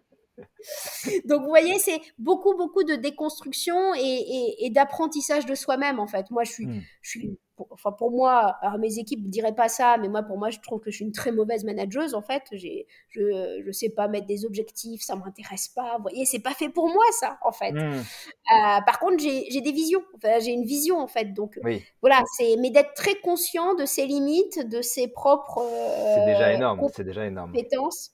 Donc 1.24 1.42
vous 1.42 1.48
voyez, 1.48 1.78
c'est 1.78 2.00
beaucoup 2.18 2.54
beaucoup 2.54 2.84
de 2.84 2.94
déconstruction 2.94 3.94
et, 3.94 4.54
et, 4.60 4.70
d'apprentissage 4.70 5.46
de 5.46 5.54
soi-même 5.54 5.98
en 5.98 6.06
fait. 6.06 6.30
Moi, 6.30 6.44
je 6.44 6.52
suis, 6.52 6.66
hmm. 6.66 6.82
je 7.02 7.10
suis 7.10 7.38
enfin 7.70 7.92
pour 7.92 8.10
moi, 8.10 8.56
alors 8.60 8.78
mes 8.78 8.98
équipes 8.98 9.24
ne 9.24 9.30
diraient 9.30 9.54
pas 9.54 9.68
ça, 9.68 9.96
mais 9.98 10.08
moi 10.08 10.22
pour 10.22 10.38
moi 10.38 10.50
je 10.50 10.58
trouve 10.60 10.80
que 10.80 10.90
je 10.90 10.96
suis 10.96 11.04
une 11.04 11.12
très 11.12 11.32
mauvaise 11.32 11.64
manageuse 11.64 12.14
en 12.14 12.22
fait. 12.22 12.44
J'ai, 12.52 12.86
je 13.10 13.66
ne 13.66 13.72
sais 13.72 13.90
pas 13.90 14.08
mettre 14.08 14.26
des 14.26 14.44
objectifs, 14.44 15.02
ça 15.02 15.16
m'intéresse 15.16 15.68
pas. 15.68 15.96
Vous 15.96 16.02
voyez, 16.02 16.24
c'est 16.24 16.38
pas 16.38 16.54
fait 16.54 16.68
pour 16.68 16.88
moi 16.88 17.04
ça 17.12 17.38
en 17.42 17.52
fait. 17.52 17.72
Hmm. 17.72 17.92
Euh, 17.92 18.80
par 18.86 18.98
contre 18.98 19.18
j'ai 19.18 19.60
des 19.60 19.72
visions, 19.72 20.02
enfin, 20.16 20.38
j'ai 20.40 20.52
une 20.52 20.64
vision 20.64 20.98
en 20.98 21.08
fait. 21.08 21.32
Donc 21.34 21.58
voilà, 22.00 22.22
c'est 22.36 22.56
mais 22.58 22.70
d'être 22.70 22.94
très 22.94 23.16
conscient 23.16 23.74
de 23.74 23.84
ses 23.84 24.06
limites, 24.06 24.68
de 24.68 24.82
ses 24.82 25.08
propres. 25.08 25.62
c'est 26.14 26.26
déjà 26.26 26.52
énorme, 26.52 26.80
c'est 26.94 27.04
déjà 27.04 27.26
énorme. 27.26 27.52
Compétences. 27.52 28.12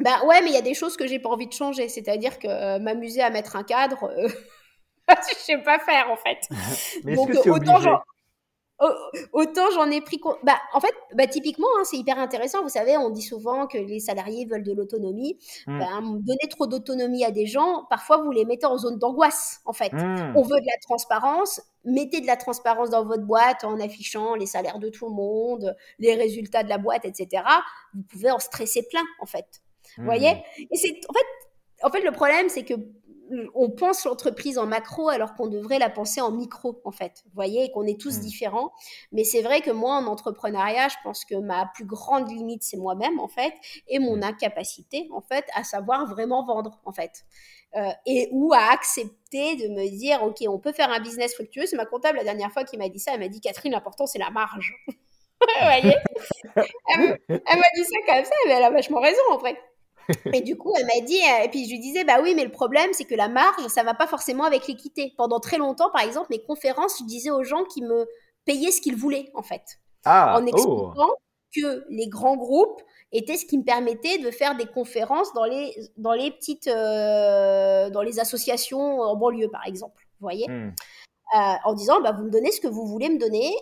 Ben 0.00 0.14
ouais, 0.26 0.42
mais 0.42 0.50
il 0.50 0.54
y 0.54 0.58
a 0.58 0.62
des 0.62 0.74
choses 0.74 0.96
que 0.96 1.06
j'ai 1.06 1.18
pas 1.18 1.30
envie 1.30 1.46
de 1.46 1.52
changer. 1.52 1.88
C'est-à-dire 1.88 2.38
que 2.38 2.48
euh, 2.48 2.78
m'amuser 2.78 3.22
à 3.22 3.30
mettre 3.30 3.56
un 3.56 3.62
cadre, 3.62 4.04
euh, 4.04 4.28
je 5.08 5.38
sais 5.38 5.58
pas 5.58 5.78
faire 5.78 6.10
en 6.10 6.16
fait. 6.16 6.38
mais 7.04 7.14
est-ce 7.14 7.26
que 7.26 7.34
c'est 7.34 7.50
obligé 7.50 7.90
autant 9.32 9.70
j'en 9.74 9.90
ai 9.90 10.00
pris 10.00 10.18
compte. 10.18 10.36
Bah, 10.42 10.58
en 10.72 10.80
fait, 10.80 10.92
bah, 11.14 11.26
typiquement, 11.26 11.68
hein, 11.78 11.82
c'est 11.84 11.96
hyper 11.96 12.18
intéressant. 12.18 12.62
Vous 12.62 12.68
savez, 12.68 12.96
on 12.96 13.10
dit 13.10 13.22
souvent 13.22 13.66
que 13.66 13.78
les 13.78 14.00
salariés 14.00 14.46
veulent 14.46 14.62
de 14.62 14.72
l'autonomie. 14.72 15.38
Mmh. 15.66 15.78
Bah, 15.78 16.00
donner 16.02 16.48
trop 16.50 16.66
d'autonomie 16.66 17.24
à 17.24 17.30
des 17.30 17.46
gens, 17.46 17.84
parfois 17.88 18.18
vous 18.18 18.30
les 18.30 18.44
mettez 18.44 18.66
en 18.66 18.78
zone 18.78 18.98
d'angoisse. 18.98 19.60
En 19.64 19.72
fait, 19.72 19.92
mmh. 19.92 20.34
on 20.36 20.42
veut 20.42 20.60
de 20.60 20.66
la 20.66 20.78
transparence. 20.82 21.60
Mettez 21.84 22.20
de 22.20 22.26
la 22.26 22.36
transparence 22.36 22.90
dans 22.90 23.04
votre 23.04 23.22
boîte 23.22 23.64
en 23.64 23.78
affichant 23.78 24.34
les 24.34 24.46
salaires 24.46 24.80
de 24.80 24.88
tout 24.88 25.06
le 25.06 25.14
monde, 25.14 25.76
les 25.98 26.14
résultats 26.14 26.64
de 26.64 26.68
la 26.68 26.78
boîte, 26.78 27.04
etc. 27.04 27.44
Vous 27.94 28.02
pouvez 28.02 28.30
en 28.30 28.40
stresser 28.40 28.86
plein, 28.90 29.04
en 29.20 29.26
fait. 29.26 29.46
Vous 29.96 30.04
voyez? 30.04 30.34
Mmh. 30.34 30.62
Et 30.72 30.76
c'est 30.76 31.00
en 31.08 31.12
fait, 31.12 31.26
en 31.82 31.90
fait, 31.90 32.00
le 32.00 32.12
problème, 32.12 32.48
c'est 32.48 32.64
que 32.64 32.74
on 33.54 33.70
pense 33.70 34.04
l'entreprise 34.04 34.58
en 34.58 34.66
macro 34.66 35.08
alors 35.08 35.34
qu'on 35.34 35.46
devrait 35.46 35.78
la 35.78 35.90
penser 35.90 36.20
en 36.20 36.30
micro, 36.30 36.80
en 36.84 36.92
fait. 36.92 37.22
Vous 37.26 37.32
voyez, 37.34 37.64
et 37.64 37.70
qu'on 37.70 37.86
est 37.86 38.00
tous 38.00 38.18
mmh. 38.18 38.20
différents. 38.20 38.72
Mais 39.12 39.24
c'est 39.24 39.42
vrai 39.42 39.60
que 39.60 39.70
moi, 39.70 39.94
en 39.94 40.06
entrepreneuriat, 40.06 40.88
je 40.88 40.96
pense 41.02 41.24
que 41.24 41.34
ma 41.34 41.66
plus 41.74 41.84
grande 41.84 42.30
limite, 42.30 42.62
c'est 42.62 42.76
moi-même, 42.76 43.18
en 43.20 43.28
fait, 43.28 43.52
et 43.88 43.98
mon 43.98 44.16
mmh. 44.16 44.24
incapacité, 44.24 45.08
en 45.12 45.20
fait, 45.20 45.44
à 45.54 45.64
savoir 45.64 46.06
vraiment 46.06 46.44
vendre, 46.44 46.80
en 46.84 46.92
fait. 46.92 47.24
Euh, 47.74 47.90
et 48.06 48.28
ou 48.32 48.54
à 48.54 48.72
accepter 48.72 49.56
de 49.56 49.68
me 49.68 49.88
dire, 49.90 50.22
OK, 50.22 50.36
on 50.48 50.58
peut 50.58 50.72
faire 50.72 50.90
un 50.90 51.00
business 51.00 51.34
fructueux. 51.34 51.66
C'est 51.66 51.76
ma 51.76 51.84
comptable 51.84 52.18
la 52.18 52.24
dernière 52.24 52.50
fois 52.50 52.64
qui 52.64 52.78
m'a 52.78 52.88
dit 52.88 53.00
ça. 53.00 53.12
Elle 53.14 53.20
m'a 53.20 53.28
dit, 53.28 53.40
Catherine, 53.40 53.72
l'important, 53.72 54.06
c'est 54.06 54.18
la 54.18 54.30
marge. 54.30 54.72
Vous 55.40 55.64
voyez? 55.64 55.96
Elle, 57.28 57.58
m'a 57.58 57.68
dit 57.74 57.84
ça 57.84 57.98
comme 58.06 58.24
ça, 58.24 58.34
mais 58.46 58.52
elle 58.52 58.64
a 58.64 58.70
vachement 58.70 59.00
raison, 59.00 59.20
en 59.30 59.38
fait. 59.38 59.56
Et 60.32 60.40
du 60.40 60.56
coup, 60.56 60.72
elle 60.78 60.86
m'a 60.86 61.06
dit, 61.06 61.18
euh, 61.18 61.44
et 61.44 61.48
puis 61.48 61.64
je 61.64 61.70
lui 61.70 61.80
disais, 61.80 62.04
bah 62.04 62.18
oui, 62.22 62.34
mais 62.34 62.44
le 62.44 62.50
problème, 62.50 62.90
c'est 62.92 63.04
que 63.04 63.14
la 63.14 63.28
marge, 63.28 63.66
ça 63.68 63.82
va 63.82 63.94
pas 63.94 64.06
forcément 64.06 64.44
avec 64.44 64.66
l'équité. 64.66 65.12
Pendant 65.16 65.40
très 65.40 65.58
longtemps, 65.58 65.90
par 65.90 66.02
exemple, 66.02 66.28
mes 66.30 66.42
conférences, 66.42 66.98
je 67.00 67.04
disais 67.04 67.30
aux 67.30 67.44
gens 67.44 67.64
qui 67.64 67.82
me 67.82 68.06
payaient 68.44 68.70
ce 68.70 68.80
qu'ils 68.80 68.96
voulaient, 68.96 69.30
en 69.34 69.42
fait. 69.42 69.62
Ah, 70.04 70.38
en 70.38 70.44
oh. 70.44 70.46
expliquant 70.46 71.10
que 71.54 71.84
les 71.90 72.08
grands 72.08 72.36
groupes 72.36 72.80
étaient 73.12 73.36
ce 73.36 73.46
qui 73.46 73.58
me 73.58 73.64
permettait 73.64 74.18
de 74.18 74.30
faire 74.30 74.56
des 74.56 74.66
conférences 74.66 75.32
dans 75.34 75.44
les, 75.44 75.74
dans 75.96 76.12
les 76.12 76.30
petites, 76.30 76.68
euh, 76.68 77.90
dans 77.90 78.02
les 78.02 78.20
associations 78.20 79.00
en 79.00 79.16
banlieue, 79.16 79.48
par 79.48 79.66
exemple. 79.66 80.06
Vous 80.20 80.24
voyez 80.24 80.48
hmm. 80.48 80.72
euh, 81.34 81.54
en 81.64 81.74
disant 81.74 82.00
bah, 82.00 82.12
vous 82.12 82.24
me 82.24 82.30
donnez 82.30 82.50
ce 82.52 82.60
que 82.60 82.68
vous 82.68 82.86
voulez 82.86 83.08
me 83.08 83.18
donner, 83.18 83.54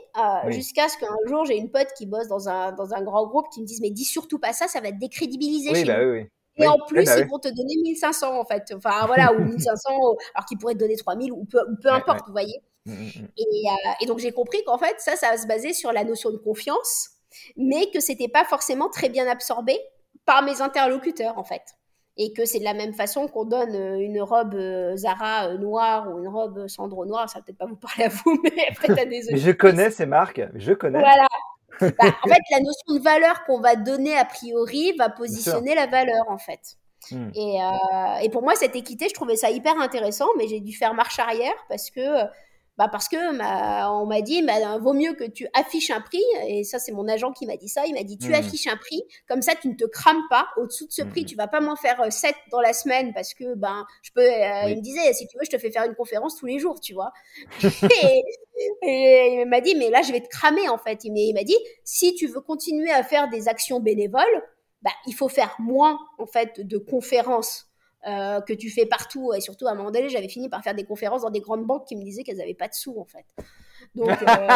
jusqu'à 0.52 0.88
ce 0.88 0.96
qu'un 0.98 1.16
jour 1.26 1.44
j'ai 1.44 1.56
une 1.56 1.70
pote 1.70 1.88
qui 1.96 2.06
bosse 2.06 2.28
dans 2.28 2.48
un, 2.48 2.72
dans 2.72 2.94
un 2.94 3.02
grand 3.02 3.26
groupe 3.26 3.46
qui 3.52 3.60
me 3.60 3.66
dise 3.66 3.80
mais 3.80 3.90
dis 3.90 4.04
surtout 4.04 4.38
pas 4.38 4.52
ça, 4.52 4.68
ça 4.68 4.80
va 4.80 4.92
te 4.92 4.98
décrédibiliser 4.98 5.70
oui, 5.72 5.84
bah, 5.84 5.98
Oui, 6.00 6.20
oui. 6.20 6.28
Et 6.56 6.66
en 6.66 6.78
plus, 6.86 7.04
bah 7.04 7.18
ils 7.18 7.26
vont 7.26 7.38
te 7.38 7.48
donner 7.48 7.74
1500 7.82 8.38
en 8.38 8.44
fait. 8.44 8.72
Enfin 8.76 9.06
voilà, 9.06 9.32
ou 9.32 9.44
1500, 9.44 9.90
alors 10.34 10.46
qu'ils 10.46 10.58
pourraient 10.58 10.74
te 10.74 10.78
donner 10.78 10.96
3000 10.96 11.32
ou 11.32 11.44
peu, 11.44 11.58
peu 11.82 11.90
importe, 11.90 12.26
vous 12.26 12.32
voyez. 12.32 12.62
Mmh, 12.86 12.92
mmh, 12.92 12.96
mmh. 12.96 13.28
Et, 13.38 13.42
euh, 13.42 13.92
et, 14.02 14.06
donc 14.06 14.18
j'ai 14.18 14.32
compris 14.32 14.62
qu'en 14.64 14.78
fait, 14.78 14.94
ça, 14.98 15.16
ça 15.16 15.30
va 15.30 15.38
se 15.38 15.46
baser 15.46 15.72
sur 15.72 15.92
la 15.92 16.04
notion 16.04 16.30
de 16.30 16.36
confiance, 16.36 17.10
mais 17.56 17.90
que 17.92 18.00
c'était 18.00 18.28
pas 18.28 18.44
forcément 18.44 18.88
très 18.88 19.08
bien 19.08 19.26
absorbé 19.26 19.78
par 20.26 20.42
mes 20.42 20.60
interlocuteurs 20.60 21.38
en 21.38 21.44
fait. 21.44 21.62
Et 22.16 22.32
que 22.32 22.44
c'est 22.44 22.60
de 22.60 22.64
la 22.64 22.74
même 22.74 22.94
façon 22.94 23.26
qu'on 23.26 23.44
donne 23.44 23.74
euh, 23.74 23.98
une 23.98 24.22
robe 24.22 24.54
euh, 24.54 24.96
Zara 24.96 25.54
noire 25.54 26.08
ou 26.08 26.20
une 26.20 26.28
robe 26.28 26.68
Sandro 26.68 27.06
noire, 27.06 27.28
ça 27.28 27.40
va 27.40 27.44
peut-être 27.44 27.58
pas 27.58 27.66
vous 27.66 27.76
parler 27.76 28.04
à 28.04 28.08
vous, 28.08 28.40
mais 28.44 28.66
après 28.70 28.94
t'as 28.94 29.04
des. 29.06 29.36
je 29.36 29.50
connais 29.50 29.90
ces 29.90 30.06
marques, 30.06 30.42
je 30.54 30.72
connais. 30.74 31.00
Voilà, 31.00 31.26
bah, 31.80 32.14
en 32.22 32.28
fait, 32.28 32.40
la 32.50 32.60
notion 32.60 32.94
de 32.94 33.00
valeur 33.00 33.44
qu'on 33.44 33.60
va 33.60 33.76
donner 33.76 34.16
a 34.16 34.24
priori 34.24 34.92
va 34.98 35.08
positionner 35.08 35.74
la 35.74 35.86
valeur, 35.86 36.24
en 36.28 36.38
fait. 36.38 36.76
Hmm. 37.10 37.30
Et, 37.34 37.62
euh, 37.62 38.16
et, 38.22 38.30
pour 38.30 38.42
moi, 38.42 38.54
cette 38.54 38.76
équité, 38.76 39.08
je 39.08 39.14
trouvais 39.14 39.36
ça 39.36 39.50
hyper 39.50 39.78
intéressant, 39.78 40.26
mais 40.38 40.48
j'ai 40.48 40.60
dû 40.60 40.72
faire 40.72 40.94
marche 40.94 41.18
arrière 41.18 41.54
parce 41.68 41.90
que 41.90 42.00
bah 42.76 42.88
parce 42.90 43.08
que 43.08 43.16
on 43.16 44.06
m'a 44.06 44.20
dit 44.20 44.42
bah, 44.42 44.78
vaut 44.78 44.94
mieux 44.94 45.14
que 45.14 45.24
tu 45.24 45.46
affiches 45.54 45.90
un 45.90 46.00
prix 46.00 46.22
et 46.48 46.64
ça 46.64 46.78
c'est 46.80 46.90
mon 46.90 47.06
agent 47.06 47.32
qui 47.32 47.46
m'a 47.46 47.56
dit 47.56 47.68
ça. 47.68 47.86
Il 47.86 47.94
m'a 47.94 48.02
dit 48.02 48.18
tu 48.18 48.30
mmh. 48.30 48.34
affiches 48.34 48.66
un 48.66 48.76
prix 48.76 49.02
comme 49.28 49.42
ça 49.42 49.54
tu 49.54 49.68
ne 49.68 49.74
te 49.74 49.84
crames 49.84 50.22
pas 50.28 50.48
au-dessous 50.56 50.86
de 50.86 50.92
ce 50.92 51.02
prix. 51.02 51.22
Mmh. 51.22 51.26
tu 51.26 51.36
vas 51.36 51.46
pas 51.46 51.60
m'en 51.60 51.76
faire 51.76 52.12
7 52.12 52.30
euh, 52.30 52.38
dans 52.50 52.60
la 52.60 52.72
semaine 52.72 53.12
parce 53.14 53.32
que 53.32 53.54
ben 53.54 53.86
je 54.02 54.10
peux 54.12 54.22
euh, 54.22 54.70
il 54.70 54.76
me 54.76 54.82
disait 54.82 55.12
si 55.12 55.26
tu 55.28 55.36
veux 55.36 55.44
je 55.44 55.50
te 55.50 55.58
fais 55.58 55.70
faire 55.70 55.84
une 55.84 55.94
conférence 55.94 56.36
tous 56.36 56.46
les 56.46 56.58
jours 56.58 56.80
tu 56.80 56.94
vois. 56.94 57.12
Et, 58.82 59.40
il 59.40 59.46
m'a 59.46 59.60
dit 59.60 59.74
mais 59.76 59.90
là 59.90 60.02
je 60.02 60.12
vais 60.12 60.20
te 60.20 60.28
cramer 60.28 60.68
en 60.68 60.78
fait. 60.78 61.04
Il 61.04 61.34
m'a 61.34 61.44
dit 61.44 61.58
si 61.84 62.14
tu 62.14 62.26
veux 62.26 62.40
continuer 62.40 62.90
à 62.90 63.04
faire 63.04 63.28
des 63.28 63.48
actions 63.48 63.78
bénévoles 63.78 64.42
bah, 64.82 64.90
il 65.06 65.14
faut 65.14 65.28
faire 65.28 65.56
moins 65.58 65.98
en 66.18 66.26
fait 66.26 66.60
de 66.60 66.76
conférences 66.76 67.68
euh, 68.06 68.40
que 68.40 68.52
tu 68.52 68.70
fais 68.70 68.86
partout. 68.86 69.32
Et 69.34 69.40
surtout, 69.40 69.66
à 69.66 69.72
un 69.72 69.74
moment 69.74 69.90
donné, 69.90 70.08
j'avais 70.08 70.28
fini 70.28 70.48
par 70.48 70.62
faire 70.62 70.74
des 70.74 70.84
conférences 70.84 71.22
dans 71.22 71.30
des 71.30 71.40
grandes 71.40 71.64
banques 71.64 71.86
qui 71.86 71.96
me 71.96 72.02
disaient 72.02 72.22
qu'elles 72.22 72.36
n'avaient 72.36 72.54
pas 72.54 72.68
de 72.68 72.74
sous, 72.74 72.98
en 72.98 73.04
fait. 73.04 73.24
Donc, 73.94 74.10
euh, 74.10 74.48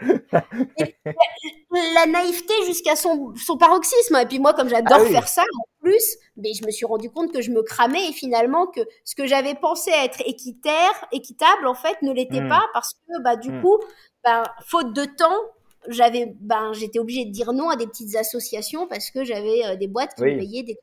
la, 1.94 2.06
naïveté 2.06 2.54
jusqu'à 2.66 2.96
son, 2.96 3.34
son, 3.36 3.56
paroxysme. 3.56 4.16
Et 4.16 4.26
puis 4.26 4.38
moi, 4.38 4.52
comme 4.54 4.68
j'adore 4.68 5.00
ah 5.00 5.10
faire 5.10 5.28
ça, 5.28 5.42
en 5.42 5.64
plus, 5.80 6.16
mais 6.36 6.52
je 6.54 6.66
me 6.66 6.70
suis 6.70 6.86
rendu 6.86 7.10
compte 7.10 7.32
que 7.32 7.40
je 7.40 7.50
me 7.50 7.62
cramais 7.62 8.08
et 8.08 8.12
finalement 8.12 8.66
que 8.66 8.80
ce 9.04 9.14
que 9.14 9.26
j'avais 9.26 9.54
pensé 9.54 9.90
être 9.90 10.20
équitaire, 10.26 11.06
équitable, 11.12 11.66
en 11.66 11.74
fait, 11.74 12.00
ne 12.02 12.12
l'était 12.12 12.40
hmm. 12.40 12.48
pas 12.48 12.64
parce 12.72 12.94
que, 12.94 13.22
bah, 13.22 13.36
du 13.36 13.50
hmm. 13.50 13.62
coup, 13.62 13.78
ben, 14.24 14.44
faute 14.66 14.92
de 14.92 15.04
temps, 15.04 15.40
j'avais 15.88 16.32
ben 16.38 16.72
j'étais 16.72 16.98
obligée 16.98 17.24
de 17.24 17.30
dire 17.30 17.52
non 17.52 17.68
à 17.68 17.76
des 17.76 17.86
petites 17.86 18.14
associations 18.14 18.86
parce 18.86 19.10
que 19.10 19.24
j'avais 19.24 19.64
euh, 19.64 19.76
des 19.76 19.88
boîtes 19.88 20.14
qui 20.14 20.22
me 20.22 20.38
payaient 20.38 20.62
des 20.62 20.76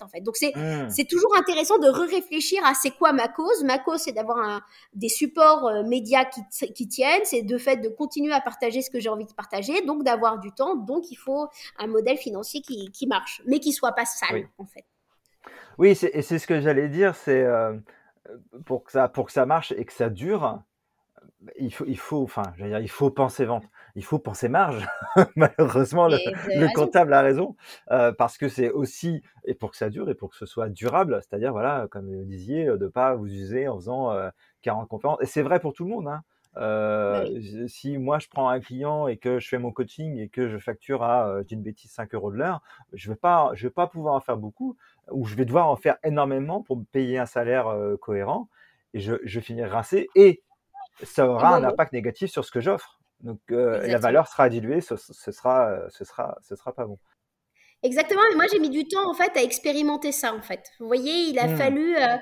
en 0.00 0.08
fait. 0.08 0.20
Donc 0.20 0.36
c'est 0.36 0.52
mmh. 0.54 0.90
c'est 0.90 1.06
toujours 1.06 1.36
intéressant 1.36 1.78
de 1.78 1.88
réfléchir 1.88 2.64
à 2.64 2.74
c'est 2.74 2.90
quoi 2.90 3.12
ma 3.12 3.28
cause. 3.28 3.64
Ma 3.64 3.78
cause 3.78 4.00
c'est 4.00 4.12
d'avoir 4.12 4.62
des 4.94 5.08
supports 5.08 5.66
euh, 5.66 5.82
médias 5.82 6.24
qui, 6.24 6.72
qui 6.72 6.88
tiennent, 6.88 7.24
c'est 7.24 7.42
de 7.42 7.58
fait 7.58 7.76
de 7.76 7.88
continuer 7.88 8.32
à 8.32 8.40
partager 8.40 8.82
ce 8.82 8.90
que 8.90 9.00
j'ai 9.00 9.08
envie 9.08 9.26
de 9.26 9.32
partager, 9.32 9.82
donc 9.82 10.04
d'avoir 10.04 10.38
du 10.38 10.52
temps. 10.52 10.76
Donc 10.76 11.10
il 11.10 11.16
faut 11.16 11.48
un 11.78 11.86
modèle 11.86 12.18
financier 12.18 12.60
qui, 12.60 12.90
qui 12.90 13.06
marche, 13.06 13.42
mais 13.46 13.60
qui 13.60 13.72
soit 13.72 13.92
pas 13.92 14.04
sale 14.04 14.48
en 14.58 14.66
fait. 14.66 14.84
Oui, 15.78 15.90
et 15.90 16.22
c'est 16.22 16.38
ce 16.38 16.46
que 16.46 16.60
j'allais 16.60 16.88
dire, 16.88 17.16
c'est 17.16 17.42
euh, 17.42 17.76
pour 18.66 18.84
que 18.84 18.92
ça 18.92 19.08
pour 19.08 19.26
que 19.26 19.32
ça 19.32 19.46
marche 19.46 19.72
et 19.72 19.84
que 19.84 19.92
ça 19.92 20.10
dure. 20.10 20.62
il 21.58 21.72
faut, 21.72 21.84
il 21.86 21.98
faut, 21.98 22.22
enfin, 22.22 22.42
dire, 22.58 22.78
il 22.78 22.90
faut 22.90 23.10
penser 23.10 23.44
vente, 23.44 23.64
il 23.94 24.04
faut 24.04 24.18
penser 24.18 24.48
marge. 24.48 24.86
Malheureusement, 25.36 26.08
le, 26.08 26.74
comptable 26.74 27.12
a 27.12 27.22
raison 27.22 27.56
euh, 27.90 28.12
parce 28.12 28.38
que 28.38 28.48
c'est 28.48 28.70
aussi 28.70 29.22
et 29.44 29.54
pour 29.54 29.70
que 29.70 29.76
ça 29.76 29.90
dure 29.90 30.08
et 30.08 30.14
pour 30.14 30.30
que 30.30 30.36
ce 30.36 30.46
soit 30.46 30.68
durable, 30.68 31.20
c'est-à-dire 31.22 31.52
voilà, 31.52 31.86
comme 31.90 32.06
vous 32.06 32.24
disiez, 32.24 32.66
de 32.66 32.88
pas 32.88 33.14
vous 33.14 33.26
user 33.26 33.68
en 33.68 33.76
faisant 33.76 34.14
40 34.62 34.88
conférences. 34.88 35.18
Et 35.20 35.26
c'est 35.26 35.42
vrai 35.42 35.60
pour 35.60 35.72
tout 35.72 35.84
le 35.84 35.90
monde. 35.90 36.08
Hein. 36.08 36.22
Bah 36.54 37.24
si 37.66 37.96
moi 37.96 38.18
je 38.18 38.28
prends 38.28 38.50
un 38.50 38.60
client 38.60 39.08
et 39.08 39.16
que 39.16 39.38
je 39.38 39.48
fais 39.48 39.56
mon 39.56 39.72
coaching 39.72 40.18
et 40.18 40.28
que 40.28 40.48
je 40.48 40.58
facture 40.58 41.02
à, 41.02 41.42
d'une 41.44 41.62
bêtise, 41.62 41.90
5 41.90 42.14
euros 42.14 42.30
de 42.30 42.36
l'heure, 42.36 42.60
je 42.92 43.10
vais 43.10 43.16
pas, 43.16 43.52
je 43.54 43.66
vais 43.66 43.72
pas 43.72 43.86
pouvoir 43.86 44.14
en 44.14 44.20
faire 44.20 44.36
beaucoup 44.36 44.76
ou 45.10 45.24
je 45.24 45.34
vais 45.34 45.46
devoir 45.46 45.68
en 45.68 45.76
faire 45.76 45.96
énormément 46.04 46.62
pour 46.62 46.82
payer 46.92 47.18
un 47.18 47.26
salaire 47.26 47.74
cohérent 48.00 48.48
et 48.92 49.00
je, 49.00 49.14
je 49.24 49.40
finirai 49.40 49.68
rincé 49.68 50.08
et 50.14 50.42
ça 51.02 51.26
aura 51.26 51.56
un 51.56 51.64
impact 51.64 51.92
négatif 51.92 52.30
sur 52.30 52.44
ce 52.44 52.50
que 52.50 52.60
j'offre. 52.60 53.01
Donc 53.22 53.40
la 53.48 53.98
valeur 53.98 54.26
sera 54.28 54.48
diluée, 54.48 54.80
ce, 54.80 54.96
ce, 54.96 55.32
sera, 55.32 55.88
ce 55.90 56.04
sera, 56.04 56.36
ce 56.42 56.56
sera 56.56 56.72
pas 56.74 56.86
bon. 56.86 56.98
Exactement, 57.84 58.22
mais 58.30 58.36
moi 58.36 58.46
j'ai 58.50 58.60
mis 58.60 58.70
du 58.70 58.86
temps 58.86 59.10
en 59.10 59.14
fait 59.14 59.36
à 59.36 59.42
expérimenter 59.42 60.12
ça 60.12 60.32
en 60.34 60.40
fait. 60.40 60.70
Vous 60.78 60.86
voyez, 60.86 61.28
il 61.28 61.38
a 61.40 61.48
mmh. 61.48 61.56
fallu, 61.56 61.96
euh, 61.96 62.16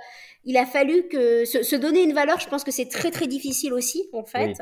il 0.44 0.56
a 0.56 0.64
fallu 0.64 1.06
que 1.08 1.44
se, 1.44 1.76
donner 1.76 2.02
une 2.02 2.14
valeur. 2.14 2.40
Je 2.40 2.48
pense 2.48 2.64
que 2.64 2.70
c'est 2.70 2.88
très 2.88 3.10
très 3.10 3.26
difficile 3.26 3.74
aussi 3.74 4.08
en 4.14 4.24
fait. 4.24 4.54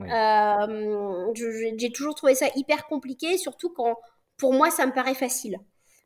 Euh, 0.00 1.32
j'ai 1.34 1.90
toujours 1.90 2.14
trouvé 2.14 2.36
ça 2.36 2.46
hyper 2.54 2.86
compliqué, 2.86 3.38
surtout 3.38 3.70
quand 3.70 3.96
pour 4.36 4.52
moi 4.52 4.70
ça 4.70 4.86
me 4.86 4.92
paraît 4.92 5.14
facile. 5.14 5.58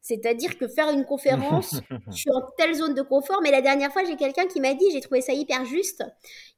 C'est-à-dire 0.03 0.57
que 0.59 0.66
faire 0.66 0.90
une 0.90 1.05
conférence, 1.05 1.80
je 2.11 2.16
suis 2.16 2.30
en 2.30 2.42
telle 2.57 2.74
zone 2.74 2.94
de 2.94 3.03
confort. 3.03 3.40
Mais 3.42 3.51
la 3.51 3.61
dernière 3.61 3.92
fois, 3.92 4.03
j'ai 4.05 4.16
quelqu'un 4.16 4.46
qui 4.46 4.61
m'a 4.61 4.74
dit, 4.74 4.90
j'ai 4.92 5.01
trouvé 5.01 5.20
ça 5.20 5.32
hyper 5.32 5.64
juste. 5.64 6.05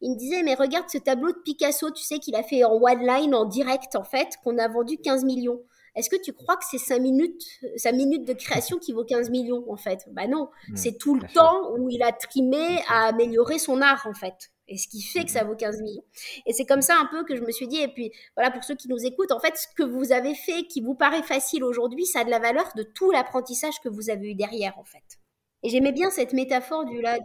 Il 0.00 0.12
me 0.12 0.16
disait, 0.16 0.42
mais 0.42 0.54
regarde 0.54 0.88
ce 0.88 0.98
tableau 0.98 1.32
de 1.32 1.38
Picasso, 1.44 1.90
tu 1.90 2.02
sais, 2.02 2.18
qu'il 2.18 2.36
a 2.36 2.42
fait 2.42 2.64
en 2.64 2.74
one 2.74 3.04
line, 3.04 3.34
en 3.34 3.44
direct, 3.44 3.96
en 3.96 4.04
fait, 4.04 4.28
qu'on 4.44 4.58
a 4.58 4.68
vendu 4.68 4.98
15 4.98 5.24
millions. 5.24 5.60
Est-ce 5.94 6.08
que 6.08 6.20
tu 6.20 6.32
crois 6.32 6.56
que 6.56 6.64
c'est 6.70 6.78
5 6.78 7.00
minutes, 7.00 7.42
5 7.76 7.92
minutes 7.92 8.26
de 8.26 8.32
création 8.32 8.78
qui 8.78 8.92
vaut 8.92 9.04
15 9.04 9.28
millions 9.28 9.64
en 9.68 9.76
fait? 9.76 10.06
Bah 10.12 10.26
non, 10.26 10.48
mmh, 10.68 10.76
c'est 10.76 10.96
tout 10.96 11.14
le 11.14 11.26
temps 11.34 11.70
où 11.76 11.90
il 11.90 12.02
a 12.02 12.12
trimé 12.12 12.80
à 12.88 13.08
améliorer 13.08 13.58
son 13.58 13.82
art 13.82 14.06
en 14.06 14.14
fait. 14.14 14.52
Et 14.72 14.78
ce 14.78 14.88
qui 14.88 15.02
fait 15.02 15.24
que 15.24 15.30
ça 15.30 15.44
mmh. 15.44 15.48
vaut 15.48 15.56
15 15.56 15.82
millions. 15.82 16.04
Et 16.46 16.52
c'est 16.52 16.64
comme 16.64 16.82
ça 16.82 16.96
un 16.98 17.06
peu 17.06 17.24
que 17.24 17.36
je 17.36 17.42
me 17.42 17.50
suis 17.52 17.68
dit, 17.68 17.80
et 17.80 17.88
puis 17.88 18.10
voilà, 18.36 18.50
pour 18.50 18.64
ceux 18.64 18.74
qui 18.74 18.88
nous 18.88 19.04
écoutent, 19.04 19.32
en 19.32 19.40
fait, 19.40 19.56
ce 19.56 19.66
que 19.76 19.82
vous 19.82 20.12
avez 20.12 20.34
fait, 20.34 20.64
qui 20.64 20.80
vous 20.80 20.94
paraît 20.94 21.22
facile 21.22 21.64
aujourd'hui, 21.64 22.06
ça 22.06 22.20
a 22.20 22.24
de 22.24 22.30
la 22.30 22.38
valeur 22.38 22.72
de 22.76 22.82
tout 22.82 23.10
l'apprentissage 23.10 23.74
que 23.82 23.88
vous 23.88 24.10
avez 24.10 24.30
eu 24.30 24.34
derrière, 24.34 24.78
en 24.78 24.84
fait. 24.84 25.18
Et 25.62 25.68
j'aimais 25.68 25.92
bien 25.92 26.10
cette 26.10 26.32
métaphore 26.32 26.84
du 26.86 27.00
là, 27.00 27.18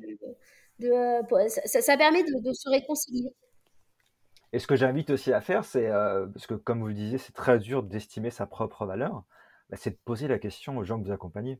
de, 0.79 0.89
euh, 0.91 1.47
ça, 1.47 1.97
permet 1.97 2.23
de 2.23 2.53
se 2.53 2.69
réconcilier. 2.69 3.33
Et 4.53 4.59
ce 4.59 4.67
que 4.67 4.75
j'invite 4.75 5.09
aussi 5.09 5.33
à 5.33 5.41
faire, 5.41 5.65
c'est, 5.65 5.87
euh, 5.87 6.25
parce 6.27 6.47
que 6.47 6.53
comme 6.53 6.79
vous 6.79 6.87
le 6.87 6.93
disiez, 6.93 7.17
c'est 7.17 7.33
très 7.33 7.59
dur 7.59 7.83
d'estimer 7.83 8.29
sa 8.29 8.45
propre 8.45 8.85
valeur, 8.85 9.23
bah, 9.69 9.77
c'est 9.77 9.91
de 9.91 9.99
poser 10.05 10.27
la 10.27 10.39
question 10.39 10.77
aux 10.77 10.83
gens 10.83 10.99
que 10.99 11.05
vous 11.05 11.11
accompagnez, 11.11 11.59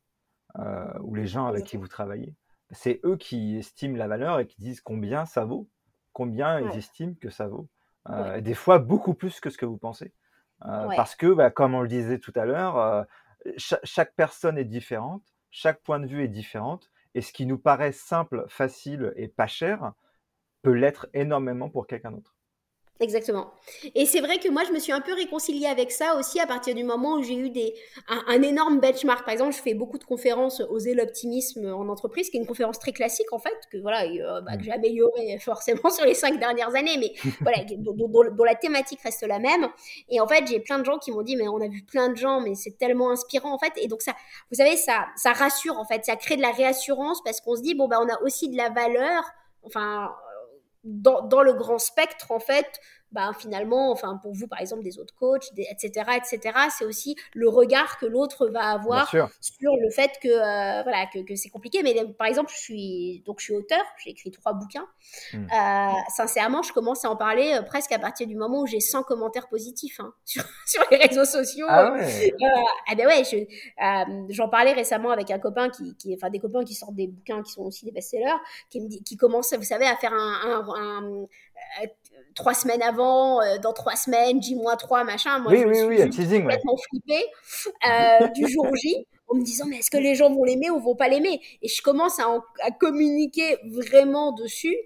euh, 0.60 0.88
ou 1.02 1.14
les 1.16 1.28
gens 1.28 1.48
avec 1.48 1.66
qui 1.66 1.78
vous 1.78 1.88
travaillez. 1.88 2.34
C'est 2.72 3.00
eux 3.04 3.18
qui 3.18 3.58
estiment 3.58 3.98
la 3.98 4.08
valeur 4.08 4.40
et 4.40 4.48
qui 4.48 4.60
disent 4.60 4.82
combien 4.82 5.26
ça 5.26 5.46
vaut, 5.46 5.70
combien 6.18 6.60
ils 6.60 6.76
estiment 6.76 7.14
que 7.22 7.30
ça 7.30 7.48
vaut. 7.48 7.68
Euh, 8.10 8.38
et 8.38 8.42
des 8.42 8.56
fois, 8.56 8.80
beaucoup 8.80 9.14
plus 9.14 9.40
que 9.40 9.52
ce 9.52 9.58
que 9.60 9.68
vous 9.68 9.78
pensez. 9.78 10.12
Parce 10.62 11.16
que, 11.16 11.32
bah, 11.32 11.52
comme 11.52 11.76
on 11.76 11.82
le 11.82 11.88
disait 11.88 12.18
tout 12.18 12.34
à 12.36 12.46
l'heure, 12.46 13.06
chaque 13.58 14.16
personne 14.16 14.58
est 14.58 14.66
différente, 14.66 15.22
chaque 15.52 15.80
point 15.82 16.00
de 16.00 16.08
vue 16.08 16.24
est 16.24 16.28
différente, 16.28 16.90
et 17.14 17.22
ce 17.22 17.32
qui 17.32 17.46
nous 17.46 17.60
paraît 17.60 17.92
simple, 17.92 18.46
facile 18.48 19.14
et 19.16 19.28
pas 19.28 19.46
cher 19.46 19.94
peut 20.64 20.72
l'être 20.72 21.08
énormément 21.14 21.70
pour 21.70 21.86
quelqu'un 21.86 22.12
d'autre. 22.12 22.36
Exactement. 23.00 23.52
Et 23.94 24.08
c'est 24.08 24.22
vrai 24.22 24.40
que 24.40 24.50
moi, 24.50 24.64
je 24.68 24.74
me 24.74 24.80
suis 24.80 24.92
un 24.92 25.02
peu 25.02 25.14
réconciliée 25.14 25.68
avec 25.68 25.92
ça 25.92 26.16
aussi 26.18 26.40
à 26.40 26.48
partir 26.48 26.74
du 26.74 26.84
moment 26.84 27.16
où 27.18 27.24
j'ai 27.24 27.36
eu 27.36 27.52
des, 27.52 27.76
un, 28.08 28.42
énorme 28.42 28.80
benchmark. 28.80 29.24
Par 29.24 29.34
exemple, 29.34 29.56
je 29.56 29.62
fais 29.62 29.76
beaucoup 29.76 30.00
de 30.00 30.04
conférences 30.04 30.62
Oser 30.70 30.96
l'optimisme 30.96 31.72
en 31.72 31.88
entreprise, 31.90 32.30
qui 32.30 32.38
est 32.38 32.40
une 32.40 32.48
conférence 32.48 32.80
très 32.80 32.94
classique 32.94 33.32
en 33.32 33.38
fait, 33.38 33.56
que 33.72 33.78
voilà, 33.78 34.06
euh, 34.06 34.42
bah, 34.42 34.58
que 34.58 34.64
j'ai 34.64 34.72
améliorée 34.72 35.38
forcément 35.42 35.90
sur 35.92 36.06
les 36.06 36.16
cinq 36.16 36.40
dernières 36.40 36.76
années, 36.76 36.98
mais 36.98 37.14
voilà, 37.42 37.60
dont, 37.78 38.44
la 38.44 38.56
thématique 38.56 39.02
reste 39.02 39.26
la 39.28 39.38
même. 39.38 39.68
Et 40.10 40.20
en 40.20 40.28
fait, 40.28 40.48
j'ai 40.48 40.60
plein 40.60 40.80
de 40.80 40.86
gens 40.86 40.98
qui 40.98 41.12
m'ont 41.12 41.22
dit, 41.22 41.36
mais 41.36 41.48
on 41.48 41.62
a 41.62 41.68
vu 41.68 41.84
plein 41.84 42.10
de 42.10 42.18
gens, 42.18 42.42
mais 42.42 42.56
c'est 42.56 42.78
tellement 42.80 43.12
inspirant 43.12 43.54
en 43.54 43.60
fait. 43.60 43.74
Et 43.78 43.88
donc 43.88 44.02
ça, 44.02 44.14
vous 44.50 44.58
savez, 44.58 44.76
ça, 44.76 45.06
ça 45.16 45.34
rassure 45.34 45.78
en 45.78 45.86
fait, 45.86 46.04
ça 46.04 46.16
crée 46.16 46.36
de 46.36 46.42
la 46.42 46.52
réassurance 46.52 47.22
parce 47.24 47.42
qu'on 47.42 47.56
se 47.56 47.62
dit, 47.62 47.76
bon 47.76 47.88
bah, 47.88 48.00
on 48.02 48.10
a 48.10 48.20
aussi 48.24 48.50
de 48.50 48.58
la 48.58 48.70
valeur. 48.70 49.24
Enfin, 49.64 50.12
dans, 50.88 51.42
le 51.42 51.54
grand 51.54 51.80
spectre, 51.80 52.32
en 52.32 52.40
fait, 52.40 52.80
bah, 53.12 53.32
finalement, 53.38 53.92
enfin, 53.92 54.20
pour 54.22 54.34
vous, 54.34 54.48
par 54.48 54.60
exemple, 54.60 54.84
des 54.84 55.00
autres 55.00 55.16
coachs, 55.16 55.50
etc., 55.58 55.92
etc., 56.18 56.58
c'est 56.78 56.86
aussi 56.86 57.16
le 57.34 57.48
regard 57.48 57.98
que 58.00 58.06
l'autre 58.06 58.48
va 58.48 58.72
avoir 58.72 59.10
sur 59.10 59.76
le 59.76 59.90
fait 59.92 60.12
que, 60.22 60.28
euh, 60.28 60.84
voilà, 60.84 61.06
que, 61.14 61.20
que 61.20 61.36
c'est 61.36 61.50
compliqué. 61.50 61.84
Mais 61.84 61.96
par 62.18 62.28
exemple, 62.28 62.52
je 62.54 62.60
suis, 62.60 63.24
donc, 63.26 63.40
je 63.40 63.46
suis 63.46 63.54
auteur, 63.56 63.82
j'ai 64.04 64.10
écrit 64.12 64.32
trois 64.32 64.54
bouquins. 64.54 64.88
Hmm. 65.34 65.46
Euh, 65.46 65.92
sincèrement, 66.16 66.62
je 66.64 66.74
commence 66.74 67.06
à 67.06 67.10
en 67.10 67.16
parler 67.16 67.54
euh, 67.54 67.62
presque 67.62 67.94
à 67.94 68.00
partir 68.00 68.28
du 68.28 68.36
moment 68.36 68.62
où 68.62 68.68
j'ai 68.68 68.82
100 68.82 69.04
commentaires 69.04 69.48
positifs 69.48 70.00
hein, 70.02 70.14
sur, 70.26 70.44
sur, 70.66 70.84
les 70.92 70.98
réseaux 70.98 71.26
sociaux. 71.26 71.66
Ah 71.70 71.94
ouais. 71.94 72.34
ah 72.90 72.96
ben 72.96 73.08
ouais, 73.08 74.28
j'en 74.30 74.50
parlais 74.50 74.74
récemment 74.74 75.12
avec 75.12 75.32
un 75.32 75.40
copain 75.40 75.70
qui, 75.70 75.96
qui, 75.96 76.14
enfin, 76.14 76.30
des 76.30 76.40
copains 76.40 76.66
qui 76.66 76.74
sortent 76.74 76.96
des 76.96 77.08
bouquins 77.08 77.42
qui 77.42 77.52
sont 77.54 77.64
aussi 77.64 77.86
des 77.86 77.92
best-sellers, 77.92 78.38
qui, 78.70 78.82
me 78.82 78.90
dit, 78.90 79.02
qui 79.04 79.16
commence, 79.16 79.54
vous 79.54 79.64
savez, 79.64 79.86
à 79.86 79.96
faire 79.96 80.14
un, 80.14 80.68
un 80.76 81.28
trois 82.38 82.54
semaines 82.54 82.84
avant, 82.84 83.42
euh, 83.42 83.58
dans 83.58 83.74
trois 83.74 83.96
semaines, 83.96 84.42
J-3, 84.42 85.04
machin. 85.04 85.40
Moi, 85.40 85.52
oui, 85.52 85.62
je 85.62 85.68
oui, 85.68 86.14
suis 86.14 86.24
oui, 86.28 86.40
complètement 86.40 86.78
flippée 86.78 87.26
euh, 87.90 88.28
du 88.30 88.48
jour 88.48 88.68
J 88.76 89.06
en 89.28 89.36
me 89.36 89.44
disant 89.44 89.66
mais 89.68 89.80
est-ce 89.80 89.92
que 89.92 89.98
les 89.98 90.16
gens 90.16 90.30
vont 90.30 90.46
l'aimer 90.46 90.70
ou 90.70 90.80
vont 90.80 90.96
pas 90.96 91.10
l'aimer? 91.10 91.42
Et 91.62 91.68
je 91.68 91.82
commence 91.82 92.20
à, 92.20 92.28
à, 92.64 92.72
communiquer 92.72 93.58
vraiment 93.66 94.32
dessus. 94.32 94.78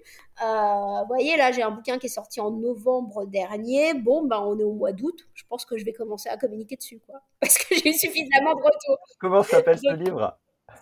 Euh, 0.42 1.00
vous 1.02 1.06
voyez, 1.06 1.36
là, 1.36 1.52
j'ai 1.52 1.62
un 1.62 1.70
bouquin 1.70 1.98
qui 1.98 2.06
est 2.06 2.10
sorti 2.10 2.40
en 2.40 2.50
novembre 2.50 3.26
dernier. 3.26 3.94
Bon, 3.94 4.24
ben, 4.24 4.40
on 4.40 4.58
est 4.58 4.64
au 4.64 4.72
mois 4.72 4.92
d'août. 4.92 5.28
Je 5.34 5.44
pense 5.48 5.64
que 5.64 5.76
je 5.76 5.84
vais 5.84 5.92
commencer 5.92 6.28
à 6.30 6.36
communiquer 6.36 6.76
dessus, 6.76 7.00
quoi. 7.06 7.20
Parce 7.40 7.58
que 7.58 7.74
j'ai 7.76 7.90
eu 7.90 7.92
suffisamment 7.92 8.54
de 8.54 8.62
retours. 8.62 8.98
Comment 9.20 9.42
s'appelle 9.42 9.78
ce 9.78 9.94
livre? 9.94 10.36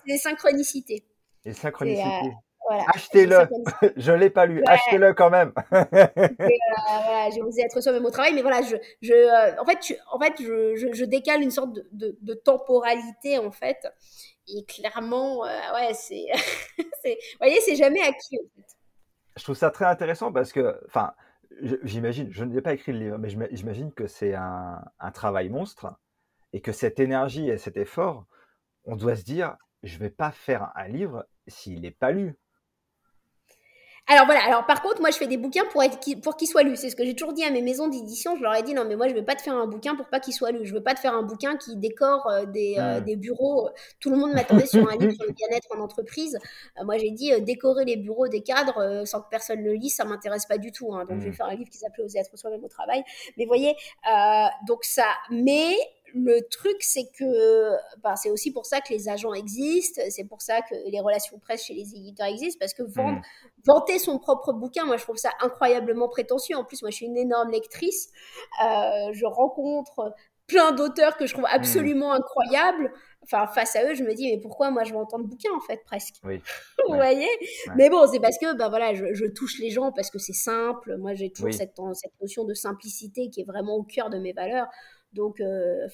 Les 0.06 0.18
synchronicités. 0.18 1.04
Les 1.44 1.52
synchronicités. 1.52 2.32
Achetez-le. 2.68 3.48
je 3.96 4.12
l'ai 4.12 4.30
pas 4.30 4.46
lu. 4.46 4.62
Achetez-le 4.66 5.14
quand 5.14 5.30
même. 5.30 5.52
euh, 5.72 5.84
voilà, 5.84 7.30
j'ai 7.34 7.42
osé 7.42 7.62
être 7.62 7.80
soi-même 7.80 8.04
au 8.04 8.10
travail, 8.10 8.34
mais 8.34 8.42
voilà, 8.42 8.62
je, 8.62 8.76
je, 9.02 9.12
euh, 9.12 9.60
en 9.60 9.64
fait, 9.64 9.98
en 10.12 10.18
fait, 10.20 10.34
je, 10.38 10.90
je, 10.92 11.04
décale 11.04 11.42
une 11.42 11.50
sorte 11.50 11.72
de, 11.72 12.16
de, 12.20 12.34
temporalité 12.34 13.38
en 13.38 13.50
fait. 13.50 13.86
Et 14.48 14.64
clairement, 14.64 15.44
euh, 15.44 15.48
ouais, 15.74 15.92
c'est, 15.94 16.26
vous 16.74 17.38
voyez, 17.38 17.60
c'est 17.60 17.76
jamais 17.76 18.02
acquis. 18.02 18.38
En 18.38 18.48
fait. 18.56 18.76
Je 19.36 19.42
trouve 19.44 19.56
ça 19.56 19.70
très 19.70 19.86
intéressant 19.86 20.32
parce 20.32 20.52
que, 20.52 20.80
enfin, 20.86 21.12
j'imagine, 21.82 22.28
je 22.30 22.44
n'ai 22.44 22.60
pas 22.60 22.74
écrit 22.74 22.92
le 22.92 22.98
livre, 22.98 23.18
mais 23.18 23.28
j'imagine 23.28 23.92
que 23.92 24.06
c'est 24.06 24.34
un, 24.34 24.80
un 24.98 25.10
travail 25.10 25.48
monstre 25.48 25.92
et 26.52 26.60
que 26.60 26.72
cette 26.72 27.00
énergie 27.00 27.48
et 27.48 27.58
cet 27.58 27.76
effort, 27.76 28.26
on 28.84 28.96
doit 28.96 29.16
se 29.16 29.24
dire, 29.24 29.56
je 29.82 29.98
vais 29.98 30.10
pas 30.10 30.30
faire 30.30 30.72
un 30.74 30.88
livre 30.88 31.26
s'il 31.46 31.80
n'est 31.82 31.90
pas 31.90 32.12
lu. 32.12 32.36
Alors 34.12 34.26
voilà, 34.26 34.42
alors 34.44 34.66
par 34.66 34.82
contre, 34.82 35.00
moi 35.00 35.10
je 35.12 35.16
fais 35.16 35.28
des 35.28 35.36
bouquins 35.36 35.64
pour, 35.70 35.84
être, 35.84 36.20
pour 36.20 36.36
qu'ils 36.36 36.48
soient 36.48 36.64
lus. 36.64 36.74
C'est 36.74 36.90
ce 36.90 36.96
que 36.96 37.04
j'ai 37.04 37.14
toujours 37.14 37.32
dit 37.32 37.44
à 37.44 37.50
mes 37.52 37.62
maisons 37.62 37.86
d'édition. 37.86 38.34
Je 38.34 38.42
leur 38.42 38.56
ai 38.56 38.62
dit 38.64 38.74
non, 38.74 38.84
mais 38.84 38.96
moi 38.96 39.06
je 39.06 39.14
veux 39.14 39.24
pas 39.24 39.36
te 39.36 39.42
faire 39.42 39.54
un 39.54 39.68
bouquin 39.68 39.94
pour 39.94 40.06
pas 40.06 40.18
qu'il 40.18 40.34
soit 40.34 40.50
lu. 40.50 40.66
Je 40.66 40.74
veux 40.74 40.82
pas 40.82 40.94
te 40.94 40.98
faire 40.98 41.14
un 41.14 41.22
bouquin 41.22 41.56
qui 41.56 41.76
décore 41.76 42.26
euh, 42.26 42.44
des, 42.44 42.74
euh, 42.76 43.00
des, 43.00 43.14
bureaux. 43.14 43.70
Tout 44.00 44.10
le 44.10 44.16
monde 44.16 44.32
m'attendait 44.32 44.66
sur 44.66 44.80
un 44.90 44.96
livre 44.96 45.12
sur 45.12 45.26
le 45.26 45.32
bien-être 45.32 45.68
en 45.76 45.80
entreprise. 45.80 46.36
Euh, 46.80 46.84
moi 46.84 46.98
j'ai 46.98 47.12
dit 47.12 47.30
décorer 47.42 47.84
les 47.84 47.96
bureaux 47.96 48.26
des 48.26 48.42
cadres 48.42 49.04
sans 49.06 49.20
que 49.20 49.28
personne 49.30 49.62
le 49.62 49.74
lise, 49.74 49.94
ça 49.94 50.04
m'intéresse 50.04 50.46
pas 50.46 50.58
du 50.58 50.72
tout. 50.72 50.92
Hein. 50.92 51.04
Donc 51.08 51.20
je 51.20 51.26
vais 51.26 51.30
mmh. 51.30 51.34
faire 51.34 51.46
un 51.46 51.54
livre 51.54 51.70
qui 51.70 51.78
s'appelait 51.78 52.02
Oser 52.02 52.18
être 52.18 52.36
soi-même 52.36 52.64
au 52.64 52.68
travail. 52.68 53.04
Mais 53.36 53.46
voyez, 53.46 53.76
donc 54.66 54.82
ça. 54.82 55.06
Mais 55.30 55.76
le 56.14 56.40
truc, 56.48 56.76
c'est 56.80 57.06
que 57.18 57.70
ben, 58.02 58.16
c'est 58.16 58.30
aussi 58.30 58.52
pour 58.52 58.66
ça 58.66 58.80
que 58.80 58.92
les 58.92 59.08
agents 59.08 59.34
existent, 59.34 60.02
c'est 60.08 60.24
pour 60.24 60.42
ça 60.42 60.60
que 60.62 60.74
les 60.90 61.00
relations 61.00 61.38
presse 61.38 61.64
chez 61.64 61.74
les 61.74 61.94
éditeurs 61.94 62.26
existent, 62.26 62.58
parce 62.58 62.74
que 62.74 62.82
vendre, 62.82 63.18
mmh. 63.18 63.22
vanter 63.64 63.98
son 63.98 64.18
propre 64.18 64.52
bouquin, 64.52 64.84
moi 64.84 64.96
je 64.96 65.02
trouve 65.04 65.16
ça 65.16 65.30
incroyablement 65.40 66.08
prétentieux. 66.08 66.56
En 66.56 66.64
plus, 66.64 66.82
moi 66.82 66.90
je 66.90 66.96
suis 66.96 67.06
une 67.06 67.16
énorme 67.16 67.50
lectrice, 67.50 68.08
euh, 68.62 69.12
je 69.12 69.26
rencontre 69.26 70.14
plein 70.46 70.72
d'auteurs 70.72 71.16
que 71.16 71.26
je 71.26 71.32
trouve 71.32 71.44
mmh. 71.44 71.54
absolument 71.56 72.12
incroyables. 72.12 72.92
Enfin, 73.22 73.46
face 73.46 73.76
à 73.76 73.84
eux, 73.84 73.94
je 73.94 74.02
me 74.02 74.14
dis, 74.14 74.32
mais 74.32 74.40
pourquoi 74.40 74.70
moi 74.70 74.82
je 74.82 74.92
vais 74.92 74.98
entendre 74.98 75.26
bouquin 75.26 75.50
en 75.54 75.60
fait, 75.60 75.82
presque? 75.84 76.14
Oui. 76.24 76.40
Vous 76.88 76.94
voyez? 76.94 77.28
Mais 77.76 77.88
bon, 77.90 78.06
c'est 78.10 78.18
parce 78.18 78.38
que 78.38 78.56
ben, 78.56 78.68
voilà, 78.68 78.94
je, 78.94 79.26
touche 79.26 79.60
les 79.60 79.70
gens 79.70 79.92
parce 79.92 80.10
que 80.10 80.18
c'est 80.18 80.32
simple. 80.32 80.96
Moi 80.96 81.14
j'ai 81.14 81.30
toujours 81.30 81.52
cette, 81.52 81.74
cette 81.94 82.20
notion 82.20 82.44
de 82.44 82.54
simplicité 82.54 83.30
qui 83.30 83.42
est 83.42 83.44
vraiment 83.44 83.76
au 83.76 83.84
cœur 83.84 84.10
de 84.10 84.18
mes 84.18 84.32
valeurs. 84.32 84.66
Donc, 85.12 85.40
euh, 85.40 85.88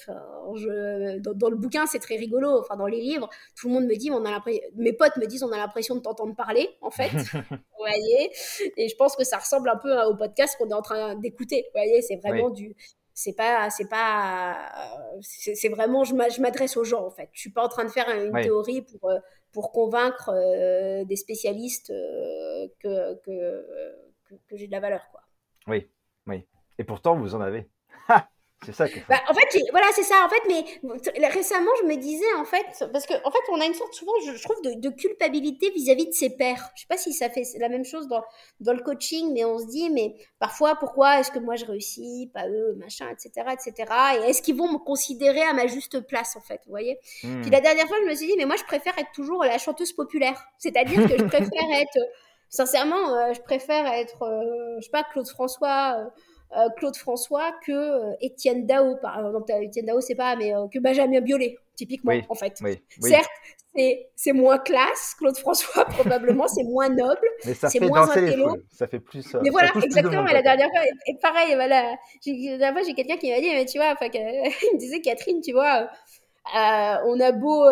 je, 0.56 1.18
dans, 1.18 1.48
le 1.48 1.56
bouquin, 1.56 1.86
c'est 1.86 1.98
très 1.98 2.16
rigolo. 2.16 2.58
Enfin, 2.60 2.76
dans 2.76 2.86
les 2.86 3.00
livres, 3.00 3.30
tout 3.58 3.68
le 3.68 3.74
monde 3.74 3.86
me 3.86 3.96
dit, 3.96 4.10
on 4.10 4.24
a 4.24 4.42
mes 4.76 4.92
potes 4.92 5.16
me 5.16 5.26
disent, 5.26 5.42
on 5.42 5.52
a 5.52 5.56
l'impression 5.56 5.94
de 5.94 6.00
t'entendre 6.00 6.34
parler, 6.34 6.68
en 6.82 6.90
fait. 6.90 7.10
vous 7.50 7.78
voyez? 7.78 8.30
Et 8.76 8.88
je 8.88 8.96
pense 8.96 9.16
que 9.16 9.24
ça 9.24 9.38
ressemble 9.38 9.70
un 9.70 9.76
peu 9.76 9.96
hein, 9.96 10.04
au 10.06 10.16
podcast 10.16 10.56
qu'on 10.58 10.68
est 10.68 10.74
en 10.74 10.82
train 10.82 11.14
d'écouter. 11.14 11.64
Vous 11.74 11.80
voyez 11.80 12.02
C'est 12.02 12.16
vraiment 12.16 12.50
du. 12.50 12.74
C'est 13.18 13.32
pas, 13.32 13.70
c'est 13.70 13.88
pas, 13.88 14.58
c'est 15.22 15.70
vraiment, 15.70 16.04
je 16.04 16.14
m'adresse 16.14 16.76
aux 16.76 16.84
gens 16.84 17.06
en 17.06 17.10
fait. 17.10 17.30
Je 17.32 17.40
suis 17.40 17.50
pas 17.50 17.64
en 17.64 17.68
train 17.68 17.84
de 17.84 17.88
faire 17.88 18.06
une 18.10 18.30
théorie 18.42 18.82
pour 18.82 19.08
euh, 19.08 19.18
pour 19.52 19.72
convaincre 19.72 20.28
euh, 20.34 21.02
des 21.06 21.16
spécialistes 21.16 21.88
que, 22.78 23.14
que, 23.22 23.96
que 24.46 24.56
j'ai 24.58 24.66
de 24.66 24.72
la 24.72 24.80
valeur 24.80 25.08
quoi. 25.10 25.22
Oui, 25.66 25.88
oui. 26.26 26.44
Et 26.78 26.84
pourtant 26.84 27.16
vous 27.16 27.34
en 27.34 27.40
avez. 27.40 27.70
C'est 28.64 28.72
ça 28.72 28.86
bah, 29.08 29.20
en 29.28 29.34
fait, 29.34 29.60
voilà, 29.70 29.86
c'est 29.94 30.02
ça. 30.02 30.14
En 30.24 30.28
fait, 30.28 30.42
mais 30.48 31.28
récemment, 31.28 31.70
je 31.82 31.86
me 31.86 31.96
disais, 31.96 32.24
en 32.38 32.44
fait, 32.44 32.64
parce 32.90 33.06
qu'en 33.06 33.16
en 33.22 33.30
fait, 33.30 33.38
on 33.52 33.60
a 33.60 33.66
une 33.66 33.74
sorte, 33.74 33.92
souvent, 33.92 34.12
je, 34.24 34.42
trouve, 34.42 34.60
de, 34.62 34.88
culpabilité 34.88 35.70
vis-à-vis 35.70 36.06
de 36.06 36.12
ses 36.12 36.30
pairs. 36.30 36.70
Je 36.74 36.80
sais 36.80 36.86
pas 36.88 36.96
si 36.96 37.12
ça 37.12 37.28
fait 37.28 37.44
la 37.58 37.68
même 37.68 37.84
chose 37.84 38.08
dans, 38.08 38.24
dans 38.60 38.72
le 38.72 38.80
coaching, 38.82 39.32
mais 39.34 39.44
on 39.44 39.58
se 39.58 39.66
dit, 39.66 39.90
mais 39.90 40.14
parfois, 40.38 40.74
pourquoi 40.76 41.20
est-ce 41.20 41.30
que 41.30 41.38
moi 41.38 41.56
je 41.56 41.66
réussis, 41.66 42.30
pas 42.32 42.48
eux, 42.48 42.74
machin, 42.78 43.08
etc., 43.10 43.46
etc. 43.52 43.92
Et 44.20 44.30
est-ce 44.30 44.40
qu'ils 44.40 44.56
vont 44.56 44.72
me 44.72 44.78
considérer 44.78 45.42
à 45.42 45.52
ma 45.52 45.66
juste 45.66 46.00
place, 46.00 46.34
en 46.36 46.40
fait, 46.40 46.60
vous 46.64 46.70
voyez? 46.70 46.98
Hmm. 47.22 47.42
Puis 47.42 47.50
la 47.50 47.60
dernière 47.60 47.86
fois, 47.86 47.98
je 48.02 48.08
me 48.08 48.14
suis 48.14 48.26
dit, 48.26 48.34
mais 48.38 48.46
moi, 48.46 48.56
je 48.56 48.64
préfère 48.64 48.98
être 48.98 49.12
toujours 49.12 49.44
la 49.44 49.58
chanteuse 49.58 49.92
populaire. 49.92 50.42
C'est-à-dire 50.58 51.06
que 51.06 51.18
je 51.18 51.24
préfère 51.28 51.70
être, 51.72 51.98
sincèrement, 52.48 53.14
euh, 53.14 53.34
je 53.34 53.40
préfère 53.42 53.86
être, 53.86 54.22
euh, 54.22 54.76
je 54.78 54.84
sais 54.84 54.90
pas, 54.90 55.04
Claude 55.04 55.28
François. 55.28 55.98
Euh, 55.98 56.08
Claude 56.76 56.96
François 56.96 57.52
que 57.66 57.72
euh, 57.72 58.16
Étienne 58.20 58.66
Dao, 58.66 58.96
par 58.96 59.18
exemple. 59.18 59.52
Étienne 59.62 59.86
Dao, 59.86 60.00
c'est 60.00 60.14
pas, 60.14 60.36
mais 60.36 60.54
euh, 60.54 60.66
que 60.72 60.78
Benjamin 60.78 61.20
Biolay, 61.20 61.56
typiquement, 61.74 62.12
en 62.28 62.34
fait. 62.34 62.60
Certes, 63.00 63.30
c'est 64.14 64.32
moins 64.32 64.58
classe, 64.58 65.14
Claude 65.18 65.36
François, 65.36 65.84
probablement, 65.88 66.48
c'est 66.48 66.64
moins 66.64 66.88
noble, 66.88 67.28
c'est 67.42 67.80
moins 67.80 68.08
intello. 68.08 68.56
Ça 68.70 68.86
fait 68.86 69.00
plus. 69.00 69.34
mais 69.42 69.50
voilà, 69.50 69.70
exactement. 69.82 70.22
la 70.22 70.42
dernière 70.42 70.70
fois, 70.70 70.80
et, 71.06 71.16
pareil, 71.20 71.54
voilà. 71.54 71.96
La 72.26 72.32
dernière 72.42 72.72
fois, 72.72 72.82
j'ai 72.86 72.94
quelqu'un 72.94 73.16
qui 73.16 73.30
m'a 73.30 73.40
dit, 73.40 73.50
mais 73.50 73.66
tu 73.66 73.78
vois, 73.78 73.92
enfin, 73.92 74.06
il 74.14 74.74
me 74.74 74.78
disait, 74.78 75.00
Catherine, 75.00 75.40
tu 75.40 75.52
vois, 75.52 75.88
on 76.54 77.20
a 77.20 77.32
beau, 77.32 77.64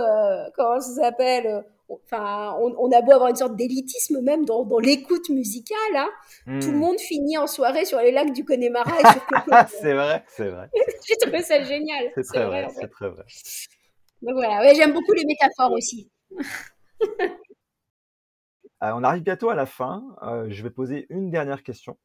comment 0.55 0.81
ça 0.81 1.03
s'appelle 1.03 1.65
enfin, 2.05 2.57
on, 2.61 2.91
a 2.93 3.03
beau 3.03 3.13
avoir 3.13 3.31
une 3.31 3.37
sorte 3.37 3.57
d'élitisme 3.57 4.21
même 4.23 4.45
dans, 4.45 4.67
l'écoute 4.79 5.29
musicale, 5.31 5.97
hein. 5.97 6.09
tout 6.61 6.71
le 6.71 6.73
hmm. 6.73 6.79
monde 6.79 6.99
finit 6.99 7.39
en 7.39 7.47
soirée 7.47 7.85
sur 7.85 7.99
les 7.99 8.11
lacs 8.11 8.33
du 8.33 8.45
Connemara. 8.45 8.93
c'est 9.69 9.95
vrai, 9.95 10.25
c'est 10.29 10.49
vrai. 10.49 10.71
J'ai 11.07 11.17
trouvé 11.17 11.43
ça 11.43 11.63
génial. 11.63 12.11
C'est 12.15 12.23
très 12.23 12.47
vrai, 12.47 12.69
c'est 12.75 12.91
très 12.91 13.09
vrai. 13.09 13.25
Donc 14.23 14.35
voilà, 14.35 14.61
ouais, 14.61 14.75
j'aime 14.75 14.93
beaucoup 14.93 15.13
les 15.13 15.25
métaphores 15.25 15.73
aussi. 15.73 16.11
Euh, 18.83 18.93
on 18.95 19.03
arrive 19.03 19.23
bientôt 19.23 19.49
à 19.49 19.55
la 19.55 19.65
fin. 19.65 20.05
Euh, 20.23 20.47
je 20.51 20.63
vais 20.63 20.69
poser 20.69 21.07
une 21.09 21.31
dernière 21.31 21.63
question. 21.63 21.97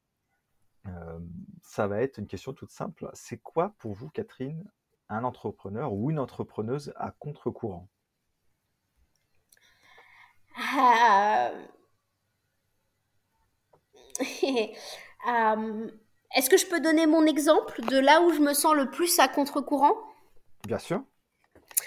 Euh, 0.86 1.20
ça 1.62 1.88
va 1.88 2.02
être 2.02 2.20
une 2.20 2.28
question 2.28 2.54
toute 2.54 2.72
simple. 2.72 3.10
C'est 3.14 3.42
quoi 3.42 3.74
pour 3.80 3.94
vous, 3.94 4.10
Catherine, 4.10 4.64
un 5.10 5.26
entrepreneur 5.26 5.92
ou 5.92 6.10
une 6.10 6.20
entrepreneuse 6.20 6.94
à 6.96 7.12
contre-courant? 7.12 7.90
est-ce 16.36 16.50
que 16.50 16.58
je 16.58 16.66
peux 16.66 16.80
donner 16.80 17.06
mon 17.06 17.26
exemple 17.26 17.82
de 17.86 17.98
là 17.98 18.22
où 18.22 18.34
je 18.34 18.40
me 18.40 18.54
sens 18.54 18.76
le 18.76 18.90
plus 18.90 19.20
à 19.20 19.28
contre-courant? 19.28 19.94
Bien 20.68 20.80
sûr. 20.80 21.02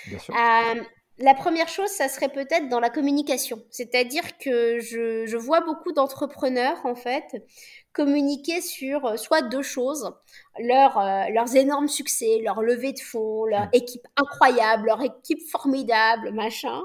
Bien 0.07 0.19
sûr. 0.19 0.35
Euh, 0.35 0.83
la 1.19 1.35
première 1.35 1.69
chose, 1.69 1.91
ça 1.91 2.09
serait 2.09 2.31
peut-être 2.31 2.69
dans 2.69 2.81
la 2.81 2.91
communication. 2.91 3.63
C'est-à-dire 3.71 4.39
que 4.39 4.81
je, 4.81 5.27
je 5.27 5.37
vois 5.37 5.61
beaucoup 5.61 5.93
d'entrepreneurs, 5.93 6.85
en 6.85 6.95
fait, 6.95 7.45
communiquer 7.93 8.61
sur 8.61 9.19
soit 9.19 9.43
deux 9.43 9.63
choses, 9.63 10.11
leur, 10.59 10.99
leurs 11.31 11.55
énormes 11.55 11.89
succès, 11.89 12.41
leur 12.43 12.63
levée 12.63 12.93
de 12.93 13.01
fonds, 13.01 13.45
leur 13.45 13.67
mmh. 13.67 13.71
équipe 13.75 14.07
incroyable, 14.17 14.87
leur 14.87 15.03
équipe 15.03 15.43
formidable, 15.51 16.33
machin. 16.33 16.83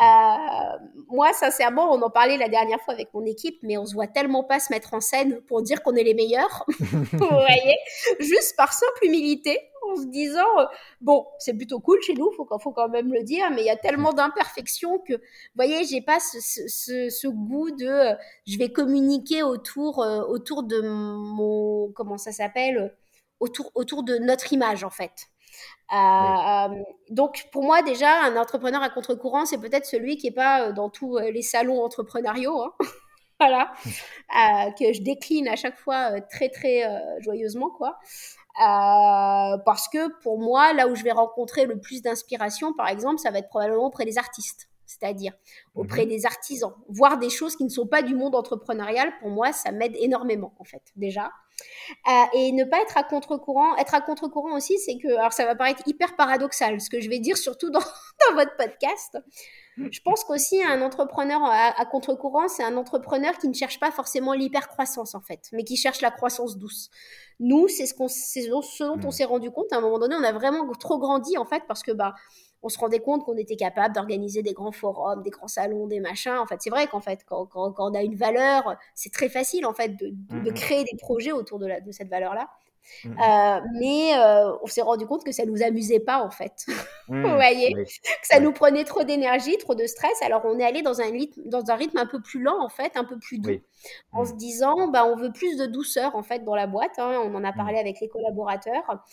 Euh, 0.00 0.78
moi, 1.08 1.32
sincèrement, 1.32 1.92
on 1.92 2.00
en 2.02 2.10
parlait 2.10 2.36
la 2.36 2.48
dernière 2.48 2.80
fois 2.82 2.94
avec 2.94 3.12
mon 3.14 3.24
équipe, 3.24 3.58
mais 3.62 3.76
on 3.78 3.84
se 3.84 3.94
voit 3.94 4.06
tellement 4.06 4.44
pas 4.44 4.60
se 4.60 4.72
mettre 4.72 4.94
en 4.94 5.00
scène 5.00 5.40
pour 5.42 5.60
dire 5.62 5.82
qu'on 5.82 5.94
est 5.96 6.04
les 6.04 6.14
meilleurs. 6.14 6.64
vous 6.78 7.18
voyez 7.28 7.76
Juste 8.20 8.56
par 8.56 8.72
simple 8.72 9.04
humilité, 9.04 9.58
en 9.90 9.96
se 9.96 10.06
disant 10.06 10.58
euh, 10.58 10.66
bon, 11.00 11.26
c'est 11.38 11.54
plutôt 11.54 11.80
cool 11.80 12.00
chez 12.02 12.14
nous, 12.14 12.30
faut, 12.36 12.46
faut 12.60 12.70
quand 12.70 12.88
même 12.88 13.12
le 13.12 13.24
dire, 13.24 13.50
mais 13.50 13.62
il 13.62 13.66
y 13.66 13.70
a 13.70 13.76
tellement 13.76 14.12
d'imperfections 14.12 14.98
que, 15.00 15.14
vous 15.14 15.56
voyez, 15.56 15.84
j'ai 15.84 16.00
pas 16.00 16.20
ce, 16.20 16.38
ce, 16.40 17.10
ce, 17.10 17.26
goût 17.26 17.70
de 17.72 17.86
euh, 17.86 18.14
je 18.46 18.56
vais 18.56 18.70
communiquer 18.70 19.42
autour, 19.42 19.98
autour 19.98 20.62
de 20.62 20.80
mon 20.80 21.90
comment 21.92 22.18
ça 22.18 22.30
s'appelle 22.30 22.94
autour, 23.40 23.70
autour 23.74 24.02
de 24.04 24.18
notre 24.18 24.52
image 24.52 24.84
en 24.84 24.90
fait. 24.90 25.28
Euh, 25.92 25.96
euh, 25.96 26.82
donc 27.10 27.46
pour 27.50 27.64
moi 27.64 27.82
déjà, 27.82 28.22
un 28.24 28.36
entrepreneur 28.36 28.82
à 28.82 28.90
contre-courant, 28.90 29.46
c'est 29.46 29.58
peut-être 29.58 29.86
celui 29.86 30.16
qui 30.16 30.26
n'est 30.26 30.34
pas 30.34 30.68
euh, 30.68 30.72
dans 30.72 30.90
tous 30.90 31.18
les 31.18 31.42
salons 31.42 31.82
entrepreneuriaux. 31.82 32.62
Hein. 32.62 32.72
voilà, 33.40 33.72
que 34.78 34.92
je 34.92 35.02
décline 35.02 35.48
à 35.48 35.56
chaque 35.56 35.78
fois 35.78 36.20
très 36.22 36.48
très 36.48 36.82
joyeusement 37.20 37.70
quoi. 37.70 37.98
parce 38.56 39.88
que 39.88 40.12
pour 40.22 40.40
moi, 40.40 40.72
là 40.72 40.88
où 40.88 40.96
je 40.96 41.04
vais 41.04 41.12
rencontrer 41.12 41.64
le 41.64 41.78
plus 41.78 42.02
d'inspiration, 42.02 42.72
par 42.72 42.88
exemple, 42.88 43.18
ça 43.18 43.30
va 43.30 43.38
être 43.38 43.48
probablement 43.48 43.86
auprès 43.86 44.04
des 44.04 44.18
artistes, 44.18 44.68
c'est-à-dire 44.88 45.32
auprès 45.74 46.04
mhm. 46.04 46.08
des 46.08 46.26
artisans, 46.26 46.72
voir 46.88 47.18
des 47.18 47.30
choses 47.30 47.54
qui 47.54 47.64
ne 47.64 47.68
sont 47.68 47.86
pas 47.86 48.02
du 48.02 48.14
monde 48.14 48.34
entrepreneurial. 48.34 49.12
Pour 49.20 49.28
moi, 49.30 49.52
ça 49.52 49.70
m'aide 49.70 49.94
énormément 49.96 50.54
en 50.58 50.64
fait 50.64 50.82
déjà. 50.96 51.30
Euh, 52.08 52.24
et 52.34 52.52
ne 52.52 52.64
pas 52.64 52.80
être 52.80 52.96
à 52.96 53.02
contre-courant. 53.02 53.76
Être 53.76 53.94
à 53.94 54.00
contre-courant 54.00 54.56
aussi, 54.56 54.78
c'est 54.78 54.96
que, 54.96 55.08
alors 55.16 55.32
ça 55.32 55.44
va 55.44 55.54
paraître 55.54 55.82
hyper 55.86 56.16
paradoxal, 56.16 56.80
ce 56.80 56.88
que 56.88 57.00
je 57.00 57.08
vais 57.08 57.18
dire 57.18 57.36
surtout 57.36 57.70
dans, 57.70 57.80
dans 58.28 58.34
votre 58.34 58.56
podcast. 58.56 59.18
Je 59.90 60.00
pense 60.00 60.24
qu'aussi 60.24 60.60
un 60.62 60.82
entrepreneur 60.82 61.40
à, 61.44 61.84
contre-courant, 61.86 62.48
c'est 62.48 62.64
un 62.64 62.76
entrepreneur 62.76 63.38
qui 63.38 63.48
ne 63.48 63.54
cherche 63.54 63.78
pas 63.78 63.92
forcément 63.92 64.32
l'hyper-croissance 64.32 65.14
en 65.14 65.20
fait, 65.20 65.48
mais 65.52 65.62
qui 65.62 65.76
cherche 65.76 66.00
la 66.00 66.10
croissance 66.10 66.58
douce. 66.58 66.90
Nous, 67.38 67.68
c'est 67.68 67.86
ce, 67.86 67.94
qu'on, 67.94 68.08
ce 68.08 68.48
dont 68.82 68.98
on 69.04 69.08
hmm. 69.08 69.10
s'est 69.12 69.24
rendu 69.24 69.52
compte. 69.52 69.72
À 69.72 69.76
un 69.76 69.80
moment 69.80 70.00
donné, 70.00 70.16
on 70.16 70.24
a 70.24 70.32
vraiment 70.32 70.68
trop 70.72 70.98
grandi 70.98 71.38
en 71.38 71.44
fait 71.44 71.62
parce 71.68 71.84
que 71.84 71.92
bah 71.92 72.14
on 72.62 72.68
se 72.68 72.78
rendait 72.78 73.00
compte 73.00 73.24
qu'on 73.24 73.36
était 73.36 73.56
capable 73.56 73.94
d'organiser 73.94 74.42
des 74.42 74.52
grands 74.52 74.72
forums, 74.72 75.22
des 75.22 75.30
grands 75.30 75.48
salons, 75.48 75.86
des 75.86 76.00
machins. 76.00 76.38
En 76.38 76.46
fait, 76.46 76.56
c'est 76.60 76.70
vrai 76.70 76.86
qu'en 76.86 77.00
fait, 77.00 77.24
quand, 77.26 77.48
on 77.54 77.94
a 77.94 78.02
une 78.02 78.16
valeur, 78.16 78.76
c'est 78.94 79.12
très 79.12 79.28
facile 79.28 79.66
en 79.66 79.72
fait 79.72 79.96
de, 79.96 80.08
mmh 80.30 80.52
créer 80.54 80.84
des 80.84 80.96
projets 80.96 81.32
autour 81.32 81.58
de, 81.58 81.66
la, 81.66 81.80
de 81.80 81.92
cette 81.92 82.08
valeur-là. 82.08 82.48
Mmh 83.04 83.10
euh, 83.10 83.60
mais 83.78 84.12
euh, 84.16 84.52
on 84.62 84.66
s'est 84.66 84.82
rendu 84.82 85.06
compte 85.06 85.24
que 85.24 85.32
ça 85.32 85.44
nous 85.44 85.62
amusait 85.62 86.00
pas 86.00 86.22
en 86.22 86.30
fait. 86.30 86.66
Mmh, 87.08 87.22
Vous 87.26 87.34
voyez, 87.34 87.72
que 87.74 87.84
ça 88.22 88.40
nous 88.40 88.52
prenait 88.52 88.84
trop 88.84 89.04
d'énergie, 89.04 89.56
trop 89.58 89.74
de 89.74 89.86
stress. 89.86 90.20
Alors 90.22 90.42
on 90.44 90.58
est 90.58 90.64
allé 90.64 90.82
dans 90.82 91.00
un 91.00 91.10
rythme, 91.10 91.42
dans 91.46 91.70
un 91.70 91.74
rythme 91.74 91.98
un 91.98 92.06
peu 92.06 92.20
plus 92.20 92.42
lent 92.42 92.60
en 92.60 92.68
fait, 92.68 92.96
un 92.96 93.04
peu 93.04 93.18
plus 93.18 93.38
doux, 93.38 93.60
en 94.12 94.24
se 94.24 94.34
disant, 94.34 94.88
bah 94.88 95.04
on 95.04 95.16
veut 95.16 95.32
plus 95.32 95.56
de 95.56 95.66
douceur 95.66 96.16
en 96.16 96.22
fait 96.22 96.44
dans 96.44 96.54
la 96.54 96.66
boîte. 96.66 96.98
Hein. 96.98 97.20
On 97.24 97.34
en 97.34 97.44
a 97.44 97.52
parlé 97.52 97.78
avec 97.78 98.00
les 98.00 98.08
collaborateurs 98.08 99.04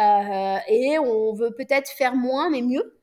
euh, 0.00 0.56
et 0.68 0.98
on 0.98 1.32
veut 1.32 1.52
peut-être 1.52 1.90
faire 1.90 2.14
moins 2.14 2.50
mais 2.50 2.62
mieux. 2.62 2.98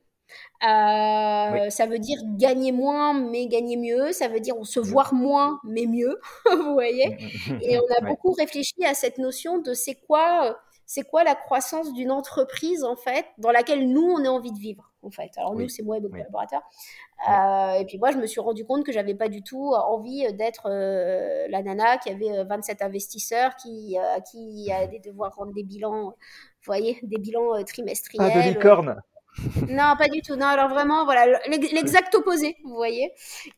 Euh, 0.62 1.70
ça 1.70 1.86
veut 1.86 1.98
dire 1.98 2.18
gagner 2.36 2.70
moins, 2.70 3.14
mais 3.14 3.46
gagner 3.46 3.76
mieux. 3.76 4.12
Ça 4.12 4.28
veut 4.28 4.40
dire 4.40 4.56
on 4.58 4.64
se 4.64 4.78
voir 4.78 5.14
moins, 5.14 5.58
mais 5.64 5.86
mieux. 5.86 6.20
vous 6.50 6.74
voyez 6.74 7.08
mmh, 7.08 7.52
mmh, 7.52 7.54
mmh, 7.54 7.58
Et 7.62 7.78
on 7.78 7.86
a 7.98 8.06
beaucoup 8.06 8.32
réfléchi 8.32 8.84
à 8.84 8.94
cette 8.94 9.18
notion 9.18 9.58
de 9.58 9.72
c'est 9.72 9.94
quoi, 9.94 10.58
c'est 10.84 11.02
quoi 11.02 11.24
la 11.24 11.34
croissance 11.34 11.94
d'une 11.94 12.10
entreprise 12.10 12.84
en 12.84 12.96
fait, 12.96 13.24
dans 13.38 13.50
laquelle 13.50 13.88
nous 13.88 14.02
on 14.02 14.24
a 14.24 14.28
envie 14.28 14.52
de 14.52 14.58
vivre 14.58 14.92
en 15.02 15.10
fait. 15.10 15.30
Alors 15.38 15.54
nous 15.54 15.70
c'est 15.70 15.82
moi 15.82 15.96
et 15.96 16.00
mes 16.00 16.10
collaborateurs. 16.10 16.62
Euh, 17.30 17.72
et 17.74 17.86
puis 17.86 17.98
moi 17.98 18.10
je 18.10 18.18
me 18.18 18.26
suis 18.26 18.40
rendu 18.40 18.66
compte 18.66 18.84
que 18.84 18.92
j'avais 18.92 19.14
pas 19.14 19.28
du 19.28 19.42
tout 19.42 19.72
envie 19.72 20.30
d'être 20.34 20.66
euh, 20.66 21.46
la 21.48 21.62
nana 21.62 21.96
qui 21.96 22.10
avait 22.10 22.44
27 22.44 22.82
investisseurs, 22.82 23.56
qui 23.56 23.96
qui 24.30 24.70
a 24.70 24.86
des 24.88 24.98
devoirs 24.98 25.34
rendre 25.34 25.54
des 25.54 25.64
bilans, 25.64 26.10
vous 26.10 26.66
voyez, 26.66 26.98
des 27.02 27.16
bilans 27.16 27.64
trimestriels. 27.64 28.30
Pas 28.30 28.42
de 28.42 28.48
licorne 28.48 29.00
non, 29.68 29.94
pas 29.96 30.08
du 30.08 30.22
tout. 30.22 30.34
Non, 30.34 30.46
alors 30.46 30.68
vraiment, 30.68 31.04
voilà, 31.04 31.38
l'exact 31.48 32.14
opposé, 32.14 32.56
vous 32.64 32.74
voyez. 32.74 33.12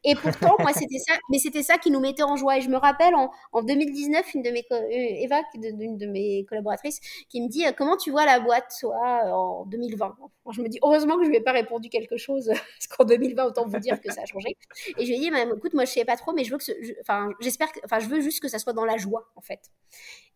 Et 0.04 0.14
pourtant, 0.14 0.54
moi, 0.58 0.72
c'était 0.72 0.98
ça, 0.98 1.14
mais 1.30 1.38
c'était 1.38 1.62
ça 1.62 1.78
qui 1.78 1.90
nous 1.90 2.00
mettait 2.00 2.22
en 2.22 2.36
joie. 2.36 2.58
Et 2.58 2.60
je 2.60 2.68
me 2.68 2.76
rappelle 2.76 3.14
en, 3.14 3.30
en 3.52 3.62
2019, 3.62 4.34
une 4.34 4.42
de 4.42 4.50
mes, 4.50 4.64
euh, 4.70 4.86
Eva, 4.90 5.40
une 5.54 5.96
de 5.96 6.06
mes 6.06 6.44
collaboratrices, 6.44 7.00
qui 7.28 7.40
me 7.40 7.48
dit 7.48 7.66
euh, 7.66 7.72
Comment 7.76 7.96
tu 7.96 8.10
vois 8.10 8.26
la 8.26 8.40
boîte, 8.40 8.72
toi, 8.80 9.22
euh, 9.24 9.30
en 9.30 9.64
2020 9.66 10.14
Je 10.50 10.60
me 10.62 10.68
dis 10.68 10.78
Heureusement 10.82 11.16
que 11.16 11.24
je 11.24 11.30
lui 11.30 11.36
ai 11.36 11.40
pas 11.42 11.52
répondu 11.52 11.88
quelque 11.88 12.16
chose, 12.18 12.48
parce 12.48 12.86
qu'en 12.88 13.04
2020, 13.04 13.44
autant 13.44 13.66
vous 13.66 13.78
dire 13.78 14.00
que 14.00 14.12
ça 14.12 14.22
a 14.22 14.26
changé. 14.26 14.56
Et 14.98 15.06
je 15.06 15.10
lui 15.10 15.16
ai 15.16 15.18
dit 15.18 15.30
Écoute, 15.56 15.74
moi, 15.74 15.84
je 15.84 15.90
sais 15.92 16.04
pas 16.04 16.16
trop, 16.16 16.32
mais 16.32 16.44
je 16.44 16.52
veux 16.52 16.58
que, 16.58 17.00
enfin, 17.00 17.30
j'espère 17.40 17.68
enfin, 17.84 17.98
je 17.98 18.06
veux 18.08 18.20
juste 18.20 18.40
que 18.40 18.48
ça 18.48 18.58
soit 18.58 18.74
dans 18.74 18.84
la 18.84 18.98
joie, 18.98 19.26
en 19.36 19.40
fait. 19.40 19.70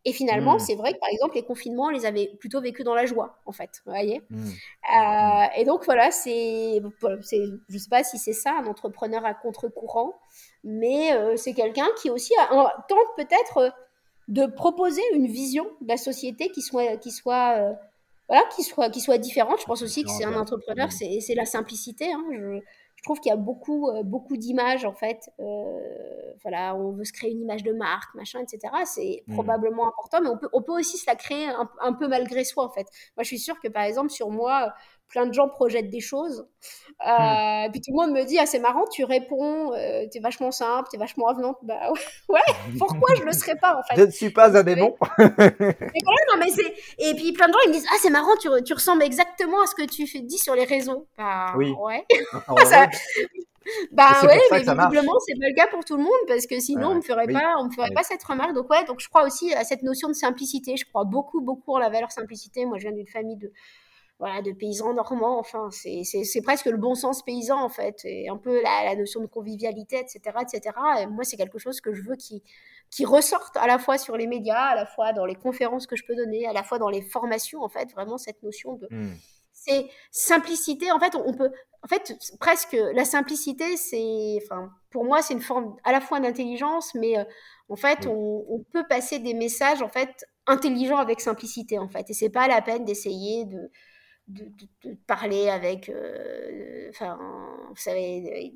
Et 0.08 0.12
finalement, 0.12 0.54
mmh. 0.54 0.60
c'est 0.60 0.76
vrai 0.76 0.92
que 0.92 1.00
par 1.00 1.08
exemple, 1.08 1.34
les 1.34 1.42
confinements, 1.42 1.86
on 1.86 1.90
les 1.90 2.06
avait 2.06 2.30
plutôt 2.38 2.60
vécus 2.60 2.84
dans 2.84 2.94
la 2.94 3.06
joie, 3.06 3.40
en 3.44 3.50
fait. 3.50 3.82
Vous 3.84 3.90
voyez? 3.90 4.22
Mmh. 4.30 4.48
euh, 4.96 5.44
Et 5.56 5.64
donc, 5.64 5.84
voilà, 5.84 6.12
c'est. 6.12 6.80
Je 6.80 7.74
ne 7.74 7.78
sais 7.78 7.88
pas 7.90 8.04
si 8.04 8.16
c'est 8.16 8.32
ça, 8.32 8.52
un 8.56 8.66
entrepreneur 8.66 9.26
à 9.26 9.34
contre-courant, 9.34 10.14
mais 10.62 11.12
euh, 11.12 11.34
c'est 11.36 11.54
quelqu'un 11.54 11.88
qui 12.00 12.08
aussi 12.08 12.32
tente 12.88 12.98
peut-être 13.16 13.74
de 14.28 14.46
proposer 14.46 15.02
une 15.12 15.26
vision 15.26 15.66
de 15.80 15.88
la 15.88 15.96
société 15.96 16.50
qui 16.50 16.62
soit. 16.62 16.96
Qui 16.98 17.10
soit 17.10 17.56
euh, 17.58 17.72
voilà, 18.28 18.44
qui 18.54 18.62
soit, 18.62 18.90
qui 18.90 19.00
soit 19.00 19.18
différente. 19.18 19.60
Je 19.60 19.66
pense 19.66 19.82
aussi 19.82 20.04
que 20.04 20.10
c'est 20.10 20.24
un 20.24 20.34
entrepreneur, 20.34 20.90
c'est 20.92 21.34
la 21.34 21.46
simplicité. 21.46 22.12
Hein. 22.12 22.24
Je, 22.32 22.60
trouve 23.06 23.20
qu'il 23.20 23.30
y 23.30 23.32
a 23.32 23.36
beaucoup, 23.36 23.88
euh, 23.88 24.02
beaucoup 24.02 24.36
d'images, 24.36 24.84
en 24.84 24.92
fait. 24.92 25.30
Euh, 25.38 26.32
voilà, 26.42 26.74
on 26.74 26.90
veut 26.90 27.04
se 27.04 27.12
créer 27.12 27.30
une 27.30 27.40
image 27.40 27.62
de 27.62 27.72
marque, 27.72 28.14
machin, 28.14 28.40
etc. 28.40 28.72
C'est 28.84 29.22
mmh. 29.26 29.34
probablement 29.34 29.88
important, 29.88 30.20
mais 30.20 30.28
on 30.28 30.36
peut, 30.36 30.48
on 30.52 30.60
peut 30.60 30.72
aussi 30.72 30.98
se 30.98 31.06
la 31.06 31.14
créer 31.14 31.46
un, 31.46 31.70
un, 31.80 31.92
peu 31.92 32.08
malgré 32.08 32.44
soi, 32.44 32.64
en 32.64 32.68
fait. 32.68 32.86
Moi, 33.16 33.22
je 33.22 33.28
suis 33.28 33.38
sûre 33.38 33.60
que, 33.60 33.68
par 33.68 33.84
exemple, 33.84 34.10
sur 34.10 34.30
moi, 34.30 34.74
plein 35.08 35.26
de 35.26 35.32
gens 35.32 35.48
projettent 35.48 35.90
des 35.90 36.00
choses. 36.00 36.46
Euh, 37.06 37.10
hmm. 37.10 37.70
Puis 37.72 37.80
tout 37.80 37.92
le 37.92 37.96
monde 37.96 38.12
me 38.12 38.24
dit, 38.24 38.38
ah, 38.38 38.46
c'est 38.46 38.58
marrant, 38.58 38.84
tu 38.90 39.04
réponds, 39.04 39.72
euh, 39.74 40.06
t'es 40.10 40.18
vachement 40.18 40.50
simple, 40.50 40.88
t'es 40.90 40.96
vachement 40.96 41.28
avenante. 41.28 41.58
Bah 41.62 41.92
ouais, 42.28 42.40
pourquoi 42.78 43.14
je 43.16 43.22
le 43.22 43.32
serais 43.32 43.56
pas 43.56 43.76
en 43.76 43.82
fait? 43.82 44.00
Je 44.00 44.06
ne 44.06 44.10
suis 44.10 44.30
pas 44.30 44.56
un 44.56 44.62
démon. 44.62 44.96
mais 45.18 46.48
Et 46.98 47.14
puis 47.14 47.32
plein 47.32 47.48
de 47.48 47.52
gens 47.52 47.58
ils 47.66 47.68
me 47.68 47.74
disent, 47.74 47.86
ah 47.90 47.96
c'est 48.00 48.10
marrant, 48.10 48.34
tu, 48.40 48.48
tu, 48.64 48.72
ressembles 48.72 49.02
exactement 49.02 49.62
à 49.62 49.66
ce 49.66 49.74
que 49.74 49.88
tu 49.88 50.06
fais, 50.06 50.20
dis 50.20 50.38
sur 50.38 50.54
les 50.54 50.64
réseaux. 50.64 51.06
Bah 51.18 51.52
oui. 51.56 51.74
ouais. 51.78 52.04
ça... 52.64 52.86
Bah 53.92 54.12
ouais, 54.22 54.40
mais 54.52 54.58
visiblement 54.60 55.18
c'est 55.26 55.34
pas 55.34 55.48
le 55.48 55.54
cas 55.54 55.66
pour 55.66 55.84
tout 55.84 55.96
le 55.96 56.02
monde 56.04 56.12
parce 56.28 56.46
que 56.46 56.60
sinon 56.60 56.90
on 56.90 56.94
me 56.96 57.00
ferait 57.00 57.26
pas, 57.26 57.56
on 57.58 57.64
me 57.64 57.70
ferait 57.70 57.90
pas 57.92 58.04
cette 58.04 58.22
remarque. 58.22 58.54
Donc 58.54 58.70
ouais, 58.70 58.84
donc 58.84 59.00
je 59.00 59.08
crois 59.08 59.24
aussi 59.24 59.52
à 59.54 59.64
cette 59.64 59.82
notion 59.82 60.08
de 60.08 60.14
simplicité. 60.14 60.76
Je 60.76 60.84
crois 60.86 61.04
beaucoup 61.04 61.40
beaucoup 61.40 61.74
en 61.74 61.78
la 61.78 61.88
valeur 61.88 62.12
simplicité. 62.12 62.64
Moi, 62.64 62.78
je 62.78 62.84
viens 62.84 62.96
d'une 62.96 63.08
famille 63.08 63.36
de 63.36 63.52
voilà, 64.18 64.40
de 64.42 64.52
paysans 64.52 64.94
normands. 64.94 65.38
Enfin, 65.38 65.68
c'est 65.70 66.40
presque 66.42 66.66
le 66.66 66.78
bon 66.78 66.94
sens 66.94 67.22
paysan, 67.22 67.60
en 67.60 67.68
fait, 67.68 68.00
et 68.04 68.28
un 68.28 68.36
peu 68.36 68.62
la, 68.62 68.84
la 68.84 68.96
notion 68.96 69.20
de 69.20 69.26
convivialité, 69.26 69.98
etc. 69.98 70.20
etc. 70.40 70.74
Et 71.00 71.06
moi, 71.06 71.24
c'est 71.24 71.36
quelque 71.36 71.58
chose 71.58 71.80
que 71.80 71.92
je 71.92 72.02
veux 72.02 72.16
qui, 72.16 72.42
qui 72.90 73.04
ressorte 73.04 73.56
à 73.56 73.66
la 73.66 73.78
fois 73.78 73.98
sur 73.98 74.16
les 74.16 74.26
médias, 74.26 74.68
à 74.68 74.74
la 74.74 74.86
fois 74.86 75.12
dans 75.12 75.26
les 75.26 75.34
conférences 75.34 75.86
que 75.86 75.96
je 75.96 76.04
peux 76.06 76.16
donner, 76.16 76.46
à 76.46 76.52
la 76.52 76.62
fois 76.62 76.78
dans 76.78 76.88
les 76.88 77.02
formations, 77.02 77.62
en 77.62 77.68
fait, 77.68 77.92
vraiment 77.92 78.18
cette 78.18 78.42
notion 78.42 78.74
de... 78.74 78.88
Hmm. 78.90 79.14
C'est 79.52 79.88
simplicité, 80.10 80.92
en 80.92 81.00
fait, 81.00 81.14
on 81.14 81.34
peut... 81.34 81.50
En 81.82 81.88
fait, 81.88 82.16
presque, 82.40 82.76
la 82.94 83.04
simplicité, 83.04 83.76
c'est... 83.76 84.38
Enfin, 84.42 84.70
pour 84.90 85.04
moi, 85.04 85.22
c'est 85.22 85.34
une 85.34 85.40
forme 85.40 85.76
à 85.84 85.92
la 85.92 86.00
fois 86.00 86.20
d'intelligence, 86.20 86.94
mais... 86.94 87.18
Euh, 87.18 87.24
en 87.68 87.74
fait, 87.74 88.06
on, 88.06 88.44
on, 88.48 88.62
peut 88.72 88.86
passer 88.88 89.18
des 89.18 89.34
messages 89.34 89.82
en 89.82 89.88
fait 89.88 90.24
intelligents 90.46 90.98
avec 90.98 91.20
simplicité 91.20 91.80
en 91.80 91.88
fait, 91.88 92.08
et 92.10 92.12
c'est 92.12 92.30
pas 92.30 92.46
la 92.46 92.62
peine 92.62 92.84
d'essayer 92.84 93.44
de 93.44 93.72
de, 94.28 94.94
parler 95.06 95.48
avec, 95.48 95.88
euh, 95.88 96.88
enfin, 96.90 97.18
vous 97.68 97.76
savez, 97.76 98.52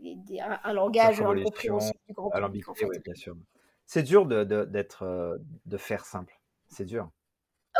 un, 0.64 0.72
langage 0.72 1.20
incompréhensible 1.20 1.98
du 2.08 2.14
grand 2.14 2.30
public. 2.30 2.68
En 2.68 2.74
fait. 2.74 2.86
bien 3.04 3.14
sûr. 3.14 3.36
C'est 3.86 4.02
dur 4.02 4.26
de, 4.26 4.44
d'être, 4.64 5.04
euh, 5.04 5.38
de 5.66 5.76
faire 5.76 6.04
simple. 6.04 6.38
C'est 6.68 6.84
dur. 6.84 7.08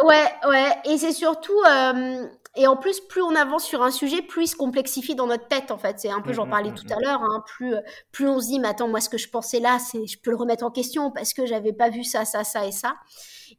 Ouais, 0.05 0.27
ouais, 0.49 0.73
et 0.85 0.99
c'est 0.99 1.13
surtout, 1.13 1.61
euh, 1.69 2.27
et 2.57 2.67
en 2.67 2.77
plus, 2.77 3.01
plus 3.01 3.23
on 3.23 3.35
avance 3.35 3.65
sur 3.65 3.83
un 3.83 3.91
sujet, 3.91 4.23
plus 4.23 4.45
il 4.45 4.49
se 4.49 4.57
complexifie 4.57 5.15
dans 5.15 5.27
notre 5.27 5.49
tête, 5.49 5.71
en 5.71 5.79
fait. 5.79 5.99
C'est 5.99 6.11
un 6.11 6.21
peu, 6.21 6.33
j'en 6.33 6.45
mmh, 6.45 6.49
mmh, 6.49 6.51
parlais 6.51 6.71
mmh, 6.71 6.75
tout 6.75 6.87
à 6.91 7.01
l'heure, 7.01 7.23
hein, 7.23 7.45
plus, 7.47 7.75
plus 8.13 8.29
on 8.29 8.41
se 8.41 8.47
dit, 8.47 8.61
mais 8.61 8.69
attends, 8.69 8.89
moi, 8.89 9.01
ce 9.01 9.09
que 9.09 9.19
je 9.19 9.29
pensais 9.29 9.61
là, 9.61 9.79
c'est, 9.79 10.07
je 10.07 10.19
peux 10.19 10.31
le 10.31 10.37
remettre 10.37 10.65
en 10.65 10.71
question 10.71 11.11
parce 11.11 11.35
que 11.35 11.45
j'avais 11.45 11.73
pas 11.73 11.91
vu 11.91 12.05
ça, 12.05 12.25
ça, 12.25 12.45
ça 12.45 12.67
et 12.67 12.73
ça. 12.73 12.95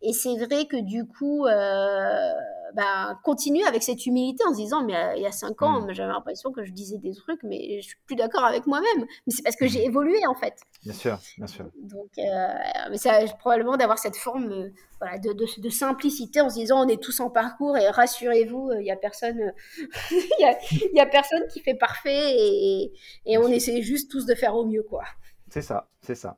Et 0.02 0.14
c'est 0.14 0.36
vrai 0.38 0.66
que 0.66 0.78
du 0.78 1.06
coup, 1.06 1.46
euh, 1.46 2.32
bah, 2.74 3.20
continue 3.24 3.64
avec 3.64 3.84
cette 3.84 4.06
humilité 4.06 4.44
en 4.46 4.52
se 4.52 4.58
disant, 4.58 4.84
mais 4.84 4.96
euh, 4.96 5.16
il 5.16 5.24
y 5.24 5.26
a 5.26 5.32
cinq 5.32 5.62
ans, 5.62 5.82
mm. 5.82 5.94
j'avais 5.94 6.12
l'impression 6.12 6.52
que 6.52 6.64
je 6.64 6.72
disais 6.72 6.98
des 6.98 7.14
trucs, 7.14 7.44
mais 7.44 7.82
je 7.82 7.88
suis 7.88 7.98
plus 8.06 8.16
d'accord 8.16 8.46
avec 8.46 8.66
moi-même. 8.66 9.06
Mais 9.28 9.34
c'est 9.34 9.42
parce 9.42 9.56
que 9.56 9.68
j'ai 9.68 9.80
mm. 9.80 9.90
évolué 9.90 10.28
en 10.28 10.36
fait. 10.36 10.56
Bien 10.84 10.94
sûr, 10.94 11.20
bien 11.38 11.48
sûr. 11.48 11.66
Donc, 11.82 12.10
euh, 12.18 12.48
mais 12.90 12.98
ça, 12.98 13.20
probablement 13.40 13.78
d'avoir 13.78 14.00
cette 14.00 14.16
forme 14.16 14.52
euh, 14.52 14.70
voilà, 15.00 15.18
de, 15.18 15.34
de, 15.34 15.70
simplicité 15.70 16.42
en 16.42 16.50
se 16.50 16.56
disant, 16.56 16.86
on 16.86 16.88
est 16.88 17.02
tous 17.02 17.20
en 17.20 17.30
parcours 17.30 17.78
et 17.78 17.90
rassurez-vous, 17.90 18.74
il 18.80 18.86
y 18.86 18.92
a 18.92 18.96
personne, 18.96 19.52
il 20.12 20.58
y, 20.94 21.00
a, 21.00 21.06
personne 21.06 21.48
qui 21.52 21.60
fait 21.60 21.74
parfait 21.74 22.36
et, 22.38 22.94
et 23.26 23.38
on 23.38 23.48
essaie 23.48 23.82
juste 23.82 24.12
tous 24.12 24.26
de 24.26 24.36
faire 24.36 24.56
au 24.56 24.66
mieux, 24.66 24.84
quoi. 24.84 25.04
C'est 25.50 25.62
ça, 25.62 25.90
c'est 26.02 26.16
ça. 26.16 26.38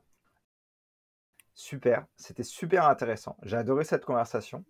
Super, 1.54 2.04
c'était 2.16 2.42
super 2.42 2.88
intéressant. 2.88 3.36
J'ai 3.42 3.56
adoré 3.56 3.84
cette 3.84 4.04
conversation. 4.04 4.64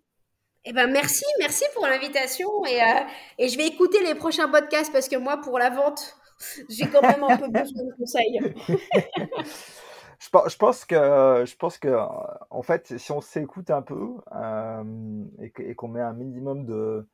Eh 0.65 0.73
ben 0.73 0.91
merci, 0.91 1.25
merci 1.39 1.63
pour 1.73 1.85
l'invitation 1.85 2.65
et, 2.65 2.81
euh, 2.81 2.85
et, 3.37 3.49
je 3.49 3.57
vais 3.57 3.67
écouter 3.67 4.03
les 4.03 4.15
prochains 4.15 4.49
podcasts 4.49 4.91
parce 4.91 5.07
que 5.07 5.15
moi 5.15 5.37
pour 5.37 5.59
la 5.59 5.69
vente, 5.69 6.17
j'ai 6.69 6.87
quand 6.87 7.01
même 7.01 7.23
un 7.23 7.37
peu 7.37 7.47
besoin 7.47 7.83
de 7.83 7.95
conseils. 7.97 8.39
je, 10.19 10.57
pense 10.57 10.85
que 10.85 11.43
je 11.45 11.55
pense 11.55 11.77
que 11.77 11.95
en 12.49 12.61
fait 12.63 12.97
si 12.97 13.11
on 13.11 13.21
s'écoute 13.21 13.69
un 13.69 13.83
peu 13.83 14.17
euh, 14.35 15.23
et, 15.39 15.75
qu'on 15.75 15.87
met 15.87 16.01
un 16.01 16.13
minimum 16.13 16.65
de 16.65 17.07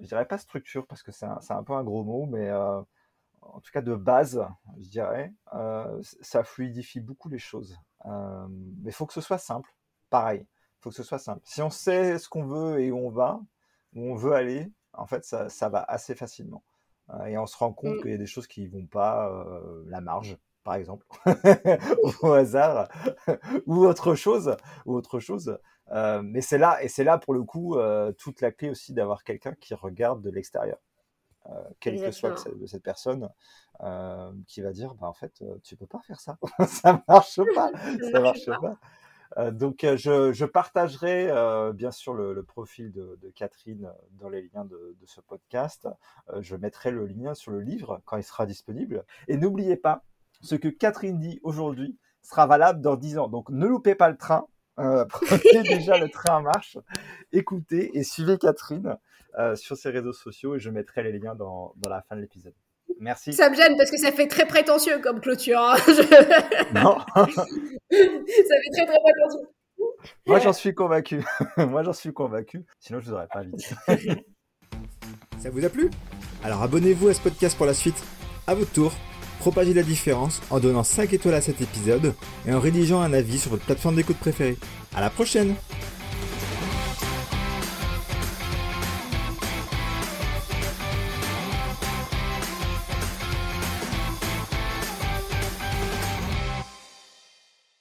je 0.00 0.06
dirais 0.06 0.26
pas 0.26 0.38
structure 0.38 0.86
parce 0.86 1.02
que 1.02 1.12
c'est 1.12 1.26
un, 1.26 1.38
un, 1.50 1.62
peu 1.62 1.74
un 1.74 1.84
gros 1.84 2.04
mot 2.04 2.26
mais 2.26 2.48
euh, 2.48 2.80
en 3.42 3.60
tout 3.60 3.70
cas 3.72 3.82
de 3.82 3.94
base 3.94 4.46
je 4.78 4.88
dirais 4.88 5.32
ça 6.22 6.44
fluidifie 6.44 7.00
beaucoup 7.00 7.28
les 7.28 7.38
choses 7.38 7.78
euh, 8.06 8.46
mais 8.48 8.90
il 8.90 8.94
faut 8.94 9.06
que 9.06 9.12
ce 9.12 9.20
soit 9.20 9.38
simple. 9.38 9.74
Pareil, 10.10 10.40
il 10.40 10.82
faut 10.82 10.90
que 10.90 10.96
ce 10.96 11.02
soit 11.02 11.18
simple. 11.18 11.40
Si 11.44 11.62
on 11.62 11.70
sait 11.70 12.18
ce 12.18 12.28
qu'on 12.28 12.44
veut 12.44 12.80
et 12.80 12.90
où 12.90 12.98
on 12.98 13.10
va, 13.10 13.40
où 13.94 14.02
on 14.10 14.14
veut 14.14 14.32
aller, 14.32 14.70
en 14.92 15.06
fait, 15.06 15.24
ça, 15.24 15.48
ça 15.48 15.68
va 15.68 15.82
assez 15.82 16.14
facilement. 16.14 16.62
Euh, 17.10 17.24
et 17.26 17.38
on 17.38 17.46
se 17.46 17.56
rend 17.56 17.72
compte 17.72 17.96
mm. 17.96 18.00
qu'il 18.02 18.10
y 18.10 18.14
a 18.14 18.18
des 18.18 18.26
choses 18.26 18.46
qui 18.46 18.66
vont 18.66 18.86
pas, 18.86 19.30
euh, 19.30 19.82
la 19.86 20.00
marge, 20.00 20.36
par 20.64 20.74
exemple, 20.74 21.06
au 22.22 22.32
hasard, 22.32 22.88
ou 23.66 23.84
autre 23.84 24.14
chose, 24.14 24.56
ou 24.86 24.94
autre 24.94 25.18
chose. 25.18 25.58
Euh, 25.90 26.22
mais 26.22 26.40
c'est 26.40 26.58
là, 26.58 26.82
et 26.82 26.88
c'est 26.88 27.04
là 27.04 27.18
pour 27.18 27.34
le 27.34 27.42
coup 27.42 27.76
toute 28.18 28.40
la 28.40 28.52
clé 28.52 28.70
aussi 28.70 28.92
d'avoir 28.92 29.24
quelqu'un 29.24 29.54
qui 29.54 29.74
regarde 29.74 30.22
de 30.22 30.30
l'extérieur. 30.30 30.78
Euh, 31.50 31.62
quelle 31.80 32.00
que 32.00 32.10
soit 32.12 32.48
de 32.48 32.66
cette 32.66 32.82
personne, 32.82 33.28
euh, 33.80 34.32
qui 34.46 34.60
va 34.60 34.72
dire, 34.72 34.94
bah, 34.94 35.08
en 35.08 35.12
fait, 35.12 35.42
euh, 35.42 35.56
tu 35.62 35.76
peux 35.76 35.86
pas 35.86 36.00
faire 36.00 36.20
ça, 36.20 36.38
ça 36.66 37.02
marche 37.08 37.40
pas, 37.54 37.70
ça 38.12 38.20
marche 38.20 38.46
pas. 38.46 39.50
donc, 39.50 39.80
je, 39.82 40.32
je 40.32 40.44
partagerai 40.44 41.32
bien 41.72 41.90
sûr 41.90 42.14
le, 42.14 42.42
profil 42.42 42.92
de, 42.92 43.32
Catherine 43.34 43.90
dans 44.12 44.28
les 44.28 44.42
liens 44.42 44.64
de, 44.64 44.96
de 45.00 45.06
ce 45.06 45.20
podcast. 45.20 45.88
je 46.40 46.54
mettrai 46.54 46.90
le 46.90 47.06
lien 47.06 47.34
sur 47.34 47.50
le 47.50 47.60
livre 47.60 48.02
quand 48.04 48.18
il 48.18 48.24
sera 48.24 48.46
disponible. 48.46 49.04
Et 49.28 49.36
n'oubliez 49.36 49.76
pas, 49.76 50.04
ce 50.42 50.54
que 50.54 50.68
Catherine 50.68 51.18
dit 51.18 51.40
aujourd'hui 51.42 51.96
sera 52.20 52.46
valable 52.46 52.80
dans 52.82 52.96
10 52.96 53.18
ans. 53.18 53.28
Donc, 53.28 53.48
ne 53.48 53.66
loupez 53.66 53.94
pas 53.94 54.10
le 54.10 54.16
train. 54.16 54.46
prenez 55.08 55.62
déjà 55.62 55.98
le 55.98 56.08
train 56.08 56.38
en 56.38 56.42
marche. 56.42 56.78
Écoutez 57.32 57.90
et 57.96 58.02
suivez 58.04 58.38
Catherine. 58.38 58.96
Euh, 59.38 59.56
sur 59.56 59.78
ses 59.78 59.88
réseaux 59.88 60.12
sociaux 60.12 60.56
et 60.56 60.60
je 60.60 60.68
mettrai 60.68 61.02
les 61.02 61.18
liens 61.18 61.34
dans, 61.34 61.72
dans 61.78 61.88
la 61.88 62.02
fin 62.02 62.16
de 62.16 62.20
l'épisode. 62.20 62.52
Merci. 63.00 63.32
Ça 63.32 63.48
me 63.48 63.54
gêne 63.54 63.78
parce 63.78 63.90
que 63.90 63.96
ça 63.96 64.12
fait 64.12 64.26
très 64.26 64.44
prétentieux 64.44 64.98
comme 64.98 65.20
clôture. 65.20 65.58
Hein. 65.58 65.76
Non. 66.74 66.98
ça 67.16 67.26
fait 67.26 68.70
très 68.72 68.84
très 68.86 68.98
prétentieux. 68.98 69.48
Moi 70.26 70.38
j'en 70.38 70.52
suis 70.52 70.74
convaincu. 70.74 71.24
Moi 71.56 71.82
j'en 71.82 71.94
suis 71.94 72.12
convaincu. 72.12 72.66
Sinon 72.78 73.00
je 73.00 73.06
vous 73.06 73.14
aurais 73.14 73.26
pas 73.26 73.38
invité. 73.38 73.74
ça 75.38 75.48
vous 75.48 75.64
a 75.64 75.70
plu? 75.70 75.88
Alors 76.44 76.62
abonnez-vous 76.62 77.08
à 77.08 77.14
ce 77.14 77.20
podcast 77.22 77.56
pour 77.56 77.64
la 77.64 77.74
suite. 77.74 78.02
À 78.46 78.54
votre 78.54 78.72
tour, 78.72 78.92
propagez 79.42 79.74
la 79.74 79.82
différence 79.82 80.40
en 80.50 80.60
donnant 80.60 80.84
5 80.84 81.12
étoiles 81.14 81.34
à 81.34 81.40
cet 81.40 81.60
épisode 81.60 82.14
et 82.46 82.54
en 82.54 82.60
rédigeant 82.60 83.00
un 83.00 83.12
avis 83.12 83.40
sur 83.40 83.50
votre 83.50 83.64
plateforme 83.64 83.96
d'écoute 83.96 84.16
préférée. 84.16 84.56
À 84.94 85.00
la 85.00 85.10
prochaine 85.10 85.56